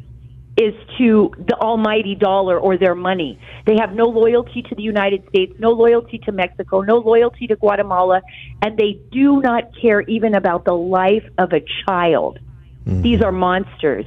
is 0.56 0.74
to 0.98 1.32
the 1.48 1.56
almighty 1.60 2.14
dollar 2.14 2.58
or 2.58 2.78
their 2.78 2.94
money. 2.94 3.38
They 3.66 3.76
have 3.80 3.92
no 3.92 4.04
loyalty 4.04 4.62
to 4.62 4.74
the 4.74 4.82
United 4.82 5.26
States, 5.28 5.52
no 5.58 5.70
loyalty 5.70 6.18
to 6.18 6.32
Mexico, 6.32 6.80
no 6.80 6.98
loyalty 6.98 7.48
to 7.48 7.56
Guatemala, 7.56 8.22
and 8.62 8.78
they 8.78 9.00
do 9.10 9.40
not 9.40 9.70
care 9.80 10.02
even 10.02 10.34
about 10.34 10.64
the 10.64 10.74
life 10.74 11.24
of 11.38 11.52
a 11.52 11.64
child. 11.84 12.38
Mm-hmm. 12.86 13.02
These 13.02 13.22
are 13.22 13.32
monsters. 13.32 14.06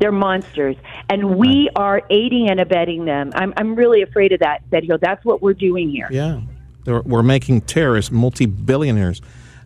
They're 0.00 0.10
monsters, 0.10 0.76
and 1.10 1.36
we 1.36 1.68
are 1.76 2.02
aiding 2.08 2.48
and 2.50 2.58
abetting 2.58 3.04
them. 3.04 3.32
I'm 3.34 3.52
I'm 3.56 3.74
really 3.74 4.00
afraid 4.02 4.32
of 4.32 4.40
that, 4.40 4.68
Sergio. 4.70 4.98
That's 4.98 5.24
what 5.26 5.42
we're 5.42 5.54
doing 5.54 5.90
here. 5.90 6.08
Yeah, 6.10 6.40
we're 6.86 7.22
making 7.22 7.60
terrorists, 7.62 8.10
multi-billionaires, 8.10 9.20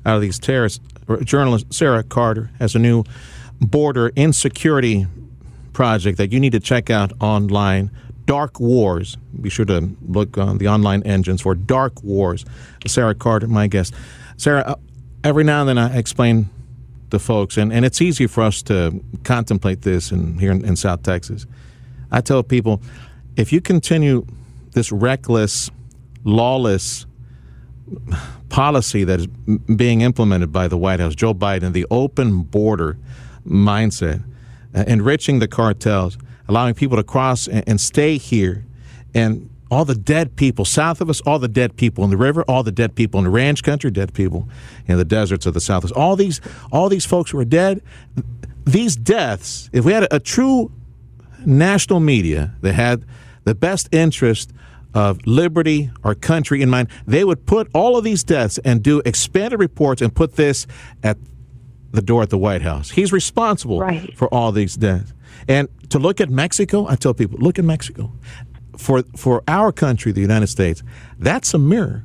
out 0.05 0.17
of 0.17 0.23
these 0.23 0.39
terrorists. 0.41 0.81
Journalist 1.23 1.73
Sara 1.73 2.03
Carter 2.03 2.51
has 2.59 2.75
a 2.75 2.79
new 2.81 3.05
border 3.61 4.11
insecurity 4.17 5.07
project 5.73 6.19
that 6.19 6.33
you 6.33 6.41
need 6.41 6.53
to 6.53 6.61
check 6.61 6.91
out 6.91 7.13
online. 7.21 7.91
Border 8.27 8.59
Wars. 8.59 9.17
Be 9.41 9.51
sure 9.51 9.67
to 9.67 9.95
look 10.09 10.39
on 10.39 10.59
the 10.59 10.69
online 10.69 11.03
engines 11.03 11.43
for 11.43 11.55
Border 11.55 12.01
Wars. 12.03 12.45
Sara 12.87 13.15
Carter, 13.15 13.47
my 13.47 13.67
guest. 13.67 13.95
Sara, 14.37 14.63
uh, 14.63 14.75
every 15.23 15.45
now 15.45 15.61
and 15.61 15.69
then 15.69 15.79
I 15.79 15.97
explain 15.97 16.49
the 17.11 17.19
folks, 17.19 17.57
and, 17.57 17.73
and 17.73 17.85
it's 17.85 18.01
easy 18.01 18.27
for 18.27 18.43
us 18.43 18.63
to 18.63 19.03
contemplate 19.25 19.83
this 19.83 20.11
in, 20.11 20.39
here 20.39 20.51
in, 20.51 20.65
in 20.65 20.77
South 20.77 21.03
Texas. 21.03 21.47
I 22.11 22.21
tell 22.21 22.43
people 22.43 22.81
if 23.37 23.53
you 23.53 23.61
continue 23.61 24.27
this 24.73 24.93
reckless, 24.93 25.71
lawless 26.25 27.07
policy 28.49 29.05
that 29.05 29.21
is 29.21 29.27
being 29.27 30.01
implemented 30.01 30.53
by 30.53 30.69
the 30.69 30.77
White 30.77 31.01
House, 31.01 31.15
Joe 31.15 31.35
Biden, 31.35 31.73
the 31.73 31.87
open 31.91 32.43
border 32.43 32.97
mindset, 33.47 34.23
uh, 34.75 34.85
enriching 34.87 35.39
the 35.39 35.49
cartels, 35.49 36.17
allowing 36.49 36.75
people 36.75 36.97
to 36.97 37.03
cross 37.03 37.47
and, 37.47 37.65
and 37.69 37.81
stay 37.81 38.17
here, 38.17 38.65
and 39.15 39.51
all 39.71 39.85
the 39.85 39.95
dead 39.95 40.37
people 40.37 40.65
south 40.65 41.01
of 41.01 41.09
us, 41.11 41.21
all 41.23 41.39
the 41.39 41.49
dead 41.49 41.77
people 41.77 42.05
in 42.05 42.11
the 42.11 42.17
river, 42.17 42.43
all 42.45 42.63
the 42.63 42.73
dead 42.73 42.95
people 42.95 43.19
in 43.19 43.25
the 43.25 43.31
ranch 43.31 43.63
country, 43.63 43.91
dead 43.91 44.15
people 44.15 44.49
in 44.87 44.97
the 44.99 45.05
deserts 45.05 45.47
of 45.47 45.55
the 45.55 45.61
south. 45.61 45.91
All 45.97 46.17
these, 46.17 46.41
all 46.71 46.89
these 46.89 47.05
folks 47.05 47.31
who 47.31 47.39
are 47.39 47.45
dead. 47.45 47.83
These 48.65 48.97
deaths, 48.97 49.69
if 49.73 49.85
we 49.85 49.93
had 49.93 50.05
a, 50.05 50.17
a 50.17 50.21
true 50.21 50.73
national 51.45 52.01
media 52.01 52.55
that 52.61 52.75
had 52.75 53.05
the 53.45 53.55
best 53.55 53.93
interest 53.93 54.53
of 54.95 55.27
liberty 55.27 55.91
or 56.03 56.15
country 56.15 56.63
in 56.63 56.71
mind, 56.71 56.89
they 57.07 57.25
would 57.25 57.47
put 57.47 57.69
all 57.75 57.97
of 57.97 58.05
these 58.05 58.23
deaths 58.23 58.59
and 58.65 58.83
do 58.83 59.03
expanded 59.05 59.59
reports 59.59 60.01
and 60.01 60.15
put 60.15 60.37
this 60.37 60.67
at 61.03 61.19
the 61.91 62.03
door 62.03 62.23
at 62.23 62.31
the 62.31 62.39
White 62.39 62.63
House. 62.63 62.91
He's 62.91 63.13
responsible 63.13 63.81
right. 63.81 64.17
for 64.17 64.33
all 64.33 64.53
these 64.53 64.77
deaths. 64.77 65.13
And 65.49 65.69
to 65.91 65.99
look 65.99 66.21
at 66.21 66.31
Mexico, 66.31 66.87
I 66.89 66.97
tell 66.97 67.15
people, 67.15 67.39
look 67.39 67.59
at 67.59 67.65
Mexico. 67.65 68.13
For 68.79 69.03
for 69.17 69.43
our 69.49 69.73
country, 69.73 70.13
the 70.13 70.21
United 70.21 70.49
States, 70.49 70.83
that's 71.19 71.55
a 71.55 71.59
mirror. 71.59 72.05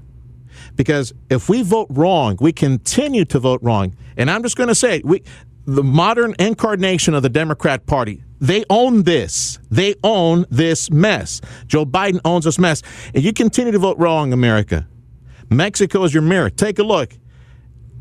Because 0.75 1.13
if 1.29 1.49
we 1.49 1.61
vote 1.61 1.87
wrong, 1.89 2.37
we 2.39 2.53
continue 2.53 3.25
to 3.25 3.39
vote 3.39 3.61
wrong. 3.63 3.95
And 4.17 4.29
I'm 4.29 4.43
just 4.43 4.55
going 4.55 4.69
to 4.69 4.75
say, 4.75 5.01
we 5.03 5.23
the 5.65 5.83
modern 5.83 6.35
incarnation 6.39 7.13
of 7.13 7.21
the 7.21 7.29
Democrat 7.29 7.85
Party, 7.85 8.23
they 8.39 8.63
own 8.69 9.03
this. 9.03 9.59
They 9.69 9.95
own 10.03 10.45
this 10.49 10.89
mess. 10.89 11.41
Joe 11.67 11.85
Biden 11.85 12.19
owns 12.25 12.45
this 12.45 12.57
mess. 12.57 12.81
And 13.13 13.23
you 13.23 13.33
continue 13.33 13.71
to 13.71 13.79
vote 13.79 13.97
wrong, 13.97 14.33
America. 14.33 14.87
Mexico 15.49 16.03
is 16.03 16.13
your 16.13 16.23
mirror. 16.23 16.49
Take 16.49 16.79
a 16.79 16.83
look 16.83 17.17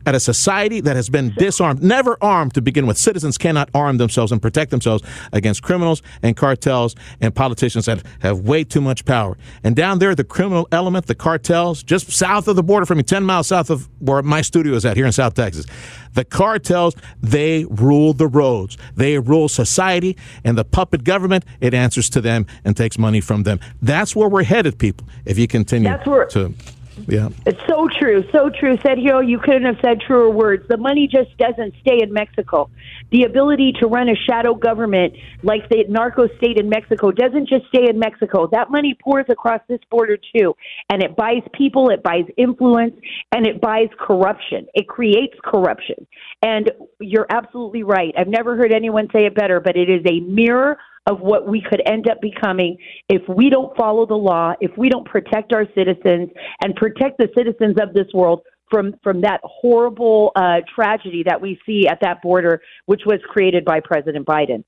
at 0.09 0.15
a 0.15 0.21
society 0.21 0.81
that 0.81 0.97
has 0.97 1.11
been 1.11 1.35
disarmed, 1.37 1.83
never 1.83 2.17
armed 2.23 2.55
to 2.55 2.63
begin 2.63 2.87
with. 2.87 2.97
Citizens 2.97 3.37
cannot 3.37 3.69
arm 3.75 3.99
themselves 3.99 4.33
and 4.33 4.41
protect 4.41 4.71
themselves 4.71 5.03
against 5.35 5.63
criminals 5.63 6.01
and 6.23 6.35
cartels 6.35 6.95
and 7.21 7.35
politicians 7.35 7.85
that 7.85 8.03
have 8.21 8.41
way 8.41 8.65
too 8.65 8.81
much 8.81 9.05
power. 9.05 9.37
And 9.63 9.77
down 9.77 9.99
there, 9.99 10.15
the 10.15 10.25
criminal 10.25 10.67
element, 10.73 11.07
the 11.07 11.15
cartels, 11.15 11.83
just 11.83 12.11
south 12.11 12.49
of 12.49 12.57
the 12.57 12.63
border 12.63 12.87
from 12.87 12.97
me, 12.97 13.03
10 13.05 13.23
miles 13.23 13.49
south 13.49 13.69
of 13.69 13.87
where 13.99 14.23
my 14.23 14.41
studio 14.41 14.73
is 14.73 14.87
at 14.87 14.97
here 14.97 15.05
in 15.05 15.13
South 15.13 15.35
Texas, 15.35 15.67
the 16.15 16.25
cartels, 16.25 16.97
they 17.21 17.67
rule 17.67 18.15
the 18.15 18.27
roads. 18.27 18.79
They 18.97 19.19
rule 19.19 19.47
society, 19.49 20.17
and 20.43 20.57
the 20.57 20.65
puppet 20.65 21.05
government, 21.05 21.45
it 21.61 21.75
answers 21.75 22.09
to 22.11 22.23
them 22.23 22.47
and 22.65 22.75
takes 22.75 22.99
money 22.99 23.21
from 23.21 23.43
them. 23.43 23.61
That's 23.83 24.17
where 24.17 24.29
we're 24.31 24.45
headed, 24.45 24.79
people, 24.79 25.07
if 25.27 25.39
you 25.39 25.47
continue 25.47 25.91
where- 26.07 26.25
to. 26.27 26.55
Yeah. 27.07 27.29
It's 27.47 27.61
so 27.69 27.89
true, 27.99 28.25
so 28.33 28.51
true. 28.51 28.77
Sergio, 28.79 29.27
you 29.27 29.39
couldn't 29.39 29.65
have 29.65 29.77
said 29.83 30.01
truer 30.01 30.31
words. 30.31 30.67
The 30.69 30.77
money 30.77 31.07
just 31.07 31.37
doesn't 31.39 31.75
stay 31.81 32.01
in 32.03 32.13
Mexico. 32.13 32.71
The 33.11 33.25
ability 33.25 33.73
to 33.81 33.87
run 33.87 34.09
a 34.09 34.15
shadow 34.15 34.55
government 34.55 35.15
like 35.43 35.69
the 35.69 35.85
narco 35.89 36.29
state 36.37 36.59
in 36.59 36.69
Mexico 36.69 37.11
doesn't 37.11 37.49
just 37.49 37.67
stay 37.69 37.89
in 37.89 37.99
Mexico. 37.99 38.49
That 38.51 38.71
money 38.71 38.97
pours 39.01 39.27
across 39.29 39.61
this 39.69 39.81
border 39.91 40.19
too, 40.37 40.55
and 40.91 41.03
it 41.03 41.17
buys 41.17 41.43
people, 41.55 41.91
it 41.91 42.03
buys 42.03 42.25
influence, 42.37 42.95
and 43.33 43.47
it 43.47 43.61
buys 43.61 43.89
corruption. 43.99 44.67
It 44.75 44.89
creates 44.89 45.37
corruption. 45.45 46.07
And 46.43 46.71
you're 47.01 47.27
absolutely 47.31 47.83
right. 47.83 48.13
I've 48.17 48.29
never 48.29 48.57
heard 48.57 48.73
anyone 48.73 49.09
say 49.13 49.27
it 49.27 49.35
better, 49.35 49.61
but 49.61 49.77
it 49.77 49.89
is 49.89 50.03
a 50.07 50.21
mirror 50.21 50.79
of 51.09 51.21
what 51.21 51.49
we 51.49 51.61
could 51.61 51.83
end 51.87 52.09
up 52.09 52.21
becoming 52.21 52.77
if 53.09 53.23
we 53.29 53.49
don't 53.49 53.75
follow 53.77 54.07
the 54.07 54.15
law, 54.15 54.53
if 54.61 54.71
we 54.77 54.89
don't 54.89 55.07
protect 55.07 55.53
our 55.53 55.65
citizens 55.75 56.29
and 56.63 56.77
protect 56.77 57.17
the 57.19 57.29
citizens 57.37 57.77
of 57.81 57.95
this 57.95 58.07
world 58.13 58.43
from 58.71 58.95
from 59.03 59.23
that 59.23 59.41
horrible 59.43 60.31
uh, 60.37 60.59
tragedy 60.75 61.23
that 61.27 61.41
we 61.41 61.59
see 61.65 61.89
at 61.89 61.99
that 62.03 62.21
border, 62.21 62.61
which 62.85 63.01
was 63.07 63.19
created 63.29 63.65
by 63.65 63.81
President 63.81 64.27
Biden. 64.27 64.63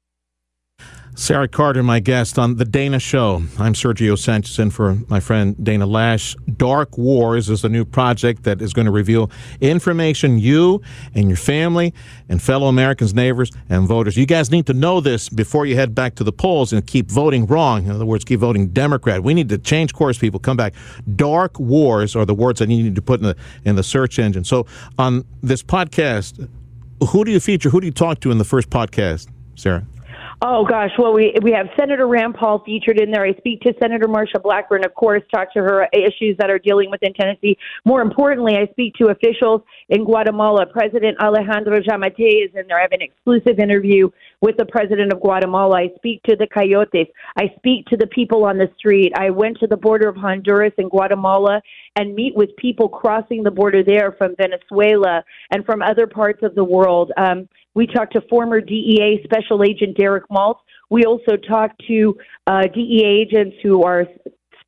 Sara 1.20 1.46
Carter, 1.46 1.82
my 1.82 2.00
guest 2.00 2.38
on 2.38 2.56
The 2.56 2.64
Dana 2.64 2.98
Show. 2.98 3.42
I'm 3.58 3.74
Sergio 3.74 4.18
Sanchez 4.18 4.58
in 4.58 4.70
for 4.70 4.96
my 5.08 5.20
friend 5.20 5.54
Dana 5.62 5.86
Loesch. 5.86 6.34
Border 6.48 6.88
Wars 6.96 7.50
is 7.50 7.62
a 7.62 7.68
new 7.68 7.84
project 7.84 8.44
that 8.44 8.62
is 8.62 8.72
going 8.72 8.86
to 8.86 8.90
reveal 8.90 9.30
information 9.60 10.38
you 10.38 10.80
and 11.14 11.28
your 11.28 11.36
family 11.36 11.92
and 12.30 12.40
fellow 12.40 12.68
Americans, 12.68 13.12
neighbors, 13.12 13.52
and 13.68 13.86
voters. 13.86 14.16
You 14.16 14.24
guys 14.24 14.50
need 14.50 14.64
to 14.68 14.72
know 14.72 15.02
this 15.02 15.28
before 15.28 15.66
you 15.66 15.76
head 15.76 15.94
back 15.94 16.14
to 16.14 16.24
the 16.24 16.32
polls 16.32 16.72
and 16.72 16.86
keep 16.86 17.10
voting 17.10 17.44
wrong. 17.44 17.84
In 17.84 17.90
other 17.90 18.06
words, 18.06 18.24
keep 18.24 18.40
voting 18.40 18.68
Democrat. 18.68 19.22
We 19.22 19.34
need 19.34 19.50
to 19.50 19.58
change 19.58 19.92
course, 19.92 20.16
people. 20.16 20.40
Come 20.40 20.56
back. 20.56 20.72
Border 21.06 21.62
Wars 21.62 22.16
are 22.16 22.24
the 22.24 22.34
words 22.34 22.60
that 22.60 22.70
you 22.70 22.82
need 22.82 22.94
to 22.94 23.02
put 23.02 23.20
in 23.20 23.26
the, 23.26 23.36
in 23.66 23.76
the 23.76 23.82
search 23.82 24.18
engine. 24.18 24.44
So 24.44 24.64
on 24.98 25.26
this 25.42 25.62
podcast, 25.62 26.48
who 27.10 27.26
do 27.26 27.30
you 27.30 27.40
feature? 27.40 27.68
Who 27.68 27.82
do 27.82 27.86
you 27.86 27.92
talk 27.92 28.20
to 28.20 28.30
in 28.30 28.38
the 28.38 28.44
first 28.44 28.70
podcast, 28.70 29.28
Sara? 29.54 29.84
Oh 30.42 30.64
gosh, 30.64 30.90
well 30.98 31.12
we 31.12 31.34
we 31.42 31.52
have 31.52 31.66
Senator 31.78 32.08
Rand 32.08 32.34
Paul 32.34 32.62
featured 32.64 32.98
in 32.98 33.10
there. 33.10 33.26
I 33.26 33.34
speak 33.34 33.60
to 33.60 33.74
Senator 33.78 34.08
Marsha 34.08 34.42
Blackburn, 34.42 34.86
of 34.86 34.94
course, 34.94 35.22
talk 35.30 35.52
to 35.52 35.58
her 35.58 35.86
issues 35.92 36.34
that 36.38 36.48
are 36.48 36.58
dealing 36.58 36.90
with 36.90 37.02
in 37.02 37.12
Tennessee. 37.12 37.58
More 37.84 38.00
importantly, 38.00 38.56
I 38.56 38.66
speak 38.72 38.94
to 38.94 39.08
officials 39.08 39.60
in 39.90 40.02
Guatemala. 40.02 40.64
President 40.64 41.18
Alejandro 41.20 41.78
Giammattei 41.80 42.46
is 42.46 42.50
in 42.54 42.66
there. 42.68 42.78
I 42.78 42.82
have 42.82 42.92
an 42.92 43.02
exclusive 43.02 43.58
interview 43.58 44.08
with 44.40 44.56
the 44.56 44.64
president 44.64 45.12
of 45.12 45.20
Guatemala. 45.20 45.76
I 45.76 45.90
speak 45.96 46.22
to 46.22 46.36
the 46.36 46.46
coyotes. 46.46 47.08
I 47.36 47.52
speak 47.58 47.84
to 47.88 47.98
the 47.98 48.06
people 48.06 48.46
on 48.46 48.56
the 48.56 48.70
street. 48.78 49.12
I 49.18 49.28
went 49.28 49.58
to 49.58 49.66
the 49.66 49.76
border 49.76 50.08
of 50.08 50.16
Honduras 50.16 50.72
and 50.78 50.90
Guatemala 50.90 51.60
and 51.96 52.14
meet 52.14 52.34
with 52.34 52.56
people 52.56 52.88
crossing 52.88 53.42
the 53.42 53.50
border 53.50 53.84
there 53.84 54.12
from 54.12 54.36
Venezuela 54.36 55.22
and 55.50 55.66
from 55.66 55.82
other 55.82 56.06
parts 56.06 56.42
of 56.42 56.54
the 56.54 56.64
world. 56.64 57.12
Um, 57.18 57.46
we 57.74 57.86
talked 57.86 58.12
to 58.14 58.20
former 58.28 58.60
DEA 58.60 59.20
Special 59.24 59.62
Agent 59.62 59.96
Derek 59.96 60.28
Maltz. 60.28 60.58
We 60.90 61.04
also 61.04 61.36
talked 61.36 61.82
to 61.86 62.16
uh, 62.46 62.62
DEA 62.74 63.04
agents 63.04 63.56
who 63.62 63.84
are 63.84 64.06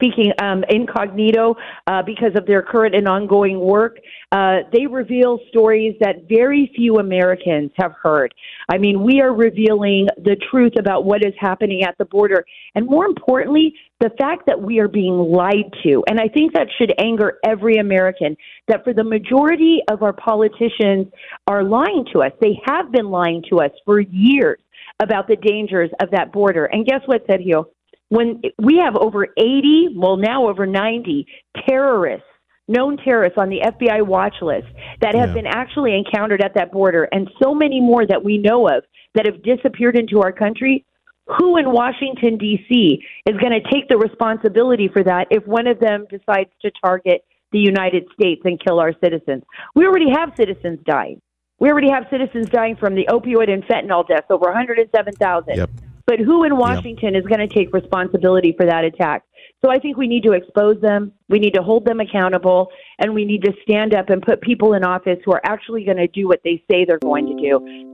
speaking 0.02 0.32
um, 0.42 0.64
incognito 0.68 1.54
uh, 1.86 2.02
because 2.02 2.32
of 2.34 2.46
their 2.46 2.62
current 2.62 2.94
and 2.94 3.06
ongoing 3.06 3.60
work. 3.60 3.98
Uh, 4.32 4.58
they 4.72 4.86
reveal 4.86 5.38
stories 5.48 5.94
that 6.00 6.28
very 6.28 6.72
few 6.74 6.96
Americans 6.96 7.70
have 7.76 7.92
heard. 8.02 8.34
I 8.68 8.78
mean, 8.78 9.02
we 9.02 9.20
are 9.20 9.32
revealing 9.32 10.08
the 10.16 10.36
truth 10.50 10.72
about 10.78 11.04
what 11.04 11.24
is 11.24 11.34
happening 11.38 11.84
at 11.84 11.96
the 11.98 12.04
border. 12.04 12.44
And 12.74 12.86
more 12.86 13.04
importantly, 13.04 13.74
the 14.02 14.10
fact 14.18 14.46
that 14.46 14.60
we 14.60 14.80
are 14.80 14.88
being 14.88 15.16
lied 15.16 15.72
to. 15.84 16.02
And 16.08 16.18
I 16.18 16.26
think 16.26 16.52
that 16.54 16.66
should 16.76 16.92
anger 16.98 17.38
every 17.46 17.76
American 17.76 18.36
that 18.66 18.82
for 18.82 18.92
the 18.92 19.04
majority 19.04 19.78
of 19.88 20.02
our 20.02 20.12
politicians 20.12 21.06
are 21.46 21.62
lying 21.62 22.04
to 22.12 22.22
us. 22.22 22.32
They 22.40 22.60
have 22.66 22.90
been 22.90 23.10
lying 23.10 23.44
to 23.50 23.60
us 23.60 23.70
for 23.84 24.00
years 24.00 24.58
about 25.00 25.28
the 25.28 25.36
dangers 25.36 25.88
of 26.00 26.10
that 26.10 26.32
border. 26.32 26.64
And 26.64 26.84
guess 26.84 27.00
what, 27.06 27.24
Sergio? 27.28 27.66
When 28.08 28.42
we 28.58 28.78
have 28.78 28.96
over 28.96 29.28
80, 29.38 29.94
well, 29.96 30.16
now 30.16 30.48
over 30.48 30.66
90 30.66 31.24
terrorists 31.68 32.26
known 32.66 32.96
terrorists 32.96 33.38
on 33.38 33.48
the 33.48 33.60
FBI 33.60 34.02
watch 34.02 34.34
list 34.42 34.66
that 35.00 35.14
have 35.14 35.28
Yeah. 35.28 35.34
been 35.34 35.46
actually 35.46 35.96
encountered 35.96 36.42
at 36.42 36.54
that 36.54 36.72
border, 36.72 37.08
and 37.12 37.30
so 37.42 37.54
many 37.54 37.80
more 37.80 38.04
that 38.06 38.22
we 38.22 38.38
know 38.38 38.68
of 38.68 38.84
that 39.14 39.26
have 39.26 39.42
disappeared 39.42 39.96
into 39.96 40.20
our 40.20 40.32
country. 40.32 40.84
Who 41.38 41.56
in 41.56 41.72
Washington, 41.72 42.36
D.C., 42.36 43.02
is 43.26 43.36
going 43.38 43.52
to 43.52 43.70
take 43.70 43.88
the 43.88 43.96
responsibility 43.96 44.88
for 44.88 45.02
that 45.04 45.28
if 45.30 45.46
one 45.46 45.66
of 45.66 45.78
them 45.78 46.06
decides 46.10 46.50
to 46.62 46.70
target 46.84 47.24
the 47.52 47.58
United 47.58 48.04
States 48.12 48.42
and 48.44 48.60
kill 48.62 48.80
our 48.80 48.92
citizens? 49.02 49.42
We 49.74 49.86
already 49.86 50.10
have 50.10 50.32
citizens 50.36 50.80
dying. 50.84 51.20
We 51.58 51.70
already 51.70 51.90
have 51.90 52.06
citizens 52.10 52.48
dying 52.48 52.76
from 52.76 52.94
the 52.94 53.06
opioid 53.06 53.48
and 53.48 53.62
fentanyl 53.64 54.06
deaths, 54.06 54.26
over 54.30 54.46
107,000. 54.46 55.56
Yep. 55.56 55.70
But 56.06 56.18
who 56.18 56.42
in 56.44 56.56
Washington 56.56 57.14
is 57.14 57.24
going 57.24 57.38
to 57.38 57.46
take 57.46 57.72
responsibility 57.72 58.52
for 58.56 58.66
that 58.66 58.84
attack? 58.84 59.22
So 59.64 59.70
I 59.70 59.78
think 59.78 59.96
we 59.96 60.08
need 60.08 60.24
to 60.24 60.32
expose 60.32 60.80
them. 60.80 61.12
We 61.28 61.38
need 61.38 61.54
to 61.54 61.62
hold 61.62 61.84
them 61.84 62.00
accountable, 62.00 62.68
and 62.98 63.14
we 63.14 63.24
need 63.24 63.44
to 63.44 63.52
stand 63.62 63.94
up 63.94 64.10
and 64.10 64.20
put 64.20 64.40
people 64.40 64.74
in 64.74 64.82
office 64.82 65.18
who 65.24 65.32
are 65.32 65.40
actually 65.44 65.84
going 65.84 65.98
to 65.98 66.08
do 66.08 66.26
what 66.26 66.40
they 66.42 66.62
say 66.68 66.84
they're 66.84 66.98
going 66.98 67.26
to 67.26 67.34
do. 67.40 67.91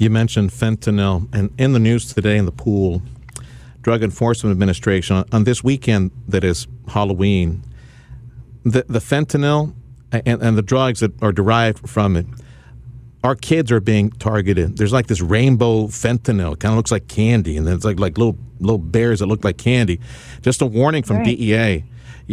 You 0.00 0.08
mentioned 0.08 0.48
fentanyl, 0.50 1.28
and 1.30 1.50
in 1.58 1.74
the 1.74 1.78
news 1.78 2.14
today 2.14 2.38
in 2.38 2.46
the 2.46 2.52
pool, 2.52 3.02
Drug 3.82 4.02
Enforcement 4.02 4.50
Administration 4.50 5.24
on, 5.30 5.44
this 5.44 5.62
weekend 5.62 6.10
that 6.26 6.42
is 6.42 6.66
Halloween, 6.88 7.62
the 8.64 8.86
the 8.88 8.98
fentanyl 8.98 9.74
and, 10.10 10.42
and 10.42 10.56
the 10.56 10.62
drugs 10.62 11.00
that 11.00 11.12
are 11.22 11.32
derived 11.32 11.86
from 11.86 12.16
it, 12.16 12.24
our 13.22 13.34
kids 13.34 13.70
are 13.70 13.78
being 13.80 14.08
targeted. 14.12 14.78
There's 14.78 14.92
like 14.92 15.06
this 15.06 15.20
rainbow 15.20 15.88
fentanyl, 15.88 16.58
kind 16.58 16.72
of 16.72 16.76
looks 16.76 16.90
like 16.90 17.06
candy, 17.06 17.58
and 17.58 17.66
then 17.66 17.74
it's 17.74 17.84
like 17.84 18.00
like 18.00 18.16
little 18.16 18.38
little 18.58 18.78
bears 18.78 19.18
that 19.18 19.26
look 19.26 19.44
like 19.44 19.58
candy. 19.58 20.00
Just 20.40 20.62
a 20.62 20.66
warning 20.66 21.02
from 21.02 21.18
Right. 21.18 21.36
DEA, 21.36 21.84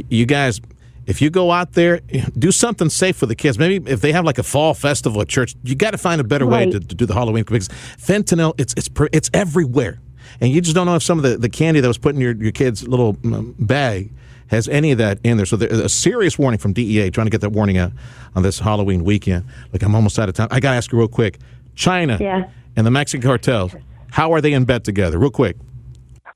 you 0.08 0.26
guys. 0.26 0.62
If 1.08 1.22
you 1.22 1.30
go 1.30 1.52
out 1.52 1.72
there, 1.74 2.02
do 2.38 2.52
something 2.52 2.90
safe 2.90 3.16
for 3.16 3.26
the 3.26 3.36
kids. 3.36 3.58
Maybe 3.58 3.90
if 3.90 4.02
they 4.02 4.12
have 4.12 4.26
like 4.26 4.38
a 4.38 4.44
fall 4.44 4.74
festival 4.74 5.22
at 5.22 5.30
church, 5.30 5.56
you 5.64 5.74
got 5.74 5.92
to 5.92 5.98
find 5.98 6.20
a 6.22 6.24
better 6.24 6.46
way 6.46 6.70
to, 6.70 6.80
to 6.80 6.96
do 6.96 7.06
the 7.06 7.14
Halloween 7.14 7.44
because 7.46 7.70
fentanyl 7.98 8.54
it's 8.60 8.74
it's 8.76 8.90
it's 9.14 9.30
everywhere, 9.34 10.00
and 10.42 10.52
you 10.52 10.60
just 10.62 10.76
don't 10.76 10.86
know 10.86 10.96
if 10.96 11.04
some 11.04 11.18
of 11.18 11.24
the, 11.24 11.38
the 11.38 11.50
candy 11.50 11.80
that 11.80 11.88
was 11.88 11.98
put 11.98 12.14
in 12.14 12.22
your 12.22 12.36
your 12.36 12.52
kid's 12.52 12.88
little 12.88 13.18
um, 13.24 13.56
bag 13.58 14.12
has 14.48 14.68
any 14.68 14.92
of 14.92 14.98
that 14.98 15.20
in 15.24 15.38
there. 15.38 15.46
So 15.46 15.56
there's 15.56 15.80
a 15.80 15.90
serious 15.90 16.38
warning 16.38 16.58
from 16.60 16.74
DEA 16.74 17.10
trying 17.10 17.26
to 17.28 17.32
get 17.32 17.42
that 17.42 17.50
warning 17.52 17.78
out 17.78 17.92
on 18.36 18.44
this 18.44 18.60
Halloween 18.60 19.04
weekend. 19.04 19.46
Like 19.74 19.84
I'm 19.84 19.96
almost 19.96 20.20
out 20.20 20.30
of 20.30 20.36
time. 20.36 20.48
I 20.52 20.60
got 20.60 20.72
to 20.72 20.78
ask 20.78 20.92
you 20.92 20.98
real 21.00 21.08
quick. 21.08 21.40
China 21.76 22.18
Yeah. 22.20 22.50
and 22.76 22.86
the 22.88 22.92
Mexican 22.92 23.28
cartels, 23.28 23.76
how 24.12 24.34
are 24.34 24.42
they 24.42 24.54
in 24.54 24.66
bed 24.66 24.84
together? 24.84 25.20
Real 25.20 25.30
quick. 25.32 25.56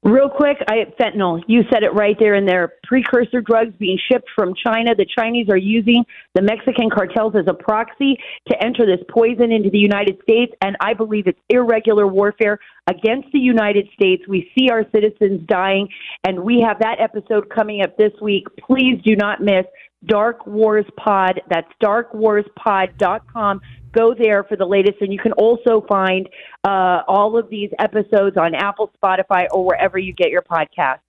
Real 0.03 0.29
quick, 0.29 0.57
I 0.67 0.85
fentanyl. 0.99 1.43
You 1.47 1.61
said 1.71 1.83
it 1.83 1.93
right 1.93 2.15
there 2.19 2.33
in 2.33 2.47
there. 2.47 2.73
Precursor 2.83 3.39
drugs 3.39 3.75
being 3.77 3.99
shipped 4.11 4.27
from 4.35 4.55
China. 4.55 4.95
The 4.95 5.05
Chinese 5.05 5.47
are 5.49 5.57
using 5.57 6.03
the 6.33 6.41
Mexican 6.41 6.89
cartels 6.89 7.35
as 7.35 7.45
a 7.47 7.53
proxy 7.53 8.17
to 8.49 8.63
enter 8.63 8.87
this 8.87 9.05
poison 9.11 9.51
into 9.51 9.69
the 9.69 9.77
United 9.77 10.17
States, 10.23 10.53
and 10.63 10.75
I 10.81 10.95
believe 10.95 11.27
it's 11.27 11.39
irregular 11.49 12.07
warfare 12.07 12.57
against 12.89 13.31
the 13.31 13.37
United 13.37 13.87
States. 13.93 14.23
We 14.27 14.49
see 14.57 14.69
our 14.71 14.85
citizens 14.91 15.41
dying, 15.45 15.87
and 16.23 16.39
we 16.39 16.61
have 16.65 16.79
that 16.79 16.99
episode 16.99 17.51
coming 17.53 17.83
up 17.83 17.95
this 17.97 18.13
week. 18.23 18.47
Please 18.65 18.99
do 19.05 19.15
not 19.15 19.39
miss 19.39 19.65
Border 20.01 20.39
Wars 20.47 20.85
Pod. 20.97 21.41
That's 21.47 21.71
borderwarspod.com. 21.79 23.61
Go 23.93 24.13
there 24.13 24.43
for 24.43 24.55
the 24.55 24.65
latest, 24.65 25.01
and 25.01 25.11
you 25.11 25.19
can 25.19 25.33
also 25.33 25.85
find 25.87 26.29
uh, 26.63 27.01
all 27.07 27.37
of 27.37 27.49
these 27.49 27.69
episodes 27.79 28.37
on 28.37 28.55
Apple, 28.55 28.91
Spotify, 29.01 29.47
or 29.51 29.65
wherever 29.65 29.97
you 29.97 30.13
get 30.13 30.29
your 30.29 30.41
podcast. 30.41 30.99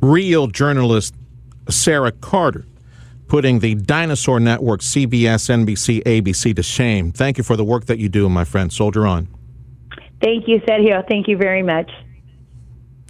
Real 0.00 0.46
journalist 0.46 1.14
Sara 1.68 2.12
Carter 2.12 2.66
putting 3.28 3.58
the 3.60 3.74
dinosaur 3.74 4.40
network 4.40 4.80
CBS, 4.80 5.48
NBC, 5.48 6.02
ABC 6.02 6.56
to 6.56 6.62
shame. 6.62 7.12
Thank 7.12 7.38
you 7.38 7.44
for 7.44 7.56
the 7.56 7.64
work 7.64 7.84
that 7.86 7.98
you 7.98 8.08
do, 8.08 8.28
my 8.28 8.44
friend. 8.44 8.72
Soldier 8.72 9.06
on. 9.06 9.28
Thank 10.22 10.48
you, 10.48 10.58
Sergio. 10.60 11.06
Thank 11.06 11.28
you 11.28 11.36
very 11.36 11.62
much. 11.62 11.90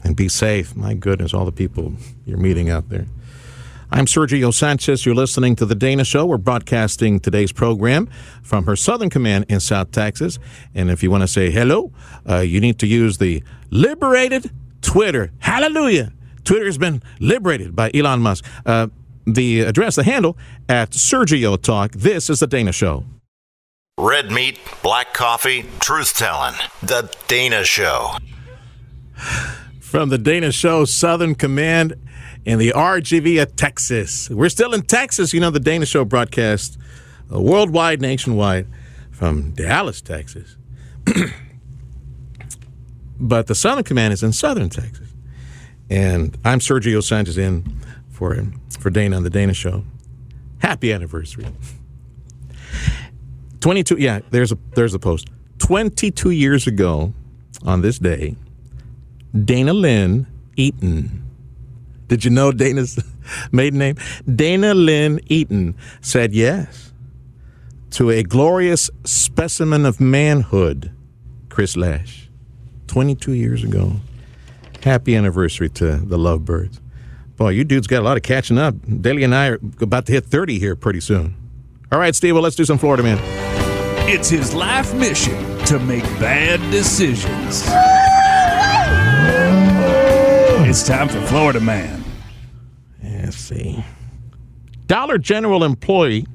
And 0.05 0.15
be 0.15 0.29
safe. 0.29 0.77
My 0.77 0.95
goodness, 0.95 1.33
all 1.33 1.45
the 1.45 1.53
people 1.53 1.95
you're 2.27 2.39
meeting 2.39 2.69
out 2.69 2.89
there. 2.89 3.07
I'm 3.91 4.05
Sergio 4.05 4.53
Sanchez. 4.53 5.07
You're 5.07 5.15
listening 5.15 5.57
to 5.57 5.65
The 5.65 5.75
Dana 5.75 6.05
Show. 6.05 6.27
We're 6.27 6.37
broadcasting 6.37 7.21
today's 7.21 7.53
program 7.53 8.07
from 8.43 8.67
her 8.67 8.77
Southern 8.77 9.09
Command 9.09 9.47
in 9.49 9.61
South 9.61 9.93
Texas. 9.93 10.39
And 10.75 10.91
if 10.91 11.03
you 11.03 11.11
want 11.11 11.23
to 11.23 11.29
say 11.29 11.51
hello, 11.51 11.91
uh, 12.29 12.41
you 12.41 12.61
need 12.61 12.79
to 12.81 12.87
use 12.87 13.17
the 13.17 13.43
liberated 13.71 14.51
Twitter. 14.83 15.31
Hallelujah. 15.39 16.13
Twitter 16.45 16.67
has 16.67 16.77
been 16.77 17.03
liberated 17.19 17.75
by 17.75 17.91
Elon 17.95 18.21
Musk. 18.21 18.45
Uh, 18.67 18.89
the 19.27 19.61
address, 19.61 19.97
the 19.97 20.05
handle, 20.05 20.37
at 20.69 20.91
Sergio 20.91 21.61
Talk. 21.61 21.93
This 21.93 22.29
is 22.29 22.41
The 22.41 22.47
Dana 22.47 22.73
Show. 22.73 23.05
Red 23.97 24.31
meat, 24.31 24.59
black 24.83 25.15
coffee, 25.15 25.65
truth 25.81 26.15
telling. 26.15 26.55
The 26.83 27.11
Dana 27.27 27.65
Show. 27.65 28.19
From 29.81 30.11
The 30.11 30.19
Dana 30.19 30.53
Show, 30.53 30.85
Southern 30.85 31.35
Command 31.35 31.95
in 32.49 32.59
the 32.59 32.73
RGV 32.75 33.43
of 33.43 33.55
Texas. 33.57 34.31
We're 34.31 34.49
still 34.49 34.73
in 34.73 34.81
Texas. 34.81 35.35
You 35.35 35.41
know, 35.41 35.51
the 35.51 35.61
Dana 35.61 35.85
Show 35.85 36.07
broadcast 36.07 36.79
uh, 37.31 37.39
worldwide, 37.39 38.01
nationwide 38.01 38.67
from 39.11 39.51
Dallas, 39.51 40.01
Texas. 40.01 40.57
but 43.21 43.49
the 43.49 43.55
Southern 43.55 43.85
Command 43.85 44.15
is 44.15 44.23
in 44.23 44.33
Southern 44.33 44.71
Texas. 44.71 45.09
And 45.91 46.39
I'm 46.43 46.61
Sergio 46.61 47.05
Sanchez 47.05 47.37
in 47.37 47.83
for, 48.09 48.33
him, 48.33 48.59
for 48.81 48.89
Dana 48.89 49.17
on 49.17 49.25
the 49.25 49.31
Dana 49.31 49.53
Show. 49.53 49.85
Happy 50.61 50.91
anniversary. 50.91 51.49
22, 53.61 53.99
yeah, 53.99 54.21
there's 54.31 54.53
a, 54.53 54.59
there's 54.75 54.95
a 54.95 54.99
post. 54.99 55.29
22 55.59 56.31
years 56.31 56.67
ago 56.67 57.13
on 57.67 57.83
this 57.83 57.99
day, 57.99 58.37
Dana 59.45 59.75
Lynn 59.75 60.27
Eaton 60.57 61.28
did 62.09 62.25
you 62.25 62.31
know 62.31 62.53
Dana's 62.53 62.99
maiden 63.53 63.79
name? 63.79 63.97
Dana 64.35 64.75
Lynn 64.75 65.21
Eaton 65.27 65.77
said 66.01 66.33
yes 66.35 66.93
to 67.91 68.11
a 68.11 68.23
glorious 68.23 68.91
specimen 69.05 69.87
of 69.87 70.01
manhood, 70.01 70.93
Chris 71.49 71.77
Loesch, 71.77 72.29
22 72.87 73.33
years 73.33 73.65
ago. 73.65 73.93
Happy 74.83 75.15
anniversary 75.17 75.69
to 75.71 75.97
the 75.97 76.17
Lovebirds. 76.19 76.81
Boy, 77.37 77.51
you 77.51 77.65
dudes 77.65 77.87
got 77.87 78.01
a 78.01 78.05
lot 78.05 78.17
of 78.17 78.23
catching 78.23 78.59
up. 78.59 78.75
Daly 79.01 79.23
and 79.23 79.35
I 79.35 79.49
are 79.49 79.61
about 79.81 80.07
to 80.07 80.13
hit 80.13 80.25
30 80.27 80.59
here 80.59 80.75
pretty 80.75 81.01
soon. 81.01 81.37
All 81.93 81.99
right, 81.99 82.15
Steve, 82.15 82.35
well, 82.35 82.43
let's 82.43 82.57
do 82.57 82.65
some 82.65 82.79
Florida 82.79 83.03
Man. 83.03 83.19
It's 84.11 84.29
his 84.29 84.55
life 84.55 84.95
mission 84.95 85.59
to 85.67 85.79
make 85.79 86.03
bad 86.19 86.59
decisions. 86.71 87.65
It's 90.69 90.87
time 90.87 91.09
for 91.09 91.19
Florida 91.23 91.61
Man. 91.61 92.05
Let's 93.03 93.39
see. 93.39 93.83
Dollar 94.87 95.17
General 95.17 95.65
employee 95.65 96.27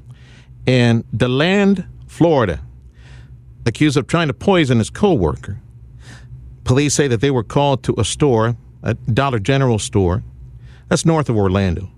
in 0.66 1.04
DeLand, 1.16 1.86
Florida, 2.08 2.60
accused 3.68 3.96
of 3.96 4.08
trying 4.08 4.30
to 4.30 4.34
poison 4.34 4.80
his 4.80 4.90
coworker. 4.90 5.62
Police 6.64 6.96
say 6.96 7.08
that 7.10 7.22
they 7.22 7.30
were 7.30 7.44
called 7.44 7.84
to 7.84 7.94
a 8.00 8.04
store, 8.04 8.58
a 8.82 8.96
Dollar 8.96 9.38
General 9.38 9.78
store, 9.78 10.24
that's 10.90 11.06
north 11.06 11.30
of 11.30 11.38
Orlando. 11.38 11.92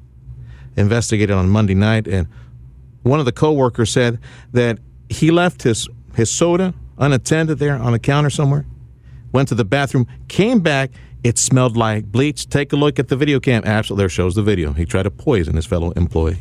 Investigated 0.75 1.33
on 1.33 1.47
Monday 1.47 1.73
night, 1.73 2.05
and 2.05 2.27
one 3.03 3.19
of 3.19 3.25
the 3.25 3.31
coworkers 3.31 3.91
said 3.91 4.19
that 4.51 4.79
he 5.07 5.31
left 5.31 5.63
his 5.63 5.87
his 6.15 6.29
soda 6.29 6.73
unattended 6.97 7.59
there 7.59 7.77
on 7.77 7.93
the 7.93 7.99
counter 7.99 8.29
somewhere, 8.29 8.65
went 9.31 9.47
to 9.47 9.55
the 9.55 9.63
bathroom, 9.63 10.05
came 10.27 10.59
back, 10.59 10.91
it 11.25 11.39
smelled 11.39 11.75
like 11.75 12.05
bleach. 12.11 12.47
Take 12.47 12.71
a 12.71 12.75
look 12.75 12.99
at 12.99 13.07
the 13.07 13.15
video 13.15 13.39
cam. 13.39 13.63
Absolutely, 13.65 14.03
there 14.03 14.09
shows 14.09 14.35
the 14.35 14.43
video. 14.43 14.73
He 14.73 14.85
tried 14.85 15.03
to 15.03 15.11
poison 15.11 15.55
his 15.55 15.65
fellow 15.65 15.89
employee. 15.91 16.37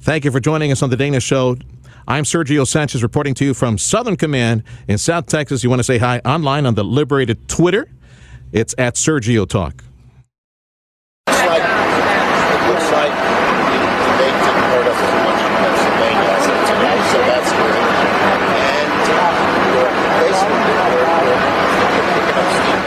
Thank 0.00 0.24
you 0.24 0.30
for 0.30 0.40
joining 0.40 0.72
us 0.72 0.82
on 0.82 0.88
the 0.88 0.96
Dana 0.96 1.20
Show. 1.20 1.58
I'm 2.06 2.24
Sergio 2.24 2.66
Sanchez 2.66 3.02
reporting 3.02 3.34
to 3.34 3.44
you 3.44 3.52
from 3.52 3.76
Southern 3.76 4.16
Command 4.16 4.62
in 4.88 4.96
South 4.96 5.26
Texas. 5.26 5.62
You 5.62 5.68
want 5.68 5.80
to 5.80 5.84
say 5.84 5.98
hi 5.98 6.20
online 6.24 6.64
on 6.64 6.76
the 6.76 6.82
Liberated 6.82 7.46
Twitter? 7.46 7.90
It's 8.52 8.74
at 8.78 8.94
Sergio 8.94 9.46
Talk. 9.46 9.84
Looks 11.26 11.38
like, 11.44 11.60
it 11.60 12.68
looks 12.72 12.90
like 12.90 13.12
the 13.12 13.76
debate 14.08 14.32
didn't 14.32 14.64
hurt 14.64 14.86
us 14.88 14.96
as 14.96 15.12
much 15.28 15.40
in 15.44 15.52
Pennsylvania 15.60 16.24
as 16.32 16.46
it 16.48 16.60
tonight, 16.72 17.04
so 17.12 17.18
that's 17.20 17.52
good. 17.52 17.84
And 18.64 19.04
uh, 19.12 19.28
basically, 20.24 20.72
we're, 20.88 21.04
we're 21.20 22.08
picking 22.16 22.32
up 22.32 22.48
steam. 22.56 22.80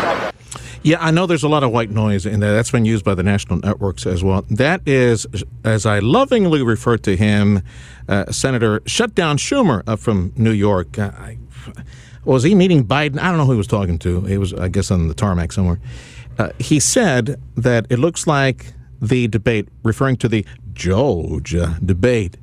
Yeah, 0.83 0.97
I 0.99 1.11
know 1.11 1.27
there's 1.27 1.43
a 1.43 1.47
lot 1.47 1.61
of 1.61 1.71
white 1.71 1.91
noise 1.91 2.25
in 2.25 2.39
there. 2.39 2.53
That's 2.53 2.71
been 2.71 2.85
used 2.85 3.05
by 3.05 3.13
the 3.13 3.21
national 3.21 3.59
networks 3.59 4.07
as 4.07 4.23
well. 4.23 4.43
That 4.49 4.81
is, 4.87 5.27
as 5.63 5.85
I 5.85 5.99
lovingly 5.99 6.63
refer 6.63 6.97
to 6.97 7.15
him, 7.15 7.61
uh, 8.09 8.31
Senator 8.31 8.81
Shutdown 8.87 9.37
Schumer 9.37 9.83
uh, 9.85 9.95
from 9.95 10.33
New 10.35 10.51
York. 10.51 10.97
Uh, 10.97 11.11
I, 11.15 11.37
was 12.25 12.41
he 12.41 12.55
meeting 12.55 12.83
Biden? 12.83 13.19
I 13.19 13.29
don't 13.29 13.37
know 13.37 13.45
who 13.45 13.51
he 13.51 13.57
was 13.59 13.67
talking 13.67 13.99
to. 13.99 14.21
He 14.21 14.39
was, 14.39 14.55
I 14.55 14.69
guess, 14.69 14.89
on 14.89 15.07
the 15.07 15.13
tarmac 15.13 15.51
somewhere. 15.51 15.79
Uh, 16.39 16.49
he 16.57 16.79
said 16.79 17.39
that 17.55 17.85
it 17.91 17.99
looks 17.99 18.25
like 18.25 18.73
the 18.99 19.27
debate, 19.27 19.69
referring 19.83 20.17
to 20.17 20.27
the 20.27 20.43
Georgia 20.73 21.77
debate 21.85 22.37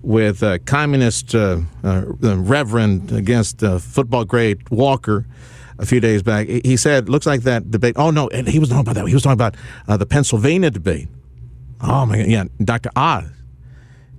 with 0.00 0.42
uh, 0.42 0.58
communist 0.64 1.34
uh, 1.34 1.60
Reverend 1.82 3.12
against 3.12 3.60
football 3.60 4.24
great 4.24 4.70
Walker 4.70 5.26
a 5.78 5.86
few 5.86 6.00
days 6.00 6.22
back. 6.22 6.48
He 6.48 6.76
said, 6.76 7.08
looks 7.08 7.26
like 7.26 7.42
that 7.42 7.70
debate. 7.70 7.94
Oh, 7.98 8.10
no, 8.10 8.28
and 8.28 8.48
he 8.48 8.58
was 8.58 8.68
talking 8.68 8.82
about 8.82 8.94
that. 8.94 9.06
He 9.06 9.14
was 9.14 9.22
talking 9.22 9.34
about 9.34 9.56
uh, 9.88 9.96
the 9.96 10.06
Pennsylvania 10.06 10.70
debate. 10.70 11.08
Oh, 11.80 12.06
my 12.06 12.18
God. 12.18 12.26
Yeah, 12.26 12.44
Dr. 12.62 12.90
Oz 12.96 13.24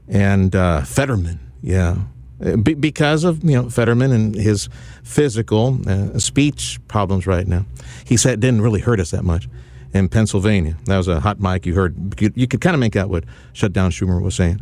and 0.08 0.56
uh, 0.56 0.82
Fetterman. 0.82 1.40
Yeah. 1.62 1.98
Be- 2.40 2.76
because 2.76 3.24
of, 3.24 3.44
you 3.44 3.56
know, 3.56 3.70
Fetterman 3.70 4.12
and 4.12 4.36
his 4.36 4.70
physical 5.04 5.80
uh, 5.88 6.20
speech 6.20 6.80
problems 6.88 7.26
right 7.26 7.48
now. 7.48 7.66
He 8.06 8.16
said 8.16 8.34
it 8.34 8.40
didn't 8.40 8.62
really 8.62 8.82
hurt 8.82 9.00
us 9.00 9.12
that 9.12 9.24
much 9.24 9.50
in 9.94 10.08
Pennsylvania. 10.10 10.78
That 10.86 10.98
was 10.98 11.08
a 11.08 11.20
hot 11.20 11.40
mic 11.40 11.66
you 11.66 11.74
heard. 11.74 12.22
You, 12.22 12.32
you 12.36 12.48
could 12.48 12.62
kind 12.62 12.76
of 12.76 12.80
make 12.80 12.96
out 12.96 13.10
what 13.10 13.24
Shutdown 13.54 13.92
Schumer 13.92 14.22
was 14.22 14.36
saying. 14.36 14.62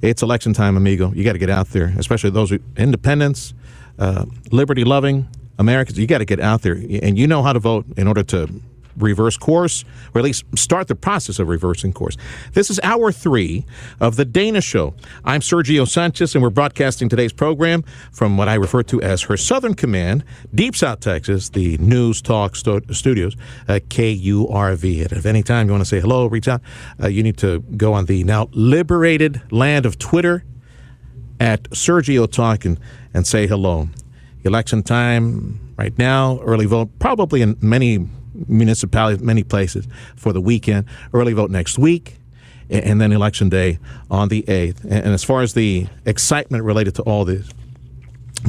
It's 0.00 0.22
election 0.22 0.52
time, 0.52 0.76
amigo. 0.76 1.12
You 1.12 1.24
got 1.24 1.32
to 1.32 1.38
get 1.38 1.50
out 1.50 1.68
there, 1.70 1.92
especially 1.98 2.30
those 2.30 2.50
who, 2.50 2.60
independents, 2.76 3.52
uh, 3.98 4.26
liberty 4.52 4.84
loving, 4.84 5.26
Americans, 5.58 5.98
you 5.98 6.06
got 6.06 6.18
to 6.18 6.24
get 6.24 6.40
out 6.40 6.62
there, 6.62 6.74
and 6.74 7.18
you 7.18 7.26
know 7.26 7.42
how 7.42 7.52
to 7.52 7.58
vote 7.58 7.86
in 7.96 8.06
order 8.06 8.22
to 8.22 8.48
reverse 8.98 9.36
course, 9.36 9.84
or 10.14 10.18
at 10.18 10.24
least 10.24 10.44
start 10.56 10.88
the 10.88 10.94
process 10.94 11.38
of 11.38 11.48
reversing 11.48 11.92
course. 11.92 12.16
This 12.52 12.70
is 12.70 12.80
hour 12.82 13.12
three 13.12 13.64
of 14.00 14.16
The 14.16 14.24
Dana 14.24 14.60
Show. 14.60 14.94
I'm 15.24 15.40
Sergio 15.40 15.86
Sanchez, 15.86 16.34
and 16.34 16.42
we're 16.42 16.50
broadcasting 16.50 17.08
today's 17.08 17.32
program 17.32 17.84
from 18.12 18.36
what 18.36 18.48
I 18.48 18.54
refer 18.54 18.82
to 18.84 19.00
as 19.02 19.22
her 19.22 19.36
Southern 19.36 19.74
Command, 19.74 20.24
Deep 20.54 20.76
South 20.76 21.00
Texas, 21.00 21.50
the 21.50 21.78
News 21.78 22.20
Talk 22.20 22.56
Studios, 22.56 23.36
uh, 23.68 23.80
KURV. 23.88 25.02
And 25.02 25.12
if 25.12 25.26
any 25.26 25.42
time 25.42 25.66
you 25.66 25.72
want 25.72 25.82
to 25.82 25.88
say 25.88 26.00
hello, 26.00 26.26
reach 26.26 26.48
out, 26.48 26.60
uh, 27.02 27.08
you 27.08 27.22
need 27.22 27.36
to 27.38 27.60
go 27.60 27.92
on 27.92 28.06
the 28.06 28.24
now 28.24 28.48
liberated 28.52 29.40
land 29.52 29.86
of 29.86 29.98
Twitter 29.98 30.44
at 31.40 31.64
Sergio 31.70 32.30
Talk 32.30 32.64
and, 32.64 32.80
and 33.14 33.26
say 33.26 33.46
hello 33.46 33.88
election 34.48 34.82
time 34.82 35.60
right 35.76 35.96
now, 35.98 36.40
early 36.40 36.66
vote 36.66 36.90
probably 36.98 37.42
in 37.42 37.56
many 37.60 38.04
municipalities, 38.48 39.22
many 39.22 39.44
places 39.44 39.86
for 40.16 40.32
the 40.32 40.40
weekend, 40.40 40.86
early 41.14 41.32
vote 41.32 41.50
next 41.50 41.78
week, 41.78 42.16
and 42.70 43.00
then 43.00 43.12
election 43.12 43.48
day 43.48 43.78
on 44.10 44.28
the 44.28 44.42
8th. 44.42 44.82
And 44.84 45.14
as 45.14 45.22
far 45.22 45.42
as 45.42 45.54
the 45.54 45.86
excitement 46.04 46.64
related 46.64 46.94
to 46.96 47.02
all 47.02 47.24
this, 47.24 47.48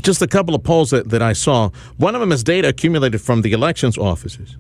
just 0.01 0.21
a 0.21 0.27
couple 0.27 0.55
of 0.55 0.63
polls 0.63 0.91
that, 0.91 1.09
that 1.09 1.21
I 1.21 1.33
saw. 1.33 1.69
One 1.97 2.15
of 2.15 2.21
them 2.21 2.31
is 2.31 2.43
data 2.43 2.69
accumulated 2.69 3.21
from 3.21 3.41
the 3.41 3.53
elections 3.53 3.97
offices. 3.97 4.57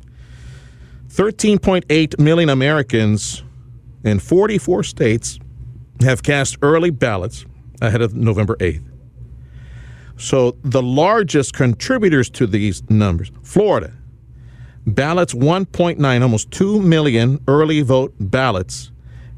13.8 1.09 2.19
million 2.19 2.49
Americans 2.49 3.43
in 4.03 4.19
44 4.19 4.83
states 4.83 5.39
have 6.01 6.23
cast 6.23 6.57
early 6.61 6.89
ballots 6.89 7.45
ahead 7.81 8.01
of 8.01 8.15
November 8.15 8.55
8th. 8.57 8.88
So 10.19 10.57
the 10.63 10.83
largest 10.83 11.53
contributors 11.53 12.29
to 12.31 12.45
these 12.45 12.87
numbers, 12.89 13.31
Florida, 13.41 13.93
ballots 14.85 15.33
1.9, 15.33 16.21
almost 16.21 16.51
2 16.51 16.81
million 16.81 17.41
early 17.47 17.81
vote 17.81 18.13
ballots. 18.19 18.91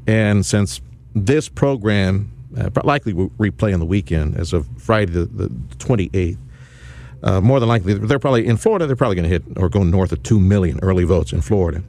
And 0.08 0.44
since 0.44 0.80
this 1.14 1.48
program 1.48 2.32
uh, 2.58 2.68
likely 2.82 3.12
will 3.12 3.30
replay 3.30 3.72
on 3.72 3.78
the 3.78 3.86
weekend 3.86 4.36
as 4.36 4.52
of 4.52 4.66
Friday 4.76 5.12
the, 5.12 5.26
the 5.26 5.48
28th, 5.76 6.36
uh, 7.22 7.40
more 7.40 7.60
than 7.60 7.68
likely, 7.68 7.94
they're 7.94 8.18
probably 8.18 8.44
in 8.44 8.56
Florida, 8.56 8.84
they're 8.84 8.96
probably 8.96 9.14
going 9.14 9.30
to 9.30 9.30
hit 9.30 9.44
or 9.56 9.68
go 9.68 9.84
north 9.84 10.10
of 10.10 10.20
2 10.24 10.40
million 10.40 10.80
early 10.82 11.04
votes 11.04 11.32
in 11.32 11.40
Florida. 11.40 11.80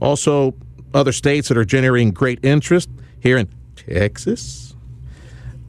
Also, 0.00 0.54
other 0.92 1.12
states 1.12 1.48
that 1.48 1.56
are 1.56 1.64
generating 1.64 2.10
great 2.10 2.38
interest 2.44 2.90
here 3.20 3.38
in 3.38 3.48
Texas. 3.76 4.69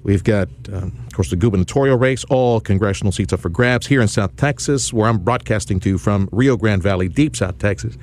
We've 0.03 0.23
got, 0.23 0.49
um, 0.72 0.94
of 1.06 1.14
course, 1.14 1.30
the 1.30 1.36
gubernatorial 1.36 1.98
race, 1.98 2.23
all 2.26 2.60
congressional 2.60 3.11
seats 3.11 3.34
up 3.34 3.40
for 3.40 3.49
grabs 3.49 3.86
here 3.86 4.02
in 4.02 4.07
South 4.07 4.36
Texas, 4.36 4.91
where 4.91 5.07
I'm 5.07 5.19
broadcasting 5.19 5.80
to 5.82 5.98
from 5.98 6.28
Rio 6.32 6.57
Grande 6.57 6.82
Valley, 6.82 7.07
deep 7.07 7.36
South 7.36 7.60
Texas. 7.60 7.98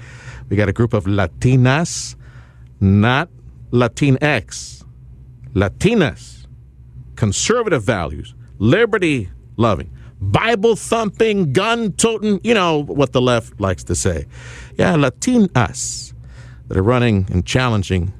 We 0.48 0.56
got 0.56 0.68
a 0.68 0.72
group 0.72 0.94
of 0.94 1.04
Latinas, 1.04 2.14
not 2.80 3.28
Latinx, 3.72 4.84
Latinas, 5.54 6.46
conservative 7.16 7.82
values, 7.82 8.34
liberty 8.58 9.28
loving, 9.56 9.90
Bible 10.20 10.76
thumping, 10.76 11.52
gun 11.52 11.92
toting, 11.92 12.40
you 12.44 12.54
know 12.54 12.82
what 12.84 13.12
the 13.12 13.20
left 13.20 13.60
likes 13.60 13.84
to 13.84 13.94
say. 13.94 14.26
Yeah, 14.76 14.94
Latinas 14.94 16.14
that 16.68 16.76
are 16.76 16.82
running 16.82 17.26
and 17.30 17.44
challenging 17.44 18.12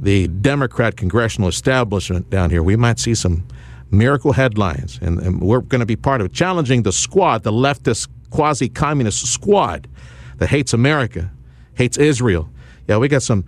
the 0.00 0.28
Democrat 0.28 0.96
congressional 0.96 1.48
establishment 1.48 2.30
down 2.30 2.50
here. 2.50 2.62
We 2.62 2.76
might 2.76 2.98
see 2.98 3.14
some 3.14 3.46
miracle 3.90 4.32
headlines, 4.32 4.98
and, 5.02 5.18
and 5.18 5.40
we're 5.40 5.60
going 5.60 5.80
to 5.80 5.86
be 5.86 5.96
part 5.96 6.20
of 6.20 6.32
challenging 6.32 6.82
the 6.82 6.92
squad, 6.92 7.42
the 7.42 7.52
leftist 7.52 8.08
quasi 8.30 8.68
communist 8.68 9.26
squad 9.26 9.88
that 10.36 10.48
hates 10.48 10.72
America, 10.72 11.30
hates 11.74 11.96
Israel. 11.96 12.48
Yeah, 12.86 12.98
we 12.98 13.08
got 13.08 13.22
some 13.22 13.44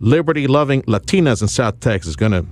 liberty 0.00 0.46
loving 0.46 0.82
Latinas 0.82 1.42
in 1.42 1.48
South 1.48 1.80
Texas 1.80 2.16
going 2.16 2.32
to 2.32 2.46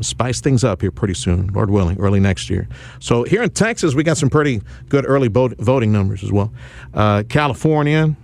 spice 0.00 0.40
things 0.40 0.62
up 0.64 0.80
here 0.80 0.90
pretty 0.90 1.14
soon, 1.14 1.48
Lord 1.48 1.70
willing, 1.70 1.98
early 1.98 2.20
next 2.20 2.50
year. 2.50 2.68
So 3.00 3.24
here 3.24 3.42
in 3.42 3.50
Texas, 3.50 3.94
we 3.94 4.02
got 4.02 4.16
some 4.16 4.30
pretty 4.30 4.62
good 4.88 5.04
early 5.06 5.28
voting 5.28 5.92
numbers 5.92 6.22
as 6.22 6.32
well. 6.32 6.52
Uh, 6.92 7.22
California, 7.28 8.14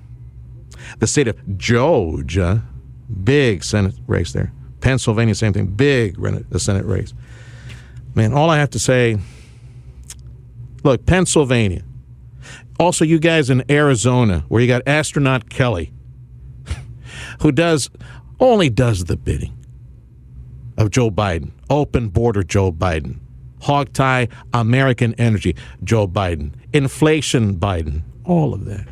the 0.99 1.07
state 1.07 1.29
of 1.29 1.59
Georgia, 1.59 2.63
big 3.25 3.65
Senate 3.65 3.95
race 4.07 4.33
there. 4.33 4.53
Pennsylvania, 4.83 5.35
same 5.35 5.53
thing, 5.53 5.69
big 5.69 6.17
the 6.51 6.61
Senate 6.61 6.85
race. 6.85 7.15
Man, 8.15 8.35
all 8.35 8.51
I 8.51 8.59
have 8.59 8.71
to 8.71 8.79
say, 8.79 9.17
look, 10.85 11.07
Pennsylvania. 11.07 11.83
Also, 12.79 13.05
you 13.05 13.19
guys 13.19 13.49
in 13.49 13.65
Arizona, 13.71 14.45
where 14.49 14.61
you 14.61 14.69
got 14.69 14.83
astronaut 14.87 15.49
Kelly, 15.49 15.93
who 17.41 17.53
does 17.53 17.89
only 18.41 18.69
does 18.69 19.05
the 19.05 19.17
bidding 19.17 19.57
of 20.77 20.91
Joe 20.91 21.11
Biden. 21.11 21.53
Open 21.71 22.09
border 22.09 22.43
Joe 22.43 22.73
Biden. 22.73 23.19
Hog 23.61 23.93
tie 23.93 24.29
American 24.53 25.15
energy 25.15 25.55
Joe 25.85 26.09
Biden. 26.09 26.53
Inflation 26.73 27.55
Biden. 27.57 28.03
All 28.25 28.53
of 28.53 28.65
that. 28.65 28.87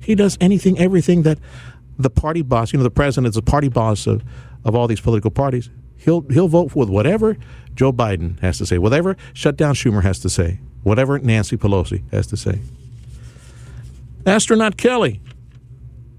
He 0.00 0.16
does 0.16 0.36
anything, 0.40 0.78
everything 0.80 1.22
that 1.22 1.38
the 1.96 2.10
party 2.10 2.42
boss, 2.42 2.72
you 2.72 2.78
know, 2.78 2.82
the 2.82 2.90
president 2.90 3.28
is 3.28 3.36
the 3.36 3.42
party 3.42 3.68
boss 3.68 4.08
of, 4.08 4.24
of 4.64 4.74
all 4.74 4.86
these 4.86 5.00
political 5.00 5.30
parties. 5.30 5.70
He'll 5.96 6.22
he'll 6.22 6.48
vote 6.48 6.74
with 6.74 6.88
whatever 6.88 7.36
Joe 7.74 7.92
Biden 7.92 8.40
has 8.40 8.58
to 8.58 8.66
say, 8.66 8.78
whatever 8.78 9.16
shut 9.32 9.56
down 9.56 9.74
Schumer 9.74 10.02
has 10.02 10.18
to 10.20 10.28
say, 10.28 10.60
whatever 10.82 11.18
Nancy 11.18 11.56
Pelosi 11.56 12.02
has 12.10 12.26
to 12.28 12.36
say. 12.36 12.60
Astronaut 14.26 14.76
Kelly, 14.76 15.20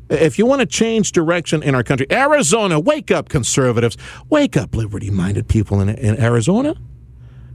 if 0.09 0.37
you 0.37 0.45
want 0.45 0.59
to 0.59 0.65
change 0.65 1.11
direction 1.11 1.63
in 1.63 1.75
our 1.75 1.83
country, 1.83 2.05
Arizona, 2.11 2.79
wake 2.79 3.11
up, 3.11 3.29
conservatives. 3.29 3.97
Wake 4.29 4.57
up, 4.57 4.75
liberty 4.75 5.09
minded 5.09 5.47
people 5.47 5.79
in, 5.81 5.89
in 5.89 6.19
Arizona. 6.19 6.75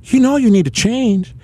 You 0.03 0.21
know 0.21 0.37
you 0.37 0.51
need 0.51 0.65
to 0.65 0.71
change. 0.71 1.35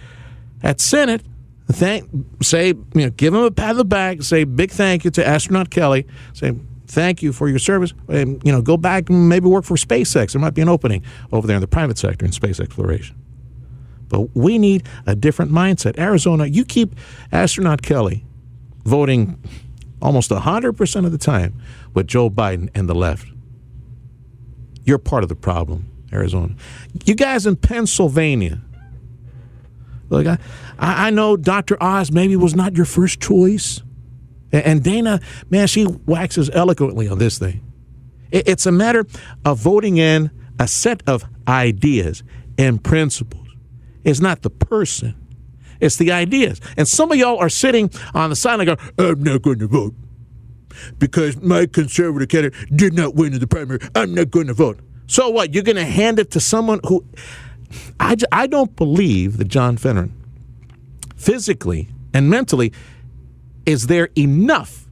At 0.63 0.81
Senate, 0.81 1.23
thank, 1.71 2.09
say, 2.43 2.69
you 2.69 2.85
know, 2.95 3.11
give 3.11 3.35
him 3.35 3.43
a 3.43 3.51
pat 3.51 3.71
on 3.71 3.77
the 3.77 3.85
back, 3.85 4.23
say 4.23 4.45
big 4.45 4.71
thank 4.71 5.05
you 5.05 5.11
to 5.13 5.27
Astronaut 5.27 5.71
Kelly, 5.71 6.07
say 6.33 6.53
thank 6.87 7.23
you 7.23 7.33
for 7.33 7.49
your 7.49 7.59
service, 7.59 7.95
and, 8.09 8.41
you 8.45 8.53
know, 8.53 8.63
go 8.63 8.77
back 8.77 9.09
and 9.09 9.29
maybe 9.29 9.47
work 9.47 9.65
for 9.65 9.77
SpaceX. 9.77 10.33
There 10.33 10.41
might 10.41 10.55
be 10.55 10.63
an 10.63 10.69
opening 10.69 11.05
over 11.33 11.47
there 11.47 11.57
in 11.57 11.61
the 11.61 11.69
private 11.69 11.99
sector 11.99 12.25
in 12.25 12.33
space 12.33 12.61
exploration. 12.61 13.17
But 14.09 14.35
we 14.37 14.59
need 14.59 14.87
a 15.07 15.15
different 15.15 15.51
mindset. 15.51 15.99
Arizona, 15.99 16.47
you 16.47 16.65
keep 16.65 16.95
Astronaut 17.33 17.83
Kelly 17.83 18.25
voting 18.85 19.43
almost 20.01 20.31
100% 20.31 21.07
of 21.07 21.13
the 21.13 21.19
time 21.19 21.61
with 21.95 22.07
Joe 22.07 22.29
Biden 22.31 22.69
and 22.75 22.89
the 22.89 22.95
left. 22.95 23.27
You're 24.85 24.99
part 24.99 25.23
of 25.23 25.31
the 25.31 25.35
problem, 25.35 25.91
Arizona. 26.13 26.55
You 27.07 27.15
guys 27.15 27.47
in 27.47 27.57
Pennsylvania, 27.57 28.61
look, 30.11 30.27
I, 30.27 30.39
I 30.79 31.11
know 31.11 31.37
Dr. 31.37 31.83
Oz 31.83 32.13
maybe 32.13 32.37
was 32.37 32.55
not 32.55 32.77
your 32.77 32.85
first 32.85 33.21
choice. 33.21 33.83
And 34.63 34.85
Dana, 34.85 35.21
man, 35.51 35.67
she 35.67 35.87
waxes 36.07 36.49
eloquently 36.51 37.09
on 37.09 37.19
this 37.19 37.39
thing. 37.39 37.61
It's 38.31 38.67
a 38.67 38.73
matter 38.73 39.05
of 39.45 39.59
voting 39.59 39.97
in 39.97 40.31
a 40.59 40.69
set 40.69 41.03
of 41.09 41.25
ideas 41.49 42.23
and 42.57 42.83
principles. 42.83 43.49
It's 44.05 44.21
not 44.21 44.43
the 44.43 44.51
person. 44.51 45.15
It's 45.81 45.97
the 45.97 46.13
ideas. 46.13 46.61
And 46.77 46.87
some 46.87 47.11
of 47.11 47.19
y'all 47.19 47.39
are 47.39 47.49
sitting 47.49 47.91
on 48.15 48.31
the 48.31 48.37
side 48.37 48.61
and 48.61 48.67
go, 48.67 48.77
I'm 48.99 49.23
not 49.23 49.43
going 49.43 49.59
to 49.59 49.67
vote 49.67 49.95
because 50.99 51.41
my 51.41 51.67
conservative 51.67 52.29
candidate 52.29 52.77
did 52.77 52.95
not 52.95 53.15
win 53.15 53.35
in 53.35 53.41
the 53.41 53.47
primary. 53.47 53.81
I'm 53.95 54.15
not 54.15 54.31
going 54.31 54.47
to 54.47 54.55
vote. 54.55 54.79
So 55.07 55.31
what? 55.31 55.53
You're 55.53 55.65
going 55.65 55.77
to 55.77 55.85
hand 55.85 56.19
it 56.19 56.31
to 56.33 56.41
someone 56.41 56.81
who. 56.87 57.05
I, 57.99 58.17
I 58.31 58.47
don't 58.47 58.75
believe 58.77 59.39
that 59.39 59.49
John 59.49 59.77
Fetterman, 59.77 60.15
physically 61.17 61.89
and 62.13 62.31
mentally, 62.31 62.73
is 63.67 63.87
there 63.87 64.09
enough 64.17 64.89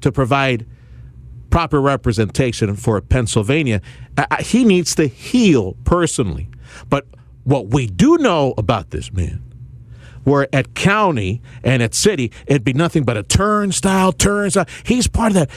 to 0.00 0.12
provide 0.12 0.66
proper 1.50 1.80
representation 1.80 2.74
for 2.76 3.00
Pennsylvania. 3.00 3.82
He 4.40 4.64
needs 4.64 4.94
to 4.94 5.06
heal 5.06 5.76
personally. 5.84 6.48
But 6.88 7.06
what 7.44 7.68
we 7.68 7.86
do 7.86 8.16
know 8.18 8.54
about 8.56 8.90
this 8.90 9.12
man 9.12 9.42
where 10.24 10.48
at 10.54 10.74
county 10.74 11.40
and 11.64 11.82
at 11.82 11.94
city 11.94 12.30
it'd 12.46 12.64
be 12.64 12.72
nothing 12.72 13.04
but 13.04 13.16
a 13.16 13.22
turnstile, 13.22 14.12
turnstile. 14.12 14.66
He's 14.84 15.06
part 15.06 15.32
of 15.32 15.34
that 15.34 15.50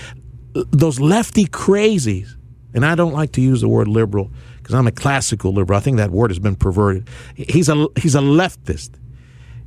those 0.71 0.99
lefty 0.99 1.45
crazies. 1.45 2.35
And 2.75 2.85
I 2.85 2.95
don't 2.95 3.13
like 3.13 3.33
to 3.33 3.41
use 3.41 3.61
the 3.61 3.69
word 3.69 3.87
liberal 3.87 4.31
because 4.57 4.73
I'm 4.73 4.87
a 4.87 4.91
classical 4.91 5.53
liberal. 5.53 5.77
I 5.77 5.81
think 5.81 5.97
that 5.97 6.09
word 6.09 6.31
has 6.31 6.39
been 6.39 6.55
perverted. 6.55 7.07
He's 7.35 7.69
a 7.69 7.87
he's 7.97 8.15
a 8.15 8.19
leftist. 8.19 8.91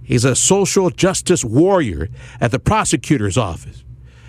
He's 0.07 0.24
a 0.24 0.37
social 0.37 0.89
justice 0.91 1.45
warrior 1.45 2.09
at 2.41 2.53
the 2.53 2.59
prosecutor's 2.59 3.37
office. 3.37 3.85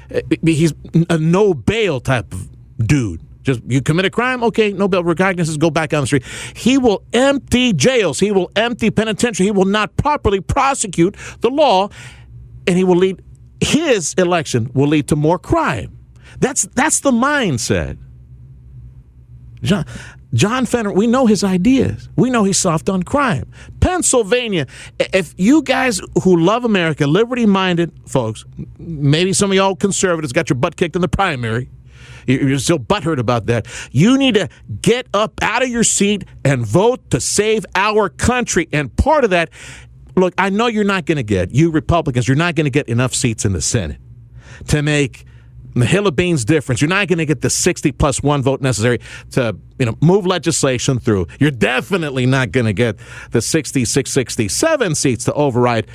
Eh, 0.09 0.21
he's 0.43 0.73
a 1.09 1.17
no 1.17 1.53
bail 1.53 1.99
type 1.99 2.33
of 2.33 2.49
dude. 2.85 3.21
Just 3.43 3.61
you 3.67 3.81
commit 3.81 4.03
a 4.03 4.09
crime, 4.09 4.43
okay, 4.43 4.73
no 4.73 4.87
bail 4.89 5.03
recognizes, 5.03 5.55
go 5.55 5.69
back 5.69 5.93
on 5.93 6.01
the 6.01 6.07
street. 6.07 6.25
He 6.55 6.77
will 6.77 7.03
empty 7.13 7.71
jails. 7.71 8.19
He 8.19 8.31
will 8.31 8.51
empty 8.55 8.91
penitentiary. 8.91 9.45
He 9.45 9.51
will 9.51 9.65
not 9.65 9.95
properly 9.95 10.41
prosecute 10.41 11.15
the 11.39 11.49
law, 11.49 11.89
and 12.65 12.77
he 12.77 12.83
will 12.83 12.97
lead 12.97 13.21
his 13.61 14.13
election 14.15 14.69
will 14.73 14.87
lead 14.87 15.07
to 15.07 15.15
more 15.15 15.39
crime. 15.39 15.97
That's 16.39 16.63
that's 16.75 16.99
the 16.99 17.11
mindset. 17.11 17.97
John 19.61 19.85
John 20.33 20.65
Fetterman, 20.65 20.97
we 20.97 21.07
know 21.07 21.25
his 21.25 21.43
ideas. 21.43 22.09
We 22.15 22.29
know 22.29 22.43
he's 22.43 22.57
soft 22.57 22.89
on 22.89 23.03
crime. 23.03 23.51
Pennsylvania, 23.97 24.67
if 24.99 25.33
you 25.37 25.63
guys 25.63 25.99
who 26.23 26.39
love 26.39 26.63
America, 26.63 27.07
liberty 27.07 27.47
minded 27.47 27.91
folks, 28.05 28.45
maybe 28.77 29.33
some 29.33 29.49
of 29.49 29.55
y'all 29.55 29.75
conservatives 29.75 30.31
got 30.31 30.51
your 30.51 30.57
butt 30.57 30.75
kicked 30.75 30.95
in 30.95 31.01
the 31.01 31.07
primary. 31.07 31.67
You're 32.27 32.59
still 32.59 32.77
butthurt 32.77 33.17
about 33.17 33.47
that. 33.47 33.65
You 33.91 34.15
need 34.19 34.35
to 34.35 34.49
get 34.83 35.07
up 35.15 35.33
out 35.41 35.63
of 35.63 35.69
your 35.69 35.83
seat 35.83 36.25
and 36.45 36.63
vote 36.63 37.09
to 37.09 37.19
save 37.19 37.65
our 37.73 38.07
country. 38.07 38.67
And 38.71 38.95
part 38.95 39.23
of 39.23 39.31
that, 39.31 39.49
look, 40.15 40.35
I 40.37 40.51
know 40.51 40.67
you're 40.67 40.83
not 40.83 41.07
going 41.07 41.15
to 41.15 41.23
get, 41.23 41.49
you 41.49 41.71
Republicans, 41.71 42.27
you're 42.27 42.37
not 42.37 42.53
going 42.53 42.65
to 42.65 42.69
get 42.69 42.87
enough 42.89 43.15
seats 43.15 43.45
in 43.45 43.53
the 43.53 43.61
Senate 43.61 43.99
to 44.67 44.83
make 44.83 45.25
the 45.79 45.85
hill 45.85 46.07
of 46.07 46.15
beans 46.15 46.45
difference. 46.45 46.81
You're 46.81 46.89
not 46.89 47.07
going 47.07 47.19
to 47.19 47.25
get 47.25 47.41
the 47.41 47.49
60 47.49 47.91
plus 47.93 48.21
one 48.21 48.41
vote 48.41 48.61
necessary 48.61 48.99
to 49.31 49.55
you 49.79 49.85
know 49.85 49.97
move 50.01 50.25
legislation 50.25 50.99
through. 50.99 51.27
You're 51.39 51.51
definitely 51.51 52.25
not 52.25 52.51
going 52.51 52.65
to 52.65 52.73
get 52.73 52.97
the 53.31 53.41
66, 53.41 54.09
67 54.09 54.95
seats 54.95 55.25
to 55.25 55.33
override 55.33 55.87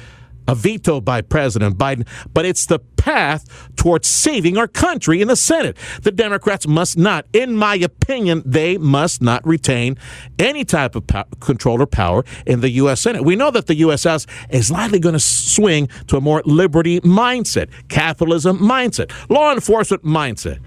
a 0.49 0.55
veto 0.55 1.01
by 1.01 1.21
President 1.21 1.79
Biden, 1.79 2.07
but 2.33 2.45
it's 2.45 2.67
the 2.67 2.79
path 2.79 3.71
towards 3.77 4.07
saving 4.07 4.57
our 4.57 4.69
country 4.69 5.21
in 5.21 5.29
the 5.29 5.37
Senate. 5.37 5.77
The 6.03 6.13
Democrats 6.13 6.67
must 6.67 6.97
not, 6.97 7.27
in 7.33 7.57
my 7.57 7.75
opinion, 7.77 8.43
they 8.47 8.79
must 8.79 9.21
not 9.21 9.45
retain 9.47 9.97
any 10.39 10.65
type 10.65 10.95
of 10.95 11.07
power, 11.07 11.25
control 11.41 11.83
or 11.83 11.87
power 11.87 12.25
in 12.47 12.61
the 12.61 12.71
U.S. 12.71 13.01
Senate. 13.01 13.25
We 13.25 13.37
know 13.37 13.51
that 13.51 13.67
the 13.67 13.75
U.S. 13.77 14.05
House 14.05 14.27
is 14.51 14.71
likely 14.71 15.01
going 15.01 15.15
to 15.15 15.21
swing 15.21 15.89
to 16.07 16.17
a 16.17 16.21
more 16.21 16.43
liberty 16.45 17.01
mindset, 17.01 17.71
capitalism 17.89 18.59
mindset, 18.59 19.11
law 19.29 19.53
enforcement 19.53 20.05
mindset, 20.05 20.61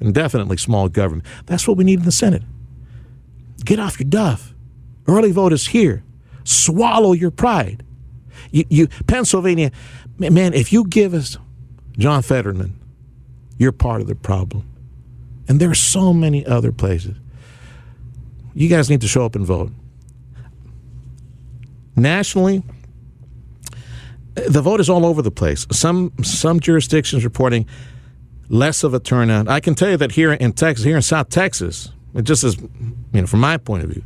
and 0.00 0.14
definitely 0.14 0.56
small 0.56 0.88
government. 0.88 1.26
That's 1.46 1.66
what 1.66 1.76
we 1.76 1.84
need 1.84 2.00
in 2.00 2.04
the 2.04 2.12
Senate. 2.12 2.42
Get 3.64 3.80
off 3.80 3.98
your 3.98 4.08
duff. 4.08 4.54
Early 5.06 5.32
vote 5.32 5.52
is 5.52 5.68
here. 5.68 6.04
Swallow 6.44 7.12
your 7.12 7.30
pride. 7.30 7.84
You, 8.54 8.64
you 8.68 8.88
Pennsylvania, 9.08 9.72
man, 10.16 10.54
if 10.54 10.72
you 10.72 10.86
give 10.86 11.12
us 11.12 11.36
John 11.98 12.22
Fetterman, 12.22 12.78
you're 13.58 13.72
part 13.72 14.00
of 14.00 14.06
the 14.06 14.14
problem. 14.14 14.64
And 15.48 15.58
there 15.58 15.70
are 15.70 15.74
so 15.74 16.12
many 16.12 16.46
other 16.46 16.70
places. 16.70 17.16
You 18.54 18.68
guys 18.68 18.88
need 18.88 19.00
to 19.00 19.08
show 19.08 19.24
up 19.24 19.34
and 19.34 19.44
vote. 19.44 19.72
Nationally, 21.96 22.62
the 24.34 24.62
vote 24.62 24.78
is 24.78 24.88
all 24.88 25.04
over 25.04 25.20
the 25.20 25.32
place. 25.32 25.66
Some 25.72 26.12
some 26.22 26.60
jurisdictions 26.60 27.24
reporting 27.24 27.66
less 28.48 28.84
of 28.84 28.94
a 28.94 29.00
turnout. 29.00 29.48
I 29.48 29.58
can 29.58 29.74
tell 29.74 29.90
you 29.90 29.96
that 29.96 30.12
here 30.12 30.32
in 30.32 30.52
Texas, 30.52 30.84
here 30.84 30.96
in 30.96 31.02
South 31.02 31.28
Texas, 31.28 31.90
it 32.14 32.22
just 32.22 32.44
is, 32.44 32.56
you 32.60 33.20
know, 33.20 33.26
from 33.26 33.40
my 33.40 33.56
point 33.56 33.82
of 33.82 33.90
view. 33.90 34.04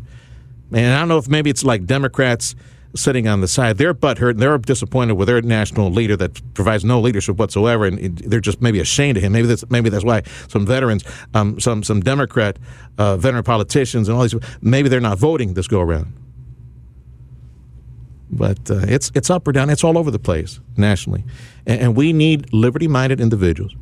And 0.72 0.94
I 0.94 0.98
don't 1.00 1.08
know 1.08 1.18
if 1.18 1.28
maybe 1.28 1.50
it's 1.50 1.64
like 1.64 1.84
Democrats 1.84 2.54
sitting 2.94 3.28
on 3.28 3.40
the 3.40 3.48
side. 3.48 3.78
They're 3.78 3.94
butthurt 3.94 4.30
and 4.30 4.40
they're 4.40 4.58
disappointed 4.58 5.14
with 5.14 5.28
their 5.28 5.40
national 5.42 5.90
leader 5.90 6.16
that 6.16 6.40
provides 6.54 6.84
no 6.84 7.00
leadership 7.00 7.36
whatsoever, 7.36 7.84
and 7.84 8.18
they're 8.18 8.40
just 8.40 8.60
maybe 8.60 8.80
ashamed 8.80 9.16
of 9.16 9.22
him. 9.22 9.32
Maybe 9.32 9.46
that's 9.46 9.68
maybe 9.70 9.90
that's 9.90 10.04
why 10.04 10.22
some 10.48 10.66
veterans, 10.66 11.04
um, 11.34 11.60
some 11.60 11.82
some 11.82 12.00
Democrat 12.00 12.58
uh, 12.96 13.16
veteran 13.16 13.44
politicians, 13.44 14.08
and 14.08 14.16
all 14.16 14.22
these 14.22 14.34
maybe 14.60 14.88
they're 14.88 15.00
not 15.00 15.18
voting 15.18 15.54
this 15.54 15.68
go 15.68 15.80
around. 15.80 16.12
But 18.30 18.70
uh, 18.70 18.80
it's 18.88 19.10
it's 19.14 19.30
up 19.30 19.46
or 19.48 19.52
down. 19.52 19.70
It's 19.70 19.84
all 19.84 19.96
over 19.96 20.10
the 20.10 20.18
place 20.18 20.60
nationally, 20.76 21.24
and, 21.66 21.80
and 21.80 21.96
we 21.96 22.12
need 22.12 22.52
liberty-minded 22.52 23.20
individuals. 23.20 23.74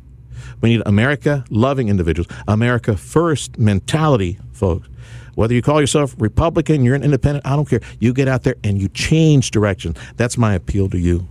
We 0.61 0.69
need 0.69 0.83
America 0.85 1.45
loving 1.49 1.89
individuals, 1.89 2.27
America 2.47 2.97
first 2.97 3.59
mentality 3.59 4.39
folks 4.53 4.87
whether 5.37 5.53
you 5.53 5.61
call 5.61 5.79
yourself 5.79 6.15
Republican, 6.17 6.83
you're 6.83 6.95
an 6.95 7.03
independent, 7.03 7.45
I 7.45 7.55
don't 7.55 7.69
care. 7.69 7.81
You 7.99 8.11
get 8.11 8.27
out 8.27 8.41
there 8.41 8.55
and 8.63 8.81
you 8.81 8.89
change 8.89 9.51
direction. 9.51 9.95
That's 10.15 10.35
my 10.35 10.55
appeal 10.55 10.89
to 10.89 10.97
you. 10.97 11.27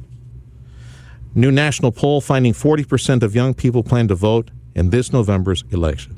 New 1.35 1.51
national 1.51 1.91
poll 1.91 2.20
finding 2.20 2.53
40% 2.53 3.24
of 3.24 3.35
young 3.35 3.53
people 3.53 3.83
plan 3.83 4.07
to 4.07 4.15
vote 4.15 4.53
in 4.77 4.91
this 4.91 5.12
November's 5.12 5.65
election. 5.73 6.16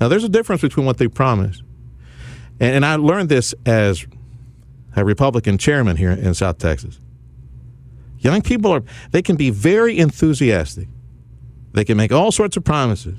Now, 0.00 0.08
there's 0.08 0.24
a 0.24 0.28
difference 0.28 0.60
between 0.60 0.86
what 0.86 0.98
they 0.98 1.06
promised. 1.06 1.62
And, 2.58 2.74
and 2.74 2.84
I 2.84 2.96
learned 2.96 3.28
this 3.28 3.54
as 3.64 4.08
a 4.96 5.04
Republican 5.04 5.56
chairman 5.56 5.96
here 5.96 6.10
in 6.10 6.34
South 6.34 6.58
Texas. 6.58 6.98
Young 8.18 8.42
people 8.42 8.72
are, 8.72 8.82
they 9.12 9.22
can 9.22 9.36
be 9.36 9.50
very 9.50 9.98
enthusiastic. 9.98 10.88
They 11.74 11.84
can 11.84 11.96
make 11.96 12.10
all 12.10 12.32
sorts 12.32 12.56
of 12.56 12.64
promises. 12.64 13.16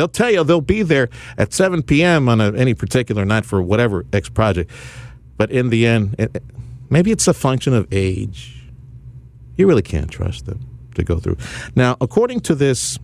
They'll 0.00 0.08
tell 0.08 0.30
you 0.30 0.42
they'll 0.44 0.62
be 0.62 0.80
there 0.80 1.10
at 1.36 1.52
7 1.52 1.82
p.m. 1.82 2.26
on 2.30 2.40
a, 2.40 2.54
any 2.54 2.72
particular 2.72 3.26
night 3.26 3.44
for 3.44 3.60
whatever 3.60 4.06
X 4.14 4.30
project. 4.30 4.70
But 5.36 5.50
in 5.50 5.68
the 5.68 5.86
end, 5.86 6.16
it, 6.18 6.42
maybe 6.88 7.10
it's 7.10 7.28
a 7.28 7.34
function 7.34 7.74
of 7.74 7.86
age. 7.92 8.64
You 9.56 9.66
really 9.66 9.82
can't 9.82 10.10
trust 10.10 10.46
them 10.46 10.66
to 10.94 11.04
go 11.04 11.18
through. 11.18 11.36
Now, 11.76 11.98
according 12.00 12.40
to 12.40 12.54
this 12.54 12.98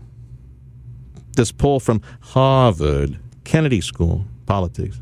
this 1.36 1.52
poll 1.52 1.80
from 1.80 2.00
Harvard 2.22 3.18
Kennedy 3.44 3.82
School 3.82 4.24
Politics, 4.46 4.98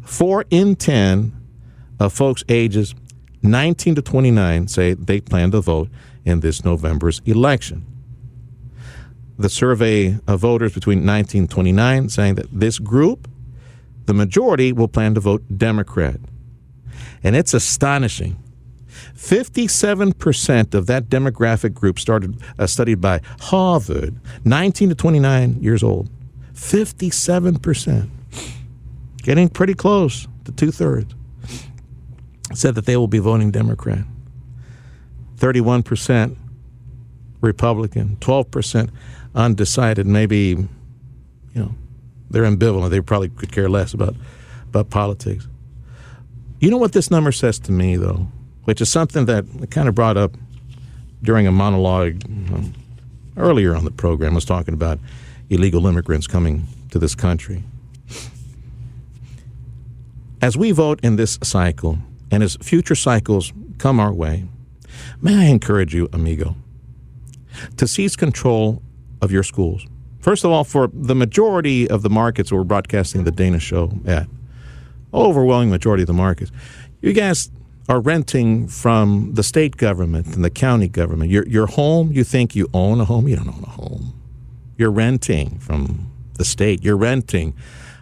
four 0.00 0.46
in 0.48 0.76
ten 0.76 1.38
of 2.00 2.14
folks 2.14 2.42
ages 2.48 2.94
19 3.42 3.96
to 3.96 4.00
29 4.00 4.66
say 4.66 4.94
they 4.94 5.20
plan 5.20 5.50
to 5.50 5.60
vote 5.60 5.90
in 6.24 6.40
this 6.40 6.64
November's 6.64 7.20
election 7.26 7.84
the 9.38 9.48
survey 9.48 10.18
of 10.26 10.40
voters 10.40 10.74
between 10.74 10.98
1929 10.98 12.08
saying 12.08 12.34
that 12.36 12.46
this 12.52 12.78
group, 12.78 13.28
the 14.06 14.14
majority, 14.14 14.72
will 14.72 14.88
plan 14.88 15.14
to 15.14 15.20
vote 15.20 15.42
Democrat. 15.56 16.16
And 17.24 17.36
it's 17.36 17.54
astonishing. 17.54 18.36
57% 19.14 20.74
of 20.74 20.86
that 20.86 21.08
demographic 21.08 21.74
group 21.74 21.98
started 21.98 22.40
uh, 22.58 22.66
studied 22.66 23.00
by 23.00 23.20
Harvard, 23.40 24.20
19 24.44 24.90
to 24.90 24.94
29 24.94 25.62
years 25.62 25.82
old. 25.82 26.10
57%. 26.54 28.08
Getting 29.22 29.48
pretty 29.48 29.74
close 29.74 30.26
to 30.44 30.52
two 30.52 30.70
thirds. 30.70 31.14
Said 32.54 32.74
that 32.74 32.86
they 32.86 32.96
will 32.96 33.08
be 33.08 33.18
voting 33.18 33.50
Democrat. 33.50 34.04
31% 35.36 36.36
Republican, 37.40 38.16
12% 38.20 38.90
undecided. 39.34 40.06
Maybe, 40.06 40.56
you 40.56 40.68
know, 41.54 41.74
they're 42.30 42.44
ambivalent. 42.44 42.90
They 42.90 43.00
probably 43.00 43.28
could 43.28 43.52
care 43.52 43.68
less 43.68 43.94
about 43.94 44.14
about 44.68 44.90
politics. 44.90 45.46
You 46.60 46.70
know 46.70 46.78
what 46.78 46.92
this 46.92 47.10
number 47.10 47.32
says 47.32 47.58
to 47.60 47.72
me, 47.72 47.96
though, 47.96 48.28
which 48.64 48.80
is 48.80 48.88
something 48.88 49.26
that 49.26 49.44
I 49.60 49.66
kind 49.66 49.88
of 49.88 49.94
brought 49.94 50.16
up 50.16 50.36
during 51.22 51.46
a 51.46 51.52
monologue 51.52 52.22
earlier 53.36 53.74
on 53.74 53.84
the 53.84 53.90
program. 53.90 54.32
I 54.32 54.34
was 54.36 54.44
talking 54.44 54.74
about 54.74 54.98
illegal 55.50 55.86
immigrants 55.86 56.26
coming 56.26 56.66
to 56.90 56.98
this 56.98 57.14
country. 57.14 57.64
As 60.40 60.56
we 60.56 60.72
vote 60.72 61.00
in 61.02 61.16
this 61.16 61.38
cycle, 61.42 61.98
and 62.30 62.42
as 62.42 62.56
future 62.56 62.94
cycles 62.94 63.52
come 63.78 64.00
our 64.00 64.12
way, 64.12 64.44
may 65.20 65.36
I 65.36 65.44
encourage 65.44 65.94
you, 65.94 66.08
amigo, 66.12 66.56
to 67.76 67.86
seize 67.86 68.16
control 68.16 68.82
of 69.22 69.32
your 69.32 69.42
schools. 69.42 69.86
First 70.20 70.44
of 70.44 70.50
all, 70.50 70.64
for 70.64 70.90
the 70.92 71.14
majority 71.14 71.88
of 71.88 72.02
the 72.02 72.10
markets 72.10 72.52
we're 72.52 72.64
broadcasting 72.64 73.24
the 73.24 73.30
Dana 73.30 73.58
Show 73.58 73.92
at, 74.06 74.28
overwhelming 75.14 75.70
majority 75.70 76.02
of 76.02 76.06
the 76.06 76.12
markets, 76.12 76.52
you 77.00 77.12
guys 77.12 77.50
are 77.88 78.00
renting 78.00 78.68
from 78.68 79.34
the 79.34 79.42
state 79.42 79.76
government 79.76 80.34
and 80.34 80.44
the 80.44 80.50
county 80.50 80.88
government. 80.88 81.30
Your 81.30 81.46
your 81.48 81.66
home, 81.66 82.12
you 82.12 82.24
think 82.24 82.54
you 82.54 82.68
own 82.74 83.00
a 83.00 83.04
home, 83.04 83.26
you 83.26 83.36
don't 83.36 83.48
own 83.48 83.64
a 83.64 83.70
home. 83.70 84.12
You're 84.76 84.92
renting 84.92 85.58
from 85.58 86.10
the 86.34 86.44
state. 86.44 86.84
You're 86.84 86.96
renting 86.96 87.54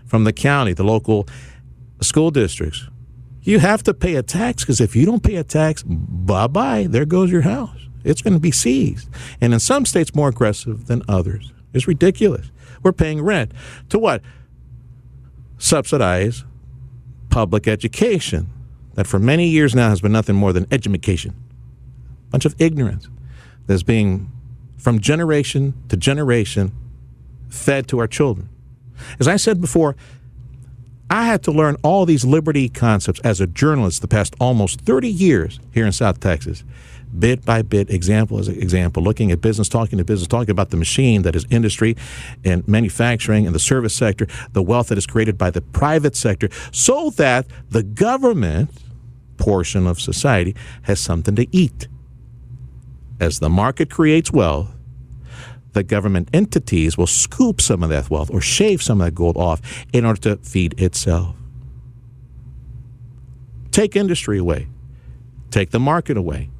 from 0.06 0.24
the 0.24 0.32
county, 0.32 0.72
the 0.72 0.84
local 0.84 1.26
school 2.00 2.30
districts. 2.30 2.86
You 3.42 3.58
have 3.58 3.82
to 3.84 3.94
pay 3.94 4.16
a 4.16 4.22
tax 4.22 4.62
because 4.62 4.80
if 4.80 4.94
you 4.94 5.06
don't 5.06 5.22
pay 5.22 5.36
a 5.36 5.44
tax, 5.44 5.82
bye 5.82 6.46
bye, 6.46 6.86
there 6.88 7.06
goes 7.06 7.30
your 7.30 7.42
house. 7.42 7.79
It's 8.04 8.22
going 8.22 8.34
to 8.34 8.40
be 8.40 8.50
seized. 8.50 9.08
And 9.40 9.52
in 9.52 9.60
some 9.60 9.86
states, 9.86 10.14
more 10.14 10.28
aggressive 10.28 10.86
than 10.86 11.02
others. 11.08 11.52
It's 11.72 11.86
ridiculous. 11.86 12.50
We're 12.82 12.92
paying 12.92 13.22
rent 13.22 13.52
to 13.90 13.98
what? 13.98 14.22
Subsidize 15.58 16.44
public 17.28 17.68
education 17.68 18.50
that 18.94 19.06
for 19.06 19.18
many 19.18 19.48
years 19.48 19.74
now 19.74 19.90
has 19.90 20.00
been 20.00 20.12
nothing 20.12 20.36
more 20.36 20.52
than 20.52 20.66
education. 20.70 21.34
Bunch 22.30 22.44
of 22.44 22.54
ignorance 22.58 23.08
that's 23.66 23.82
being, 23.82 24.30
from 24.78 25.00
generation 25.00 25.74
to 25.88 25.96
generation, 25.96 26.72
fed 27.48 27.86
to 27.88 27.98
our 27.98 28.06
children. 28.06 28.48
As 29.18 29.28
I 29.28 29.36
said 29.36 29.60
before, 29.60 29.96
I 31.08 31.24
had 31.24 31.42
to 31.44 31.50
learn 31.50 31.76
all 31.82 32.06
these 32.06 32.24
liberty 32.24 32.68
concepts 32.68 33.20
as 33.20 33.40
a 33.40 33.46
journalist 33.46 34.00
the 34.00 34.08
past 34.08 34.34
almost 34.38 34.80
30 34.82 35.08
years 35.08 35.58
here 35.72 35.84
in 35.84 35.92
South 35.92 36.20
Texas 36.20 36.62
bit 37.18 37.44
by 37.44 37.62
bit, 37.62 37.90
example 37.90 38.38
as 38.38 38.48
example, 38.48 39.02
looking 39.02 39.32
at 39.32 39.40
business, 39.40 39.68
talking 39.68 39.98
to 39.98 40.04
business, 40.04 40.28
talking 40.28 40.50
about 40.50 40.70
the 40.70 40.76
machine 40.76 41.22
that 41.22 41.34
is 41.34 41.44
industry 41.50 41.96
and 42.44 42.66
manufacturing 42.68 43.46
and 43.46 43.54
the 43.54 43.60
service 43.60 43.94
sector, 43.94 44.26
the 44.52 44.62
wealth 44.62 44.88
that 44.88 44.98
is 44.98 45.06
created 45.06 45.36
by 45.36 45.50
the 45.50 45.60
private 45.60 46.14
sector, 46.14 46.48
so 46.72 47.10
that 47.10 47.46
the 47.70 47.82
government 47.82 48.70
portion 49.36 49.86
of 49.86 50.00
society 50.00 50.54
has 50.82 51.00
something 51.00 51.34
to 51.34 51.46
eat. 51.56 51.88
As 53.18 53.40
the 53.40 53.50
market 53.50 53.90
creates 53.90 54.32
wealth, 54.32 54.70
the 55.72 55.82
government 55.82 56.28
entities 56.32 56.98
will 56.98 57.06
scoop 57.06 57.60
some 57.60 57.82
of 57.82 57.90
that 57.90 58.10
wealth 58.10 58.30
or 58.30 58.40
shave 58.40 58.82
some 58.82 59.00
of 59.00 59.06
that 59.06 59.14
gold 59.14 59.36
off 59.36 59.60
in 59.92 60.04
order 60.04 60.20
to 60.20 60.36
feed 60.38 60.80
itself. 60.80 61.36
Take 63.70 63.94
industry 63.94 64.38
away, 64.38 64.66
take 65.50 65.70
the 65.70 65.78
market 65.78 66.16
away 66.16 66.50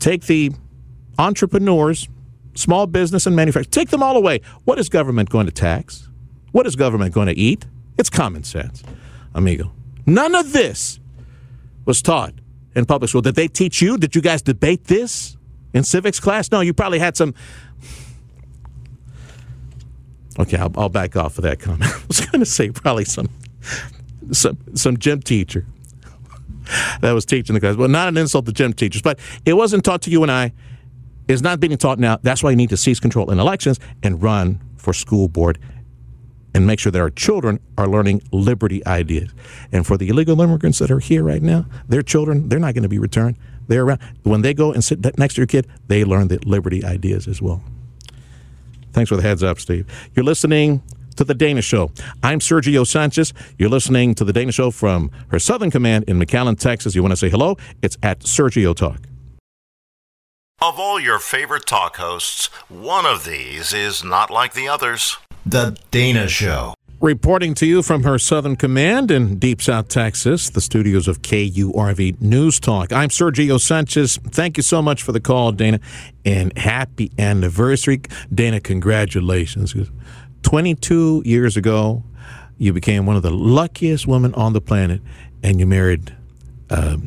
take 0.00 0.24
the 0.26 0.52
entrepreneurs 1.18 2.08
small 2.54 2.86
business 2.86 3.26
and 3.26 3.36
manufacturing. 3.36 3.70
Take 3.70 3.90
them 3.90 4.02
all 4.02 4.16
away. 4.16 4.40
What 4.64 4.78
is 4.78 4.88
government 4.88 5.30
going 5.30 5.46
to 5.46 5.52
tax? 5.52 6.08
What 6.52 6.66
is 6.66 6.76
government 6.76 7.14
going 7.14 7.28
to 7.28 7.38
eat? 7.38 7.66
It's 7.98 8.10
common 8.10 8.44
sense, 8.44 8.82
amigo. 9.34 9.72
None 10.06 10.34
of 10.34 10.52
this 10.52 10.98
was 11.84 12.02
taught 12.02 12.34
in 12.74 12.86
public 12.86 13.10
school. 13.10 13.22
Did 13.22 13.34
they 13.34 13.48
teach 13.48 13.80
you? 13.82 13.98
Did 13.98 14.14
you 14.14 14.22
guys 14.22 14.42
debate 14.42 14.84
this 14.84 15.36
in 15.72 15.84
civics 15.84 16.18
class? 16.18 16.50
No, 16.50 16.60
you 16.60 16.74
probably 16.74 16.98
had 16.98 17.16
some. 17.16 17.34
Okay, 20.38 20.56
I'll, 20.56 20.72
I'll 20.76 20.88
back 20.88 21.16
off 21.16 21.38
of 21.38 21.42
that 21.42 21.60
comment. 21.60 21.84
I 21.94 22.00
was 22.08 22.20
going 22.20 22.40
to 22.40 22.46
say 22.46 22.70
probably 22.70 23.04
some 23.04 23.28
some 24.32 24.58
some 24.74 24.96
gym 24.96 25.20
teacher 25.20 25.66
that 27.00 27.12
was 27.12 27.24
teaching 27.24 27.54
the 27.54 27.60
class. 27.60 27.76
Well, 27.76 27.88
not 27.88 28.08
an 28.08 28.16
insult 28.16 28.46
to 28.46 28.52
gym 28.52 28.72
teachers, 28.72 29.02
but 29.02 29.18
it 29.44 29.54
wasn't 29.54 29.84
taught 29.84 30.02
to 30.02 30.10
you 30.10 30.22
and 30.22 30.30
I. 30.30 30.52
It's 31.28 31.42
not 31.42 31.60
being 31.60 31.76
taught 31.76 31.98
now. 31.98 32.18
That's 32.22 32.42
why 32.42 32.50
you 32.50 32.56
need 32.56 32.70
to 32.70 32.76
seize 32.76 32.98
control 32.98 33.30
in 33.30 33.38
elections 33.38 33.78
and 34.02 34.22
run 34.22 34.60
for 34.76 34.92
school 34.92 35.28
board 35.28 35.58
and 36.54 36.66
make 36.66 36.80
sure 36.80 36.90
that 36.90 37.00
our 37.00 37.10
children 37.10 37.60
are 37.78 37.86
learning 37.86 38.22
liberty 38.32 38.84
ideas. 38.86 39.30
And 39.70 39.86
for 39.86 39.96
the 39.96 40.08
illegal 40.08 40.40
immigrants 40.40 40.80
that 40.80 40.90
are 40.90 40.98
here 40.98 41.22
right 41.22 41.42
now, 41.42 41.66
their 41.88 42.02
children, 42.02 42.48
they're 42.48 42.58
not 42.58 42.74
going 42.74 42.82
to 42.82 42.88
be 42.88 42.98
returned. 42.98 43.36
They're 43.68 43.84
around. 43.84 44.00
When 44.24 44.42
they 44.42 44.52
go 44.52 44.72
and 44.72 44.82
sit 44.82 45.16
next 45.18 45.34
to 45.34 45.40
your 45.40 45.46
kid, 45.46 45.68
they 45.86 46.04
learn 46.04 46.28
the 46.28 46.40
liberty 46.44 46.84
ideas 46.84 47.28
as 47.28 47.40
well. 47.40 47.62
Thanks 48.92 49.08
for 49.08 49.16
the 49.16 49.22
heads 49.22 49.44
up, 49.44 49.60
Steve. 49.60 49.86
You're 50.14 50.24
listening 50.24 50.82
to 51.20 51.24
The 51.24 51.34
Dana 51.34 51.60
Show. 51.60 51.90
I'm 52.22 52.38
Sergio 52.38 52.86
Sanchez. 52.86 53.34
You're 53.58 53.68
listening 53.68 54.14
to 54.14 54.24
The 54.24 54.32
Dana 54.32 54.52
Show 54.52 54.70
from 54.70 55.10
her 55.28 55.38
Southern 55.38 55.70
Command 55.70 56.04
in 56.08 56.18
McAllen, 56.18 56.58
Texas. 56.58 56.94
You 56.94 57.02
want 57.02 57.12
to 57.12 57.16
say 57.16 57.28
hello? 57.28 57.58
It's 57.82 57.98
at 58.02 58.20
Sergio 58.20 58.74
Talk. 58.74 59.00
Of 60.62 60.78
all 60.78 60.98
your 60.98 61.18
favorite 61.18 61.66
talk 61.66 61.98
hosts, 61.98 62.46
one 62.70 63.04
of 63.04 63.26
these 63.26 63.74
is 63.74 64.02
not 64.02 64.30
like 64.30 64.54
the 64.54 64.66
others. 64.68 65.18
The 65.44 65.76
Dana 65.90 66.26
Show. 66.26 66.72
Reporting 67.02 67.54
to 67.54 67.66
you 67.66 67.82
from 67.82 68.02
her 68.04 68.18
Southern 68.18 68.56
Command 68.56 69.10
in 69.10 69.38
Deep 69.38 69.62
South 69.62 69.88
Texas, 69.88 70.50
the 70.50 70.60
studios 70.60 71.08
of 71.08 71.22
KURV 71.22 72.20
News 72.20 72.60
Talk. 72.60 72.92
I'm 72.92 73.08
Sergio 73.08 73.58
Sanchez. 73.58 74.18
Thank 74.18 74.58
you 74.58 74.62
so 74.62 74.82
much 74.82 75.02
for 75.02 75.12
the 75.12 75.20
call, 75.20 75.52
Dana, 75.52 75.80
and 76.26 76.56
happy 76.58 77.10
anniversary. 77.18 78.02
Dana, 78.34 78.60
congratulations. 78.60 79.74
22 80.42 81.22
years 81.24 81.56
ago, 81.56 82.02
you 82.58 82.72
became 82.72 83.06
one 83.06 83.16
of 83.16 83.22
the 83.22 83.30
luckiest 83.30 84.06
women 84.06 84.34
on 84.34 84.52
the 84.52 84.60
planet, 84.60 85.00
and 85.42 85.58
you 85.58 85.66
married 85.66 86.14
a 86.68 86.98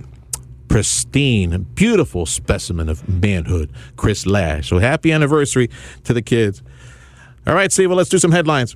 pristine, 0.67 1.61
beautiful 1.75 2.25
specimen 2.25 2.89
of 2.89 3.07
manhood, 3.07 3.71
Chris 3.95 4.25
Loesch. 4.25 4.65
So 4.65 4.79
happy 4.79 5.11
anniversary 5.11 5.69
to 6.03 6.13
the 6.13 6.21
kids. 6.21 6.63
All 7.45 7.53
right, 7.53 7.71
Steve, 7.71 7.89
well, 7.89 7.97
let's 7.97 8.09
do 8.09 8.17
some 8.17 8.31
headlines. 8.31 8.75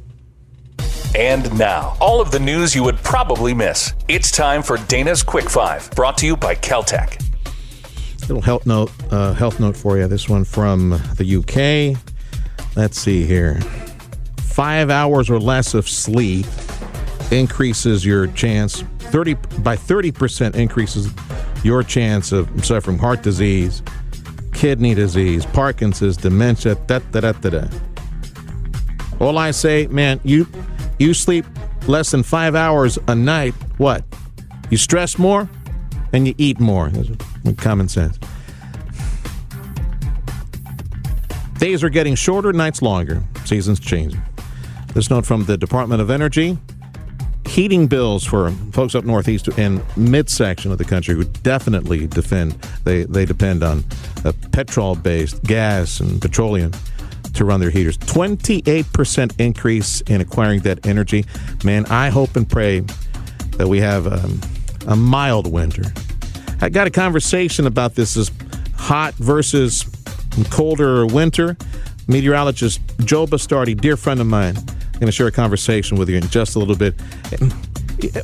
And 1.15 1.57
now, 1.57 1.97
all 1.99 2.21
of 2.21 2.29
the 2.29 2.39
news 2.39 2.75
you 2.75 2.83
would 2.83 2.97
probably 2.97 3.53
miss. 3.53 3.93
It's 4.07 4.29
time 4.29 4.61
for 4.61 4.77
Dana's 4.87 5.23
Quick 5.23 5.49
Five, 5.49 5.89
brought 5.91 6.17
to 6.19 6.27
you 6.27 6.37
by 6.37 6.53
KelTec. 6.53 7.23
Little 8.27 8.41
health 8.41 8.65
note, 8.67 8.91
uh, 9.11 9.33
health 9.33 9.59
note 9.59 9.75
for 9.75 9.97
you. 9.97 10.07
This 10.07 10.29
one 10.29 10.43
from 10.43 11.01
the 11.15 11.37
UK. 11.37 11.97
Let's 12.75 12.99
see 12.99 13.25
here. 13.25 13.59
Five 14.57 14.89
hours 14.89 15.29
or 15.29 15.39
less 15.39 15.75
of 15.75 15.87
sleep 15.87 16.47
increases 17.29 18.03
your 18.03 18.25
chance 18.25 18.81
thirty 18.97 19.35
by 19.59 19.75
thirty 19.75 20.11
percent 20.11 20.55
increases 20.55 21.11
your 21.63 21.83
chance 21.83 22.31
of 22.31 22.65
suffering 22.65 22.97
heart 22.97 23.21
disease, 23.21 23.83
kidney 24.55 24.95
disease, 24.95 25.45
Parkinson's, 25.45 26.17
dementia. 26.17 26.73
Da 26.87 26.97
da 27.11 27.19
da 27.19 27.33
da 27.33 27.49
da. 27.51 27.67
All 29.19 29.37
I 29.37 29.51
say, 29.51 29.85
man, 29.91 30.19
you 30.23 30.47
you 30.97 31.13
sleep 31.13 31.45
less 31.85 32.09
than 32.09 32.23
five 32.23 32.55
hours 32.55 32.97
a 33.07 33.13
night. 33.13 33.53
What? 33.77 34.03
You 34.71 34.77
stress 34.77 35.19
more, 35.19 35.47
and 36.13 36.27
you 36.27 36.33
eat 36.39 36.59
more. 36.59 36.91
Common 37.57 37.89
sense. 37.89 38.17
Days 41.59 41.83
are 41.83 41.89
getting 41.89 42.15
shorter, 42.15 42.51
nights 42.53 42.81
longer. 42.81 43.21
Seasons 43.45 43.79
changing. 43.79 44.19
This 44.97 45.11
note 45.11 45.27
from 45.27 45.45
the 45.45 45.59
Department 45.59 46.01
of 46.01 46.09
Energy. 46.09 46.57
Heating 47.45 47.85
bills 47.85 48.23
for 48.23 48.49
folks 48.71 48.95
up 48.95 49.05
northeast 49.05 49.47
and 49.49 49.79
midsection 49.95 50.71
of 50.71 50.79
the 50.79 50.85
country 50.85 51.13
who 51.13 51.23
definitely 51.23 52.07
defend 52.07 52.53
they, 52.83 53.03
they 53.03 53.23
depend 53.23 53.61
on 53.61 53.83
petrol 54.51 54.95
based 54.95 55.43
gas 55.43 55.99
and 55.99 56.19
petroleum 56.19 56.71
to 57.35 57.45
run 57.45 57.59
their 57.59 57.69
heaters. 57.69 57.95
28% 57.99 59.39
increase 59.39 60.01
in 60.01 60.19
acquiring 60.19 60.61
that 60.61 60.87
energy. 60.87 61.25
Man, 61.63 61.85
I 61.91 62.09
hope 62.09 62.35
and 62.35 62.49
pray 62.49 62.79
that 63.57 63.67
we 63.67 63.79
have 63.79 64.07
um, 64.07 64.41
a 64.87 64.95
mild 64.95 65.45
winter. 65.45 65.83
I 66.59 66.69
got 66.69 66.87
a 66.87 66.89
conversation 66.91 67.67
about 67.67 67.93
this 67.93 68.17
is 68.17 68.31
hot 68.73 69.13
versus 69.13 69.85
colder 70.49 71.05
winter. 71.05 71.55
Meteorologist 72.07 72.81
Joe 73.05 73.27
Bastardi, 73.27 73.79
dear 73.79 73.95
friend 73.95 74.19
of 74.21 74.25
mine, 74.25 74.55
I'm 74.97 75.01
going 75.01 75.09
to 75.09 75.15
share 75.15 75.27
a 75.27 75.31
conversation 75.31 75.95
with 75.95 76.09
you 76.09 76.17
in 76.17 76.27
just 76.29 76.55
a 76.55 76.59
little 76.59 76.75
bit. 76.75 76.95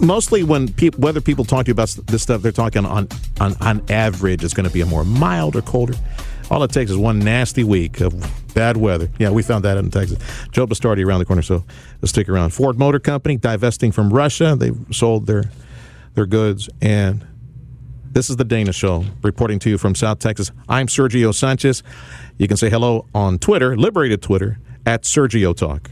Mostly 0.01 0.41
when 0.41 0.73
people, 0.73 1.01
whether 1.01 1.21
people 1.21 1.45
talk 1.45 1.65
to 1.65 1.69
you 1.69 1.73
about 1.73 1.89
this 2.07 2.23
stuff, 2.23 2.41
they're 2.41 2.51
talking 2.51 2.83
on, 2.83 3.07
on, 3.39 3.53
on 3.61 3.85
average, 3.91 4.43
it's 4.43 4.55
going 4.55 4.67
to 4.67 4.73
be 4.73 4.81
a 4.81 4.85
more 4.87 5.05
mild 5.05 5.55
or 5.55 5.61
colder. 5.61 5.93
All 6.49 6.63
it 6.63 6.71
takes 6.71 6.89
is 6.89 6.97
one 6.97 7.19
nasty 7.19 7.63
week 7.63 8.01
of 8.01 8.15
bad 8.55 8.77
weather. 8.77 9.07
Yeah, 9.19 9.29
we 9.29 9.43
found 9.43 9.63
that 9.65 9.77
in 9.77 9.91
Texas. 9.91 10.17
Joe 10.51 10.65
Bastardi 10.65 11.05
around 11.05 11.19
the 11.19 11.25
corner, 11.25 11.43
so 11.43 11.63
stick 12.05 12.27
around. 12.27 12.55
Ford 12.55 12.79
Motor 12.79 12.99
Company 12.99 13.37
divesting 13.37 13.91
from 13.91 14.11
Russia. 14.11 14.55
They've 14.57 14.75
sold 14.89 15.27
their 15.27 15.43
their 16.15 16.25
goods. 16.25 16.69
And 16.81 17.23
this 18.13 18.31
is 18.31 18.37
the 18.37 18.45
Dana 18.45 18.73
Show, 18.73 19.05
reporting 19.21 19.59
to 19.59 19.69
you 19.69 19.77
from 19.77 19.93
South 19.93 20.17
Texas. 20.17 20.51
I'm 20.67 20.87
Sergio 20.87 21.35
Sanchez. 21.35 21.83
You 22.39 22.47
can 22.47 22.57
say 22.57 22.71
hello 22.71 23.05
on 23.13 23.37
Twitter, 23.37 23.77
liberated 23.77 24.23
Twitter, 24.23 24.57
at 24.87 25.03
Sergio 25.03 25.55
Talk 25.55 25.91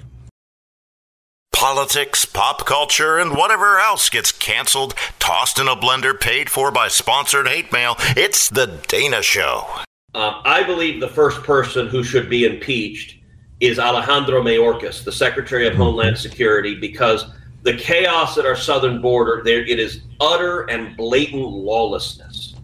politics, 1.62 2.26
pop 2.26 2.66
culture, 2.66 3.20
and 3.20 3.38
whatever 3.38 3.78
else 3.78 4.10
gets 4.10 4.32
canceled, 4.32 4.96
tossed 5.20 5.60
in 5.60 5.68
a 5.68 5.76
blender, 5.76 6.20
paid 6.20 6.50
for 6.50 6.72
by 6.72 6.88
sponsored 6.88 7.48
hate 7.48 7.72
mail. 7.72 7.96
It's 8.18 8.50
The 8.50 8.80
Dana 8.88 9.22
Show. 9.22 9.68
Um, 10.16 10.42
I 10.44 10.64
believe 10.64 11.00
the 11.00 11.08
first 11.08 11.44
person 11.44 11.88
who 11.88 12.04
should 12.04 12.32
be 12.32 12.46
impeached 12.46 13.18
is 13.60 13.78
Alejandro 13.78 14.42
Mayorkas, 14.42 15.04
the 15.04 15.12
Secretary 15.12 15.68
of 15.68 15.76
Homeland 15.76 16.18
Security, 16.18 16.74
because 16.74 17.26
the 17.62 17.78
chaos 17.78 18.40
at 18.40 18.46
our 18.48 18.56
southern 18.56 19.00
border, 19.00 19.44
there 19.46 19.64
it 19.64 19.80
is 19.80 20.02
utter 20.20 20.62
and 20.62 20.98
blatant 20.98 21.48
lawlessness. 21.48 22.56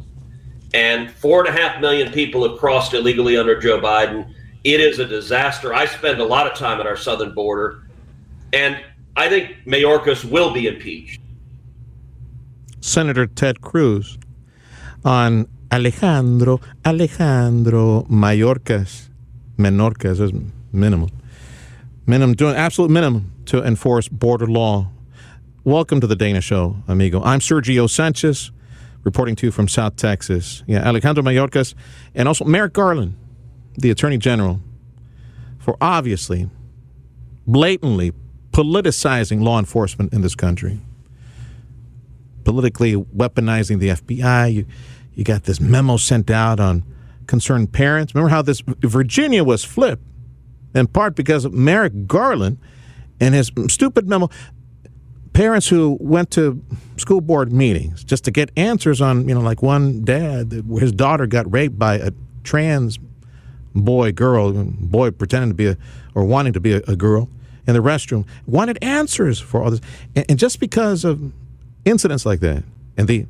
And 0.73 1.11
four 1.11 1.45
and 1.45 1.55
a 1.55 1.61
half 1.61 1.79
million 1.79 2.11
people 2.11 2.49
have 2.49 2.57
crossed 2.57 2.95
illegally 2.95 3.37
under 3.37 3.59
Joe 3.59 3.79
Biden. 3.79 4.33
It 4.63 4.81
is 4.81 4.97
a 4.97 5.05
disaster. 5.05 5.73
I 5.73 5.85
spend 5.85 6.19
a 6.19 6.25
lot 6.25 6.51
of 6.51 6.57
time 6.57 6.79
at 6.79 6.87
our 6.87 6.97
southern 6.97 7.35
border 7.35 7.86
and 8.53 8.79
I 9.15 9.29
think 9.29 9.55
Mayorkas 9.65 10.23
will 10.23 10.51
be 10.53 10.67
impeached. 10.67 11.21
Senator 12.81 13.25
Ted 13.25 13.61
Cruz 13.61 14.17
on 15.03 15.47
Alejandro, 15.71 16.61
Alejandro 16.85 18.03
Mayorkas, 18.03 19.09
Menorcas 19.57 20.21
is 20.21 20.31
minimum. 20.71 21.09
Minimum, 22.05 22.35
doing 22.35 22.55
absolute 22.55 22.91
minimum 22.91 23.33
to 23.47 23.63
enforce 23.63 24.07
border 24.07 24.47
law. 24.47 24.87
Welcome 25.63 25.99
to 25.99 26.07
the 26.07 26.15
Dana 26.15 26.39
Show, 26.39 26.77
amigo. 26.87 27.21
I'm 27.23 27.39
Sergio 27.39 27.89
Sanchez, 27.89 28.51
reporting 29.03 29.35
to 29.37 29.47
you 29.47 29.51
from 29.51 29.67
South 29.67 29.97
Texas. 29.97 30.63
Yeah, 30.67 30.87
Alejandro 30.87 31.23
Mayorkas, 31.23 31.73
and 32.15 32.27
also 32.27 32.45
Merrick 32.45 32.71
Garland, 32.71 33.17
the 33.73 33.89
Attorney 33.89 34.17
General, 34.17 34.61
for 35.57 35.75
obviously, 35.81 36.49
blatantly 37.45 38.13
politicizing 38.57 39.43
law 39.43 39.59
enforcement 39.59 40.11
in 40.11 40.21
this 40.21 40.33
country, 40.33 40.79
politically 42.43 42.95
weaponizing 42.95 43.77
the 43.77 43.89
FBI. 43.89 44.51
You, 44.51 44.65
you 45.13 45.23
got 45.23 45.43
this 45.43 45.61
memo 45.61 45.97
sent 45.97 46.31
out 46.31 46.59
on 46.59 46.83
concerned 47.27 47.71
parents. 47.71 48.15
Remember 48.15 48.31
how 48.31 48.41
this 48.41 48.63
Virginia 48.65 49.43
was 49.43 49.63
flipped 49.63 50.01
in 50.73 50.87
part 50.87 51.15
because 51.15 51.45
of 51.45 51.53
Merrick 51.53 52.07
Garland 52.07 52.57
and 53.19 53.35
his 53.35 53.51
stupid 53.67 54.09
memo. 54.09 54.27
Parents 55.33 55.67
who 55.67 55.95
went 55.99 56.31
to 56.31 56.59
school 56.97 57.21
board 57.21 57.53
meetings 57.53 58.03
just 58.03 58.23
to 58.25 58.31
get 58.31 58.49
answers 58.57 59.01
on, 59.01 59.27
you 59.27 59.35
know, 59.35 59.41
like 59.41 59.61
one 59.61 60.03
dad, 60.03 60.63
his 60.79 60.91
daughter 60.91 61.27
got 61.27 61.51
raped 61.53 61.77
by 61.77 61.99
a 61.99 62.09
trans 62.43 62.97
boy, 63.75 64.11
girl, 64.11 64.51
boy 64.51 65.11
pretending 65.11 65.51
to 65.51 65.55
be 65.55 65.67
a, 65.67 65.77
or 66.15 66.25
wanting 66.25 66.53
to 66.53 66.59
be 66.59 66.73
a, 66.73 66.81
a 66.87 66.95
girl 66.95 67.29
in 67.67 67.73
the 67.73 67.81
restroom, 67.81 68.25
wanted 68.45 68.77
answers 68.81 69.39
for 69.39 69.61
all 69.61 69.71
this. 69.71 69.81
And, 70.15 70.25
and 70.29 70.39
just 70.39 70.59
because 70.59 71.03
of 71.05 71.31
incidents 71.85 72.25
like 72.25 72.39
that, 72.39 72.63
and 72.97 73.07
the 73.07 73.25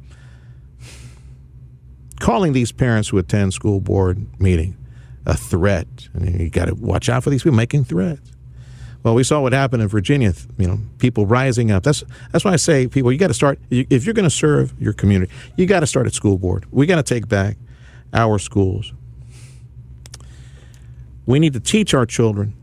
calling 2.19 2.53
these 2.53 2.71
parents 2.71 3.09
who 3.09 3.17
attend 3.17 3.53
school 3.53 3.79
board 3.79 4.25
meeting 4.39 4.75
a 5.25 5.35
threat. 5.35 5.87
And 6.13 6.39
you 6.39 6.49
got 6.49 6.65
to 6.65 6.75
watch 6.75 7.09
out 7.09 7.23
for 7.23 7.29
these 7.29 7.43
people 7.43 7.57
making 7.57 7.83
threats. 7.83 8.31
Well, 9.03 9.13
we 9.13 9.23
saw 9.23 9.41
what 9.41 9.53
happened 9.53 9.83
in 9.83 9.87
Virginia. 9.87 10.33
You 10.57 10.67
know, 10.67 10.79
people 10.97 11.25
rising 11.25 11.71
up. 11.71 11.83
That's 11.83 12.03
that's 12.31 12.43
why 12.43 12.53
I 12.53 12.55
say, 12.55 12.87
people, 12.87 13.11
you 13.11 13.17
got 13.17 13.27
to 13.27 13.33
start. 13.33 13.59
If 13.69 14.05
you're 14.05 14.13
going 14.13 14.23
to 14.23 14.29
serve 14.29 14.73
your 14.81 14.93
community, 14.93 15.31
you 15.55 15.65
got 15.65 15.81
to 15.81 15.87
start 15.87 16.07
at 16.07 16.13
school 16.13 16.37
board. 16.37 16.65
We 16.71 16.85
got 16.85 16.95
to 16.95 17.03
take 17.03 17.27
back 17.27 17.57
our 18.13 18.39
schools. 18.39 18.93
We 21.25 21.39
need 21.39 21.53
to 21.53 21.59
teach 21.59 21.93
our 21.93 22.05
children 22.05 22.55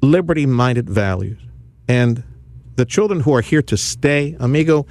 liberty-minded 0.00 0.88
values, 0.88 1.38
and 1.88 2.22
the 2.76 2.84
children 2.84 3.20
who 3.20 3.34
are 3.34 3.40
here 3.40 3.62
to 3.62 3.76
stay, 3.76 4.36
amigo. 4.38 4.86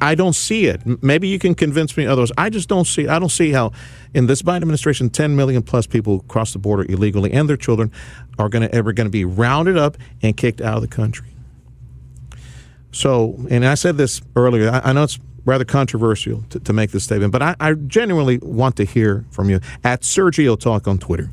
I, 0.00 0.16
don't 0.16 0.34
see 0.34 0.66
it. 0.66 0.80
Maybe 1.02 1.28
you 1.28 1.38
can 1.38 1.54
convince 1.54 1.96
me 1.96 2.06
otherwise. 2.06 2.32
I 2.36 2.50
just 2.50 2.68
don't 2.68 2.86
see. 2.86 3.06
I 3.06 3.20
don't 3.20 3.28
see 3.28 3.52
how, 3.52 3.70
in 4.14 4.26
this 4.26 4.42
Biden 4.42 4.56
administration, 4.56 5.10
10 5.10 5.36
million 5.36 5.62
plus 5.62 5.86
people 5.86 6.20
cross 6.20 6.52
the 6.52 6.58
border 6.58 6.84
illegally, 6.88 7.32
and 7.32 7.48
their 7.48 7.56
children 7.56 7.92
are 8.38 8.48
going 8.48 8.68
to 8.68 8.74
ever 8.74 8.92
going 8.92 9.06
to 9.06 9.12
be 9.12 9.24
rounded 9.24 9.76
up 9.76 9.96
and 10.22 10.36
kicked 10.36 10.60
out 10.60 10.76
of 10.76 10.82
the 10.82 10.88
country. 10.88 11.28
So, 12.90 13.38
and 13.50 13.64
I 13.64 13.74
said 13.74 13.96
this 13.96 14.22
earlier. 14.34 14.70
I, 14.70 14.80
I 14.90 14.92
know 14.92 15.04
it's 15.04 15.20
rather 15.44 15.64
controversial 15.64 16.42
to, 16.50 16.58
to 16.60 16.72
make 16.72 16.90
this 16.90 17.04
statement, 17.04 17.30
but 17.30 17.42
I, 17.42 17.54
I 17.60 17.74
genuinely 17.74 18.38
want 18.38 18.76
to 18.76 18.84
hear 18.84 19.24
from 19.30 19.50
you 19.50 19.60
at 19.84 20.00
Sergio 20.00 20.58
Talk 20.58 20.88
on 20.88 20.98
Twitter. 20.98 21.30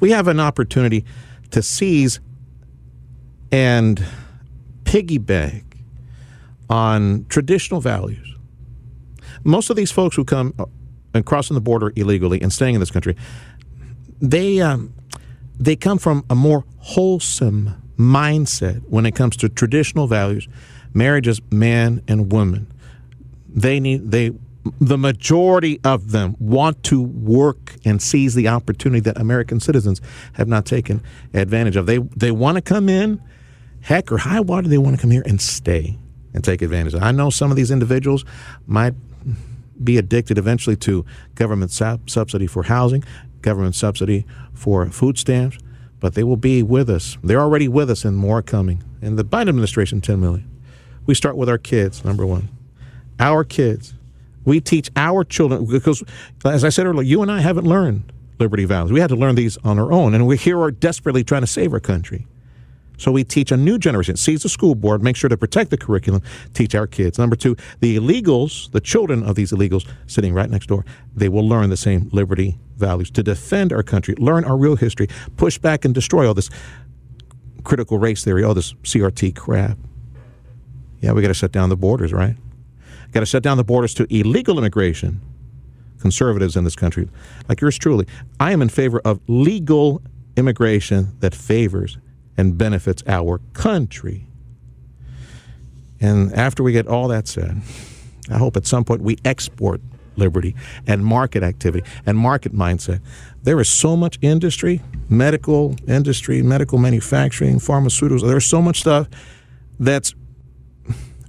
We 0.00 0.10
have 0.10 0.28
an 0.28 0.40
opportunity 0.40 1.04
to 1.50 1.62
seize 1.62 2.20
and 3.50 4.04
piggyback 4.84 5.64
on 6.68 7.26
traditional 7.28 7.80
values. 7.80 8.34
Most 9.44 9.70
of 9.70 9.76
these 9.76 9.92
folks 9.92 10.16
who 10.16 10.24
come 10.24 10.54
uh, 10.58 10.66
and 11.14 11.24
crossing 11.24 11.54
the 11.54 11.60
border 11.60 11.92
illegally 11.96 12.40
and 12.42 12.52
staying 12.52 12.74
in 12.74 12.80
this 12.80 12.90
country, 12.90 13.16
they 14.20 14.60
um, 14.60 14.92
they 15.58 15.76
come 15.76 15.98
from 15.98 16.24
a 16.28 16.34
more 16.34 16.64
wholesome 16.78 17.82
mindset 17.96 18.82
when 18.88 19.06
it 19.06 19.14
comes 19.14 19.36
to 19.38 19.48
traditional 19.48 20.06
values. 20.06 20.48
Marriage 20.92 21.28
is 21.28 21.40
man 21.50 22.02
and 22.08 22.32
woman. 22.32 22.72
They 23.48 23.80
need 23.80 24.10
they 24.10 24.32
the 24.80 24.98
majority 24.98 25.80
of 25.84 26.12
them 26.12 26.36
want 26.38 26.82
to 26.84 27.02
work 27.02 27.74
and 27.84 28.00
seize 28.00 28.34
the 28.34 28.48
opportunity 28.48 29.00
that 29.00 29.18
American 29.18 29.60
citizens 29.60 30.00
have 30.34 30.48
not 30.48 30.66
taken 30.66 31.02
advantage 31.34 31.76
of. 31.76 31.86
They 31.86 31.98
they 31.98 32.30
want 32.30 32.56
to 32.56 32.62
come 32.62 32.88
in, 32.88 33.20
heck 33.82 34.10
or 34.12 34.18
high 34.18 34.40
water, 34.40 34.68
they 34.68 34.78
want 34.78 34.96
to 34.96 35.02
come 35.02 35.10
here 35.10 35.24
and 35.26 35.40
stay 35.40 35.98
and 36.34 36.44
take 36.44 36.62
advantage. 36.62 36.94
I 36.94 37.12
know 37.12 37.30
some 37.30 37.50
of 37.50 37.56
these 37.56 37.70
individuals 37.70 38.24
might 38.66 38.94
be 39.82 39.98
addicted 39.98 40.38
eventually 40.38 40.76
to 40.76 41.04
government 41.34 41.70
sub- 41.70 42.08
subsidy 42.08 42.46
for 42.46 42.64
housing, 42.64 43.04
government 43.42 43.74
subsidy 43.74 44.26
for 44.54 44.86
food 44.90 45.18
stamps, 45.18 45.58
but 46.00 46.14
they 46.14 46.24
will 46.24 46.36
be 46.36 46.62
with 46.62 46.88
us. 46.90 47.18
They're 47.22 47.40
already 47.40 47.68
with 47.68 47.90
us 47.90 48.04
and 48.04 48.16
more 48.16 48.42
coming. 48.42 48.82
In 49.02 49.16
the 49.16 49.24
Biden 49.24 49.48
administration, 49.48 50.00
10 50.00 50.20
million. 50.20 50.50
We 51.06 51.14
start 51.14 51.36
with 51.36 51.48
our 51.48 51.58
kids, 51.58 52.04
number 52.04 52.26
one. 52.26 52.48
Our 53.20 53.44
kids. 53.44 53.94
We 54.46 54.60
teach 54.60 54.90
our 54.96 55.24
children, 55.24 55.66
because 55.66 56.02
as 56.44 56.64
I 56.64 56.70
said 56.70 56.86
earlier, 56.86 57.02
you 57.02 57.20
and 57.20 57.30
I 57.30 57.40
haven't 57.40 57.66
learned 57.66 58.12
liberty 58.38 58.64
values. 58.64 58.92
We 58.92 59.00
had 59.00 59.10
to 59.10 59.16
learn 59.16 59.34
these 59.34 59.58
on 59.58 59.78
our 59.78 59.92
own, 59.92 60.14
and 60.14 60.26
we 60.26 60.36
here 60.36 60.60
are 60.60 60.70
desperately 60.70 61.24
trying 61.24 61.42
to 61.42 61.46
save 61.46 61.72
our 61.72 61.80
country. 61.80 62.26
So 62.98 63.12
we 63.12 63.24
teach 63.24 63.52
a 63.52 63.56
new 63.56 63.76
generation, 63.76 64.16
seize 64.16 64.42
the 64.42 64.48
school 64.48 64.74
board, 64.74 65.02
make 65.02 65.16
sure 65.16 65.28
to 65.28 65.36
protect 65.36 65.70
the 65.70 65.76
curriculum, 65.76 66.22
teach 66.54 66.74
our 66.74 66.86
kids. 66.86 67.18
Number 67.18 67.36
two, 67.36 67.54
the 67.80 67.98
illegals, 67.98 68.70
the 68.72 68.80
children 68.80 69.22
of 69.22 69.34
these 69.34 69.52
illegals 69.52 69.86
sitting 70.06 70.32
right 70.32 70.48
next 70.48 70.66
door, 70.68 70.84
they 71.14 71.28
will 71.28 71.46
learn 71.46 71.68
the 71.68 71.76
same 71.76 72.08
liberty 72.12 72.58
values 72.78 73.10
to 73.10 73.22
defend 73.22 73.72
our 73.72 73.82
country, 73.82 74.14
learn 74.14 74.44
our 74.44 74.56
real 74.56 74.76
history, 74.76 75.08
push 75.36 75.58
back 75.58 75.84
and 75.84 75.94
destroy 75.94 76.26
all 76.26 76.34
this 76.34 76.48
critical 77.64 77.98
race 77.98 78.24
theory, 78.24 78.44
all 78.44 78.54
this 78.54 78.72
CRT 78.74 79.36
crap. 79.36 79.76
Yeah, 81.00 81.12
we 81.12 81.20
got 81.20 81.28
to 81.28 81.34
shut 81.34 81.52
down 81.52 81.68
the 81.68 81.76
borders, 81.76 82.12
right? 82.12 82.36
Got 83.16 83.20
to 83.20 83.26
shut 83.26 83.42
down 83.42 83.56
the 83.56 83.64
borders 83.64 83.94
to 83.94 84.06
illegal 84.14 84.58
immigration. 84.58 85.22
Conservatives 86.00 86.54
in 86.54 86.64
this 86.64 86.76
country, 86.76 87.08
like 87.48 87.62
yours 87.62 87.78
truly, 87.78 88.06
I 88.38 88.52
am 88.52 88.60
in 88.60 88.68
favor 88.68 89.00
of 89.06 89.22
legal 89.26 90.02
immigration 90.36 91.16
that 91.20 91.34
favors 91.34 91.96
and 92.36 92.58
benefits 92.58 93.02
our 93.06 93.40
country. 93.54 94.26
And 95.98 96.30
after 96.34 96.62
we 96.62 96.72
get 96.72 96.86
all 96.86 97.08
that 97.08 97.26
said, 97.26 97.62
I 98.30 98.36
hope 98.36 98.54
at 98.54 98.66
some 98.66 98.84
point 98.84 99.00
we 99.00 99.16
export 99.24 99.80
liberty 100.16 100.54
and 100.86 101.02
market 101.02 101.42
activity 101.42 101.88
and 102.04 102.18
market 102.18 102.52
mindset. 102.54 103.00
There 103.44 103.58
is 103.60 103.70
so 103.70 103.96
much 103.96 104.18
industry, 104.20 104.82
medical 105.08 105.74
industry, 105.88 106.42
medical 106.42 106.78
manufacturing, 106.78 107.60
pharmaceuticals, 107.60 108.28
there's 108.28 108.44
so 108.44 108.60
much 108.60 108.80
stuff 108.80 109.08
that's 109.80 110.14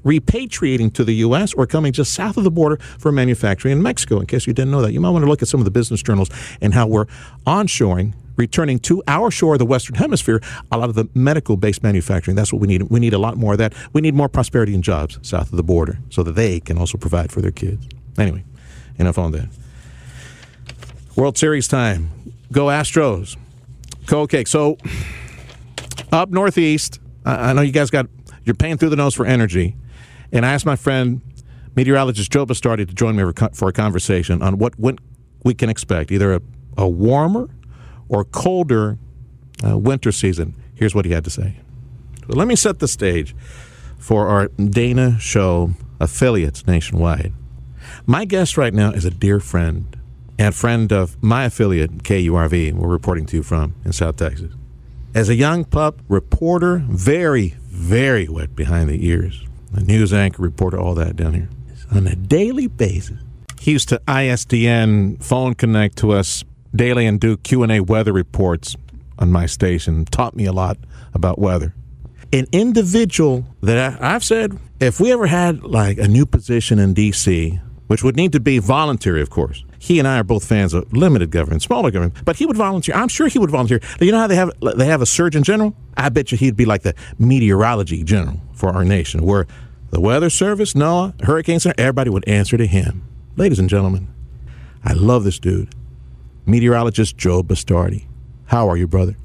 repatriating 0.07 0.93
to 0.93 1.03
the 1.03 1.13
U.S. 1.15 1.53
or 1.53 1.67
coming 1.67 1.91
just 1.91 2.13
south 2.13 2.37
of 2.37 2.43
the 2.43 2.51
border 2.51 2.77
for 2.97 3.11
manufacturing 3.11 3.73
in 3.73 3.83
Mexico. 3.83 4.19
In 4.19 4.25
case 4.25 4.47
you 4.47 4.53
didn't 4.53 4.71
know 4.71 4.81
that, 4.81 4.93
you 4.93 5.01
might 5.01 5.09
want 5.09 5.23
to 5.23 5.29
look 5.29 5.41
at 5.41 5.47
some 5.47 5.59
of 5.59 5.65
the 5.65 5.71
business 5.71 6.01
journals 6.01 6.29
and 6.61 6.73
how 6.73 6.87
we're 6.87 7.05
onshoring 7.45 8.13
returning 8.37 8.79
to 8.79 9.03
our 9.07 9.29
shore 9.31 9.53
of 9.53 9.59
the 9.59 9.65
Western 9.65 9.95
Hemisphere 9.95 10.41
a 10.71 10.77
lot 10.77 10.89
of 10.89 10.95
the 10.95 11.09
medical 11.13 11.57
based 11.57 11.83
manufacturing. 11.83 12.35
That's 12.35 12.53
what 12.53 12.61
we 12.61 12.67
need. 12.67 12.83
We 12.83 12.99
need 12.99 13.13
a 13.13 13.17
lot 13.17 13.35
more 13.35 13.53
of 13.53 13.57
that. 13.57 13.73
We 13.93 14.01
need 14.01 14.13
more 14.13 14.29
prosperity 14.29 14.73
and 14.73 14.83
jobs 14.83 15.19
south 15.23 15.51
of 15.51 15.57
the 15.57 15.63
border 15.63 15.99
so 16.09 16.23
that 16.23 16.33
they 16.33 16.59
can 16.59 16.77
also 16.77 16.97
provide 16.97 17.31
for 17.31 17.41
their 17.41 17.51
kids. 17.51 17.87
Anyway, 18.17 18.45
enough 18.97 19.17
on 19.17 19.31
that. 19.33 19.49
World 21.15 21.37
Series 21.37 21.67
time. 21.67 22.11
Go 22.51 22.67
Astros. 22.67 23.35
Okay, 24.09 24.45
so 24.45 24.77
up 26.11 26.29
northeast, 26.29 26.99
I 27.25 27.51
know 27.53 27.61
you 27.61 27.73
guys 27.73 27.89
got, 27.89 28.05
you're 28.45 28.55
paying 28.55 28.77
through 28.77 28.89
the 28.89 28.95
nose 28.95 29.13
for 29.13 29.25
energy. 29.25 29.75
And 30.31 30.45
I 30.45 30.53
asked 30.53 30.65
my 30.65 30.75
friend, 30.75 31.21
meteorologist 31.75 32.31
Joe 32.31 32.45
Bastardi, 32.45 32.87
to 32.87 32.93
join 32.93 33.15
me 33.15 33.31
for 33.53 33.69
a 33.69 33.73
conversation 33.73 34.41
on 34.41 34.57
what, 34.57 34.73
we 35.43 35.53
can 35.53 35.69
expect 35.69 36.11
either 36.11 36.33
a, 36.33 36.41
a 36.77 36.87
warmer 36.87 37.49
or 38.09 38.25
colder 38.25 38.97
uh, 39.65 39.77
winter 39.77 40.11
season. 40.11 40.53
Here's 40.75 40.93
what 40.93 41.05
he 41.05 41.11
had 41.11 41.23
to 41.23 41.29
say. 41.29 41.57
Let 42.27 42.47
me 42.47 42.55
set 42.55 42.79
the 42.79 42.87
stage 42.87 43.35
for 43.97 44.27
our 44.27 44.47
Dana 44.49 45.17
Show 45.19 45.71
affiliates 45.99 46.67
nationwide. 46.67 47.33
My 48.05 48.25
guest 48.25 48.57
right 48.57 48.73
now 48.73 48.91
is 48.91 49.05
a 49.05 49.11
dear 49.11 49.39
friend 49.39 49.97
and 50.39 50.53
friend 50.53 50.91
of 50.91 51.21
my 51.23 51.45
affiliate, 51.45 52.03
KURV, 52.03 52.73
we're 52.73 52.87
reporting 52.87 53.25
to 53.27 53.37
you 53.37 53.43
from 53.43 53.73
in 53.83 53.91
South 53.91 54.17
Texas. 54.17 54.51
As 55.15 55.29
a 55.29 55.35
young 55.35 55.65
pup, 55.65 55.99
reporter, 56.07 56.83
very, 56.87 57.55
very 57.69 58.27
wet 58.27 58.55
behind 58.55 58.89
the 58.89 59.07
ears. 59.07 59.46
A 59.73 59.81
news 59.81 60.13
anchor, 60.13 60.41
reporter, 60.41 60.79
all 60.79 60.95
that 60.95 61.15
down 61.15 61.33
here. 61.33 61.49
On 61.91 62.07
a 62.07 62.15
daily 62.15 62.67
basis, 62.67 63.17
he 63.59 63.71
used 63.71 63.89
to 63.89 64.01
ISDN 64.07 65.23
phone 65.23 65.53
connect 65.53 65.97
to 65.97 66.11
us 66.11 66.43
daily 66.75 67.05
and 67.05 67.19
do 67.19 67.37
Q&A 67.37 67.79
weather 67.79 68.13
reports 68.13 68.75
on 69.19 69.31
my 69.31 69.45
station. 69.45 70.05
Taught 70.05 70.35
me 70.35 70.45
a 70.45 70.51
lot 70.51 70.77
about 71.13 71.39
weather. 71.39 71.73
An 72.33 72.45
individual 72.51 73.45
that 73.61 74.01
I, 74.01 74.15
I've 74.15 74.23
said, 74.23 74.57
if 74.79 74.99
we 74.99 75.11
ever 75.11 75.27
had 75.27 75.63
like 75.63 75.97
a 75.97 76.07
new 76.07 76.25
position 76.25 76.77
in 76.77 76.93
D.C., 76.93 77.59
which 77.87 78.03
would 78.03 78.15
need 78.15 78.33
to 78.33 78.39
be 78.39 78.59
voluntary, 78.59 79.21
of 79.21 79.29
course. 79.29 79.63
He 79.79 79.99
and 79.99 80.07
I 80.07 80.19
are 80.19 80.23
both 80.23 80.45
fans 80.45 80.73
of 80.73 80.91
limited 80.91 81.31
government, 81.31 81.61
smaller 81.61 81.91
government, 81.91 82.25
but 82.25 82.35
he 82.35 82.45
would 82.45 82.57
volunteer. 82.57 82.95
I'm 82.95 83.07
sure 83.07 83.27
he 83.27 83.39
would 83.39 83.51
volunteer. 83.51 83.79
You 83.99 84.11
know 84.11 84.19
how 84.19 84.27
they 84.27 84.35
have 84.35 84.51
they 84.75 84.85
have 84.85 85.01
a 85.01 85.05
surgeon 85.05 85.43
general? 85.43 85.75
I 85.95 86.09
bet 86.09 86.31
you 86.31 86.37
he'd 86.37 86.55
be 86.55 86.65
like 86.65 86.83
the 86.83 86.95
meteorology 87.19 88.03
general 88.03 88.41
for 88.53 88.69
our 88.69 88.83
nation, 88.83 89.23
where 89.23 89.47
the 89.91 90.01
weather 90.01 90.29
service, 90.29 90.73
NOAA, 90.73 91.21
hurricane 91.23 91.59
center, 91.59 91.75
everybody 91.77 92.09
would 92.09 92.27
answer 92.27 92.57
to 92.57 92.65
him. 92.67 93.03
Ladies 93.35 93.59
and 93.59 93.69
gentlemen, 93.69 94.07
I 94.83 94.93
love 94.93 95.23
this 95.23 95.39
dude 95.39 95.73
meteorologist 96.47 97.17
Joe 97.17 97.43
Bastardi. 97.43 98.05
How 98.45 98.67
are 98.69 98.77
you, 98.77 98.87
brother? 98.87 99.15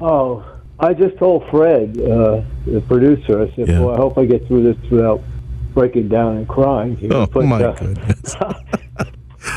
Oh, 0.00 0.44
I 0.80 0.94
just 0.94 1.16
told 1.18 1.48
Fred, 1.50 1.98
uh, 2.00 2.42
the 2.66 2.82
producer, 2.88 3.42
I 3.42 3.54
said, 3.54 3.68
yeah. 3.68 3.78
"Boy, 3.78 3.94
I 3.94 3.96
hope 3.96 4.18
I 4.18 4.24
get 4.24 4.46
through 4.46 4.72
this 4.72 4.90
without 4.90 5.22
breaking 5.74 6.08
down 6.08 6.38
and 6.38 6.48
crying." 6.48 6.98
Oh 7.12 7.26
but, 7.26 7.44
my 7.44 7.62
uh, 7.62 7.74
goodness! 7.74 8.34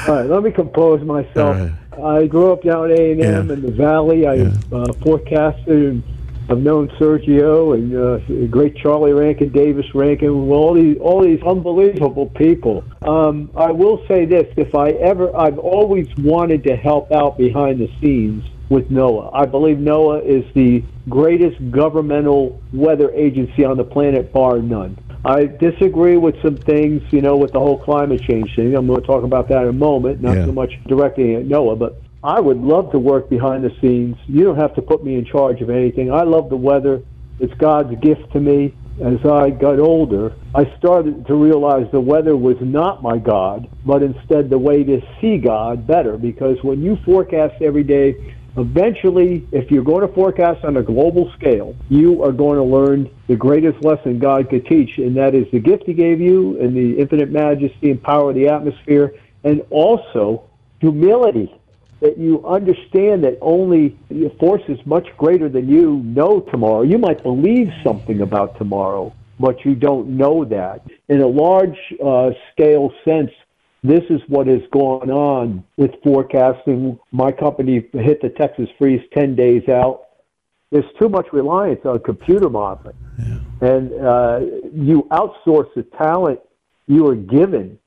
all 0.10 0.15
right, 0.15 0.26
let 0.26 0.41
me 0.41 0.52
compose 0.52 1.03
myself. 1.03 1.56
Right. 1.56 2.03
I 2.03 2.26
grew 2.26 2.52
up 2.52 2.64
down 2.64 2.91
A 2.91 3.11
and 3.11 3.22
M 3.22 3.52
in 3.52 3.61
the 3.61 3.72
Valley. 3.72 4.26
I 4.26 4.34
yeah. 4.36 4.53
uh, 4.72 4.91
forecasted 4.94 5.68
and 5.68 6.03
I've 6.49 6.57
known 6.57 6.88
Sergio 6.99 7.76
and 7.76 7.95
uh, 7.95 8.48
great 8.48 8.76
Charlie 8.76 9.14
Rankin, 9.14 9.49
Davis 9.49 9.86
Rankin, 9.94 10.30
all 10.30 10.73
these 10.73 10.98
all 10.98 11.22
these 11.22 11.41
unbelievable 11.44 12.26
people. 12.26 12.84
Um, 13.03 13.52
I 13.56 13.72
will 13.72 14.03
say 14.07 14.26
this: 14.26 14.52
if 14.57 14.73
I 14.73 14.90
ever, 14.90 15.36
I've 15.38 15.60
always 15.60 16.07
wanted 16.18 16.64
to 16.64 16.76
help 16.76 17.11
out 17.11 17.38
behind 17.38 17.80
the 17.80 17.91
scenes 18.02 18.44
with 18.69 18.90
NOAA. 18.90 19.30
I 19.31 19.45
believe 19.45 19.77
NOAA 19.77 20.26
is 20.26 20.53
the 20.56 20.84
greatest 21.07 21.69
governmental 21.69 22.60
weather 22.73 23.11
agency 23.11 23.64
on 23.64 23.77
the 23.77 23.84
planet, 23.84 24.34
bar 24.34 24.57
none. 24.57 24.98
I 25.26 25.46
disagree 25.46 26.18
with 26.18 26.36
some 26.41 26.60
things, 26.60 27.02
you 27.12 27.22
know, 27.22 27.38
with 27.38 27.52
the 27.52 27.60
whole 27.60 27.78
climate 27.78 28.22
change 28.30 28.50
thing. 28.56 28.76
I'm 28.76 28.88
going 28.88 29.02
to 29.02 29.06
talk 29.08 29.24
about 29.24 29.50
that 29.50 29.64
in 29.64 29.70
a 29.70 29.74
moment, 29.74 30.22
not 30.22 30.38
Yeah. 30.38 30.46
so 30.46 30.52
much 30.52 30.72
directly 30.88 31.36
at 31.36 31.46
NOAA, 31.48 31.78
but 31.78 32.02
I 32.24 32.40
would 32.40 32.62
love 32.62 32.91
to 32.91 33.00
work 33.00 33.30
behind 33.30 33.64
the 33.64 33.72
scenes. 33.82 34.16
You 34.28 34.44
don't 34.46 34.58
have 34.58 34.76
to 34.76 34.82
put 34.82 35.04
me 35.04 35.16
in 35.16 35.26
charge 35.26 35.62
of 35.62 35.70
anything. 35.70 36.12
I 36.12 36.24
love 36.24 36.50
the 36.50 36.58
weather. 36.58 37.02
It's 37.40 37.54
God's 37.60 37.96
gift 38.02 38.32
to 38.34 38.40
me. 38.40 38.76
As 39.02 39.24
I 39.26 39.50
got 39.50 39.80
older, 39.80 40.34
I 40.54 40.66
started 40.78 41.26
to 41.28 41.36
realize 41.36 41.88
the 41.91 42.02
weather 42.02 42.36
was 42.36 42.58
not 42.60 43.02
my 43.02 43.18
God, 43.18 43.70
but 43.86 44.04
instead 44.04 44.50
the 44.50 44.58
way 44.58 44.84
to 44.84 45.02
see 45.22 45.38
God 45.38 45.88
better. 45.88 46.18
Because 46.18 46.58
when 46.64 46.82
you 46.82 46.98
forecast 47.06 47.56
every 47.62 47.84
day, 47.84 48.16
eventually, 48.58 49.48
if 49.52 49.72
you're 49.72 49.84
going 49.84 50.08
to 50.08 50.14
forecast 50.14 50.64
on 50.64 50.78
a 50.78 50.84
global 50.84 51.32
scale, 51.38 51.76
you 51.90 52.24
are 52.24 52.32
going 52.32 52.58
to 52.58 52.64
learn 52.64 53.10
the 53.28 53.36
greatest 53.36 53.84
lesson 53.84 54.20
God 54.20 54.50
could 54.50 54.66
teach, 54.66 54.98
and 54.98 55.16
that 55.18 55.36
is 55.36 55.46
the 55.52 55.60
gift 55.60 55.84
He 55.86 55.94
gave 55.94 56.20
you 56.20 56.60
and 56.60 56.76
the 56.76 57.00
infinite 57.00 57.32
majesty 57.32 57.92
and 57.92 58.02
power 58.02 58.30
of 58.30 58.36
the 58.36 58.48
atmosphere, 58.48 59.14
and 59.44 59.62
also 59.70 60.44
humility 60.80 61.54
that 62.00 62.18
you 62.18 62.46
understand 62.48 63.24
that 63.24 63.38
only 63.42 63.98
forces 64.40 64.80
much 64.86 65.08
greater 65.18 65.50
than 65.50 65.68
you 65.68 66.02
know 66.06 66.40
tomorrow. 66.40 66.82
You 66.82 66.98
might 66.98 67.22
believe 67.24 67.72
something 67.84 68.22
about 68.22 68.58
tomorrow, 68.58 69.14
but 69.40 69.66
you 69.66 69.76
don't 69.76 70.10
know 70.10 70.46
that. 70.46 70.82
In 71.10 71.22
a 71.22 71.28
large 71.28 71.78
uh, 72.04 72.32
scale 72.52 72.94
sense, 73.04 73.32
this 73.84 74.04
is 74.10 74.22
what 74.28 74.48
has 74.48 74.62
gone 74.72 75.10
on 75.10 75.64
with 75.78 75.92
forecasting. 76.04 77.00
My 77.12 77.32
company 77.32 77.86
hit 77.94 78.22
the 78.22 78.30
Texas 78.30 78.68
freeze 78.78 79.02
10 79.14 79.36
days 79.36 79.68
out. 79.70 80.08
There's 80.72 80.86
too 81.00 81.10
much 81.10 81.28
reliance 81.32 81.80
on 81.86 82.00
computer 82.00 82.50
modeling. 82.50 82.96
And 83.62 83.94
uh, 83.94 84.40
you 84.74 85.08
outsource 85.12 85.74
the 85.76 85.84
talent 85.98 86.40
you 86.88 87.08
are 87.08 87.16
given 87.16 87.80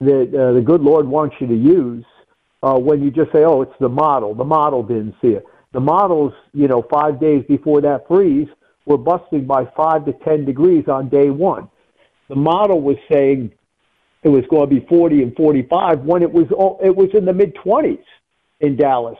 that 0.00 0.28
uh, 0.34 0.52
the 0.52 0.60
good 0.60 0.82
Lord 0.82 1.06
wants 1.06 1.36
you 1.40 1.46
to 1.46 1.56
use 1.56 2.04
uh, 2.62 2.78
when 2.78 3.02
you 3.02 3.10
just 3.10 3.32
say, 3.32 3.44
"Oh, 3.44 3.62
it's 3.62 3.74
the 3.80 3.88
model." 3.88 4.34
The 4.34 4.44
model 4.44 4.82
didn't 4.82 5.14
see 5.22 5.28
it. 5.28 5.46
The 5.72 5.80
models, 5.80 6.32
you 6.52 6.68
know, 6.68 6.84
five 6.92 7.18
days 7.20 7.44
before 7.48 7.80
that 7.80 8.06
freeze, 8.06 8.48
were 8.84 8.98
busting 8.98 9.46
by 9.46 9.64
five 9.76 10.04
to 10.06 10.12
ten 10.24 10.44
degrees 10.44 10.86
on 10.88 11.08
day 11.08 11.30
one. 11.30 11.68
The 12.28 12.36
model 12.36 12.80
was 12.80 12.96
saying 13.10 13.52
it 14.22 14.28
was 14.28 14.44
going 14.50 14.68
to 14.68 14.80
be 14.80 14.86
40 14.86 15.22
and 15.22 15.36
45 15.36 16.00
when 16.00 16.22
it 16.22 16.32
was 16.32 16.46
all, 16.56 16.78
it 16.82 16.94
was 16.94 17.10
in 17.14 17.24
the 17.24 17.32
mid 17.32 17.54
20s 17.56 18.04
in 18.60 18.76
Dallas 18.76 19.18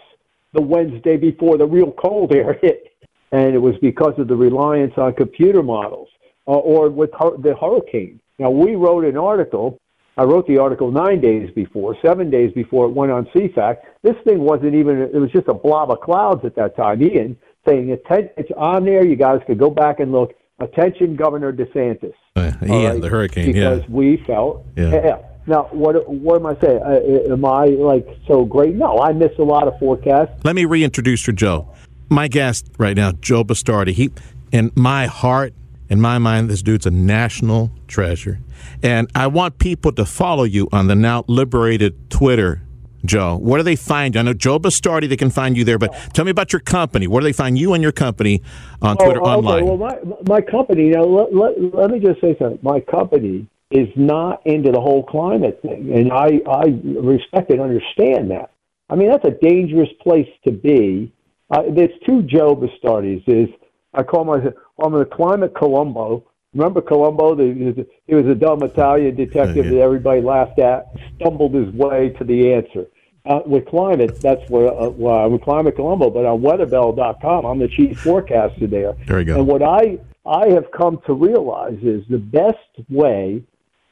the 0.55 0.63
Wednesday 0.63 1.17
before 1.17 1.57
the 1.59 1.67
real 1.67 1.93
cold 1.93 2.35
air 2.35 2.55
hit, 2.63 2.93
and 3.33 3.55
it 3.55 3.59
was 3.59 3.75
because 3.81 4.15
of 4.19 4.29
the 4.29 4.37
reliance 4.37 4.93
on 4.99 5.15
computer 5.15 5.63
models 5.63 6.09
uh, 6.47 6.53
or 6.53 6.91
with 6.91 7.11
hur- 7.19 7.39
the 7.39 7.55
hurricane. 7.57 8.21
Now 8.39 8.51
we 8.51 8.75
wrote 8.77 9.05
an 9.05 9.17
article 9.17 9.79
I 10.17 10.25
wrote 10.25 10.47
the 10.47 10.59
article 10.59 10.91
nine 10.91 11.21
days 11.21 11.51
before, 11.55 11.97
seven 12.05 12.31
days 12.31 12.53
before 12.53 12.87
it 12.87 12.91
went 12.91 13.11
on 13.13 13.25
CFACT. 13.35 13.79
This 14.03 14.17
thing 14.25 14.41
wasn't 14.41 14.75
even, 14.75 15.01
it 15.01 15.15
was 15.15 15.31
just 15.31 15.49
a 15.49 15.55
blob 15.55 15.91
of 15.91 16.01
clouds 16.01 16.45
at 16.45 16.55
that 16.57 16.77
time. 16.77 17.03
Ian 17.03 17.37
saying, 17.67 17.91
"Atten- 17.93 18.31
it's 18.37 18.51
on 18.57 18.85
there. 18.85 19.05
You 19.07 19.17
guys 19.17 19.41
could 19.47 19.59
go 19.59 19.71
back 19.71 20.01
and 20.01 20.13
look. 20.13 20.35
Attention, 20.59 21.17
Governor 21.17 21.53
DeSantis. 21.53 22.13
Uh, 22.35 22.53
Ian, 22.63 22.93
right? 22.93 23.01
the 23.01 23.09
hurricane, 23.09 23.53
Because 23.53 23.81
yeah. 23.81 23.87
we 23.89 24.17
felt, 24.27 24.65
Yeah. 24.77 25.19
Now, 25.45 25.65
what, 25.73 26.09
what 26.09 26.37
am 26.37 26.47
I 26.47 26.59
saying? 26.61 26.81
Uh, 26.83 27.33
am 27.33 27.45
I 27.45 27.67
like 27.67 28.07
so 28.29 28.45
great? 28.45 28.77
No, 28.77 29.01
I 29.01 29.13
miss 29.13 29.33
a 29.39 29.43
lot 29.43 29.67
of 29.67 29.77
forecasts. 29.81 30.31
Let 30.45 30.55
me 30.55 30.65
reintroduce 30.65 31.27
you, 31.27 31.33
Joe. 31.33 31.69
My 32.09 32.29
guest 32.29 32.71
right 32.79 32.97
now, 32.97 33.11
Joe 33.13 33.43
Bastardi. 33.43 33.93
He, 33.93 34.13
in 34.53 34.71
my 34.77 35.07
heart, 35.07 35.53
in 35.89 36.01
my 36.01 36.19
mind, 36.19 36.49
this 36.49 36.63
dude's 36.63 36.87
a 36.87 36.93
national 36.93 37.73
treasure. 37.89 38.39
And 38.85 39.11
I 39.17 39.27
want 39.27 39.59
people 39.59 39.91
to 39.93 40.07
follow 40.07 40.45
you 40.45 40.69
on 40.73 40.87
the 40.87 40.95
now 40.95 41.25
liberated 41.27 42.09
Twitter, 42.09 42.63
Joe. 43.05 43.37
Where 43.37 43.59
do 43.59 43.65
they 43.65 43.77
find 43.77 44.15
you? 44.15 44.21
I 44.21 44.23
know 44.23 44.35
Joe 44.35 44.59
Bastardi, 44.59 45.09
they 45.09 45.17
can 45.17 45.31
find 45.31 45.57
you 45.57 45.65
there, 45.65 45.79
but 45.79 45.93
tell 46.13 46.25
me 46.25 46.31
about 46.31 46.53
your 46.53 46.61
company. 46.61 47.07
Where 47.07 47.21
do 47.21 47.27
they 47.27 47.33
find 47.33 47.59
you 47.59 47.75
and 47.75 47.83
your 47.83 47.93
company 47.93 48.43
on 48.81 48.97
Twitter 48.97 49.21
oh, 49.21 49.27
okay. 49.27 49.49
online? 49.49 49.67
Well, 49.67 49.77
my 49.77 49.99
my 50.27 50.41
company. 50.41 50.91
Now, 50.91 51.05
let, 51.05 51.35
let, 51.35 51.75
let 51.75 51.91
me 51.91 51.99
just 51.99 52.21
say 52.21 52.37
something. 52.39 52.59
My 52.63 52.81
company 52.81 53.47
is 53.71 53.89
not 53.97 54.47
into 54.47 54.71
the 54.71 54.81
whole 54.81 55.03
climate 55.03 55.61
thing, 55.63 55.93
and 55.93 56.13
I 56.13 56.41
I 56.49 56.81
respect 56.85 57.51
and 57.51 57.61
understand 57.61 58.31
that. 58.31 58.51
I 58.89 58.95
mean, 58.95 59.11
that's 59.11 59.25
a 59.25 59.31
dangerous 59.31 59.89
place 60.01 60.29
to 60.45 60.53
be. 60.53 61.13
Uh, 61.51 61.63
there's 61.75 61.91
two 62.07 62.23
Joe 62.23 62.55
Bastardis. 62.55 63.23
Is 63.27 63.49
I 63.95 64.03
call 64.03 64.25
myself 64.25 64.55
I'm 64.83 64.95
a 64.95 65.05
climate 65.05 65.55
Columbo. 65.55 66.25
Remember 66.55 66.83
Columbo? 66.83 67.37
He 67.37 68.15
was 68.15 68.27
a 68.27 68.35
dumb 68.35 68.63
Italian 68.63 69.15
detective 69.15 69.65
that 69.67 69.79
everybody 69.79 70.21
laughed 70.21 70.59
at. 70.59 70.87
Stumbled 71.17 71.55
his 71.55 71.73
way 71.75 72.11
to 72.19 72.25
the 72.25 72.53
answer. 72.53 72.87
Uh, 73.25 73.41
with 73.47 73.65
climate, 73.67 74.21
that's 74.21 74.43
where 74.51 74.73
uh, 74.73 74.89
well, 74.89 75.27
I'm 75.27 75.35
a 75.35 75.39
climate 75.39 75.77
Columbo, 75.77 76.11
but 76.11 76.25
on 76.25 76.41
weatherbell.com, 76.41 77.45
I'm 77.45 77.61
the 77.61 77.69
chief 77.69 78.01
forecaster 78.01 78.67
there. 78.67 78.95
There 79.07 79.21
you 79.21 79.27
go. 79.27 79.39
And 79.39 79.47
what 79.47 79.63
I 79.63 80.01
I 80.27 80.49
have 80.49 80.71
come 80.73 81.01
to 81.07 81.15
realize 81.15 81.79
is 81.83 82.05
the 82.11 82.19
best 82.19 82.59
way 82.89 83.45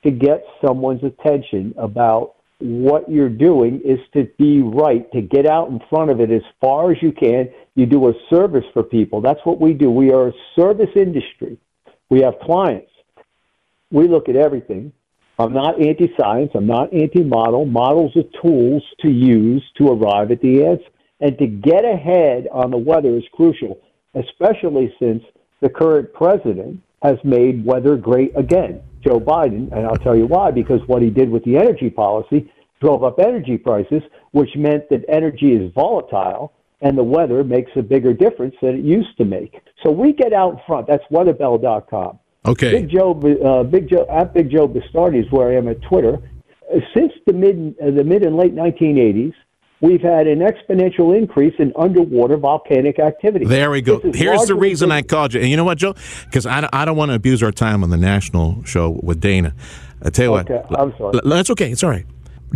to 0.02 0.10
get 0.10 0.44
someone's 0.64 1.04
attention 1.04 1.74
about 1.76 2.34
what 2.58 3.10
you're 3.10 3.28
doing 3.28 3.80
is 3.84 3.98
to 4.12 4.28
be 4.38 4.62
right, 4.62 5.10
to 5.12 5.22
get 5.22 5.46
out 5.46 5.68
in 5.68 5.80
front 5.88 6.10
of 6.10 6.20
it 6.20 6.30
as 6.30 6.42
far 6.60 6.92
as 6.92 6.98
you 7.02 7.10
can. 7.12 7.48
You 7.74 7.86
do 7.86 8.08
a 8.08 8.12
service 8.28 8.64
for 8.72 8.82
people. 8.82 9.20
That's 9.20 9.40
what 9.44 9.60
we 9.60 9.72
do. 9.72 9.90
We 9.90 10.12
are 10.12 10.28
a 10.28 10.32
service 10.54 10.90
industry. 10.94 11.56
We 12.10 12.20
have 12.22 12.34
clients. 12.42 12.90
We 13.90 14.08
look 14.08 14.28
at 14.28 14.36
everything. 14.36 14.92
I'm 15.40 15.54
not 15.54 15.80
anti 15.80 16.12
science. 16.20 16.50
I'm 16.54 16.66
not 16.66 16.92
anti 16.92 17.24
model. 17.24 17.64
Models 17.64 18.12
are 18.14 18.42
tools 18.42 18.82
to 19.00 19.10
use 19.10 19.62
to 19.78 19.88
arrive 19.88 20.30
at 20.30 20.42
the 20.42 20.64
answer. 20.64 20.84
And 21.20 21.38
to 21.38 21.46
get 21.46 21.84
ahead 21.84 22.46
on 22.52 22.70
the 22.70 22.76
weather 22.76 23.16
is 23.16 23.24
crucial, 23.32 23.80
especially 24.14 24.94
since 24.98 25.22
the 25.62 25.70
current 25.70 26.12
president 26.12 26.80
has 27.02 27.16
made 27.24 27.64
weather 27.64 27.96
great 27.96 28.36
again, 28.36 28.82
Joe 29.02 29.18
Biden. 29.18 29.72
And 29.72 29.86
I'll 29.86 29.96
tell 29.96 30.16
you 30.16 30.26
why, 30.26 30.50
because 30.50 30.80
what 30.86 31.00
he 31.00 31.08
did 31.08 31.30
with 31.30 31.44
the 31.44 31.56
energy 31.56 31.88
policy 31.88 32.52
drove 32.80 33.02
up 33.02 33.18
energy 33.18 33.56
prices, 33.56 34.02
which 34.32 34.50
meant 34.56 34.90
that 34.90 35.04
energy 35.08 35.52
is 35.52 35.72
volatile 35.74 36.52
and 36.82 36.96
the 36.96 37.04
weather 37.04 37.44
makes 37.44 37.70
a 37.76 37.82
bigger 37.82 38.12
difference 38.12 38.54
than 38.60 38.76
it 38.76 38.84
used 38.84 39.16
to 39.18 39.24
make. 39.24 39.54
So 39.82 39.90
we 39.90 40.12
get 40.12 40.32
out 40.32 40.60
front. 40.66 40.86
That's 40.86 41.04
weatherbell.com. 41.10 42.18
Okay. 42.46 42.72
Big 42.72 42.90
Joe, 42.90 43.12
uh, 43.44 43.62
Big 43.64 43.88
Joe, 43.88 44.06
at 44.10 44.32
Big 44.32 44.50
Joe 44.50 44.66
Bastardi 44.68 45.24
is 45.24 45.30
where 45.30 45.50
I 45.50 45.56
am 45.56 45.68
at 45.68 45.80
Twitter. 45.82 46.18
Uh, 46.74 46.80
Since 46.94 47.12
the 47.26 47.32
mid, 47.32 47.74
uh, 47.82 47.90
the 47.90 48.04
mid 48.04 48.22
and 48.22 48.36
late 48.36 48.54
1980s, 48.54 49.34
we've 49.82 50.00
had 50.00 50.26
an 50.26 50.38
exponential 50.40 51.16
increase 51.16 51.54
in 51.58 51.72
underwater 51.76 52.36
volcanic 52.38 52.98
activity. 52.98 53.44
There 53.44 53.70
we 53.70 53.82
go. 53.82 54.00
Here's 54.14 54.46
the 54.46 54.54
reason 54.54 54.90
I 54.90 55.02
called 55.02 55.34
you. 55.34 55.40
And 55.40 55.50
you 55.50 55.56
know 55.56 55.64
what, 55.64 55.78
Joe? 55.78 55.94
Because 56.24 56.46
I, 56.46 56.68
I 56.72 56.84
don't 56.84 56.96
want 56.96 57.10
to 57.10 57.14
abuse 57.14 57.42
our 57.42 57.52
time 57.52 57.82
on 57.82 57.90
the 57.90 57.96
national 57.98 58.64
show 58.64 58.98
with 59.02 59.20
Dana. 59.20 59.54
I 60.02 60.08
tell 60.10 60.24
you 60.24 60.38
Okay, 60.38 60.54
what. 60.68 60.80
I'm 60.80 60.94
sorry. 60.96 61.20
That's 61.24 61.50
okay. 61.50 61.70
It's 61.70 61.84
all 61.84 61.90
right. 61.90 62.06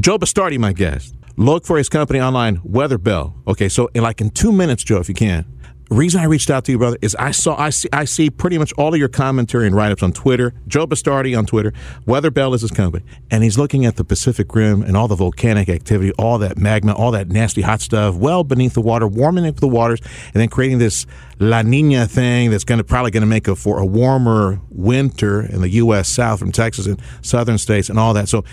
Joe 0.00 0.18
Bastardi, 0.18 0.58
my 0.58 0.72
guest. 0.72 1.14
Look 1.36 1.66
for 1.66 1.76
his 1.76 1.88
company 1.88 2.20
online, 2.20 2.60
Weather 2.64 2.96
Bell. 2.96 3.34
Okay, 3.46 3.68
so 3.68 3.90
in 3.92 4.02
like 4.02 4.20
in 4.20 4.30
two 4.30 4.52
minutes, 4.52 4.82
Joe, 4.82 4.98
if 4.98 5.08
you 5.08 5.14
can. 5.14 5.44
Reason 5.90 6.18
I 6.18 6.24
reached 6.24 6.48
out 6.48 6.64
to 6.64 6.72
you, 6.72 6.78
brother, 6.78 6.96
is 7.02 7.14
I 7.16 7.30
saw 7.30 7.60
I 7.60 7.68
see 7.68 7.88
I 7.92 8.06
see 8.06 8.30
pretty 8.30 8.56
much 8.56 8.72
all 8.74 8.94
of 8.94 8.98
your 8.98 9.08
commentary 9.08 9.66
and 9.66 9.76
write-ups 9.76 10.02
on 10.02 10.12
Twitter. 10.12 10.54
Joe 10.66 10.86
Bastardi 10.86 11.36
on 11.36 11.44
Twitter. 11.44 11.74
Weather 12.06 12.30
Bell 12.30 12.54
is 12.54 12.62
his 12.62 12.70
company, 12.70 13.04
and 13.30 13.44
he's 13.44 13.58
looking 13.58 13.84
at 13.84 13.96
the 13.96 14.04
Pacific 14.04 14.54
Rim 14.54 14.82
and 14.82 14.96
all 14.96 15.08
the 15.08 15.14
volcanic 15.14 15.68
activity, 15.68 16.12
all 16.18 16.38
that 16.38 16.56
magma, 16.56 16.94
all 16.94 17.10
that 17.10 17.28
nasty 17.28 17.60
hot 17.60 17.82
stuff, 17.82 18.14
well 18.14 18.44
beneath 18.44 18.72
the 18.72 18.80
water, 18.80 19.06
warming 19.06 19.46
up 19.46 19.56
the 19.56 19.68
waters, 19.68 20.00
and 20.32 20.40
then 20.40 20.48
creating 20.48 20.78
this 20.78 21.06
La 21.38 21.60
Nina 21.60 22.06
thing 22.06 22.50
that's 22.50 22.64
going 22.64 22.78
to 22.78 22.84
probably 22.84 23.10
going 23.10 23.20
to 23.20 23.26
make 23.26 23.46
a, 23.46 23.54
for 23.54 23.78
a 23.78 23.84
warmer 23.86 24.60
winter 24.70 25.42
in 25.42 25.60
the 25.60 25.68
U.S. 25.70 26.08
South 26.08 26.38
from 26.38 26.50
Texas 26.50 26.86
and 26.86 27.00
southern 27.20 27.58
states 27.58 27.90
and 27.90 27.98
all 27.98 28.14
that. 28.14 28.28
So. 28.28 28.44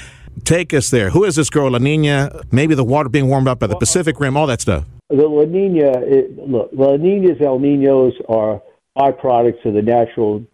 Take 0.44 0.74
us 0.74 0.90
there. 0.90 1.10
Who 1.12 1.24
is 1.24 1.36
this 1.36 1.50
girl, 1.50 1.72
La 1.72 1.78
Nina? 1.78 2.42
Maybe 2.52 2.76
the 2.76 2.84
water 2.84 3.10
being 3.10 3.28
warmed 3.28 3.48
up 3.48 3.60
by 3.60 3.68
the 3.68 3.76
Pacific 3.76 4.20
Rim, 4.20 4.36
all 4.36 4.48
that 4.48 4.62
stuff. 4.62 4.86
The 5.10 5.28
La 5.28 5.44
Nina, 5.44 5.92
it, 6.00 6.38
look, 6.38 6.70
La 6.74 6.96
Ninas, 6.96 7.38
El 7.42 7.60
Ninos 7.60 8.14
are 8.30 8.62
byproducts 8.98 9.66
of 9.66 9.74
the 9.74 9.82
natural 9.82 10.46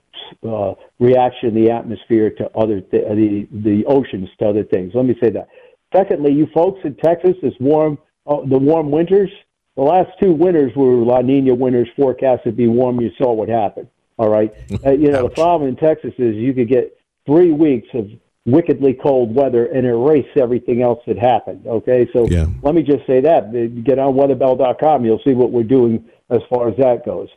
uh, 0.47 0.73
reaction 0.99 1.49
in 1.49 1.63
the 1.63 1.71
atmosphere 1.71 2.29
to 2.31 2.49
other 2.57 2.81
th- 2.81 3.05
the 3.05 3.47
the 3.51 3.85
oceans 3.85 4.29
to 4.39 4.49
other 4.49 4.63
things. 4.63 4.93
Let 4.93 5.05
me 5.05 5.15
say 5.21 5.29
that. 5.31 5.47
Secondly, 5.95 6.33
you 6.33 6.47
folks 6.53 6.79
in 6.83 6.95
Texas, 6.95 7.35
this 7.41 7.53
warm, 7.59 7.97
uh, 8.25 8.41
the 8.47 8.57
warm 8.57 8.91
winters. 8.91 9.29
The 9.75 9.83
last 9.83 10.09
two 10.19 10.33
winters 10.33 10.71
were 10.75 10.95
La 10.95 11.21
Nina 11.21 11.53
winters, 11.53 11.87
forecasted 11.95 12.53
to 12.53 12.57
be 12.57 12.67
warm. 12.67 12.99
You 12.99 13.11
saw 13.17 13.31
what 13.31 13.47
happened. 13.47 13.87
All 14.17 14.29
right, 14.29 14.53
uh, 14.85 14.91
you 14.91 15.11
know 15.11 15.23
the 15.23 15.29
problem 15.29 15.69
in 15.69 15.75
Texas 15.75 16.13
is 16.17 16.35
you 16.35 16.53
could 16.53 16.67
get 16.67 16.97
three 17.25 17.51
weeks 17.51 17.87
of 17.93 18.09
wickedly 18.47 18.93
cold 18.93 19.35
weather 19.35 19.65
and 19.67 19.85
erase 19.85 20.27
everything 20.37 20.81
else 20.81 20.99
that 21.05 21.19
happened. 21.19 21.67
Okay, 21.67 22.09
so 22.13 22.25
let 22.63 22.73
me 22.73 22.81
just 22.81 23.05
say 23.05 23.19
that. 23.21 23.51
Get 23.83 23.99
on 23.99 24.15
weatherbell.com. 24.15 25.05
You'll 25.05 25.21
see 25.23 25.33
what 25.33 25.51
we're 25.51 25.63
doing 25.63 26.05
as 26.29 26.39
far 26.49 26.69
as 26.69 26.77
that 26.77 27.05
goes. 27.05 27.27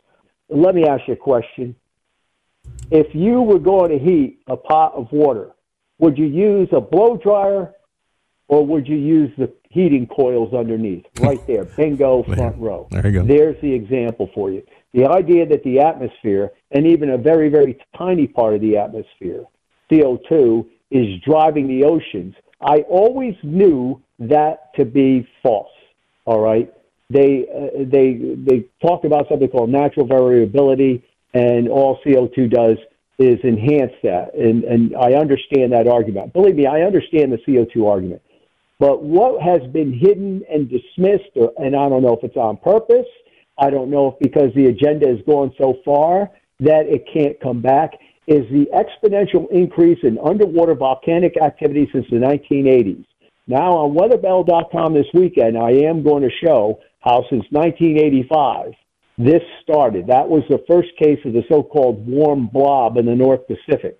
Let 0.49 0.73
me 0.73 0.85
ask 0.85 1.07
you 1.07 1.13
a 1.13 1.17
question. 1.17 1.75
If 2.89 3.13
you 3.13 3.41
were 3.41 3.59
going 3.59 3.91
to 3.91 3.99
heat 3.99 4.39
a 4.47 4.57
pot 4.57 4.93
of 4.93 5.11
water, 5.11 5.51
would 5.99 6.17
you 6.17 6.25
use 6.25 6.69
a 6.71 6.81
blow 6.81 7.17
dryer 7.17 7.73
or 8.47 8.65
would 8.65 8.87
you 8.87 8.97
use 8.97 9.31
the 9.37 9.51
heating 9.69 10.07
coils 10.07 10.53
underneath? 10.53 11.05
Right 11.21 11.45
there, 11.45 11.65
bingo, 11.65 12.23
front 12.23 12.57
row. 12.57 12.87
There 12.89 13.07
you 13.07 13.21
go. 13.21 13.25
There's 13.25 13.61
the 13.61 13.71
example 13.71 14.29
for 14.33 14.49
you. 14.49 14.63
The 14.93 15.05
idea 15.05 15.45
that 15.45 15.63
the 15.63 15.79
atmosphere, 15.79 16.51
and 16.71 16.85
even 16.87 17.11
a 17.11 17.17
very, 17.17 17.47
very 17.49 17.77
tiny 17.97 18.27
part 18.27 18.55
of 18.55 18.61
the 18.61 18.77
atmosphere, 18.77 19.45
CO2, 19.89 20.67
is 20.91 21.19
driving 21.21 21.67
the 21.67 21.83
oceans. 21.85 22.35
I 22.61 22.81
always 22.89 23.35
knew 23.43 24.01
that 24.19 24.73
to 24.75 24.85
be 24.85 25.27
false. 25.41 25.71
All 26.25 26.39
right, 26.39 26.71
they 27.09 27.45
uh, 27.53 27.83
they 27.89 28.35
they 28.37 28.65
talk 28.81 29.03
about 29.03 29.27
something 29.29 29.49
called 29.49 29.69
natural 29.69 30.05
variability, 30.05 31.03
and 31.33 31.67
all 31.67 31.99
CO2 32.05 32.49
does 32.49 32.77
is 33.17 33.39
enhance 33.43 33.93
that. 34.03 34.33
And 34.35 34.63
and 34.63 34.95
I 34.95 35.13
understand 35.13 35.73
that 35.73 35.87
argument. 35.87 36.33
Believe 36.33 36.55
me, 36.55 36.67
I 36.67 36.81
understand 36.81 37.31
the 37.31 37.37
CO2 37.37 37.87
argument. 37.87 38.21
But 38.79 39.03
what 39.03 39.41
has 39.41 39.61
been 39.71 39.93
hidden 39.93 40.43
and 40.51 40.67
dismissed, 40.69 41.29
or, 41.35 41.53
and 41.57 41.75
I 41.75 41.87
don't 41.87 42.01
know 42.01 42.13
if 42.13 42.23
it's 42.23 42.35
on 42.35 42.57
purpose, 42.57 43.05
I 43.57 43.69
don't 43.69 43.91
know 43.91 44.07
if 44.07 44.19
because 44.19 44.53
the 44.55 44.67
agenda 44.67 45.07
has 45.07 45.19
gone 45.27 45.53
so 45.57 45.77
far 45.85 46.31
that 46.61 46.87
it 46.87 47.05
can't 47.11 47.39
come 47.39 47.61
back, 47.61 47.91
is 48.27 48.45
the 48.51 48.67
exponential 48.73 49.49
increase 49.51 49.99
in 50.03 50.17
underwater 50.23 50.75
volcanic 50.75 51.41
activity 51.41 51.89
since 51.91 52.05
the 52.09 52.17
1980s. 52.17 53.05
Now, 53.47 53.71
on 53.71 53.95
weatherbell.com 53.95 54.93
this 54.93 55.07
weekend, 55.13 55.57
I 55.57 55.71
am 55.71 56.03
going 56.03 56.23
to 56.23 56.29
show 56.43 56.79
how 56.99 57.25
since 57.29 57.43
1985 57.49 58.73
this 59.17 59.41
started. 59.61 60.07
That 60.07 60.27
was 60.27 60.43
the 60.49 60.63
first 60.69 60.89
case 60.97 61.19
of 61.25 61.33
the 61.33 61.43
so 61.49 61.63
called 61.63 62.07
warm 62.07 62.47
blob 62.47 62.97
in 62.97 63.05
the 63.05 63.15
North 63.15 63.41
Pacific. 63.47 63.99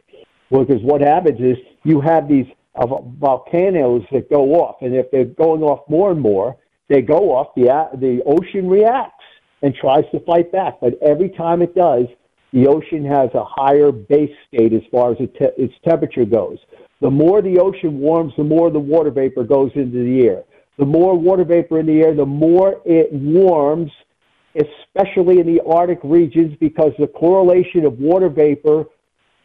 Because 0.49 0.81
what 0.83 1.01
happens 1.01 1.39
is 1.39 1.57
you 1.83 2.01
have 2.01 2.27
these 2.27 2.45
uh, 2.75 2.85
volcanoes 3.19 4.03
that 4.11 4.29
go 4.29 4.53
off, 4.55 4.77
and 4.81 4.95
if 4.95 5.09
they're 5.11 5.25
going 5.25 5.63
off 5.63 5.87
more 5.89 6.11
and 6.11 6.21
more, 6.21 6.57
they 6.89 7.01
go 7.01 7.35
off, 7.35 7.47
the, 7.55 7.65
the 7.99 8.21
ocean 8.25 8.69
reacts 8.69 9.23
and 9.61 9.73
tries 9.75 10.03
to 10.11 10.19
fight 10.21 10.51
back. 10.51 10.79
But 10.81 10.93
every 11.01 11.29
time 11.29 11.61
it 11.61 11.75
does, 11.75 12.05
the 12.53 12.67
ocean 12.67 13.05
has 13.05 13.29
a 13.33 13.43
higher 13.45 13.91
base 13.91 14.35
state 14.47 14.73
as 14.73 14.81
far 14.91 15.11
as 15.11 15.17
its 15.19 15.73
temperature 15.87 16.25
goes. 16.25 16.57
The 16.99 17.09
more 17.09 17.41
the 17.41 17.59
ocean 17.59 17.99
warms, 17.99 18.33
the 18.37 18.43
more 18.43 18.69
the 18.69 18.79
water 18.79 19.09
vapor 19.09 19.43
goes 19.43 19.71
into 19.75 20.03
the 20.03 20.27
air. 20.27 20.43
The 20.77 20.85
more 20.85 21.17
water 21.17 21.43
vapor 21.43 21.79
in 21.79 21.85
the 21.85 22.01
air, 22.01 22.13
the 22.13 22.25
more 22.25 22.81
it 22.85 23.11
warms, 23.11 23.91
especially 24.55 25.39
in 25.39 25.47
the 25.47 25.61
Arctic 25.65 25.99
regions, 26.03 26.55
because 26.59 26.91
the 26.99 27.07
correlation 27.07 27.85
of 27.85 27.99
water 27.99 28.29
vapor 28.29 28.85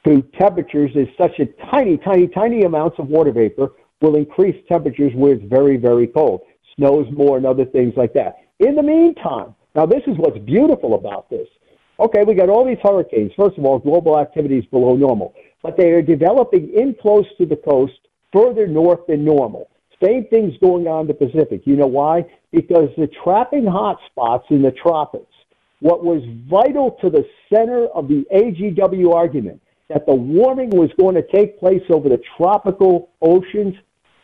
to 0.05 0.23
temperatures 0.39 0.91
is 0.95 1.09
such 1.17 1.39
a 1.39 1.47
tiny, 1.71 1.97
tiny, 1.99 2.29
tiny 2.29 2.63
amounts 2.63 2.99
of 2.99 3.09
water 3.09 3.33
vapor 3.33 3.73
will 4.01 4.17
increase 4.17 4.57
temperatures 4.69 5.13
where 5.15 5.33
it's 5.33 5.45
very, 5.45 5.77
very 5.77 6.07
cold. 6.07 6.43
Snows 6.77 7.07
more 7.11 7.37
and 7.39 7.47
other 7.47 7.65
things 7.65 7.95
like 7.97 8.13
that. 8.15 8.37
In 8.61 8.75
the 8.75 8.83
meantime, 8.83 9.55
now 9.75 9.87
this 9.87 10.03
is 10.07 10.17
what's 10.19 10.39
beautiful 10.39 10.95
about 10.95 11.29
this. 11.31 11.49
Okay, 11.99 12.25
we 12.25 12.35
got 12.35 12.51
all 12.51 12.65
these 12.65 12.79
hurricanes. 12.83 13.33
First 13.37 13.57
of 13.57 13.65
all, 13.65 13.79
global 13.79 14.19
activity 14.19 14.59
is 14.59 14.67
below 14.67 14.97
normal, 14.97 15.35
but 15.63 15.77
they 15.77 15.91
are 15.93 16.03
developing 16.03 16.73
in 16.75 16.95
close 17.01 17.25
to 17.39 17.47
the 17.47 17.57
coast, 17.57 17.99
further 18.33 18.67
north 18.67 19.07
than 19.07 19.25
normal. 19.25 19.71
Same 20.05 20.27
thing's 20.27 20.59
going 20.59 20.87
on 20.87 21.03
in 21.03 21.07
the 21.07 21.15
Pacific. 21.15 21.63
You 21.65 21.77
know 21.77 21.87
why? 21.87 22.27
Because 22.53 22.91
the 22.99 23.09
trapping 23.25 23.65
hot 23.65 23.99
spots 24.11 24.45
in 24.51 24.61
the 24.61 24.73
tropics, 24.73 25.33
what 25.81 26.05
was 26.05 26.23
vital 26.51 26.99
to 27.01 27.09
the 27.09 27.27
center 27.53 27.87
of 27.87 28.09
the 28.09 28.27
AGW 28.31 29.15
argument, 29.15 29.63
that 29.89 30.05
the 30.05 30.15
warming 30.15 30.71
was 30.71 30.91
going 30.99 31.15
to 31.15 31.23
take 31.23 31.59
place 31.59 31.83
over 31.89 32.11
the 32.11 32.21
tropical 32.37 33.11
oceans, 33.23 33.75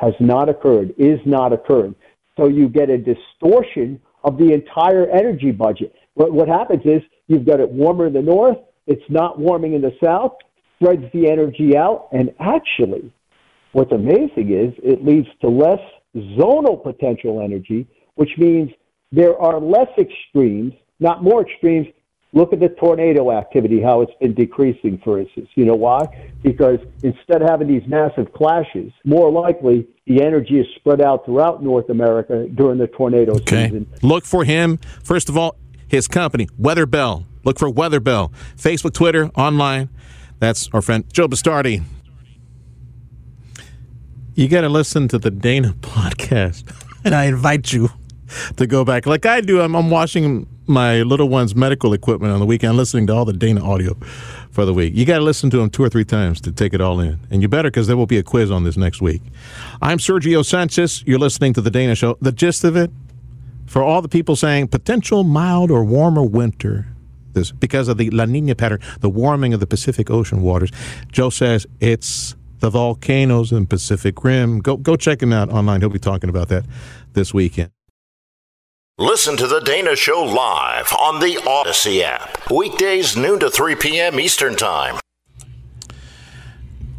has 0.00 0.12
not 0.20 0.50
occurred, 0.50 0.92
is 0.98 1.20
not 1.24 1.52
occurring. 1.54 1.94
So 2.36 2.48
you 2.48 2.68
get 2.68 2.90
a 2.90 2.98
distortion 2.98 4.00
of 4.24 4.36
the 4.36 4.52
entire 4.52 5.08
energy 5.08 5.52
budget. 5.52 5.94
What, 6.14 6.32
what 6.32 6.48
happens 6.48 6.82
is 6.84 7.02
You've 7.32 7.46
got 7.46 7.60
it 7.60 7.70
warmer 7.70 8.08
in 8.08 8.12
the 8.12 8.20
north. 8.20 8.58
It's 8.86 9.08
not 9.08 9.38
warming 9.38 9.72
in 9.72 9.80
the 9.80 9.96
south. 10.04 10.32
Spreads 10.76 11.10
the 11.14 11.30
energy 11.30 11.78
out. 11.78 12.08
And 12.12 12.34
actually, 12.38 13.10
what's 13.72 13.90
amazing 13.90 14.52
is 14.52 14.74
it 14.82 15.02
leads 15.02 15.28
to 15.40 15.48
less 15.48 15.80
zonal 16.14 16.82
potential 16.82 17.40
energy, 17.40 17.88
which 18.16 18.32
means 18.36 18.70
there 19.12 19.38
are 19.40 19.58
less 19.58 19.88
extremes, 19.98 20.74
not 21.00 21.24
more 21.24 21.48
extremes. 21.48 21.86
Look 22.34 22.52
at 22.52 22.60
the 22.60 22.68
tornado 22.68 23.30
activity, 23.30 23.80
how 23.80 24.02
it's 24.02 24.12
been 24.20 24.34
decreasing, 24.34 25.00
for 25.02 25.18
instance. 25.18 25.48
You 25.54 25.64
know 25.64 25.74
why? 25.74 26.32
Because 26.42 26.80
instead 27.02 27.40
of 27.40 27.48
having 27.48 27.68
these 27.68 27.86
massive 27.86 28.32
clashes, 28.34 28.92
more 29.04 29.30
likely 29.30 29.86
the 30.06 30.22
energy 30.22 30.58
is 30.58 30.66
spread 30.76 31.00
out 31.00 31.24
throughout 31.24 31.62
North 31.62 31.88
America 31.88 32.46
during 32.54 32.78
the 32.78 32.88
tornado 32.88 33.32
okay. 33.36 33.68
season. 33.68 33.86
Look 34.02 34.24
for 34.24 34.44
him, 34.44 34.78
first 35.02 35.28
of 35.30 35.36
all, 35.38 35.56
his 35.92 36.08
company, 36.08 36.48
Weather 36.58 36.86
Bell. 36.86 37.26
Look 37.44 37.58
for 37.58 37.68
Weather 37.68 38.00
Bell. 38.00 38.32
Facebook, 38.56 38.94
Twitter, 38.94 39.26
online. 39.36 39.90
That's 40.40 40.68
our 40.72 40.80
friend 40.80 41.04
Joe 41.12 41.28
Bastardi. 41.28 41.84
You 44.34 44.48
got 44.48 44.62
to 44.62 44.70
listen 44.70 45.06
to 45.08 45.18
the 45.18 45.30
Dana 45.30 45.74
podcast. 45.80 46.74
And 47.04 47.14
I 47.14 47.26
invite 47.26 47.74
you 47.74 47.90
to 48.56 48.66
go 48.66 48.86
back. 48.86 49.04
Like 49.04 49.26
I 49.26 49.42
do, 49.42 49.60
I'm, 49.60 49.76
I'm 49.76 49.90
washing 49.90 50.46
my 50.66 51.02
little 51.02 51.28
one's 51.28 51.54
medical 51.54 51.92
equipment 51.92 52.32
on 52.32 52.40
the 52.40 52.46
weekend, 52.46 52.78
listening 52.78 53.06
to 53.08 53.12
all 53.12 53.26
the 53.26 53.34
Dana 53.34 53.62
audio 53.62 53.94
for 54.50 54.64
the 54.64 54.72
week. 54.72 54.94
You 54.96 55.04
got 55.04 55.18
to 55.18 55.24
listen 55.24 55.50
to 55.50 55.58
them 55.58 55.68
two 55.68 55.84
or 55.84 55.90
three 55.90 56.06
times 56.06 56.40
to 56.42 56.52
take 56.52 56.72
it 56.72 56.80
all 56.80 57.00
in. 57.00 57.20
And 57.30 57.42
you 57.42 57.48
better 57.48 57.70
because 57.70 57.86
there 57.86 57.98
will 57.98 58.06
be 58.06 58.16
a 58.16 58.22
quiz 58.22 58.50
on 58.50 58.64
this 58.64 58.78
next 58.78 59.02
week. 59.02 59.20
I'm 59.82 59.98
Sergio 59.98 60.42
Sanchez. 60.42 61.04
You're 61.06 61.18
listening 61.18 61.52
to 61.52 61.60
the 61.60 61.70
Dana 61.70 61.94
Show. 61.94 62.16
The 62.22 62.32
gist 62.32 62.64
of 62.64 62.76
it 62.76 62.90
for 63.66 63.82
all 63.82 64.02
the 64.02 64.08
people 64.08 64.36
saying 64.36 64.68
potential 64.68 65.24
mild 65.24 65.70
or 65.70 65.84
warmer 65.84 66.22
winter 66.22 66.86
this 67.32 67.50
because 67.50 67.88
of 67.88 67.96
the 67.96 68.10
La 68.10 68.24
Nina 68.24 68.54
pattern, 68.54 68.80
the 69.00 69.10
warming 69.10 69.54
of 69.54 69.60
the 69.60 69.66
Pacific 69.66 70.10
Ocean 70.10 70.42
waters. 70.42 70.70
Joe 71.10 71.30
says 71.30 71.66
it's 71.80 72.36
the 72.60 72.70
volcanoes 72.70 73.52
in 73.52 73.66
Pacific 73.66 74.22
Rim. 74.22 74.60
Go 74.60 74.76
go 74.76 74.96
check 74.96 75.22
him 75.22 75.32
out 75.32 75.50
online. 75.50 75.80
He'll 75.80 75.90
be 75.90 75.98
talking 75.98 76.30
about 76.30 76.48
that 76.48 76.64
this 77.12 77.34
weekend. 77.34 77.70
Listen 78.98 79.36
to 79.36 79.46
the 79.46 79.60
Dana 79.60 79.96
Show 79.96 80.22
live 80.22 80.92
on 81.00 81.20
the 81.20 81.36
Audacy 81.36 82.02
app. 82.02 82.50
Weekdays 82.50 83.16
noon 83.16 83.40
to 83.40 83.50
3 83.50 83.74
p.m. 83.76 84.20
Eastern 84.20 84.54
Time. 84.54 85.00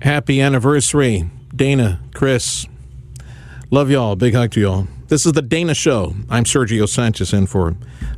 Happy 0.02 0.42
anniversary, 0.42 1.30
Dana, 1.56 2.02
Chris. 2.14 2.66
Love 3.72 3.90
y'all. 3.90 4.16
Big 4.16 4.34
hug 4.34 4.52
to 4.52 4.60
y'all. 4.60 4.88
This 5.14 5.28
is 5.28 5.34
the 5.34 5.44
Dana 5.44 5.76
Show. 5.76 6.16
I'm 6.28 6.44
Sergio 6.44 6.90
Sanchez 6.90 7.34
in 7.34 7.46
for 7.46 7.76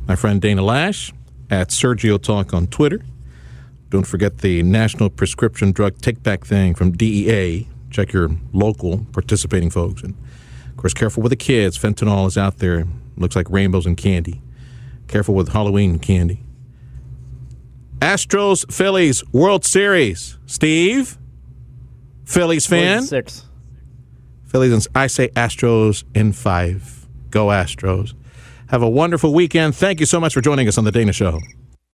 my 0.08 0.16
friend 0.16 0.40
Dana 0.40 0.62
Loesch 0.62 1.12
at 1.50 1.68
Sergio 1.68 2.18
Talk 2.18 2.54
on 2.54 2.68
Twitter. 2.68 3.02
Don't 3.90 4.06
forget 4.06 4.38
the 4.38 4.62
National 4.62 5.10
Prescription 5.10 5.72
Drug 5.72 5.98
Take 5.98 6.22
Back 6.22 6.46
thing 6.46 6.74
from 6.74 6.92
DEA. 6.92 7.68
Check 7.90 8.14
your 8.14 8.30
local 8.54 9.04
participating 9.12 9.68
folks. 9.68 10.02
And 10.02 10.16
of 10.70 10.78
course, 10.78 10.94
careful 10.94 11.22
with 11.22 11.28
the 11.28 11.36
kids. 11.36 11.76
Fentanyl 11.76 12.26
is 12.28 12.38
out 12.38 12.60
there. 12.60 12.86
Looks 13.18 13.36
like 13.36 13.50
rainbows 13.50 13.84
and 13.84 13.94
candy. 13.94 14.40
Careful 15.06 15.34
with 15.34 15.52
Halloween 15.52 15.98
candy. 15.98 16.44
Astros 17.98 18.72
Phillies 18.72 19.22
World 19.34 19.66
Series. 19.66 20.38
Steve, 20.46 21.18
Phillies 22.24 22.64
fan. 22.64 23.02
Six. 23.02 23.45
Phillies, 24.46 24.72
and 24.72 24.86
I 24.94 25.06
say 25.06 25.28
Astros 25.28 26.04
in 26.14 26.32
five. 26.32 27.06
Go 27.30 27.46
Astros. 27.46 28.14
Have 28.68 28.82
a 28.82 28.88
wonderful 28.88 29.32
weekend. 29.32 29.74
Thank 29.74 30.00
you 30.00 30.06
so 30.06 30.18
much 30.18 30.34
for 30.34 30.40
joining 30.40 30.68
us 30.68 30.78
on 30.78 30.84
The 30.84 30.92
Dana 30.92 31.12
Show. 31.12 31.40